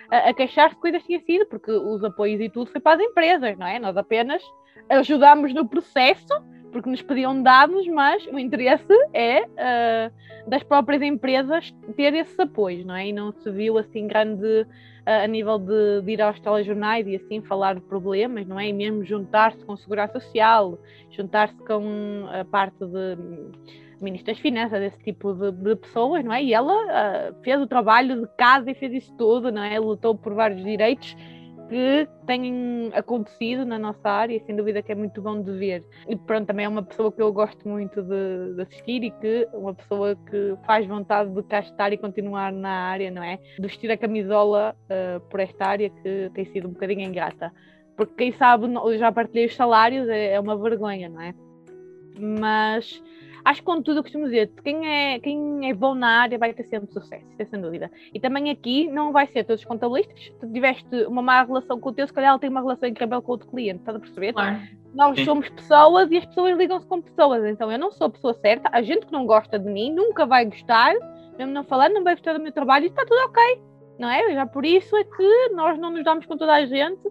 a, 0.09 0.29
a 0.29 0.33
queixar-se 0.33 0.75
que 0.75 0.81
coisas 0.81 1.03
tinha 1.03 1.19
sido, 1.21 1.45
porque 1.45 1.71
os 1.71 2.03
apoios 2.03 2.41
e 2.41 2.49
tudo 2.49 2.71
foi 2.71 2.81
para 2.81 2.97
as 2.97 3.01
empresas, 3.01 3.57
não 3.57 3.67
é? 3.67 3.79
Nós 3.79 3.95
apenas 3.95 4.41
ajudámos 4.89 5.53
no 5.53 5.67
processo, 5.67 6.27
porque 6.71 6.89
nos 6.89 7.01
pediam 7.01 7.41
dados, 7.41 7.87
mas 7.87 8.25
o 8.27 8.39
interesse 8.39 8.91
é 9.13 9.43
uh, 9.43 10.49
das 10.49 10.63
próprias 10.63 11.01
empresas 11.01 11.73
ter 11.95 12.13
esses 12.15 12.37
apoios, 12.39 12.83
não 12.83 12.95
é? 12.95 13.07
E 13.07 13.13
não 13.13 13.31
se 13.31 13.49
viu 13.51 13.77
assim 13.77 14.07
grande 14.07 14.43
uh, 14.43 15.23
a 15.23 15.27
nível 15.27 15.59
de, 15.59 16.01
de, 16.01 16.11
ir 16.11 16.21
aos 16.21 16.39
telejornais 16.39 17.05
e 17.07 17.15
assim 17.15 17.41
falar 17.41 17.75
de 17.75 17.81
problemas, 17.81 18.47
não 18.47 18.59
é? 18.59 18.67
E 18.67 18.73
mesmo 18.73 19.05
juntar-se 19.05 19.63
com 19.63 19.73
a 19.73 19.77
Segurança 19.77 20.19
Social, 20.19 20.79
juntar-se 21.11 21.55
com 21.57 22.25
a 22.31 22.43
parte 22.43 22.79
de 22.79 23.17
Ministro 24.03 24.33
das 24.33 24.41
Finanças, 24.41 24.79
desse 24.79 24.99
tipo 24.99 25.33
de, 25.33 25.51
de, 25.51 25.75
pessoas, 25.75 26.23
não 26.23 26.33
é? 26.33 26.43
E 26.43 26.53
ela 26.53 26.73
uh, 26.73 27.35
fez 27.43 27.61
o 27.61 27.67
trabalho 27.67 28.21
de 28.21 28.27
casa 28.37 28.71
e 28.71 28.75
fez 28.75 28.93
isso 28.93 29.15
tudo, 29.17 29.51
não 29.51 29.63
é? 29.63 29.79
Lutou 29.79 30.15
por 30.15 30.33
vários 30.33 30.63
direitos 30.63 31.15
que 31.69 32.07
têm 32.27 32.91
acontecido 32.93 33.65
na 33.65 33.79
nossa 33.79 34.07
área 34.07 34.39
sem 34.45 34.55
dúvida 34.55 34.81
que 34.81 34.91
é 34.91 34.95
muito 34.95 35.21
bom 35.21 35.41
de 35.41 35.51
ver. 35.53 35.83
E 36.07 36.15
pronto, 36.15 36.45
também 36.45 36.65
é 36.65 36.69
uma 36.69 36.83
pessoa 36.83 37.11
que 37.11 37.21
eu 37.21 37.31
gosto 37.33 37.67
muito 37.67 38.01
de, 38.01 38.55
de 38.55 38.61
assistir 38.61 39.03
e 39.03 39.11
que 39.11 39.47
uma 39.53 39.73
pessoa 39.73 40.15
que 40.29 40.55
faz 40.65 40.85
vontade 40.85 41.31
de 41.31 41.43
cá 41.43 41.59
estar 41.61 41.91
e 41.91 41.97
continuar 41.97 42.51
na 42.51 42.69
área, 42.69 43.09
não 43.09 43.23
é? 43.23 43.39
De 43.57 43.67
vestir 43.67 43.89
a 43.91 43.97
camisola 43.97 44.75
uh, 44.85 45.19
por 45.29 45.39
esta 45.39 45.65
área 45.65 45.89
que 45.89 46.29
tem 46.33 46.45
sido 46.45 46.67
um 46.67 46.73
bocadinho 46.73 47.01
ingrata. 47.01 47.51
Porque 47.95 48.13
quem 48.15 48.31
sabe, 48.33 48.65
eu 48.71 48.97
já 48.97 49.11
partilhei 49.11 49.45
os 49.45 49.55
salários, 49.55 50.07
é, 50.09 50.33
é 50.33 50.39
uma 50.39 50.57
vergonha, 50.57 51.09
não 51.09 51.21
é? 51.21 51.33
Mas 52.19 53.01
Acho 53.45 53.59
que, 53.59 53.65
contudo, 53.65 53.99
eu 53.99 54.03
costumo 54.03 54.25
dizer 54.25 54.51
quem 54.63 54.87
é, 54.87 55.19
quem 55.19 55.69
é 55.69 55.73
bom 55.73 55.93
na 55.93 56.21
área 56.21 56.37
vai 56.37 56.53
ter 56.53 56.63
sempre 56.63 56.91
sucesso, 56.93 57.25
sem 57.37 57.61
dúvida. 57.61 57.91
E 58.13 58.19
também 58.19 58.49
aqui 58.49 58.87
não 58.87 59.11
vai 59.11 59.27
ser 59.27 59.43
todos 59.43 59.61
os 59.61 59.67
contabilistas. 59.67 60.17
Se 60.23 60.31
tu 60.39 60.51
tiveste 60.51 60.87
uma 61.07 61.21
má 61.21 61.43
relação 61.43 61.79
com 61.79 61.89
o 61.89 61.93
teu, 61.93 62.07
se 62.07 62.13
calhar 62.13 62.31
ele 62.31 62.39
tem 62.39 62.49
uma 62.49 62.61
relação 62.61 62.87
incrível 62.87 63.21
com 63.21 63.31
o 63.31 63.33
outro 63.33 63.49
cliente, 63.49 63.79
estás 63.79 63.97
a 63.97 63.99
perceber? 63.99 64.33
Claro. 64.33 64.59
Nós 64.93 65.17
Sim. 65.17 65.25
somos 65.25 65.49
pessoas 65.49 66.09
e 66.11 66.17
as 66.17 66.25
pessoas 66.25 66.57
ligam-se 66.57 66.87
com 66.87 67.01
pessoas. 67.01 67.43
Então 67.45 67.71
eu 67.71 67.77
não 67.77 67.91
sou 67.91 68.07
a 68.07 68.09
pessoa 68.09 68.33
certa. 68.35 68.69
A 68.71 68.81
gente 68.81 69.05
que 69.07 69.11
não 69.11 69.25
gosta 69.25 69.59
de 69.59 69.69
mim 69.69 69.91
nunca 69.91 70.25
vai 70.25 70.45
gostar, 70.45 70.93
mesmo 71.37 71.51
não 71.51 71.63
falando, 71.63 71.95
não 71.95 72.03
vai 72.03 72.15
gostar 72.15 72.33
do 72.33 72.41
meu 72.41 72.51
trabalho 72.51 72.85
e 72.85 72.87
está 72.87 73.05
tudo 73.05 73.19
ok. 73.25 73.61
Não 73.99 74.09
é? 74.09 74.33
Já 74.33 74.45
por 74.45 74.65
isso 74.65 74.95
é 74.95 75.03
que 75.03 75.49
nós 75.53 75.77
não 75.77 75.91
nos 75.91 76.03
damos 76.03 76.25
com 76.25 76.37
toda 76.37 76.53
a 76.53 76.65
gente 76.65 77.01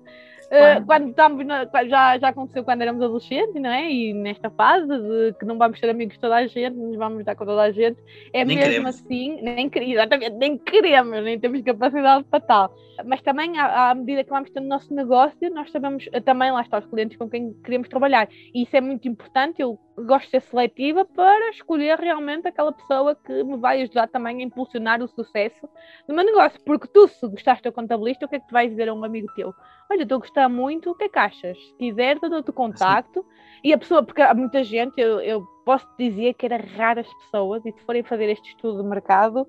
Uh, 0.52 0.84
quando 0.84 1.08
estamos 1.08 1.46
na, 1.46 1.64
já, 1.88 2.18
já 2.18 2.28
aconteceu 2.28 2.62
quando 2.62 2.82
éramos 2.82 3.02
adolescentes, 3.02 3.54
não 3.54 3.70
é? 3.70 3.90
E 3.90 4.12
nesta 4.12 4.50
fase 4.50 4.86
de 4.86 5.32
que 5.38 5.46
não 5.46 5.56
vamos 5.56 5.78
ser 5.80 5.88
amigos 5.88 6.14
de 6.14 6.20
toda 6.20 6.36
a 6.36 6.46
gente, 6.46 6.76
nos 6.76 6.94
vamos 6.94 7.24
dar 7.24 7.34
com 7.34 7.46
toda 7.46 7.62
a 7.62 7.72
gente, 7.72 7.98
é 8.34 8.44
nem 8.44 8.58
mesmo 8.58 8.70
queremos. 8.70 8.90
assim, 8.90 9.40
nem, 9.40 9.70
exatamente, 9.74 10.36
nem 10.36 10.58
queremos, 10.58 11.24
nem 11.24 11.40
temos 11.40 11.62
capacidade 11.62 12.24
para 12.24 12.40
tal. 12.40 12.74
Mas 13.06 13.22
também, 13.22 13.58
à, 13.58 13.92
à 13.92 13.94
medida 13.94 14.24
que 14.24 14.28
vamos 14.28 14.50
tendo 14.50 14.66
o 14.66 14.68
nosso 14.68 14.92
negócio, 14.94 15.50
nós 15.54 15.70
sabemos 15.72 16.06
eh, 16.12 16.20
também 16.20 16.52
lá 16.52 16.60
está 16.60 16.80
os 16.80 16.86
clientes 16.86 17.16
com 17.16 17.30
quem 17.30 17.54
queremos 17.64 17.88
trabalhar. 17.88 18.28
E 18.54 18.64
isso 18.64 18.76
é 18.76 18.80
muito 18.82 19.08
importante. 19.08 19.62
Eu 19.62 19.78
gosto 19.96 20.24
de 20.24 20.30
ser 20.30 20.40
seletiva 20.42 21.04
para 21.04 21.50
escolher 21.50 21.98
realmente 21.98 22.48
aquela 22.48 22.72
pessoa 22.72 23.14
que 23.14 23.44
me 23.44 23.56
vai 23.56 23.82
ajudar 23.82 24.08
também 24.08 24.40
a 24.40 24.44
impulsionar 24.44 25.02
o 25.02 25.08
sucesso 25.08 25.68
do 26.08 26.14
meu 26.14 26.24
negócio. 26.24 26.58
Porque 26.64 26.88
tu, 26.88 27.08
se 27.08 27.26
gostaste 27.28 27.62
do 27.62 27.72
contabilista, 27.72 28.24
o 28.24 28.28
que 28.28 28.36
é 28.36 28.40
que 28.40 28.46
tu 28.46 28.52
vais 28.52 28.70
dizer 28.70 28.88
a 28.88 28.94
um 28.94 29.04
amigo 29.04 29.32
teu? 29.34 29.54
Olha, 29.90 30.02
estou 30.02 30.16
a 30.16 30.20
gostar 30.20 30.48
muito, 30.48 30.90
o 30.90 30.94
que 30.94 31.04
é 31.04 31.08
que 31.08 31.18
achas? 31.18 31.58
Se 31.58 31.76
quiser, 31.76 32.18
dou-te 32.18 32.50
o 32.50 32.52
contacto. 32.52 33.24
E 33.62 33.72
a 33.72 33.78
pessoa, 33.78 34.02
porque 34.02 34.22
há 34.22 34.34
muita 34.34 34.64
gente, 34.64 35.00
eu, 35.00 35.20
eu 35.20 35.44
posso 35.64 35.86
dizer 35.98 36.34
que 36.34 36.46
era 36.46 36.56
raras 36.56 37.06
pessoas, 37.24 37.64
e 37.66 37.72
se 37.72 37.84
forem 37.84 38.02
fazer 38.02 38.28
este 38.30 38.48
estudo 38.50 38.82
de 38.82 38.88
mercado, 38.88 39.46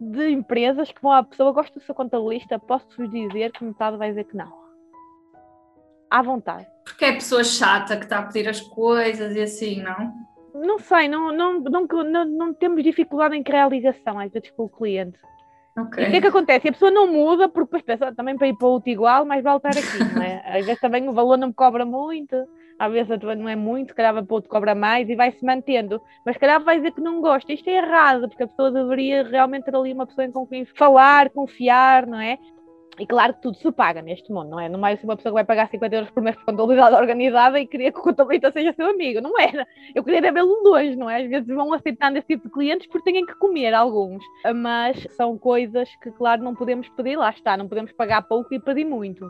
de 0.00 0.30
empresas 0.30 0.92
que 0.92 1.00
vão 1.00 1.12
à 1.12 1.22
pessoa, 1.22 1.52
gosta 1.52 1.78
do 1.78 1.84
seu 1.84 1.94
contabilista, 1.94 2.58
posso-vos 2.58 3.10
dizer 3.10 3.52
que 3.52 3.64
metade 3.64 3.96
vai 3.96 4.10
dizer 4.10 4.24
que 4.24 4.36
não. 4.36 4.63
À 6.14 6.22
vontade. 6.22 6.64
Porque 6.84 7.06
é 7.06 7.12
pessoa 7.12 7.42
chata 7.42 7.96
que 7.96 8.04
está 8.04 8.20
a 8.20 8.22
pedir 8.22 8.48
as 8.48 8.60
coisas 8.60 9.34
e 9.34 9.42
assim, 9.42 9.82
não? 9.82 10.14
Não 10.54 10.78
sei, 10.78 11.08
não, 11.08 11.32
não, 11.32 11.58
não, 11.58 11.86
não, 11.88 12.24
não 12.24 12.54
temos 12.54 12.84
dificuldade 12.84 13.36
em 13.36 13.42
criar 13.42 13.68
ligação 13.68 14.20
às 14.20 14.30
vezes 14.30 14.52
com 14.52 14.66
o 14.66 14.68
cliente. 14.68 15.18
Okay. 15.76 16.04
E 16.04 16.06
o 16.06 16.10
que 16.12 16.16
é 16.18 16.20
que 16.20 16.26
acontece? 16.28 16.68
A 16.68 16.72
pessoa 16.72 16.92
não 16.92 17.08
muda 17.08 17.48
porque 17.48 17.64
depois 17.66 17.82
pensa 17.82 18.14
também 18.14 18.38
para 18.38 18.46
ir 18.46 18.56
para 18.56 18.68
outro 18.68 18.88
igual, 18.88 19.24
mas 19.24 19.42
vale 19.42 19.56
estar 19.56 19.70
aqui, 19.70 20.14
não 20.14 20.22
é? 20.22 20.40
Às 20.56 20.64
vezes 20.64 20.80
também 20.80 21.08
o 21.08 21.12
valor 21.12 21.36
não 21.36 21.48
me 21.48 21.54
cobra 21.54 21.84
muito, 21.84 22.36
às 22.78 22.92
vezes 22.92 23.08
não 23.36 23.48
é 23.48 23.56
muito, 23.56 23.88
se 23.88 23.94
calhar 23.96 24.14
para 24.14 24.34
outro 24.34 24.48
cobra 24.48 24.72
mais 24.72 25.08
e 25.08 25.16
vai 25.16 25.32
se 25.32 25.44
mantendo. 25.44 26.00
Mas 26.24 26.36
se 26.36 26.40
calhar 26.40 26.62
vai 26.62 26.76
dizer 26.76 26.92
que 26.92 27.00
não 27.00 27.20
gosta. 27.20 27.52
Isto 27.52 27.68
é 27.68 27.78
errado, 27.78 28.28
porque 28.28 28.44
a 28.44 28.46
pessoa 28.46 28.70
deveria 28.70 29.24
realmente 29.24 29.64
ter 29.64 29.74
ali 29.74 29.92
uma 29.92 30.06
pessoa 30.06 30.28
com 30.28 30.46
quem 30.46 30.64
falar, 30.64 31.28
confiar, 31.30 32.06
não 32.06 32.20
é? 32.20 32.38
E 32.98 33.06
claro 33.06 33.34
que 33.34 33.42
tudo 33.42 33.56
se 33.56 33.70
paga 33.72 34.00
neste 34.00 34.32
mundo, 34.32 34.50
não 34.50 34.60
é? 34.60 34.68
Não 34.68 34.86
é 34.86 34.98
uma 35.02 35.16
pessoa 35.16 35.32
que 35.32 35.34
vai 35.34 35.44
pagar 35.44 35.68
50 35.68 35.94
euros 35.94 36.10
por 36.10 36.22
mês 36.22 36.36
por 36.36 36.44
contabilidade 36.46 36.94
organizada 36.96 37.58
e 37.58 37.66
queria 37.66 37.90
que 37.90 37.98
o 37.98 38.02
contabilista 38.02 38.52
seja 38.52 38.72
seu 38.72 38.88
amigo. 38.88 39.20
Não 39.20 39.38
era. 39.38 39.66
Eu 39.94 40.04
queria 40.04 40.32
vê-lo 40.32 40.62
dois, 40.62 40.96
não 40.96 41.10
é? 41.10 41.22
Às 41.22 41.28
vezes 41.28 41.48
vão 41.48 41.72
aceitando 41.72 42.18
esse 42.18 42.26
tipo 42.26 42.48
de 42.48 42.54
clientes 42.54 42.86
porque 42.86 43.12
têm 43.12 43.26
que 43.26 43.34
comer 43.34 43.74
alguns. 43.74 44.22
Mas 44.54 45.06
são 45.16 45.36
coisas 45.36 45.88
que, 45.96 46.10
claro, 46.12 46.42
não 46.42 46.54
podemos 46.54 46.88
pedir, 46.90 47.16
lá 47.16 47.30
está. 47.30 47.56
Não 47.56 47.68
podemos 47.68 47.92
pagar 47.92 48.22
pouco 48.22 48.54
e 48.54 48.60
pedir 48.60 48.84
muito. 48.84 49.28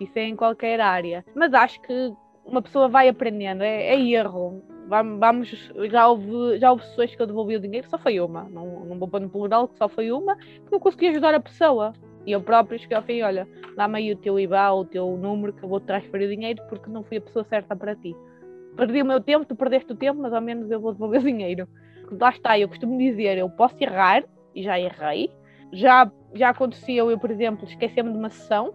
Isso 0.00 0.18
é 0.18 0.22
em 0.22 0.36
qualquer 0.36 0.80
área. 0.80 1.24
Mas 1.34 1.54
acho 1.54 1.80
que 1.82 2.12
uma 2.44 2.60
pessoa 2.60 2.88
vai 2.88 3.08
aprendendo, 3.08 3.62
é, 3.62 3.94
é 3.94 4.00
erro. 4.00 4.62
Vamos, 4.86 5.48
já 5.90 6.06
houve, 6.08 6.58
já 6.58 6.70
houve 6.70 6.82
pessoas 6.82 7.14
que 7.14 7.22
eu 7.22 7.26
devolvi 7.26 7.56
o 7.56 7.60
dinheiro, 7.60 7.88
só 7.88 7.96
foi 7.96 8.20
uma. 8.20 8.44
Não, 8.44 8.84
não 8.84 8.98
vou 8.98 9.08
pôr 9.08 9.20
no 9.20 9.30
plural, 9.30 9.66
que 9.66 9.78
só 9.78 9.88
foi 9.88 10.12
uma, 10.12 10.36
porque 10.36 10.74
eu 10.74 10.80
consegui 10.80 11.08
ajudar 11.08 11.34
a 11.34 11.40
pessoa. 11.40 11.94
E 12.26 12.32
eu 12.32 12.40
próprio 12.40 12.78
cheguei 12.78 12.96
ao 12.96 13.02
fim, 13.02 13.22
olha, 13.22 13.46
dá-me 13.76 13.98
aí 13.98 14.12
o 14.12 14.16
teu 14.16 14.38
IBA, 14.38 14.72
o 14.72 14.84
teu 14.84 15.16
número, 15.16 15.52
que 15.52 15.62
eu 15.62 15.68
vou 15.68 15.80
transferir 15.80 16.28
o 16.28 16.30
dinheiro 16.30 16.62
porque 16.68 16.90
não 16.90 17.02
fui 17.02 17.18
a 17.18 17.20
pessoa 17.20 17.44
certa 17.44 17.76
para 17.76 17.94
ti. 17.94 18.14
Perdi 18.76 19.02
o 19.02 19.06
meu 19.06 19.20
tempo, 19.20 19.44
tu 19.44 19.54
perdeste 19.54 19.92
o 19.92 19.96
tempo, 19.96 20.20
mas 20.20 20.32
ao 20.32 20.40
menos 20.40 20.70
eu 20.70 20.80
vou 20.80 20.92
devolver 20.92 21.22
dinheiro. 21.22 21.68
Lá 22.10 22.30
está, 22.30 22.58
eu 22.58 22.68
costumo 22.68 22.98
dizer, 22.98 23.38
eu 23.38 23.48
posso 23.50 23.76
errar, 23.80 24.24
e 24.54 24.62
já 24.62 24.78
errei. 24.78 25.30
Já, 25.72 26.10
já 26.34 26.50
aconteceu 26.50 27.10
eu, 27.10 27.18
por 27.18 27.30
exemplo, 27.30 27.66
esquecer-me 27.66 28.12
de 28.12 28.18
uma 28.18 28.30
sessão 28.30 28.72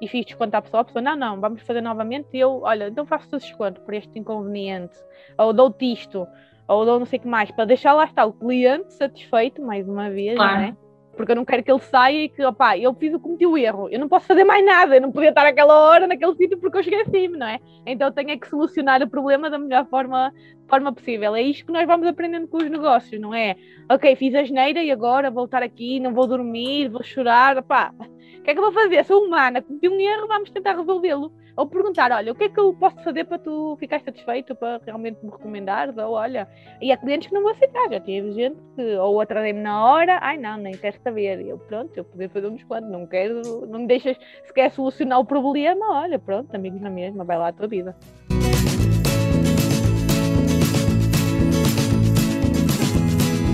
e 0.00 0.08
fiz 0.08 0.24
desconto 0.24 0.56
à 0.56 0.62
pessoa, 0.62 0.80
a 0.80 0.84
pessoa, 0.84 1.02
não, 1.02 1.16
não, 1.16 1.40
vamos 1.40 1.60
fazer 1.62 1.80
novamente, 1.80 2.28
e 2.32 2.38
eu, 2.38 2.62
olha, 2.62 2.88
então 2.88 3.04
faço 3.04 3.36
desconto 3.36 3.80
por 3.80 3.94
este 3.94 4.16
inconveniente, 4.18 4.96
ou 5.36 5.52
dou-te 5.52 5.92
isto, 5.92 6.26
ou 6.68 6.84
dou 6.84 7.00
não 7.00 7.06
sei 7.06 7.18
o 7.18 7.22
que 7.22 7.28
mais, 7.28 7.50
para 7.50 7.64
deixar 7.64 7.94
lá 7.94 8.04
estar 8.04 8.24
o 8.24 8.32
cliente 8.32 8.92
satisfeito, 8.94 9.60
mais 9.60 9.88
uma 9.88 10.08
vez, 10.08 10.36
claro. 10.36 10.54
não 10.54 10.62
é? 10.62 10.76
Porque 11.18 11.32
eu 11.32 11.36
não 11.36 11.44
quero 11.44 11.64
que 11.64 11.70
ele 11.70 11.80
saia 11.80 12.24
e 12.24 12.28
que, 12.28 12.44
opá, 12.44 12.78
eu 12.78 12.94
fiz 12.94 13.12
o 13.12 13.18
cometi 13.18 13.44
o 13.44 13.58
erro, 13.58 13.88
eu 13.90 13.98
não 13.98 14.08
posso 14.08 14.24
fazer 14.24 14.44
mais 14.44 14.64
nada, 14.64 14.94
eu 14.94 15.02
não 15.02 15.10
podia 15.10 15.30
estar 15.30 15.44
aquela 15.44 15.74
hora 15.74 16.06
naquele 16.06 16.32
sítio 16.36 16.56
porque 16.58 16.76
eu 16.76 16.80
esqueci-me, 16.80 17.36
não 17.36 17.46
é? 17.48 17.58
Então 17.84 18.12
tenho 18.12 18.30
é 18.30 18.36
que 18.36 18.48
solucionar 18.48 19.02
o 19.02 19.10
problema 19.10 19.50
da 19.50 19.58
melhor 19.58 19.84
forma, 19.86 20.32
forma 20.68 20.92
possível. 20.92 21.34
É 21.34 21.42
isto 21.42 21.66
que 21.66 21.72
nós 21.72 21.84
vamos 21.88 22.06
aprendendo 22.06 22.46
com 22.46 22.58
os 22.58 22.70
negócios, 22.70 23.20
não 23.20 23.34
é? 23.34 23.56
Ok, 23.90 24.14
fiz 24.14 24.32
a 24.36 24.44
geneira 24.44 24.80
e 24.80 24.92
agora 24.92 25.28
vou 25.28 25.46
estar 25.46 25.62
aqui, 25.62 25.98
não 25.98 26.14
vou 26.14 26.28
dormir, 26.28 26.88
vou 26.88 27.02
chorar, 27.02 27.58
opá, 27.58 27.92
o 27.98 28.42
que 28.42 28.50
é 28.50 28.54
que 28.54 28.60
eu 28.60 28.62
vou 28.62 28.72
fazer? 28.72 29.04
Sou 29.04 29.24
humana, 29.24 29.60
cometi 29.60 29.88
um 29.88 29.98
erro, 29.98 30.28
vamos 30.28 30.50
tentar 30.50 30.76
resolvê-lo. 30.76 31.32
Ou 31.58 31.66
perguntar, 31.66 32.12
olha, 32.12 32.30
o 32.30 32.36
que 32.36 32.44
é 32.44 32.48
que 32.48 32.60
eu 32.60 32.72
posso 32.72 33.02
fazer 33.02 33.24
para 33.24 33.36
tu 33.36 33.76
ficar 33.80 34.00
satisfeito, 34.02 34.54
para 34.54 34.80
realmente 34.86 35.18
me 35.24 35.28
recomendares? 35.28 35.98
Ou 35.98 36.12
olha, 36.12 36.46
e 36.80 36.92
há 36.92 36.96
clientes 36.96 37.26
que 37.26 37.34
não 37.34 37.42
vou 37.42 37.50
aceitar, 37.50 37.90
já 37.90 37.98
tive 37.98 38.30
gente 38.30 38.56
que 38.76 38.94
ou 38.94 39.20
atrasei-me 39.20 39.60
na 39.60 39.84
hora, 39.84 40.20
ai 40.22 40.38
não, 40.38 40.56
nem 40.56 40.76
quero 40.76 40.96
saber. 41.02 41.40
E 41.40 41.48
eu, 41.48 41.58
pronto, 41.58 41.90
eu 41.96 42.04
poder 42.04 42.28
fazer 42.28 42.46
um 42.46 42.54
desconto, 42.54 42.86
não 42.86 43.08
quero, 43.08 43.66
não 43.66 43.80
me 43.80 43.88
deixas, 43.88 44.16
se 44.44 44.54
quer 44.54 44.70
solucionar 44.70 45.18
o 45.18 45.24
problema, 45.24 46.00
olha, 46.00 46.16
pronto, 46.16 46.54
amigos 46.54 46.80
na 46.80 46.90
mesma, 46.90 47.24
vai 47.24 47.36
lá 47.36 47.48
a 47.48 47.52
tua 47.52 47.66
vida. 47.66 47.96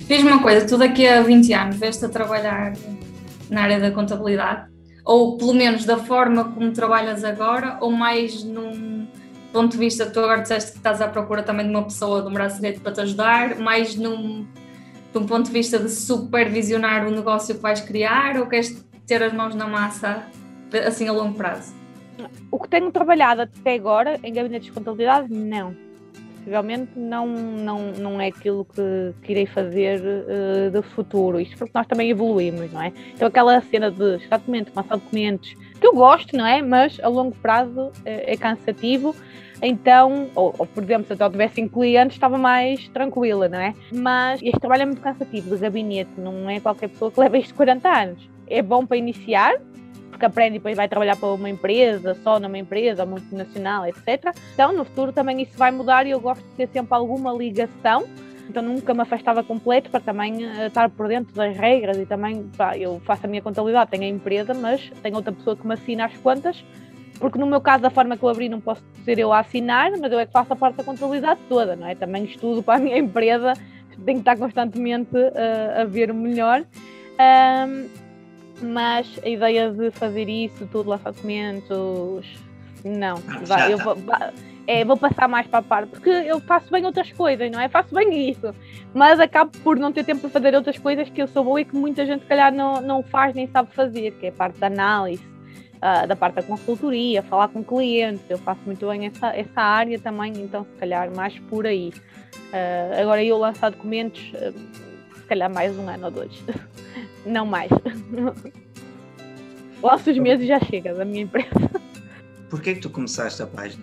Diz-me 0.06 0.30
uma 0.30 0.42
coisa, 0.42 0.66
tu 0.66 0.76
daqui 0.76 1.08
a 1.08 1.22
20 1.22 1.54
anos 1.54 1.76
veste 1.78 2.04
a 2.04 2.10
trabalhar 2.10 2.74
na 3.48 3.62
área 3.62 3.80
da 3.80 3.90
contabilidade? 3.90 4.73
Ou 5.04 5.36
pelo 5.36 5.52
menos 5.52 5.84
da 5.84 5.98
forma 5.98 6.44
como 6.44 6.72
trabalhas 6.72 7.24
agora, 7.24 7.78
ou 7.80 7.90
mais 7.90 8.42
num 8.42 9.06
ponto 9.52 9.72
de 9.72 9.78
vista, 9.78 10.06
tu 10.06 10.20
agora 10.20 10.40
disseste 10.40 10.72
que 10.72 10.78
estás 10.78 11.00
à 11.00 11.08
procura 11.08 11.42
também 11.42 11.66
de 11.66 11.72
uma 11.72 11.84
pessoa 11.84 12.22
de 12.22 12.28
um 12.28 12.32
braço 12.32 12.56
direito 12.56 12.80
para 12.80 12.92
te 12.92 13.00
ajudar, 13.02 13.56
mais 13.56 13.94
num, 13.94 14.46
de 15.12 15.18
um 15.18 15.26
ponto 15.26 15.46
de 15.46 15.52
vista 15.52 15.78
de 15.78 15.90
supervisionar 15.90 17.06
o 17.06 17.10
negócio 17.10 17.54
que 17.54 17.60
vais 17.60 17.80
criar, 17.80 18.38
ou 18.38 18.46
queres 18.46 18.84
ter 19.06 19.22
as 19.22 19.32
mãos 19.32 19.54
na 19.54 19.66
massa 19.66 20.24
assim 20.86 21.06
a 21.06 21.12
longo 21.12 21.34
prazo? 21.34 21.72
O 22.50 22.58
que 22.58 22.68
tenho 22.68 22.90
trabalhado 22.90 23.42
até 23.42 23.74
agora 23.74 24.18
em 24.22 24.32
gabinetes 24.32 24.66
de 24.66 24.72
contabilidade, 24.72 25.32
não 25.32 25.83
possivelmente 26.44 26.92
não, 26.94 27.26
não, 27.26 27.92
não 27.92 28.20
é 28.20 28.28
aquilo 28.28 28.66
que, 28.66 29.14
que 29.22 29.32
irei 29.32 29.46
fazer 29.46 30.00
uh, 30.00 30.70
do 30.70 30.82
futuro. 30.82 31.40
Isto 31.40 31.56
porque 31.56 31.72
nós 31.74 31.86
também 31.86 32.10
evoluímos, 32.10 32.70
não 32.70 32.82
é? 32.82 32.92
Então 33.14 33.26
aquela 33.26 33.60
cena 33.62 33.90
de 33.90 34.18
chegar 34.20 34.36
documento, 34.36 34.70
passar 34.70 34.96
documentos, 34.96 35.54
que 35.80 35.86
eu 35.86 35.94
gosto, 35.94 36.36
não 36.36 36.46
é? 36.46 36.60
Mas 36.60 37.00
a 37.02 37.08
longo 37.08 37.34
prazo 37.36 37.90
é, 38.04 38.34
é 38.34 38.36
cansativo. 38.36 39.16
Então, 39.62 40.28
ou, 40.34 40.54
ou, 40.58 40.66
por 40.66 40.82
exemplo, 40.82 41.16
se 41.16 41.22
eu 41.22 41.30
tivesse 41.30 41.66
clientes, 41.68 42.16
estava 42.16 42.36
mais 42.36 42.86
tranquila, 42.88 43.48
não 43.48 43.58
é? 43.58 43.74
Mas 43.92 44.42
este 44.42 44.60
trabalho 44.60 44.82
é 44.82 44.86
muito 44.86 45.00
cansativo 45.00 45.54
de 45.54 45.62
gabinete, 45.62 46.10
não 46.18 46.50
é 46.50 46.60
qualquer 46.60 46.88
pessoa 46.88 47.10
que 47.10 47.18
leva 47.18 47.38
isto 47.38 47.54
40 47.54 47.88
anos. 47.88 48.30
É 48.46 48.60
bom 48.60 48.84
para 48.84 48.98
iniciar, 48.98 49.54
porque 50.24 50.40
aprende 50.40 50.56
e 50.56 50.58
depois 50.58 50.76
vai 50.76 50.88
trabalhar 50.88 51.16
para 51.16 51.28
uma 51.28 51.48
empresa, 51.48 52.14
só 52.22 52.40
numa 52.40 52.58
empresa 52.58 53.04
multinacional, 53.04 53.86
etc. 53.86 54.34
Então, 54.54 54.72
no 54.72 54.84
futuro 54.84 55.12
também 55.12 55.42
isso 55.42 55.56
vai 55.56 55.70
mudar 55.70 56.06
e 56.06 56.10
eu 56.10 56.20
gosto 56.20 56.42
de 56.42 56.56
ter 56.56 56.68
sempre 56.68 56.94
alguma 56.94 57.32
ligação. 57.32 58.04
Então 58.48 58.62
nunca 58.62 58.92
me 58.92 59.00
afastava 59.00 59.42
completo 59.42 59.90
para 59.90 60.00
também 60.00 60.44
uh, 60.44 60.66
estar 60.66 60.90
por 60.90 61.08
dentro 61.08 61.34
das 61.34 61.56
regras 61.56 61.96
e 61.96 62.04
também 62.04 62.42
pá, 62.54 62.76
eu 62.76 63.00
faço 63.06 63.24
a 63.24 63.28
minha 63.28 63.40
contabilidade, 63.40 63.90
tenho 63.90 64.02
a 64.02 64.06
empresa, 64.06 64.52
mas 64.52 64.92
tenho 65.02 65.16
outra 65.16 65.32
pessoa 65.32 65.56
que 65.56 65.66
me 65.66 65.72
assina 65.72 66.04
as 66.04 66.14
contas, 66.18 66.62
porque 67.18 67.38
no 67.38 67.46
meu 67.46 67.58
caso, 67.62 67.82
da 67.82 67.88
forma 67.88 68.18
que 68.18 68.22
eu 68.22 68.28
abri, 68.28 68.50
não 68.50 68.60
posso 68.60 68.82
ser 69.02 69.18
eu 69.18 69.32
a 69.32 69.38
assinar, 69.38 69.92
mas 69.98 70.12
eu 70.12 70.18
é 70.18 70.26
que 70.26 70.32
faço 70.32 70.52
a 70.52 70.56
parte 70.56 70.76
da 70.76 70.84
contabilidade 70.84 71.40
toda, 71.48 71.74
não 71.74 71.88
é? 71.88 71.94
Também 71.94 72.24
estudo 72.24 72.62
para 72.62 72.74
a 72.74 72.78
minha 72.78 72.98
empresa, 73.00 73.54
tenho 74.04 74.22
que 74.22 74.28
estar 74.30 74.36
constantemente 74.36 75.16
uh, 75.16 75.80
a 75.80 75.84
ver 75.84 76.10
o 76.10 76.14
melhor. 76.14 76.66
Um, 77.18 78.03
mas 78.62 79.20
a 79.22 79.28
ideia 79.28 79.70
de 79.70 79.90
fazer 79.90 80.28
isso, 80.28 80.66
tudo, 80.70 80.90
lançar 80.90 81.12
documentos, 81.12 82.26
não. 82.84 83.16
Eu 83.70 83.78
vou, 83.78 83.96
é, 84.66 84.84
vou 84.84 84.96
passar 84.96 85.28
mais 85.28 85.46
para 85.46 85.58
a 85.58 85.62
parte, 85.62 85.90
porque 85.90 86.10
eu 86.10 86.40
faço 86.40 86.70
bem 86.70 86.84
outras 86.84 87.10
coisas, 87.12 87.50
não 87.50 87.60
é? 87.60 87.68
Faço 87.68 87.94
bem 87.94 88.30
isso, 88.30 88.54
mas 88.92 89.18
acabo 89.20 89.50
por 89.62 89.78
não 89.78 89.92
ter 89.92 90.04
tempo 90.04 90.20
para 90.20 90.30
fazer 90.30 90.54
outras 90.54 90.78
coisas 90.78 91.08
que 91.08 91.20
eu 91.20 91.26
sou 91.26 91.44
boa 91.44 91.60
e 91.60 91.64
que 91.64 91.76
muita 91.76 92.06
gente, 92.06 92.24
calhar, 92.26 92.52
não, 92.52 92.80
não 92.80 93.02
faz 93.02 93.34
nem 93.34 93.46
sabe 93.48 93.70
fazer, 93.74 94.12
que 94.12 94.26
é 94.26 94.28
a 94.28 94.32
parte 94.32 94.58
da 94.58 94.66
análise, 94.66 95.24
uh, 95.76 96.06
da 96.06 96.16
parte 96.16 96.36
da 96.36 96.42
consultoria, 96.42 97.22
falar 97.22 97.48
com 97.48 97.62
clientes. 97.62 98.24
Eu 98.28 98.38
faço 98.38 98.60
muito 98.64 98.86
bem 98.88 99.06
essa, 99.06 99.28
essa 99.36 99.60
área 99.60 99.98
também, 99.98 100.32
então, 100.36 100.64
se 100.64 100.78
calhar, 100.78 101.14
mais 101.14 101.38
por 101.40 101.66
aí. 101.66 101.92
Uh, 102.50 103.00
agora, 103.00 103.22
eu 103.22 103.36
lançar 103.36 103.70
documentos, 103.70 104.32
uh, 104.34 105.14
se 105.14 105.26
calhar, 105.26 105.52
mais 105.52 105.76
um 105.78 105.88
ano 105.88 106.06
ou 106.06 106.10
dois. 106.10 106.32
Não 107.24 107.46
mais. 107.46 107.70
Os 109.82 110.18
meses 110.18 110.46
já 110.46 110.58
chega 110.60 110.94
da 110.94 111.04
minha 111.04 111.22
empresa. 111.22 111.70
Por 112.48 112.62
que 112.62 112.76
tu 112.76 112.88
começaste 112.88 113.42
a 113.42 113.46
página? 113.46 113.82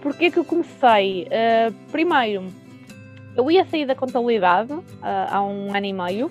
Por 0.00 0.16
que 0.16 0.32
eu 0.36 0.44
comecei? 0.44 1.24
Uh, 1.24 1.72
primeiro, 1.90 2.46
eu 3.36 3.50
ia 3.50 3.64
sair 3.64 3.86
da 3.86 3.94
contabilidade 3.94 4.72
uh, 4.72 4.84
há 5.02 5.42
um 5.42 5.74
ano 5.74 5.86
e 5.86 5.92
meio. 5.92 6.30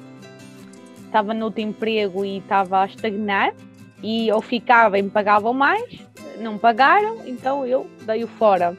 Estava 1.06 1.34
no 1.34 1.46
outro 1.46 1.62
emprego 1.62 2.24
e 2.24 2.38
estava 2.38 2.84
a 2.84 2.86
estagnar. 2.86 3.54
E 4.02 4.32
ou 4.32 4.42
ficava 4.42 4.98
e 5.00 5.02
me 5.02 5.10
pagavam 5.10 5.54
mais, 5.54 6.00
não 6.40 6.58
pagaram, 6.58 7.26
então 7.26 7.66
eu 7.66 7.90
dei-o 8.06 8.28
fora. 8.28 8.78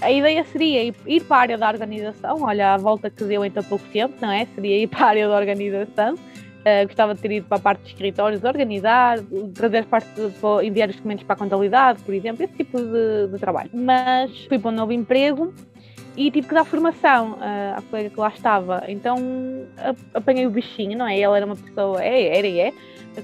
A 0.00 0.10
ideia 0.10 0.44
seria 0.44 0.92
ir 1.06 1.24
para 1.24 1.36
a 1.36 1.40
área 1.40 1.58
da 1.58 1.68
organização, 1.68 2.42
olha 2.42 2.74
a 2.74 2.76
volta 2.76 3.08
que 3.08 3.24
deu 3.24 3.44
em 3.44 3.50
tão 3.50 3.62
pouco 3.62 3.84
tempo, 3.88 4.14
não 4.20 4.30
é? 4.30 4.46
Seria 4.54 4.82
ir 4.82 4.86
para 4.88 5.06
a 5.06 5.08
área 5.08 5.28
da 5.28 5.36
organização. 5.36 6.14
Uh, 6.14 6.84
gostava 6.84 7.14
de 7.14 7.20
ter 7.20 7.30
ido 7.30 7.46
para 7.46 7.58
a 7.58 7.60
parte 7.60 7.82
de 7.82 7.88
escritórios, 7.90 8.42
organizar, 8.42 9.20
trazer 9.54 9.78
as 9.78 9.86
partes, 9.86 10.10
de, 10.14 10.66
enviar 10.66 10.88
os 10.88 10.96
documentos 10.96 11.24
para 11.24 11.34
a 11.34 11.38
contabilidade, 11.38 12.02
por 12.02 12.12
exemplo, 12.12 12.42
esse 12.42 12.54
tipo 12.54 12.78
de, 12.78 13.28
de 13.32 13.38
trabalho. 13.38 13.70
Mas 13.72 14.46
fui 14.46 14.58
para 14.58 14.72
um 14.72 14.74
novo 14.74 14.92
emprego 14.92 15.54
e 16.16 16.30
tive 16.30 16.48
que 16.48 16.54
dar 16.54 16.64
formação 16.64 17.32
uh, 17.32 17.76
à 17.76 17.82
colega 17.90 18.10
que 18.10 18.18
lá 18.18 18.28
estava. 18.28 18.84
Então 18.88 19.16
apanhei 20.14 20.46
o 20.46 20.50
bichinho, 20.50 20.96
não 20.96 21.06
é? 21.06 21.20
Ela 21.20 21.36
era 21.36 21.46
uma 21.46 21.56
pessoa, 21.56 22.02
é, 22.02 22.38
era 22.38 22.46
e 22.46 22.58
é, 22.58 22.72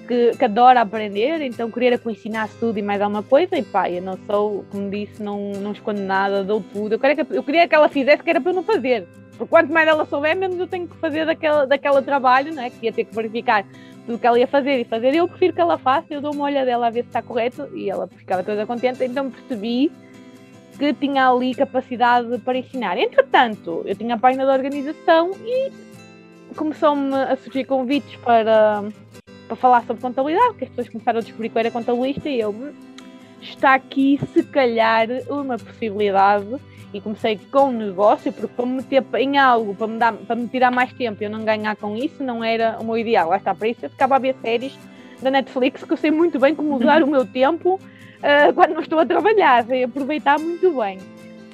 que, 0.07 0.36
que 0.36 0.45
adora 0.45 0.80
aprender, 0.80 1.40
então 1.43 1.70
queria 1.70 1.99
que 1.99 2.07
eu 2.07 2.12
ensinasse 2.12 2.57
tudo 2.59 2.78
e 2.78 2.82
mais 2.82 3.01
alguma 3.01 3.22
coisa, 3.22 3.57
e 3.57 3.62
pá, 3.62 3.90
eu 3.90 4.03
não 4.03 4.18
sou, 4.26 4.64
como 4.70 4.90
disse, 4.90 5.22
não, 5.22 5.53
não 5.53 5.72
escondo 5.72 6.01
nada, 6.01 6.45
dou 6.45 6.62
tudo. 6.72 6.95
Eu 6.95 6.99
queria, 6.99 7.24
que, 7.24 7.36
eu 7.36 7.43
queria 7.43 7.68
que 7.68 7.74
ela 7.74 7.88
fizesse, 7.88 8.22
que 8.22 8.30
era 8.30 8.40
para 8.40 8.51
eu 8.51 8.55
não 8.55 8.62
fazer. 8.62 9.07
Porque 9.36 9.47
quanto 9.47 9.72
mais 9.72 9.88
ela 9.88 10.05
souber, 10.05 10.36
menos 10.36 10.59
eu 10.59 10.66
tenho 10.66 10.86
que 10.86 10.97
fazer 10.97 11.24
daquela, 11.24 11.66
daquela 11.66 12.03
trabalho, 12.03 12.55
né? 12.55 12.70
que 12.70 12.86
ia 12.86 12.93
ter 12.93 13.05
que 13.05 13.14
verificar 13.14 13.64
tudo 14.07 14.18
que 14.18 14.26
ela 14.26 14.38
ia 14.38 14.47
fazer 14.47 14.80
e 14.80 14.84
fazer. 14.84 15.14
Eu 15.14 15.28
prefiro 15.28 15.55
que 15.55 15.61
ela 15.61 15.78
faça, 15.78 16.07
eu 16.11 16.20
dou 16.20 16.32
uma 16.34 16.45
olhadela 16.45 16.86
a 16.86 16.90
ver 16.90 17.03
se 17.03 17.09
está 17.09 17.22
correto, 17.22 17.68
e 17.74 17.88
ela 17.88 18.07
ficava 18.09 18.43
toda 18.43 18.66
contente, 18.66 19.03
então 19.05 19.30
percebi 19.30 19.90
que 20.78 20.92
tinha 20.94 21.28
ali 21.28 21.54
capacidade 21.54 22.38
para 22.38 22.58
ensinar. 22.58 22.98
Entretanto, 22.98 23.82
eu 23.84 23.94
tinha 23.94 24.14
a 24.14 24.18
página 24.18 24.46
da 24.46 24.52
organização 24.52 25.30
e 25.44 25.70
começou-me 26.54 27.14
a 27.14 27.36
surgir 27.36 27.64
convites 27.64 28.16
para 28.16 28.84
para 29.52 29.56
falar 29.56 29.84
sobre 29.84 30.00
contabilidade, 30.00 30.54
que 30.54 30.64
as 30.64 30.70
pessoas 30.70 30.88
começaram 30.88 31.18
a 31.18 31.22
descobrir 31.22 31.50
que 31.50 31.56
eu 31.56 31.60
era 31.60 31.70
contabilista 31.70 32.28
e 32.28 32.40
eu 32.40 32.50
hum, 32.50 32.72
está 33.40 33.74
aqui 33.74 34.18
se 34.32 34.42
calhar 34.44 35.08
uma 35.28 35.58
possibilidade 35.58 36.46
e 36.94 37.00
comecei 37.00 37.38
com 37.50 37.68
um 37.68 37.72
negócio, 37.72 38.32
porque 38.32 38.54
para 38.54 38.66
me 38.66 38.76
meter 38.76 39.04
em 39.16 39.38
algo, 39.38 39.74
para 39.74 39.86
me, 39.86 39.98
dar, 39.98 40.12
para 40.12 40.36
me 40.36 40.48
tirar 40.48 40.70
mais 40.70 40.92
tempo 40.92 41.22
e 41.22 41.26
eu 41.26 41.30
não 41.30 41.44
ganhar 41.44 41.76
com 41.76 41.96
isso, 41.96 42.22
não 42.22 42.42
era 42.42 42.78
o 42.80 42.84
meu 42.84 42.96
ideal. 42.96 43.28
Lá 43.28 43.36
está, 43.36 43.54
para 43.54 43.68
isso 43.68 43.84
eu 43.84 43.90
ficava 43.90 44.16
a 44.16 44.18
ver 44.18 44.36
séries 44.40 44.78
da 45.20 45.30
Netflix, 45.30 45.84
que 45.84 45.92
eu 45.92 45.96
sei 45.96 46.10
muito 46.10 46.38
bem 46.38 46.54
como 46.54 46.76
usar 46.76 47.02
o 47.04 47.06
meu 47.06 47.26
tempo 47.26 47.78
uh, 48.22 48.52
quando 48.54 48.74
não 48.74 48.80
estou 48.80 48.98
a 48.98 49.06
trabalhar, 49.06 49.64
sei 49.64 49.84
aproveitar 49.84 50.38
muito 50.38 50.70
bem. 50.78 50.98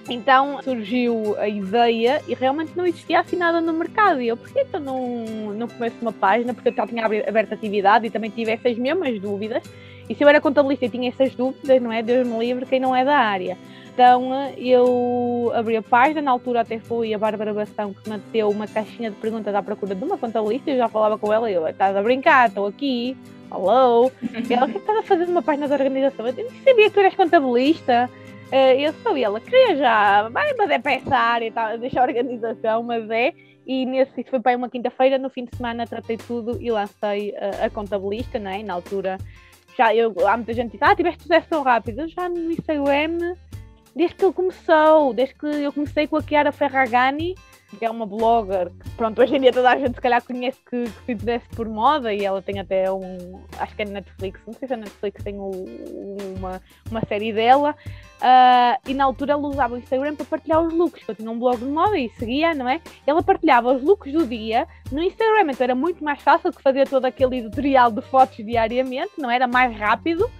Então 0.08 0.62
surgiu 0.62 1.36
a 1.38 1.46
ideia 1.46 2.22
e 2.26 2.34
realmente 2.34 2.72
não 2.74 2.86
existia 2.86 3.20
assim 3.20 3.36
nada 3.36 3.60
no 3.60 3.72
mercado. 3.74 4.22
E 4.22 4.28
eu, 4.28 4.36
por 4.36 4.48
que 4.48 4.64
eu 4.72 4.80
não, 4.80 5.24
não 5.54 5.68
começo 5.68 5.96
uma 6.00 6.12
página? 6.12 6.54
Porque 6.54 6.70
eu 6.70 6.74
já 6.74 6.86
tinha 6.86 7.04
aberto 7.04 7.52
atividade 7.52 8.06
e 8.06 8.10
também 8.10 8.30
tive 8.30 8.50
essas 8.52 8.78
mesmas 8.78 9.20
dúvidas. 9.20 9.62
E 10.08 10.14
se 10.14 10.24
eu 10.24 10.28
era 10.28 10.40
contabilista 10.40 10.86
e 10.86 10.88
tinha 10.88 11.10
essas 11.10 11.34
dúvidas, 11.34 11.82
não 11.82 11.92
é? 11.92 12.02
Deus 12.02 12.26
me 12.26 12.38
livre 12.38 12.64
quem 12.64 12.80
não 12.80 12.96
é 12.96 13.04
da 13.04 13.18
área. 13.18 13.58
Então 13.92 14.32
eu 14.56 15.52
abri 15.54 15.76
a 15.76 15.82
página, 15.82 16.22
na 16.22 16.30
altura 16.30 16.60
até 16.60 16.78
foi 16.78 17.12
a 17.12 17.18
Bárbara 17.18 17.52
Bastão 17.52 17.92
que 17.92 18.08
me 18.08 18.16
deu 18.32 18.48
uma 18.48 18.66
caixinha 18.66 19.10
de 19.10 19.16
perguntas 19.16 19.54
à 19.54 19.62
procura 19.62 19.94
de 19.94 20.02
uma 20.02 20.16
contabilista. 20.16 20.70
Eu 20.70 20.78
já 20.78 20.88
falava 20.88 21.18
com 21.18 21.30
ela 21.30 21.50
e 21.50 21.54
eu, 21.54 21.66
estás 21.66 21.94
a 21.94 22.00
brincar, 22.00 22.48
estou 22.48 22.66
aqui, 22.66 23.14
hello. 23.52 24.10
E 24.48 24.52
ela, 24.52 24.66
o 24.66 24.70
que 24.70 24.78
estás 24.78 24.98
a 24.98 25.02
fazer 25.02 25.26
numa 25.26 25.42
página 25.42 25.66
de 25.66 25.72
organização? 25.72 26.26
Eu 26.26 26.32
nem 26.32 26.48
sabia 26.64 26.84
que 26.84 26.90
tu 26.90 27.00
eras 27.00 27.14
contabilista. 27.14 28.10
Uh, 28.50 28.80
eu 28.80 28.92
sou 29.02 29.16
ela, 29.16 29.40
queria 29.40 29.76
já, 29.76 30.28
vai, 30.30 30.54
mas 30.56 30.70
é 30.70 30.78
para 30.78 30.94
essa 30.94 31.14
área 31.14 31.46
e 31.46 31.50
tal, 31.50 31.76
deixa 31.76 32.00
a 32.00 32.04
organização, 32.04 32.82
mas 32.82 33.08
é. 33.10 33.34
E 33.66 33.84
nesse, 33.84 34.22
isso 34.22 34.30
foi 34.30 34.40
para 34.40 34.56
uma 34.56 34.70
quinta-feira, 34.70 35.18
no 35.18 35.28
fim 35.28 35.44
de 35.44 35.54
semana 35.54 35.86
tratei 35.86 36.16
tudo 36.16 36.56
e 36.58 36.70
lancei 36.70 37.32
uh, 37.32 37.66
a 37.66 37.68
contabilista, 37.68 38.38
né? 38.38 38.62
na 38.62 38.72
altura. 38.72 39.18
Já, 39.76 39.94
eu, 39.94 40.14
há 40.26 40.36
muita 40.36 40.54
gente 40.54 40.70
que 40.70 40.78
diz, 40.78 40.88
ah, 40.88 40.96
tiveste 40.96 41.22
sucesso 41.22 41.46
tão 41.48 41.62
rápido. 41.62 42.00
Eu 42.00 42.08
já 42.08 42.28
no 42.28 42.50
Instagram, 42.50 43.34
desde 43.94 44.16
que 44.16 44.24
ele 44.24 44.32
começou, 44.32 45.12
desde 45.12 45.34
que 45.34 45.46
eu 45.46 45.72
comecei 45.72 46.06
com 46.06 46.16
a 46.16 46.22
Chiara 46.22 46.50
Ferragani, 46.50 47.34
é 47.80 47.90
uma 47.90 48.06
blogger 48.06 48.70
que, 48.70 48.90
pronto, 48.90 49.20
hoje 49.20 49.36
em 49.36 49.40
dia 49.40 49.52
toda 49.52 49.70
a 49.70 49.78
gente 49.78 49.94
se 49.94 50.00
calhar 50.00 50.22
conhece 50.22 50.58
que, 50.68 50.84
que 50.84 51.04
se 51.04 51.12
interessa 51.12 51.46
por 51.54 51.68
moda 51.68 52.12
e 52.12 52.24
ela 52.24 52.40
tem 52.40 52.58
até 52.58 52.90
um, 52.90 53.40
acho 53.58 53.76
que 53.76 53.82
é 53.82 53.84
Netflix, 53.84 54.40
não 54.46 54.54
sei 54.54 54.68
se 54.68 54.74
a 54.74 54.76
Netflix 54.76 55.22
tem 55.22 55.38
o, 55.38 55.50
uma, 56.36 56.62
uma 56.90 57.00
série 57.06 57.32
dela, 57.32 57.76
uh, 58.20 58.80
e 58.88 58.94
na 58.94 59.04
altura 59.04 59.32
ela 59.32 59.46
usava 59.46 59.74
o 59.74 59.78
Instagram 59.78 60.16
para 60.16 60.24
partilhar 60.24 60.62
os 60.62 60.72
looks, 60.72 61.06
eu 61.06 61.14
tinha 61.14 61.30
um 61.30 61.38
blog 61.38 61.58
de 61.58 61.66
moda 61.66 61.98
e 61.98 62.08
seguia, 62.10 62.54
não 62.54 62.68
é? 62.68 62.80
Ela 63.06 63.22
partilhava 63.22 63.74
os 63.74 63.82
looks 63.82 64.12
do 64.12 64.26
dia 64.26 64.66
no 64.90 65.02
Instagram, 65.02 65.50
então 65.50 65.64
era 65.64 65.74
muito 65.74 66.02
mais 66.02 66.22
fácil 66.22 66.52
que 66.52 66.62
fazer 66.62 66.88
todo 66.88 67.04
aquele 67.04 67.38
editorial 67.38 67.90
de 67.90 68.00
fotos 68.00 68.36
diariamente, 68.44 69.12
não 69.18 69.30
era 69.30 69.46
mais 69.46 69.76
rápido, 69.76 70.30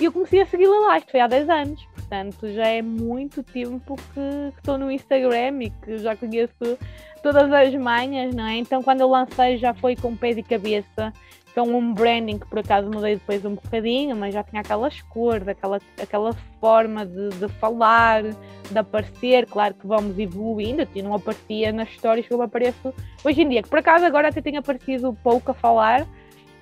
e 0.00 0.06
eu 0.06 0.12
comecei 0.12 0.40
a 0.40 0.46
segui-la 0.46 0.78
lá, 0.80 0.98
isto 0.98 1.10
foi 1.10 1.20
há 1.20 1.26
10 1.26 1.48
anos, 1.50 1.86
portanto 2.10 2.52
já 2.52 2.66
é 2.66 2.82
muito 2.82 3.40
tempo 3.40 3.96
que 4.12 4.52
estou 4.58 4.76
no 4.76 4.90
Instagram 4.90 5.62
e 5.62 5.70
que 5.70 5.98
já 5.98 6.16
conheço 6.16 6.76
todas 7.22 7.52
as 7.52 7.72
manhas, 7.76 8.34
não 8.34 8.44
é? 8.44 8.56
Então 8.56 8.82
quando 8.82 9.00
eu 9.02 9.08
lancei 9.08 9.56
já 9.58 9.72
foi 9.72 9.94
com 9.94 10.16
pés 10.16 10.36
e 10.36 10.42
cabeça, 10.42 11.12
com 11.54 11.62
um 11.62 11.94
branding 11.94 12.38
que 12.38 12.46
por 12.48 12.58
acaso 12.58 12.90
mudei 12.90 13.14
depois 13.14 13.44
um 13.44 13.54
bocadinho, 13.54 14.16
mas 14.16 14.34
já 14.34 14.42
tinha 14.42 14.60
aquelas 14.60 15.00
cores, 15.02 15.46
aquela, 15.46 15.78
aquela 16.02 16.32
forma 16.60 17.06
de, 17.06 17.28
de 17.28 17.48
falar, 17.60 18.24
de 18.24 18.78
aparecer, 18.78 19.46
claro 19.46 19.74
que 19.74 19.86
vamos 19.86 20.18
evoluindo, 20.18 20.86
eu 20.94 21.04
não 21.04 21.14
aparecia 21.14 21.72
nas 21.72 21.88
histórias 21.90 22.26
que 22.26 22.34
eu 22.34 22.42
apareço 22.42 22.92
hoje 23.24 23.42
em 23.42 23.48
dia, 23.48 23.62
que 23.62 23.68
por 23.68 23.78
acaso 23.78 24.04
agora 24.04 24.28
até 24.28 24.40
tenho 24.40 24.58
aparecido 24.58 25.16
pouco 25.22 25.52
a 25.52 25.54
falar, 25.54 26.06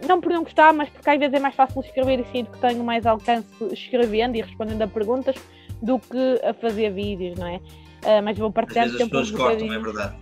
não 0.07 0.20
por 0.20 0.32
não 0.32 0.42
gostar, 0.42 0.72
mas 0.72 0.88
porque 0.88 1.11
às 1.11 1.18
vezes 1.18 1.34
é 1.34 1.40
mais 1.40 1.55
fácil 1.55 1.80
escrever 1.80 2.20
e 2.20 2.24
sinto 2.26 2.51
que 2.53 2.59
tenho 2.59 2.84
mais 2.84 3.05
alcance 3.07 3.46
escrevendo 3.72 4.36
e 4.36 4.42
respondendo 4.42 4.82
a 4.82 4.86
perguntas 4.86 5.36
do 5.82 5.99
que 5.99 6.40
a 6.44 6.55
fazer 6.55 6.90
vídeos, 6.90 7.38
não 7.38 7.46
é? 7.46 7.57
Uh, 7.57 8.22
mas 8.22 8.38
vou 8.38 8.53
partilhar 8.53 8.88
sempre 8.88 9.18
as 9.18 9.30
pessoas 9.30 9.30
cortam, 9.30 9.72
é 9.72 9.78
verdade. 9.78 10.16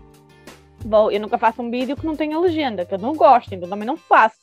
Bom, 0.85 1.11
eu 1.11 1.21
nunca 1.21 1.37
faço 1.37 1.61
um 1.63 1.71
vídeo 1.71 1.97
que 1.97 2.07
não 2.07 2.15
tenha 2.15 2.39
legenda, 2.39 2.85
que 2.85 2.95
eu 2.95 2.99
não 2.99 3.15
gosto, 3.15 3.55
então 3.55 3.69
também 3.69 3.87
não 3.87 3.97
faço. 3.97 4.39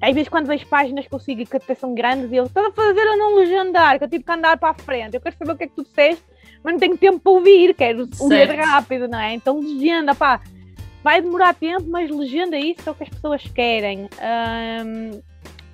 Às 0.00 0.12
vezes 0.12 0.28
quando 0.28 0.46
vejo 0.46 0.66
páginas 0.66 1.06
que 1.06 1.14
eu 1.14 1.18
sigo 1.18 1.46
que 1.46 1.56
até 1.56 1.74
são 1.74 1.94
grandes 1.94 2.30
e 2.32 2.36
eu 2.36 2.44
estou 2.44 2.66
a 2.66 2.72
fazer 2.72 3.00
a 3.00 3.16
não 3.16 3.36
legendar, 3.36 3.98
que 3.98 4.04
eu 4.04 4.08
tive 4.08 4.24
que 4.24 4.32
andar 4.32 4.58
para 4.58 4.70
a 4.70 4.74
frente, 4.74 5.14
eu 5.14 5.20
quero 5.20 5.36
saber 5.36 5.52
o 5.52 5.56
que 5.56 5.64
é 5.64 5.66
que 5.66 5.74
tu 5.74 5.84
disseste, 5.84 6.24
mas 6.62 6.74
não 6.74 6.80
tenho 6.80 6.96
tempo 6.96 7.20
para 7.20 7.32
ouvir, 7.32 7.74
quero 7.74 8.06
certo. 8.14 8.28
ler 8.28 8.60
rápido, 8.60 9.08
não 9.08 9.18
é? 9.18 9.34
Então 9.34 9.60
legenda, 9.60 10.14
pá, 10.14 10.40
vai 11.04 11.20
demorar 11.20 11.54
tempo, 11.54 11.84
mas 11.86 12.10
legenda 12.10 12.58
isso 12.58 12.88
é 12.88 12.90
o 12.90 12.94
que 12.94 13.02
as 13.02 13.10
pessoas 13.10 13.42
querem. 13.54 14.08
Um, 14.82 15.20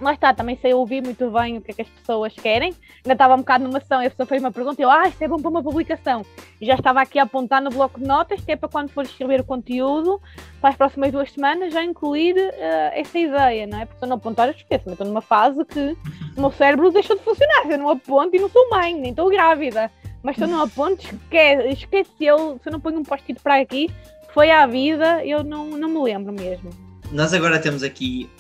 lá 0.01 0.13
está, 0.13 0.35
também 0.35 0.59
sei 0.61 0.75
ouvir 0.75 1.05
muito 1.05 1.31
bem 1.31 1.57
o 1.57 1.61
que 1.61 1.71
é 1.71 1.75
que 1.75 1.83
as 1.83 1.89
pessoas 1.89 2.35
querem. 2.35 2.75
Ainda 3.05 3.13
estava 3.13 3.35
um 3.35 3.39
bocado 3.39 3.63
numa 3.63 3.79
sessão 3.79 4.03
e 4.03 4.07
a 4.07 4.11
pessoa 4.11 4.27
fez 4.27 4.43
uma 4.43 4.51
pergunta 4.51 4.83
e 4.83 4.85
eu, 4.85 4.91
ah, 4.91 5.07
isso 5.07 5.23
é 5.23 5.29
bom 5.29 5.39
para 5.39 5.49
uma 5.49 5.63
publicação. 5.63 6.27
E 6.61 6.67
já 6.67 6.75
estava 6.75 7.01
aqui 7.01 7.17
a 7.21 7.23
apontar 7.23 7.63
no 7.63 7.71
bloco 7.71 8.01
de 8.01 8.07
notas, 8.07 8.41
que 8.41 8.51
é 8.51 8.57
para 8.57 8.69
quando 8.69 8.89
for 8.91 9.05
escrever 9.05 9.41
o 9.41 9.45
conteúdo, 9.45 10.21
para 10.61 10.71
as 10.71 10.77
próximas 10.77 11.13
duas 11.13 11.31
semanas, 11.31 11.73
já 11.73 11.85
incluir 11.85 12.35
uh, 12.35 12.91
essa 12.93 13.17
ideia, 13.17 13.69
não 13.69 13.81
é? 13.81 13.85
Porque 13.85 14.01
se 14.01 14.05
eu 14.05 14.09
não 14.09 14.17
apontar, 14.17 14.49
eu 14.49 14.55
esqueço. 14.55 14.89
Eu 14.89 14.93
estou 14.95 15.07
numa 15.07 15.23
fase 15.23 15.65
que 15.65 15.97
o 16.37 16.41
meu 16.41 16.51
cérebro 16.51 16.91
deixou 16.91 17.17
de 17.17 17.23
funcionar. 17.23 17.71
Eu 17.71 17.79
não 17.79 17.89
aponto 17.89 18.35
e 18.35 18.41
não 18.41 18.49
sou 18.49 18.69
mãe, 18.69 18.95
nem 18.99 19.11
estou 19.11 19.31
grávida. 19.31 19.93
Mas 20.25 20.37
se 20.37 20.43
eu 20.43 20.49
não 20.49 20.63
aponto, 20.63 21.05
esquece, 21.05 21.69
esqueceu. 21.69 22.59
Se 22.63 22.69
eu 22.69 22.73
não 22.73 22.81
ponho 22.81 22.99
um 22.99 23.05
post-it 23.05 23.41
para 23.41 23.61
aqui, 23.61 23.89
foi 24.33 24.51
à 24.51 24.67
vida, 24.67 25.25
eu 25.25 25.43
não, 25.43 25.71
não 25.71 25.89
me 25.89 26.03
lembro 26.03 26.33
mesmo. 26.33 26.71
Nós 27.13 27.33
agora 27.33 27.59
temos 27.59 27.83
aqui 27.83 28.31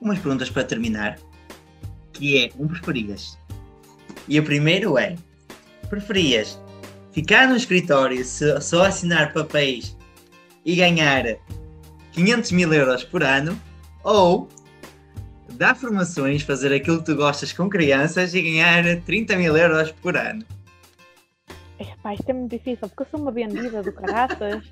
umas 0.00 0.18
perguntas 0.18 0.50
para 0.50 0.64
terminar, 0.64 1.18
que 2.12 2.44
é 2.44 2.50
um 2.58 2.68
preferias. 2.68 3.38
E 4.28 4.38
o 4.38 4.44
primeiro 4.44 4.96
é: 4.98 5.16
preferias 5.88 6.60
ficar 7.12 7.48
no 7.48 7.56
escritório 7.56 8.24
só 8.60 8.84
assinar 8.84 9.32
papéis 9.32 9.96
e 10.64 10.76
ganhar 10.76 11.24
500 12.12 12.52
mil 12.52 12.72
euros 12.72 13.04
por 13.04 13.22
ano 13.22 13.60
ou 14.04 14.48
dar 15.54 15.74
formações, 15.76 16.42
fazer 16.42 16.72
aquilo 16.72 16.98
que 16.98 17.06
tu 17.06 17.16
gostas 17.16 17.52
com 17.52 17.68
crianças 17.68 18.34
e 18.34 18.42
ganhar 18.42 19.00
30 19.02 19.36
mil 19.36 19.56
euros 19.56 19.92
por 19.92 20.16
ano? 20.16 20.44
Epá, 21.82 22.14
isto 22.14 22.28
é 22.28 22.32
muito 22.32 22.50
difícil, 22.50 22.88
porque 22.88 23.02
eu 23.02 23.06
sou 23.10 23.20
uma 23.20 23.32
vendida 23.32 23.82
do 23.82 23.92
caraças. 23.92 24.64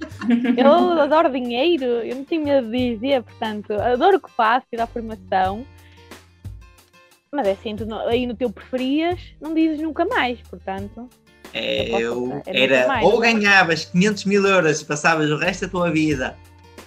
eu 0.57 1.01
adoro 1.01 1.31
dinheiro, 1.31 1.85
eu 1.85 2.17
não 2.17 2.25
tenho 2.25 2.45
medo 2.45 2.71
de 2.71 2.95
dizer, 2.95 3.23
portanto, 3.23 3.73
adoro 3.73 4.17
o 4.17 4.21
que 4.21 4.31
faço 4.31 4.67
e 4.73 4.77
da 4.77 4.87
formação. 4.87 5.65
Mas 7.33 7.47
é 7.47 7.53
assim, 7.53 7.77
tu, 7.77 7.93
aí 8.09 8.27
no 8.27 8.35
teu 8.35 8.51
preferias, 8.51 9.21
não 9.41 9.55
dizes 9.55 9.81
nunca 9.81 10.05
mais, 10.05 10.41
portanto. 10.43 11.09
É, 11.53 11.91
eu, 11.91 12.43
é 12.47 12.65
era, 12.65 12.87
mais, 12.87 13.05
ou 13.05 13.19
ganhavas 13.19 13.85
500 13.87 14.25
mil 14.25 14.47
euros 14.47 14.81
e 14.81 14.85
passavas 14.85 15.31
o 15.31 15.37
resto 15.37 15.63
da 15.63 15.69
tua 15.69 15.91
vida 15.91 16.37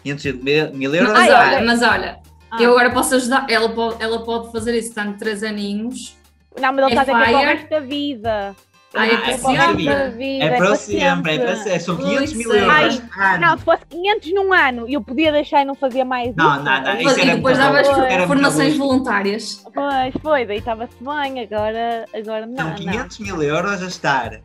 500 0.04 0.34
mil, 0.74 0.94
euros. 0.94 1.14
Mas, 1.14 1.30
olha, 1.30 1.62
mas 1.64 1.82
olha, 1.82 2.20
ah. 2.52 2.62
eu 2.62 2.72
agora 2.72 2.92
posso 2.92 3.16
ajudar, 3.16 3.46
ela 3.50 3.70
pode, 3.70 4.04
ela 4.04 4.24
pode 4.24 4.52
fazer 4.52 4.78
isso, 4.78 4.94
tanto 4.94 5.18
3 5.18 5.44
aninhos. 5.44 6.16
Não, 6.60 6.72
mas 6.74 6.86
ele 6.86 6.88
está 6.88 7.02
a 7.02 7.06
dizer 7.06 7.26
que 7.26 7.34
é 7.34 7.38
o 7.38 7.46
resto 7.46 7.70
da 7.70 7.80
vida. 7.80 8.56
Ah, 8.96 9.08
é 9.08 9.18
para 9.18 9.38
sempre. 9.38 9.88
É 9.88 10.58
para 10.58 10.76
sempre, 10.76 11.32
é 11.34 11.40
para 11.40 11.56
sempre. 11.56 11.80
São 11.80 11.98
500 11.98 12.34
mil 12.34 12.54
euros. 12.54 13.02
Ai, 13.18 13.40
não, 13.40 13.58
se 13.58 13.66
fosse 13.66 13.86
500 13.90 14.34
num 14.34 14.54
ano, 14.54 14.86
eu 14.88 15.02
podia 15.02 15.32
deixar 15.32 15.64
e 15.64 15.66
não 15.66 15.74
fazia 15.74 16.06
mais. 16.06 16.36
Não, 16.36 16.56
isso. 16.56 16.64
não. 16.64 17.02
Isso 17.02 17.20
e 17.20 17.26
depois 17.26 17.58
davas 17.58 17.88
formações 18.28 18.78
voluntárias. 18.78 19.64
Pois, 19.74 20.14
foi, 20.22 20.46
daí 20.46 20.58
estava-se 20.58 20.96
bem, 21.00 21.42
agora, 21.42 22.06
agora 22.14 22.46
não. 22.46 22.58
São 22.58 22.76
500 22.76 23.20
não. 23.20 23.26
mil 23.26 23.44
euros 23.44 23.82
a 23.82 23.88
estar 23.88 24.42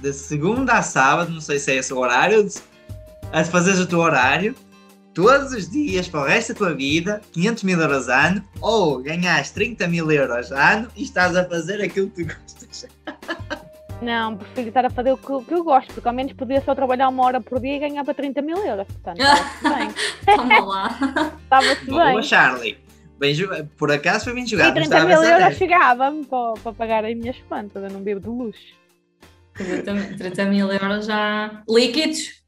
de 0.00 0.12
segunda 0.12 0.74
a 0.74 0.82
sábado, 0.82 1.32
não 1.32 1.40
sei 1.40 1.58
se 1.58 1.72
é 1.72 1.76
esse 1.76 1.92
o 1.92 1.98
horário, 1.98 2.46
a 3.32 3.44
fazeres 3.44 3.80
o 3.80 3.86
teu 3.86 3.98
horário 3.98 4.54
todos 5.18 5.52
os 5.52 5.68
dias 5.68 6.06
para 6.06 6.20
o 6.20 6.24
resto 6.24 6.52
da 6.52 6.58
tua 6.58 6.74
vida, 6.74 7.20
500 7.32 7.64
mil 7.64 7.80
euros 7.80 8.08
ano, 8.08 8.40
ou 8.60 9.02
ganhas 9.02 9.50
30 9.50 9.88
mil 9.88 10.08
euros 10.12 10.52
ano 10.52 10.86
e 10.96 11.02
estás 11.02 11.34
a 11.34 11.44
fazer 11.44 11.82
aquilo 11.82 12.08
que 12.10 12.24
tu 12.24 12.32
gostas. 12.32 12.86
Não, 14.00 14.36
prefiro 14.36 14.68
estar 14.68 14.86
a 14.86 14.90
fazer 14.90 15.10
o 15.10 15.16
que, 15.16 15.32
o 15.32 15.42
que, 15.42 15.52
eu 15.52 15.64
gosto, 15.64 15.92
porque 15.92 16.06
ao 16.06 16.14
menos 16.14 16.32
podia 16.34 16.60
só 16.60 16.72
trabalhar 16.72 17.08
uma 17.08 17.24
hora 17.24 17.40
por 17.40 17.58
dia 17.58 17.74
e 17.74 17.78
ganhava 17.80 18.14
30 18.14 18.40
mil 18.42 18.58
euros. 18.58 18.86
Portanto, 18.86 19.18
estava-se 20.20 20.60
lá. 20.60 21.32
Estava-se 21.42 21.84
bem. 21.84 21.94
Boa, 21.94 22.22
Charlie. 22.22 22.78
Bem, 23.18 23.34
por 23.76 23.90
acaso 23.90 24.26
foi 24.26 24.34
bem 24.34 24.46
jogado. 24.46 24.70
E 24.70 24.86
30 24.86 25.04
mil 25.04 25.20
euros 25.20 25.56
chegava-me 25.56 26.24
para, 26.26 26.54
para 26.62 26.72
pagar 26.72 27.04
as 27.04 27.16
minhas 27.16 27.36
contas, 27.48 27.82
eu 27.82 27.90
não 27.90 28.02
bebo 28.02 28.20
de 28.20 28.28
luxo. 28.28 28.78
30 30.16 30.44
mil 30.44 30.70
euros 30.70 31.06
já 31.06 31.60
líquidos. 31.68 32.38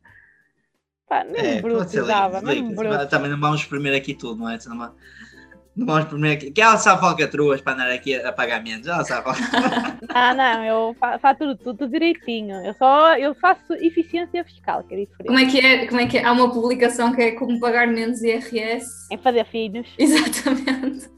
Pá, 1.11 1.27
é, 1.35 1.61
bruto 1.61 2.07
dava, 2.07 2.41
bruto. 2.41 3.09
Também 3.09 3.29
não 3.29 3.41
vamos 3.41 3.63
exprimir 3.63 3.93
aqui 3.93 4.15
tudo, 4.15 4.39
não 4.39 4.49
é? 4.49 4.57
Não, 4.65 4.77
não 4.77 5.87
vamos 5.87 6.05
exprimir 6.05 6.35
aqui. 6.35 6.53
Que 6.53 6.63
ela 6.63 6.77
sabe 6.77 7.01
falcatruas 7.01 7.61
para 7.61 7.73
andar 7.73 7.91
aqui 7.91 8.15
a 8.15 8.33
pagamentos. 8.33 8.87
Ela 8.87 9.05
sabe 9.05 9.29
Ah, 10.15 10.33
não, 10.33 10.65
eu 10.65 10.97
faço 11.21 11.39
tudo, 11.41 11.57
tudo 11.57 11.89
direitinho. 11.89 12.65
Eu 12.65 12.75
só 12.75 13.17
eu 13.17 13.35
faço 13.35 13.73
eficiência 13.81 14.45
fiscal, 14.45 14.85
que 14.85 14.95
é 14.95 14.99
diferente. 14.99 15.27
Como 15.27 15.39
é 15.41 15.47
que 15.47 15.59
é? 15.59 15.87
Como 15.89 16.01
é 16.01 16.07
que 16.07 16.19
é? 16.19 16.25
Há 16.25 16.31
uma 16.31 16.53
publicação 16.53 17.13
que 17.13 17.23
é 17.23 17.33
como 17.33 17.59
pagar 17.59 17.89
menos 17.89 18.23
IRS. 18.23 18.87
É 19.11 19.19
fazer 19.19 19.45
filhos. 19.47 19.89
Exatamente. 19.99 21.11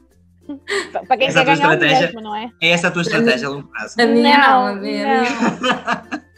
Para 1.07 1.17
quem 1.17 1.27
essa 1.27 1.45
quer 1.45 1.55
ganhar 1.55 1.77
o 1.77 1.79
mesmo, 1.79 2.19
não 2.19 2.35
é? 2.35 2.49
É 2.59 2.71
essa 2.71 2.87
a 2.87 2.91
tua 2.91 3.03
estratégia 3.03 3.47
a 3.47 3.51
longo 3.51 3.67
prazo. 3.67 3.93
A 4.01 4.05
minha 4.07 4.39
não, 4.39 4.47
não 4.47 4.67
a 4.67 4.75
minha. 4.75 5.21
Não. 5.21 6.23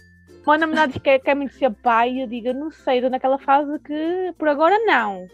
O 0.46 0.52
meu 0.52 0.60
namorado 0.60 1.00
quer, 1.00 1.20
quer 1.20 1.36
muito 1.36 1.56
ser 1.56 1.72
pai 1.72 2.12
e 2.12 2.22
eu 2.22 2.28
digo, 2.28 2.54
não 2.54 2.70
sei, 2.70 2.98
estou 2.98 3.10
naquela 3.10 3.40
fase 3.40 3.80
que 3.80 4.34
por 4.38 4.48
agora 4.48 4.78
não. 4.86 5.28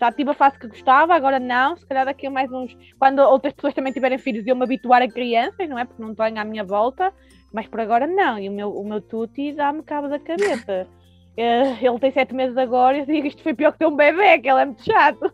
Já 0.00 0.10
tive 0.10 0.30
a 0.30 0.34
fase 0.34 0.58
que 0.58 0.66
gostava, 0.66 1.14
agora 1.14 1.38
não. 1.38 1.76
Se 1.76 1.86
calhar 1.86 2.04
daqui 2.04 2.26
a 2.26 2.30
mais 2.30 2.50
uns. 2.50 2.76
Quando 2.98 3.20
outras 3.20 3.52
pessoas 3.52 3.74
também 3.74 3.92
tiverem 3.92 4.18
filhos, 4.18 4.46
eu 4.46 4.56
me 4.56 4.64
habituar 4.64 5.02
a 5.02 5.08
crianças, 5.08 5.68
não 5.68 5.78
é? 5.78 5.84
Porque 5.84 6.02
não 6.02 6.14
tenho 6.14 6.38
à 6.38 6.44
minha 6.44 6.64
volta. 6.64 7.12
Mas 7.52 7.66
por 7.66 7.80
agora 7.80 8.06
não. 8.06 8.38
E 8.38 8.48
o 8.48 8.52
meu, 8.52 8.70
o 8.70 8.88
meu 8.88 9.00
tuti 9.00 9.52
dá-me 9.52 9.82
cabo 9.82 10.08
da 10.08 10.18
cabeça. 10.18 10.86
Eh, 11.36 11.84
ele 11.84 11.98
tem 11.98 12.12
sete 12.12 12.32
meses 12.32 12.56
agora 12.56 12.96
e 12.96 13.00
eu 13.00 13.06
digo 13.06 13.26
isto 13.26 13.42
foi 13.42 13.52
pior 13.52 13.72
que 13.72 13.80
ter 13.80 13.86
um 13.86 13.96
bebê, 13.96 14.38
que 14.38 14.48
ele 14.48 14.60
é 14.60 14.64
muito 14.66 14.84
chato. 14.84 15.32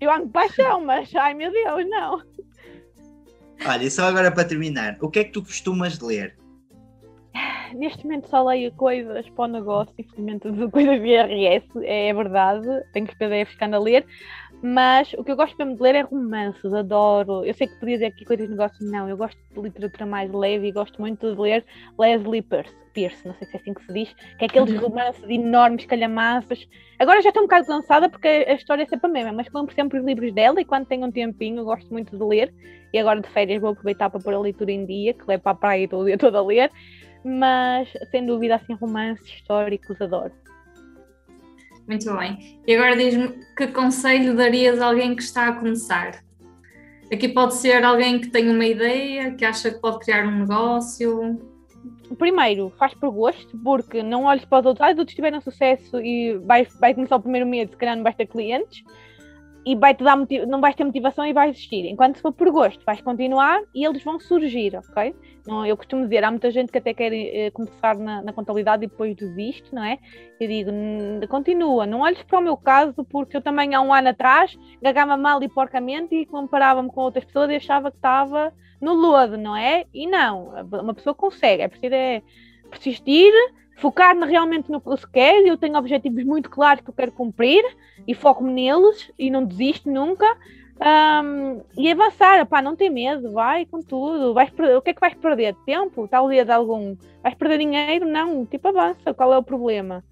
Eu 0.00 0.10
amo 0.10 0.30
paixão, 0.30 0.82
mas 0.86 1.14
ai 1.14 1.34
meu 1.34 1.52
Deus, 1.52 1.86
não. 1.86 2.22
Olha, 3.66 3.90
só 3.90 4.04
agora 4.04 4.32
para 4.32 4.48
terminar, 4.48 4.96
o 5.02 5.10
que 5.10 5.18
é 5.18 5.24
que 5.24 5.32
tu 5.32 5.42
costumas 5.42 6.00
ler? 6.00 6.34
Neste 7.74 8.04
momento 8.04 8.28
só 8.28 8.42
leio 8.44 8.72
coisas 8.72 9.28
para 9.30 9.44
o 9.44 9.48
negócio, 9.48 9.94
infelizmente 9.98 10.48
coisas 10.70 11.00
de 11.00 11.08
IRS, 11.08 11.66
é, 11.82 12.08
é 12.08 12.14
verdade, 12.14 12.66
tenho 12.92 13.06
os 13.06 13.14
PDFs 13.14 13.56
ando 13.60 13.76
a 13.76 13.78
ler, 13.78 14.06
mas 14.62 15.12
o 15.14 15.24
que 15.24 15.32
eu 15.32 15.36
gosto 15.36 15.56
mesmo 15.58 15.74
de 15.74 15.82
ler 15.82 15.96
é 15.96 16.02
romances, 16.02 16.72
adoro. 16.72 17.44
Eu 17.44 17.52
sei 17.52 17.66
que 17.66 17.74
podia 17.80 17.96
dizer 17.96 18.06
aqui 18.06 18.24
coisas 18.24 18.46
de 18.46 18.52
negócio, 18.52 18.86
não, 18.86 19.08
eu 19.08 19.16
gosto 19.16 19.36
de 19.52 19.60
literatura 19.60 20.06
mais 20.06 20.32
leve 20.32 20.68
e 20.68 20.72
gosto 20.72 21.00
muito 21.00 21.34
de 21.34 21.40
ler 21.40 21.64
Leslie 21.98 22.42
Pierce, 22.42 22.72
Pierce 22.92 23.26
não 23.26 23.34
sei 23.34 23.48
se 23.48 23.56
é 23.56 23.60
assim 23.60 23.74
que 23.74 23.84
se 23.84 23.92
diz, 23.92 24.14
que 24.38 24.44
é 24.44 24.46
aqueles 24.46 24.70
uhum. 24.70 24.88
romances 24.88 25.24
enormes, 25.28 25.84
calhamaços. 25.86 26.68
Agora 26.98 27.20
já 27.20 27.30
estou 27.30 27.42
um 27.42 27.46
bocado 27.46 27.66
cansada 27.66 28.08
porque 28.08 28.28
a 28.28 28.52
história 28.52 28.84
é 28.84 28.86
sempre 28.86 29.10
a 29.10 29.12
mesma, 29.12 29.32
mas 29.32 29.48
compro 29.48 29.74
sempre 29.74 29.98
os 29.98 30.04
livros 30.04 30.32
dela 30.32 30.60
e 30.60 30.64
quando 30.64 30.86
tenho 30.86 31.06
um 31.06 31.10
tempinho 31.10 31.64
gosto 31.64 31.90
muito 31.90 32.16
de 32.16 32.22
ler. 32.22 32.54
E 32.92 32.98
agora 32.98 33.20
de 33.20 33.28
férias 33.30 33.60
vou 33.60 33.70
aproveitar 33.70 34.10
para 34.10 34.20
pôr 34.20 34.34
a 34.34 34.38
leitura 34.38 34.70
em 34.70 34.86
dia, 34.86 35.14
que 35.14 35.24
levo 35.26 35.42
para 35.42 35.52
a 35.52 35.56
praia 35.56 35.88
todo 35.88 36.04
dia 36.04 36.18
todo 36.18 36.36
a 36.36 36.42
ler 36.42 36.70
mas 37.24 37.88
sem 38.10 38.24
dúvida 38.26 38.56
assim 38.56 38.74
romances 38.74 39.26
históricos 39.26 40.00
adoro. 40.00 40.32
Muito 41.86 42.16
bem. 42.16 42.60
E 42.66 42.74
agora 42.74 42.96
diz-me 42.96 43.28
que 43.56 43.66
conselho 43.68 44.36
darias 44.36 44.80
a 44.80 44.86
alguém 44.86 45.16
que 45.16 45.22
está 45.22 45.48
a 45.48 45.52
começar? 45.52 46.22
Aqui 47.12 47.28
pode 47.28 47.54
ser 47.54 47.84
alguém 47.84 48.20
que 48.20 48.28
tem 48.28 48.48
uma 48.48 48.64
ideia, 48.64 49.32
que 49.32 49.44
acha 49.44 49.70
que 49.70 49.80
pode 49.80 49.98
criar 49.98 50.26
um 50.26 50.40
negócio. 50.40 51.38
Primeiro, 52.16 52.72
faz 52.78 52.94
por 52.94 53.10
gosto, 53.10 53.58
porque 53.58 54.02
não 54.02 54.24
olhes 54.24 54.44
para 54.44 54.60
os 54.60 54.66
outros. 54.66 54.86
Ah, 54.86 54.92
os 54.92 54.98
outros 54.98 55.14
tiveram 55.14 55.40
sucesso 55.40 56.00
e 56.00 56.38
vai, 56.38 56.66
vai 56.80 56.94
começar 56.94 57.16
o 57.16 57.20
primeiro 57.20 57.46
mês, 57.46 57.70
se 57.70 57.76
calhar 57.76 57.96
não 57.96 58.02
vais 58.02 58.16
ter 58.16 58.26
clientes 58.26 58.82
e 59.64 59.76
vai 59.76 59.94
-te 59.94 60.02
dar 60.02 60.16
não 60.46 60.60
vais 60.60 60.74
ter 60.74 60.84
motivação 60.84 61.24
e 61.24 61.32
vais 61.32 61.52
desistir. 61.52 61.86
Enquanto 61.86 62.16
se 62.16 62.22
for 62.22 62.32
por 62.32 62.50
gosto, 62.50 62.84
vais 62.84 63.00
continuar 63.00 63.60
e 63.74 63.84
eles 63.84 64.02
vão 64.02 64.18
surgir, 64.18 64.76
ok? 64.76 65.14
Não, 65.46 65.66
eu 65.66 65.76
costumo 65.76 66.04
dizer, 66.04 66.24
há 66.24 66.30
muita 66.30 66.50
gente 66.50 66.70
que 66.70 66.78
até 66.78 66.94
quer 66.94 67.12
eh, 67.12 67.50
começar 67.50 67.96
na, 67.96 68.22
na, 68.22 68.32
contabilidade 68.32 68.84
e 68.84 68.88
depois 68.88 69.16
desiste, 69.16 69.74
não 69.74 69.82
é? 69.82 69.98
Eu 70.38 70.48
digo, 70.48 70.70
continua, 71.28 71.84
não 71.86 72.00
olhes 72.00 72.22
para 72.22 72.38
o 72.38 72.42
meu 72.42 72.56
caso, 72.56 73.04
porque 73.04 73.36
eu 73.36 73.42
também 73.42 73.74
há 73.74 73.80
um 73.80 73.92
ano 73.92 74.08
atrás 74.08 74.56
gagava 74.80 75.16
mal 75.16 75.42
e 75.42 75.48
porcamente 75.48 76.14
e 76.14 76.26
comparava-me 76.26 76.88
com 76.90 77.00
outras 77.00 77.24
pessoas 77.24 77.50
e 77.50 77.56
achava 77.56 77.90
que 77.90 77.96
estava 77.96 78.52
no 78.80 78.94
lodo, 78.94 79.36
não 79.36 79.56
é? 79.56 79.84
E 79.92 80.06
não, 80.06 80.52
uma 80.72 80.94
pessoa 80.94 81.14
consegue, 81.14 81.62
é 81.62 81.68
preciso 81.68 81.94
é 81.94 82.22
persistir, 82.70 83.32
focar 83.76 84.16
realmente 84.18 84.70
no 84.70 84.80
que 84.80 84.96
se 84.96 85.08
quer. 85.10 85.46
Eu 85.46 85.56
tenho 85.56 85.76
objetivos 85.76 86.24
muito 86.24 86.50
claros 86.50 86.82
que 86.82 86.90
eu 86.90 86.94
quero 86.94 87.12
cumprir 87.12 87.64
e 88.06 88.14
foco-me 88.14 88.52
neles 88.52 89.10
e 89.18 89.30
não 89.30 89.44
desisto 89.44 89.90
nunca. 89.90 90.26
Um, 90.82 91.62
e 91.78 91.92
avançar, 91.92 92.44
pá, 92.46 92.60
não 92.60 92.74
tem 92.74 92.90
medo, 92.90 93.30
vai 93.32 93.64
com 93.66 93.80
tudo. 93.80 94.34
Vais, 94.34 94.50
o 94.50 94.82
que 94.82 94.90
é 94.90 94.94
que 94.94 95.00
vais 95.00 95.14
perder? 95.14 95.54
Tempo? 95.64 96.08
Talvez 96.08 96.48
algum. 96.50 96.96
Vais 97.22 97.34
perder 97.36 97.58
dinheiro? 97.58 98.06
Não, 98.06 98.44
tipo, 98.44 98.68
avança. 98.68 99.14
Qual 99.14 99.32
é 99.32 99.38
o 99.38 99.42
problema? 99.42 100.02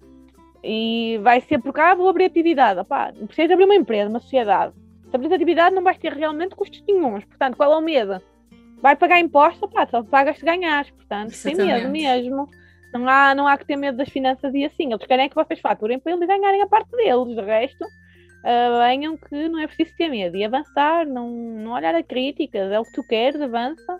E 0.63 1.19
vai 1.23 1.41
ser 1.41 1.59
por 1.59 1.73
cá, 1.73 1.95
vou 1.95 2.07
abrir 2.07 2.25
atividade. 2.25 2.85
Pá, 2.85 3.11
não 3.17 3.27
precisas 3.27 3.51
abrir 3.51 3.65
uma 3.65 3.75
empresa, 3.75 4.09
uma 4.09 4.19
sociedade. 4.19 4.73
Se 5.09 5.15
abrir 5.15 5.33
atividade, 5.33 5.75
não 5.75 5.83
vais 5.83 5.97
ter 5.97 6.13
realmente 6.13 6.55
custos 6.55 6.81
nenhums. 6.87 7.25
Portanto, 7.25 7.57
qual 7.57 7.73
é 7.73 7.77
o 7.77 7.81
medo? 7.81 8.21
Vai 8.81 8.95
pagar 8.95 9.19
impostos, 9.19 9.69
pá, 9.71 9.85
só 9.87 10.03
pagas 10.03 10.37
se 10.37 10.45
ganhares. 10.45 10.89
Portanto, 10.91 11.31
sem 11.31 11.55
medo 11.55 11.89
mesmo. 11.89 12.47
Não 12.93 13.07
há, 13.07 13.33
não 13.33 13.47
há 13.47 13.57
que 13.57 13.65
ter 13.65 13.75
medo 13.75 13.97
das 13.97 14.09
finanças 14.09 14.53
e 14.53 14.65
assim. 14.65 14.91
Eles 14.91 15.05
querem 15.05 15.29
que 15.29 15.35
vocês 15.35 15.59
faturem 15.59 15.99
para 15.99 16.13
eles 16.13 16.27
ganharem 16.27 16.61
a 16.61 16.67
parte 16.67 16.91
deles. 16.91 17.35
De 17.35 17.41
resto, 17.41 17.83
uh, 17.85 18.79
venham 18.85 19.17
que 19.17 19.47
não 19.47 19.59
é 19.59 19.67
preciso 19.67 19.95
ter 19.97 20.09
medo. 20.09 20.35
E 20.35 20.43
avançar, 20.43 21.05
não, 21.05 21.29
não 21.29 21.71
olhar 21.71 21.95
a 21.95 22.03
críticas. 22.03 22.71
É 22.71 22.79
o 22.79 22.83
que 22.83 22.93
tu 22.93 23.03
queres, 23.03 23.39
avança. 23.39 23.99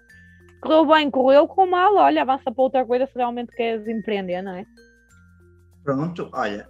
Correu 0.62 0.86
bem, 0.86 1.10
correu, 1.10 1.48
com 1.48 1.66
mal, 1.66 1.96
olha, 1.96 2.22
avança 2.22 2.52
para 2.52 2.64
outra 2.64 2.86
coisa 2.86 3.08
se 3.08 3.16
realmente 3.16 3.52
queres 3.56 3.88
empreender, 3.88 4.44
não 4.44 4.54
é? 4.54 4.66
Pronto, 5.84 6.30
olha, 6.32 6.68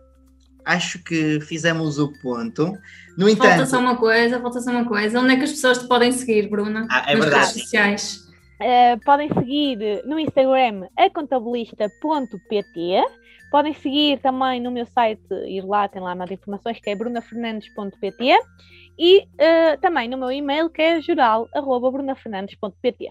acho 0.66 1.04
que 1.04 1.42
fizemos 1.42 2.00
o 2.00 2.12
ponto. 2.22 2.78
No 3.18 3.28
entanto. 3.28 3.50
Falta 3.50 3.66
só 3.66 3.80
uma 3.80 3.98
coisa, 3.98 4.40
falta 4.40 4.62
só 4.62 4.72
uma 4.72 4.86
coisa. 4.86 5.20
Onde 5.20 5.34
é 5.34 5.36
que 5.38 5.44
as 5.44 5.52
pessoas 5.52 5.80
te 5.80 5.88
podem 5.88 6.12
seguir, 6.12 6.50
Bruna? 6.50 6.88
Ah, 6.90 7.04
é 7.08 7.16
Nas 7.16 7.26
verdade. 7.26 7.46
redes 7.48 7.62
sociais. 7.64 8.31
Uh, 8.62 9.00
podem 9.04 9.28
seguir 9.34 10.06
no 10.06 10.20
Instagram 10.20 10.88
acontabilista.pt. 10.96 13.04
Podem 13.50 13.74
seguir 13.74 14.20
também 14.22 14.62
no 14.62 14.70
meu 14.70 14.86
site, 14.86 15.20
ir 15.48 15.66
lá, 15.66 15.88
tem 15.88 16.00
lá 16.02 16.14
mais 16.14 16.30
informações, 16.30 16.80
que 16.80 16.88
é 16.90 16.96
brunafernandes.pt. 16.96 18.40
E 19.00 19.22
uh, 19.22 19.80
também 19.82 20.08
no 20.08 20.18
meu 20.18 20.32
e-mail, 20.32 20.70
que 20.70 20.80
é 20.82 21.02
geral.brunafernandes.pt. 21.02 23.10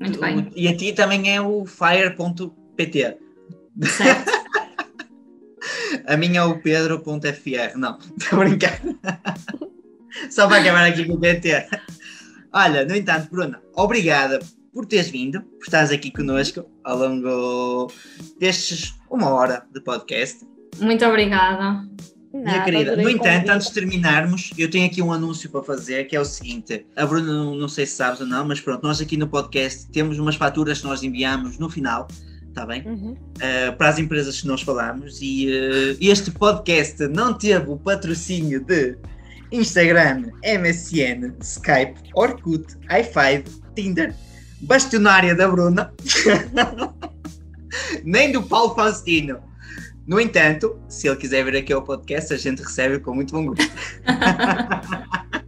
Muito 0.00 0.20
bem. 0.20 0.48
E 0.54 0.68
a 0.68 0.76
ti 0.76 0.92
também 0.92 1.34
é 1.34 1.40
o 1.40 1.66
fire.pt. 1.66 3.18
Certo. 3.82 4.30
a 6.06 6.16
minha 6.16 6.40
é 6.40 6.44
o 6.44 6.60
pedro.fr. 6.60 7.76
Não, 7.76 7.98
estou 8.16 8.40
a 8.40 8.44
brincar. 8.44 8.80
Só 10.30 10.46
para 10.46 10.60
acabar 10.60 10.86
aqui 10.86 11.04
com 11.04 11.14
o 11.14 11.20
PT. 11.20 11.66
Olha, 12.52 12.84
no 12.84 12.96
entanto, 12.96 13.28
Bruna, 13.30 13.60
obrigada 13.74 14.38
por 14.72 14.86
teres 14.86 15.10
vindo, 15.10 15.42
por 15.42 15.64
estares 15.64 15.90
aqui 15.90 16.10
connosco 16.10 16.64
ao 16.84 16.96
longo 16.96 17.92
destes 18.38 18.94
uma 19.10 19.30
hora 19.30 19.66
de 19.72 19.80
podcast. 19.80 20.46
Muito 20.80 21.04
obrigada. 21.04 21.86
Minha 22.32 22.62
querida, 22.62 22.94
no 22.94 23.08
entanto, 23.08 23.48
antes 23.48 23.68
de 23.68 23.74
terminarmos, 23.74 24.50
eu 24.56 24.70
tenho 24.70 24.86
aqui 24.86 25.00
um 25.00 25.12
anúncio 25.12 25.50
para 25.50 25.62
fazer 25.62 26.04
que 26.04 26.14
é 26.14 26.20
o 26.20 26.24
seguinte: 26.24 26.86
a 26.94 27.06
Bruna, 27.06 27.32
não, 27.32 27.54
não 27.54 27.68
sei 27.68 27.86
se 27.86 27.96
sabes 27.96 28.20
ou 28.20 28.26
não, 28.26 28.46
mas 28.46 28.60
pronto, 28.60 28.82
nós 28.82 29.00
aqui 29.00 29.16
no 29.16 29.26
podcast 29.26 29.90
temos 29.90 30.18
umas 30.18 30.36
faturas 30.36 30.80
que 30.80 30.86
nós 30.86 31.02
enviamos 31.02 31.58
no 31.58 31.70
final, 31.70 32.06
está 32.46 32.66
bem? 32.66 32.86
Uhum. 32.86 33.12
Uh, 33.12 33.76
para 33.76 33.88
as 33.88 33.98
empresas 33.98 34.40
que 34.40 34.46
nós 34.46 34.60
falamos, 34.60 35.20
e 35.22 35.48
uh, 35.48 35.96
este 36.00 36.30
podcast 36.30 37.08
não 37.08 37.32
teve 37.32 37.70
o 37.70 37.78
patrocínio 37.78 38.60
de 38.62 38.96
Instagram, 39.52 40.30
MSN, 40.44 41.34
Skype, 41.40 41.94
Orkut, 42.14 42.76
i5, 42.88 43.44
Tinder, 43.74 44.14
Bastionária 44.60 45.34
da 45.34 45.48
Bruna, 45.48 45.92
nem 48.04 48.32
do 48.32 48.42
Paulo 48.42 48.74
Faustino. 48.74 49.40
No 50.06 50.20
entanto, 50.20 50.80
se 50.88 51.06
ele 51.06 51.16
quiser 51.16 51.44
vir 51.44 51.56
aqui 51.56 51.72
ao 51.72 51.82
podcast, 51.82 52.32
a 52.32 52.36
gente 52.36 52.62
recebe 52.62 52.98
com 52.98 53.14
muito 53.14 53.32
bom 53.32 53.46
gosto. 53.46 53.70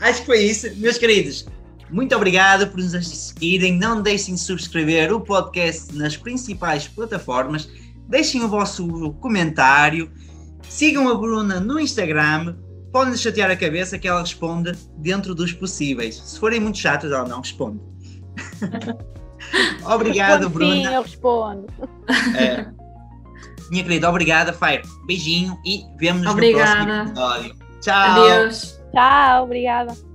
Acho 0.00 0.20
que 0.20 0.26
foi 0.26 0.38
isso, 0.38 0.74
meus 0.76 0.96
queridos. 0.96 1.46
Muito 1.90 2.14
obrigado 2.14 2.68
por 2.68 2.78
nos 2.78 2.94
assistirem. 2.94 3.76
Não 3.76 4.00
deixem 4.00 4.34
de 4.34 4.40
subscrever 4.40 5.12
o 5.12 5.20
podcast 5.20 5.92
nas 5.94 6.16
principais 6.16 6.86
plataformas. 6.86 7.68
Deixem 8.08 8.42
o 8.42 8.48
vosso 8.48 9.12
comentário 9.14 10.10
Sigam 10.68 11.08
a 11.08 11.14
Bruna 11.14 11.60
no 11.60 11.78
Instagram. 11.78 12.56
Podem 12.92 13.16
chatear 13.16 13.50
a 13.50 13.56
cabeça 13.56 13.98
que 13.98 14.08
ela 14.08 14.20
responde 14.20 14.72
dentro 14.96 15.34
dos 15.34 15.52
possíveis. 15.52 16.16
Se 16.16 16.38
forem 16.38 16.58
muito 16.60 16.78
chatos, 16.78 17.12
ela 17.12 17.26
não 17.26 17.40
responde. 17.40 17.80
obrigado, 19.86 20.44
respondo 20.44 20.50
Bruna. 20.50 20.74
Sim, 20.74 20.86
eu 20.86 21.02
respondo. 21.02 21.66
É. 22.36 22.66
Minha 23.70 23.84
querida, 23.84 24.10
obrigada, 24.10 24.52
Fire. 24.52 24.82
Beijinho 25.06 25.56
e 25.64 25.84
vemos 25.98 26.26
obrigada. 26.26 27.06
no 27.06 27.12
próximo 27.14 27.42
episódio. 27.42 27.56
Tchau. 27.80 27.94
Adeus. 27.94 28.80
Tchau, 28.92 29.44
obrigada. 29.44 30.09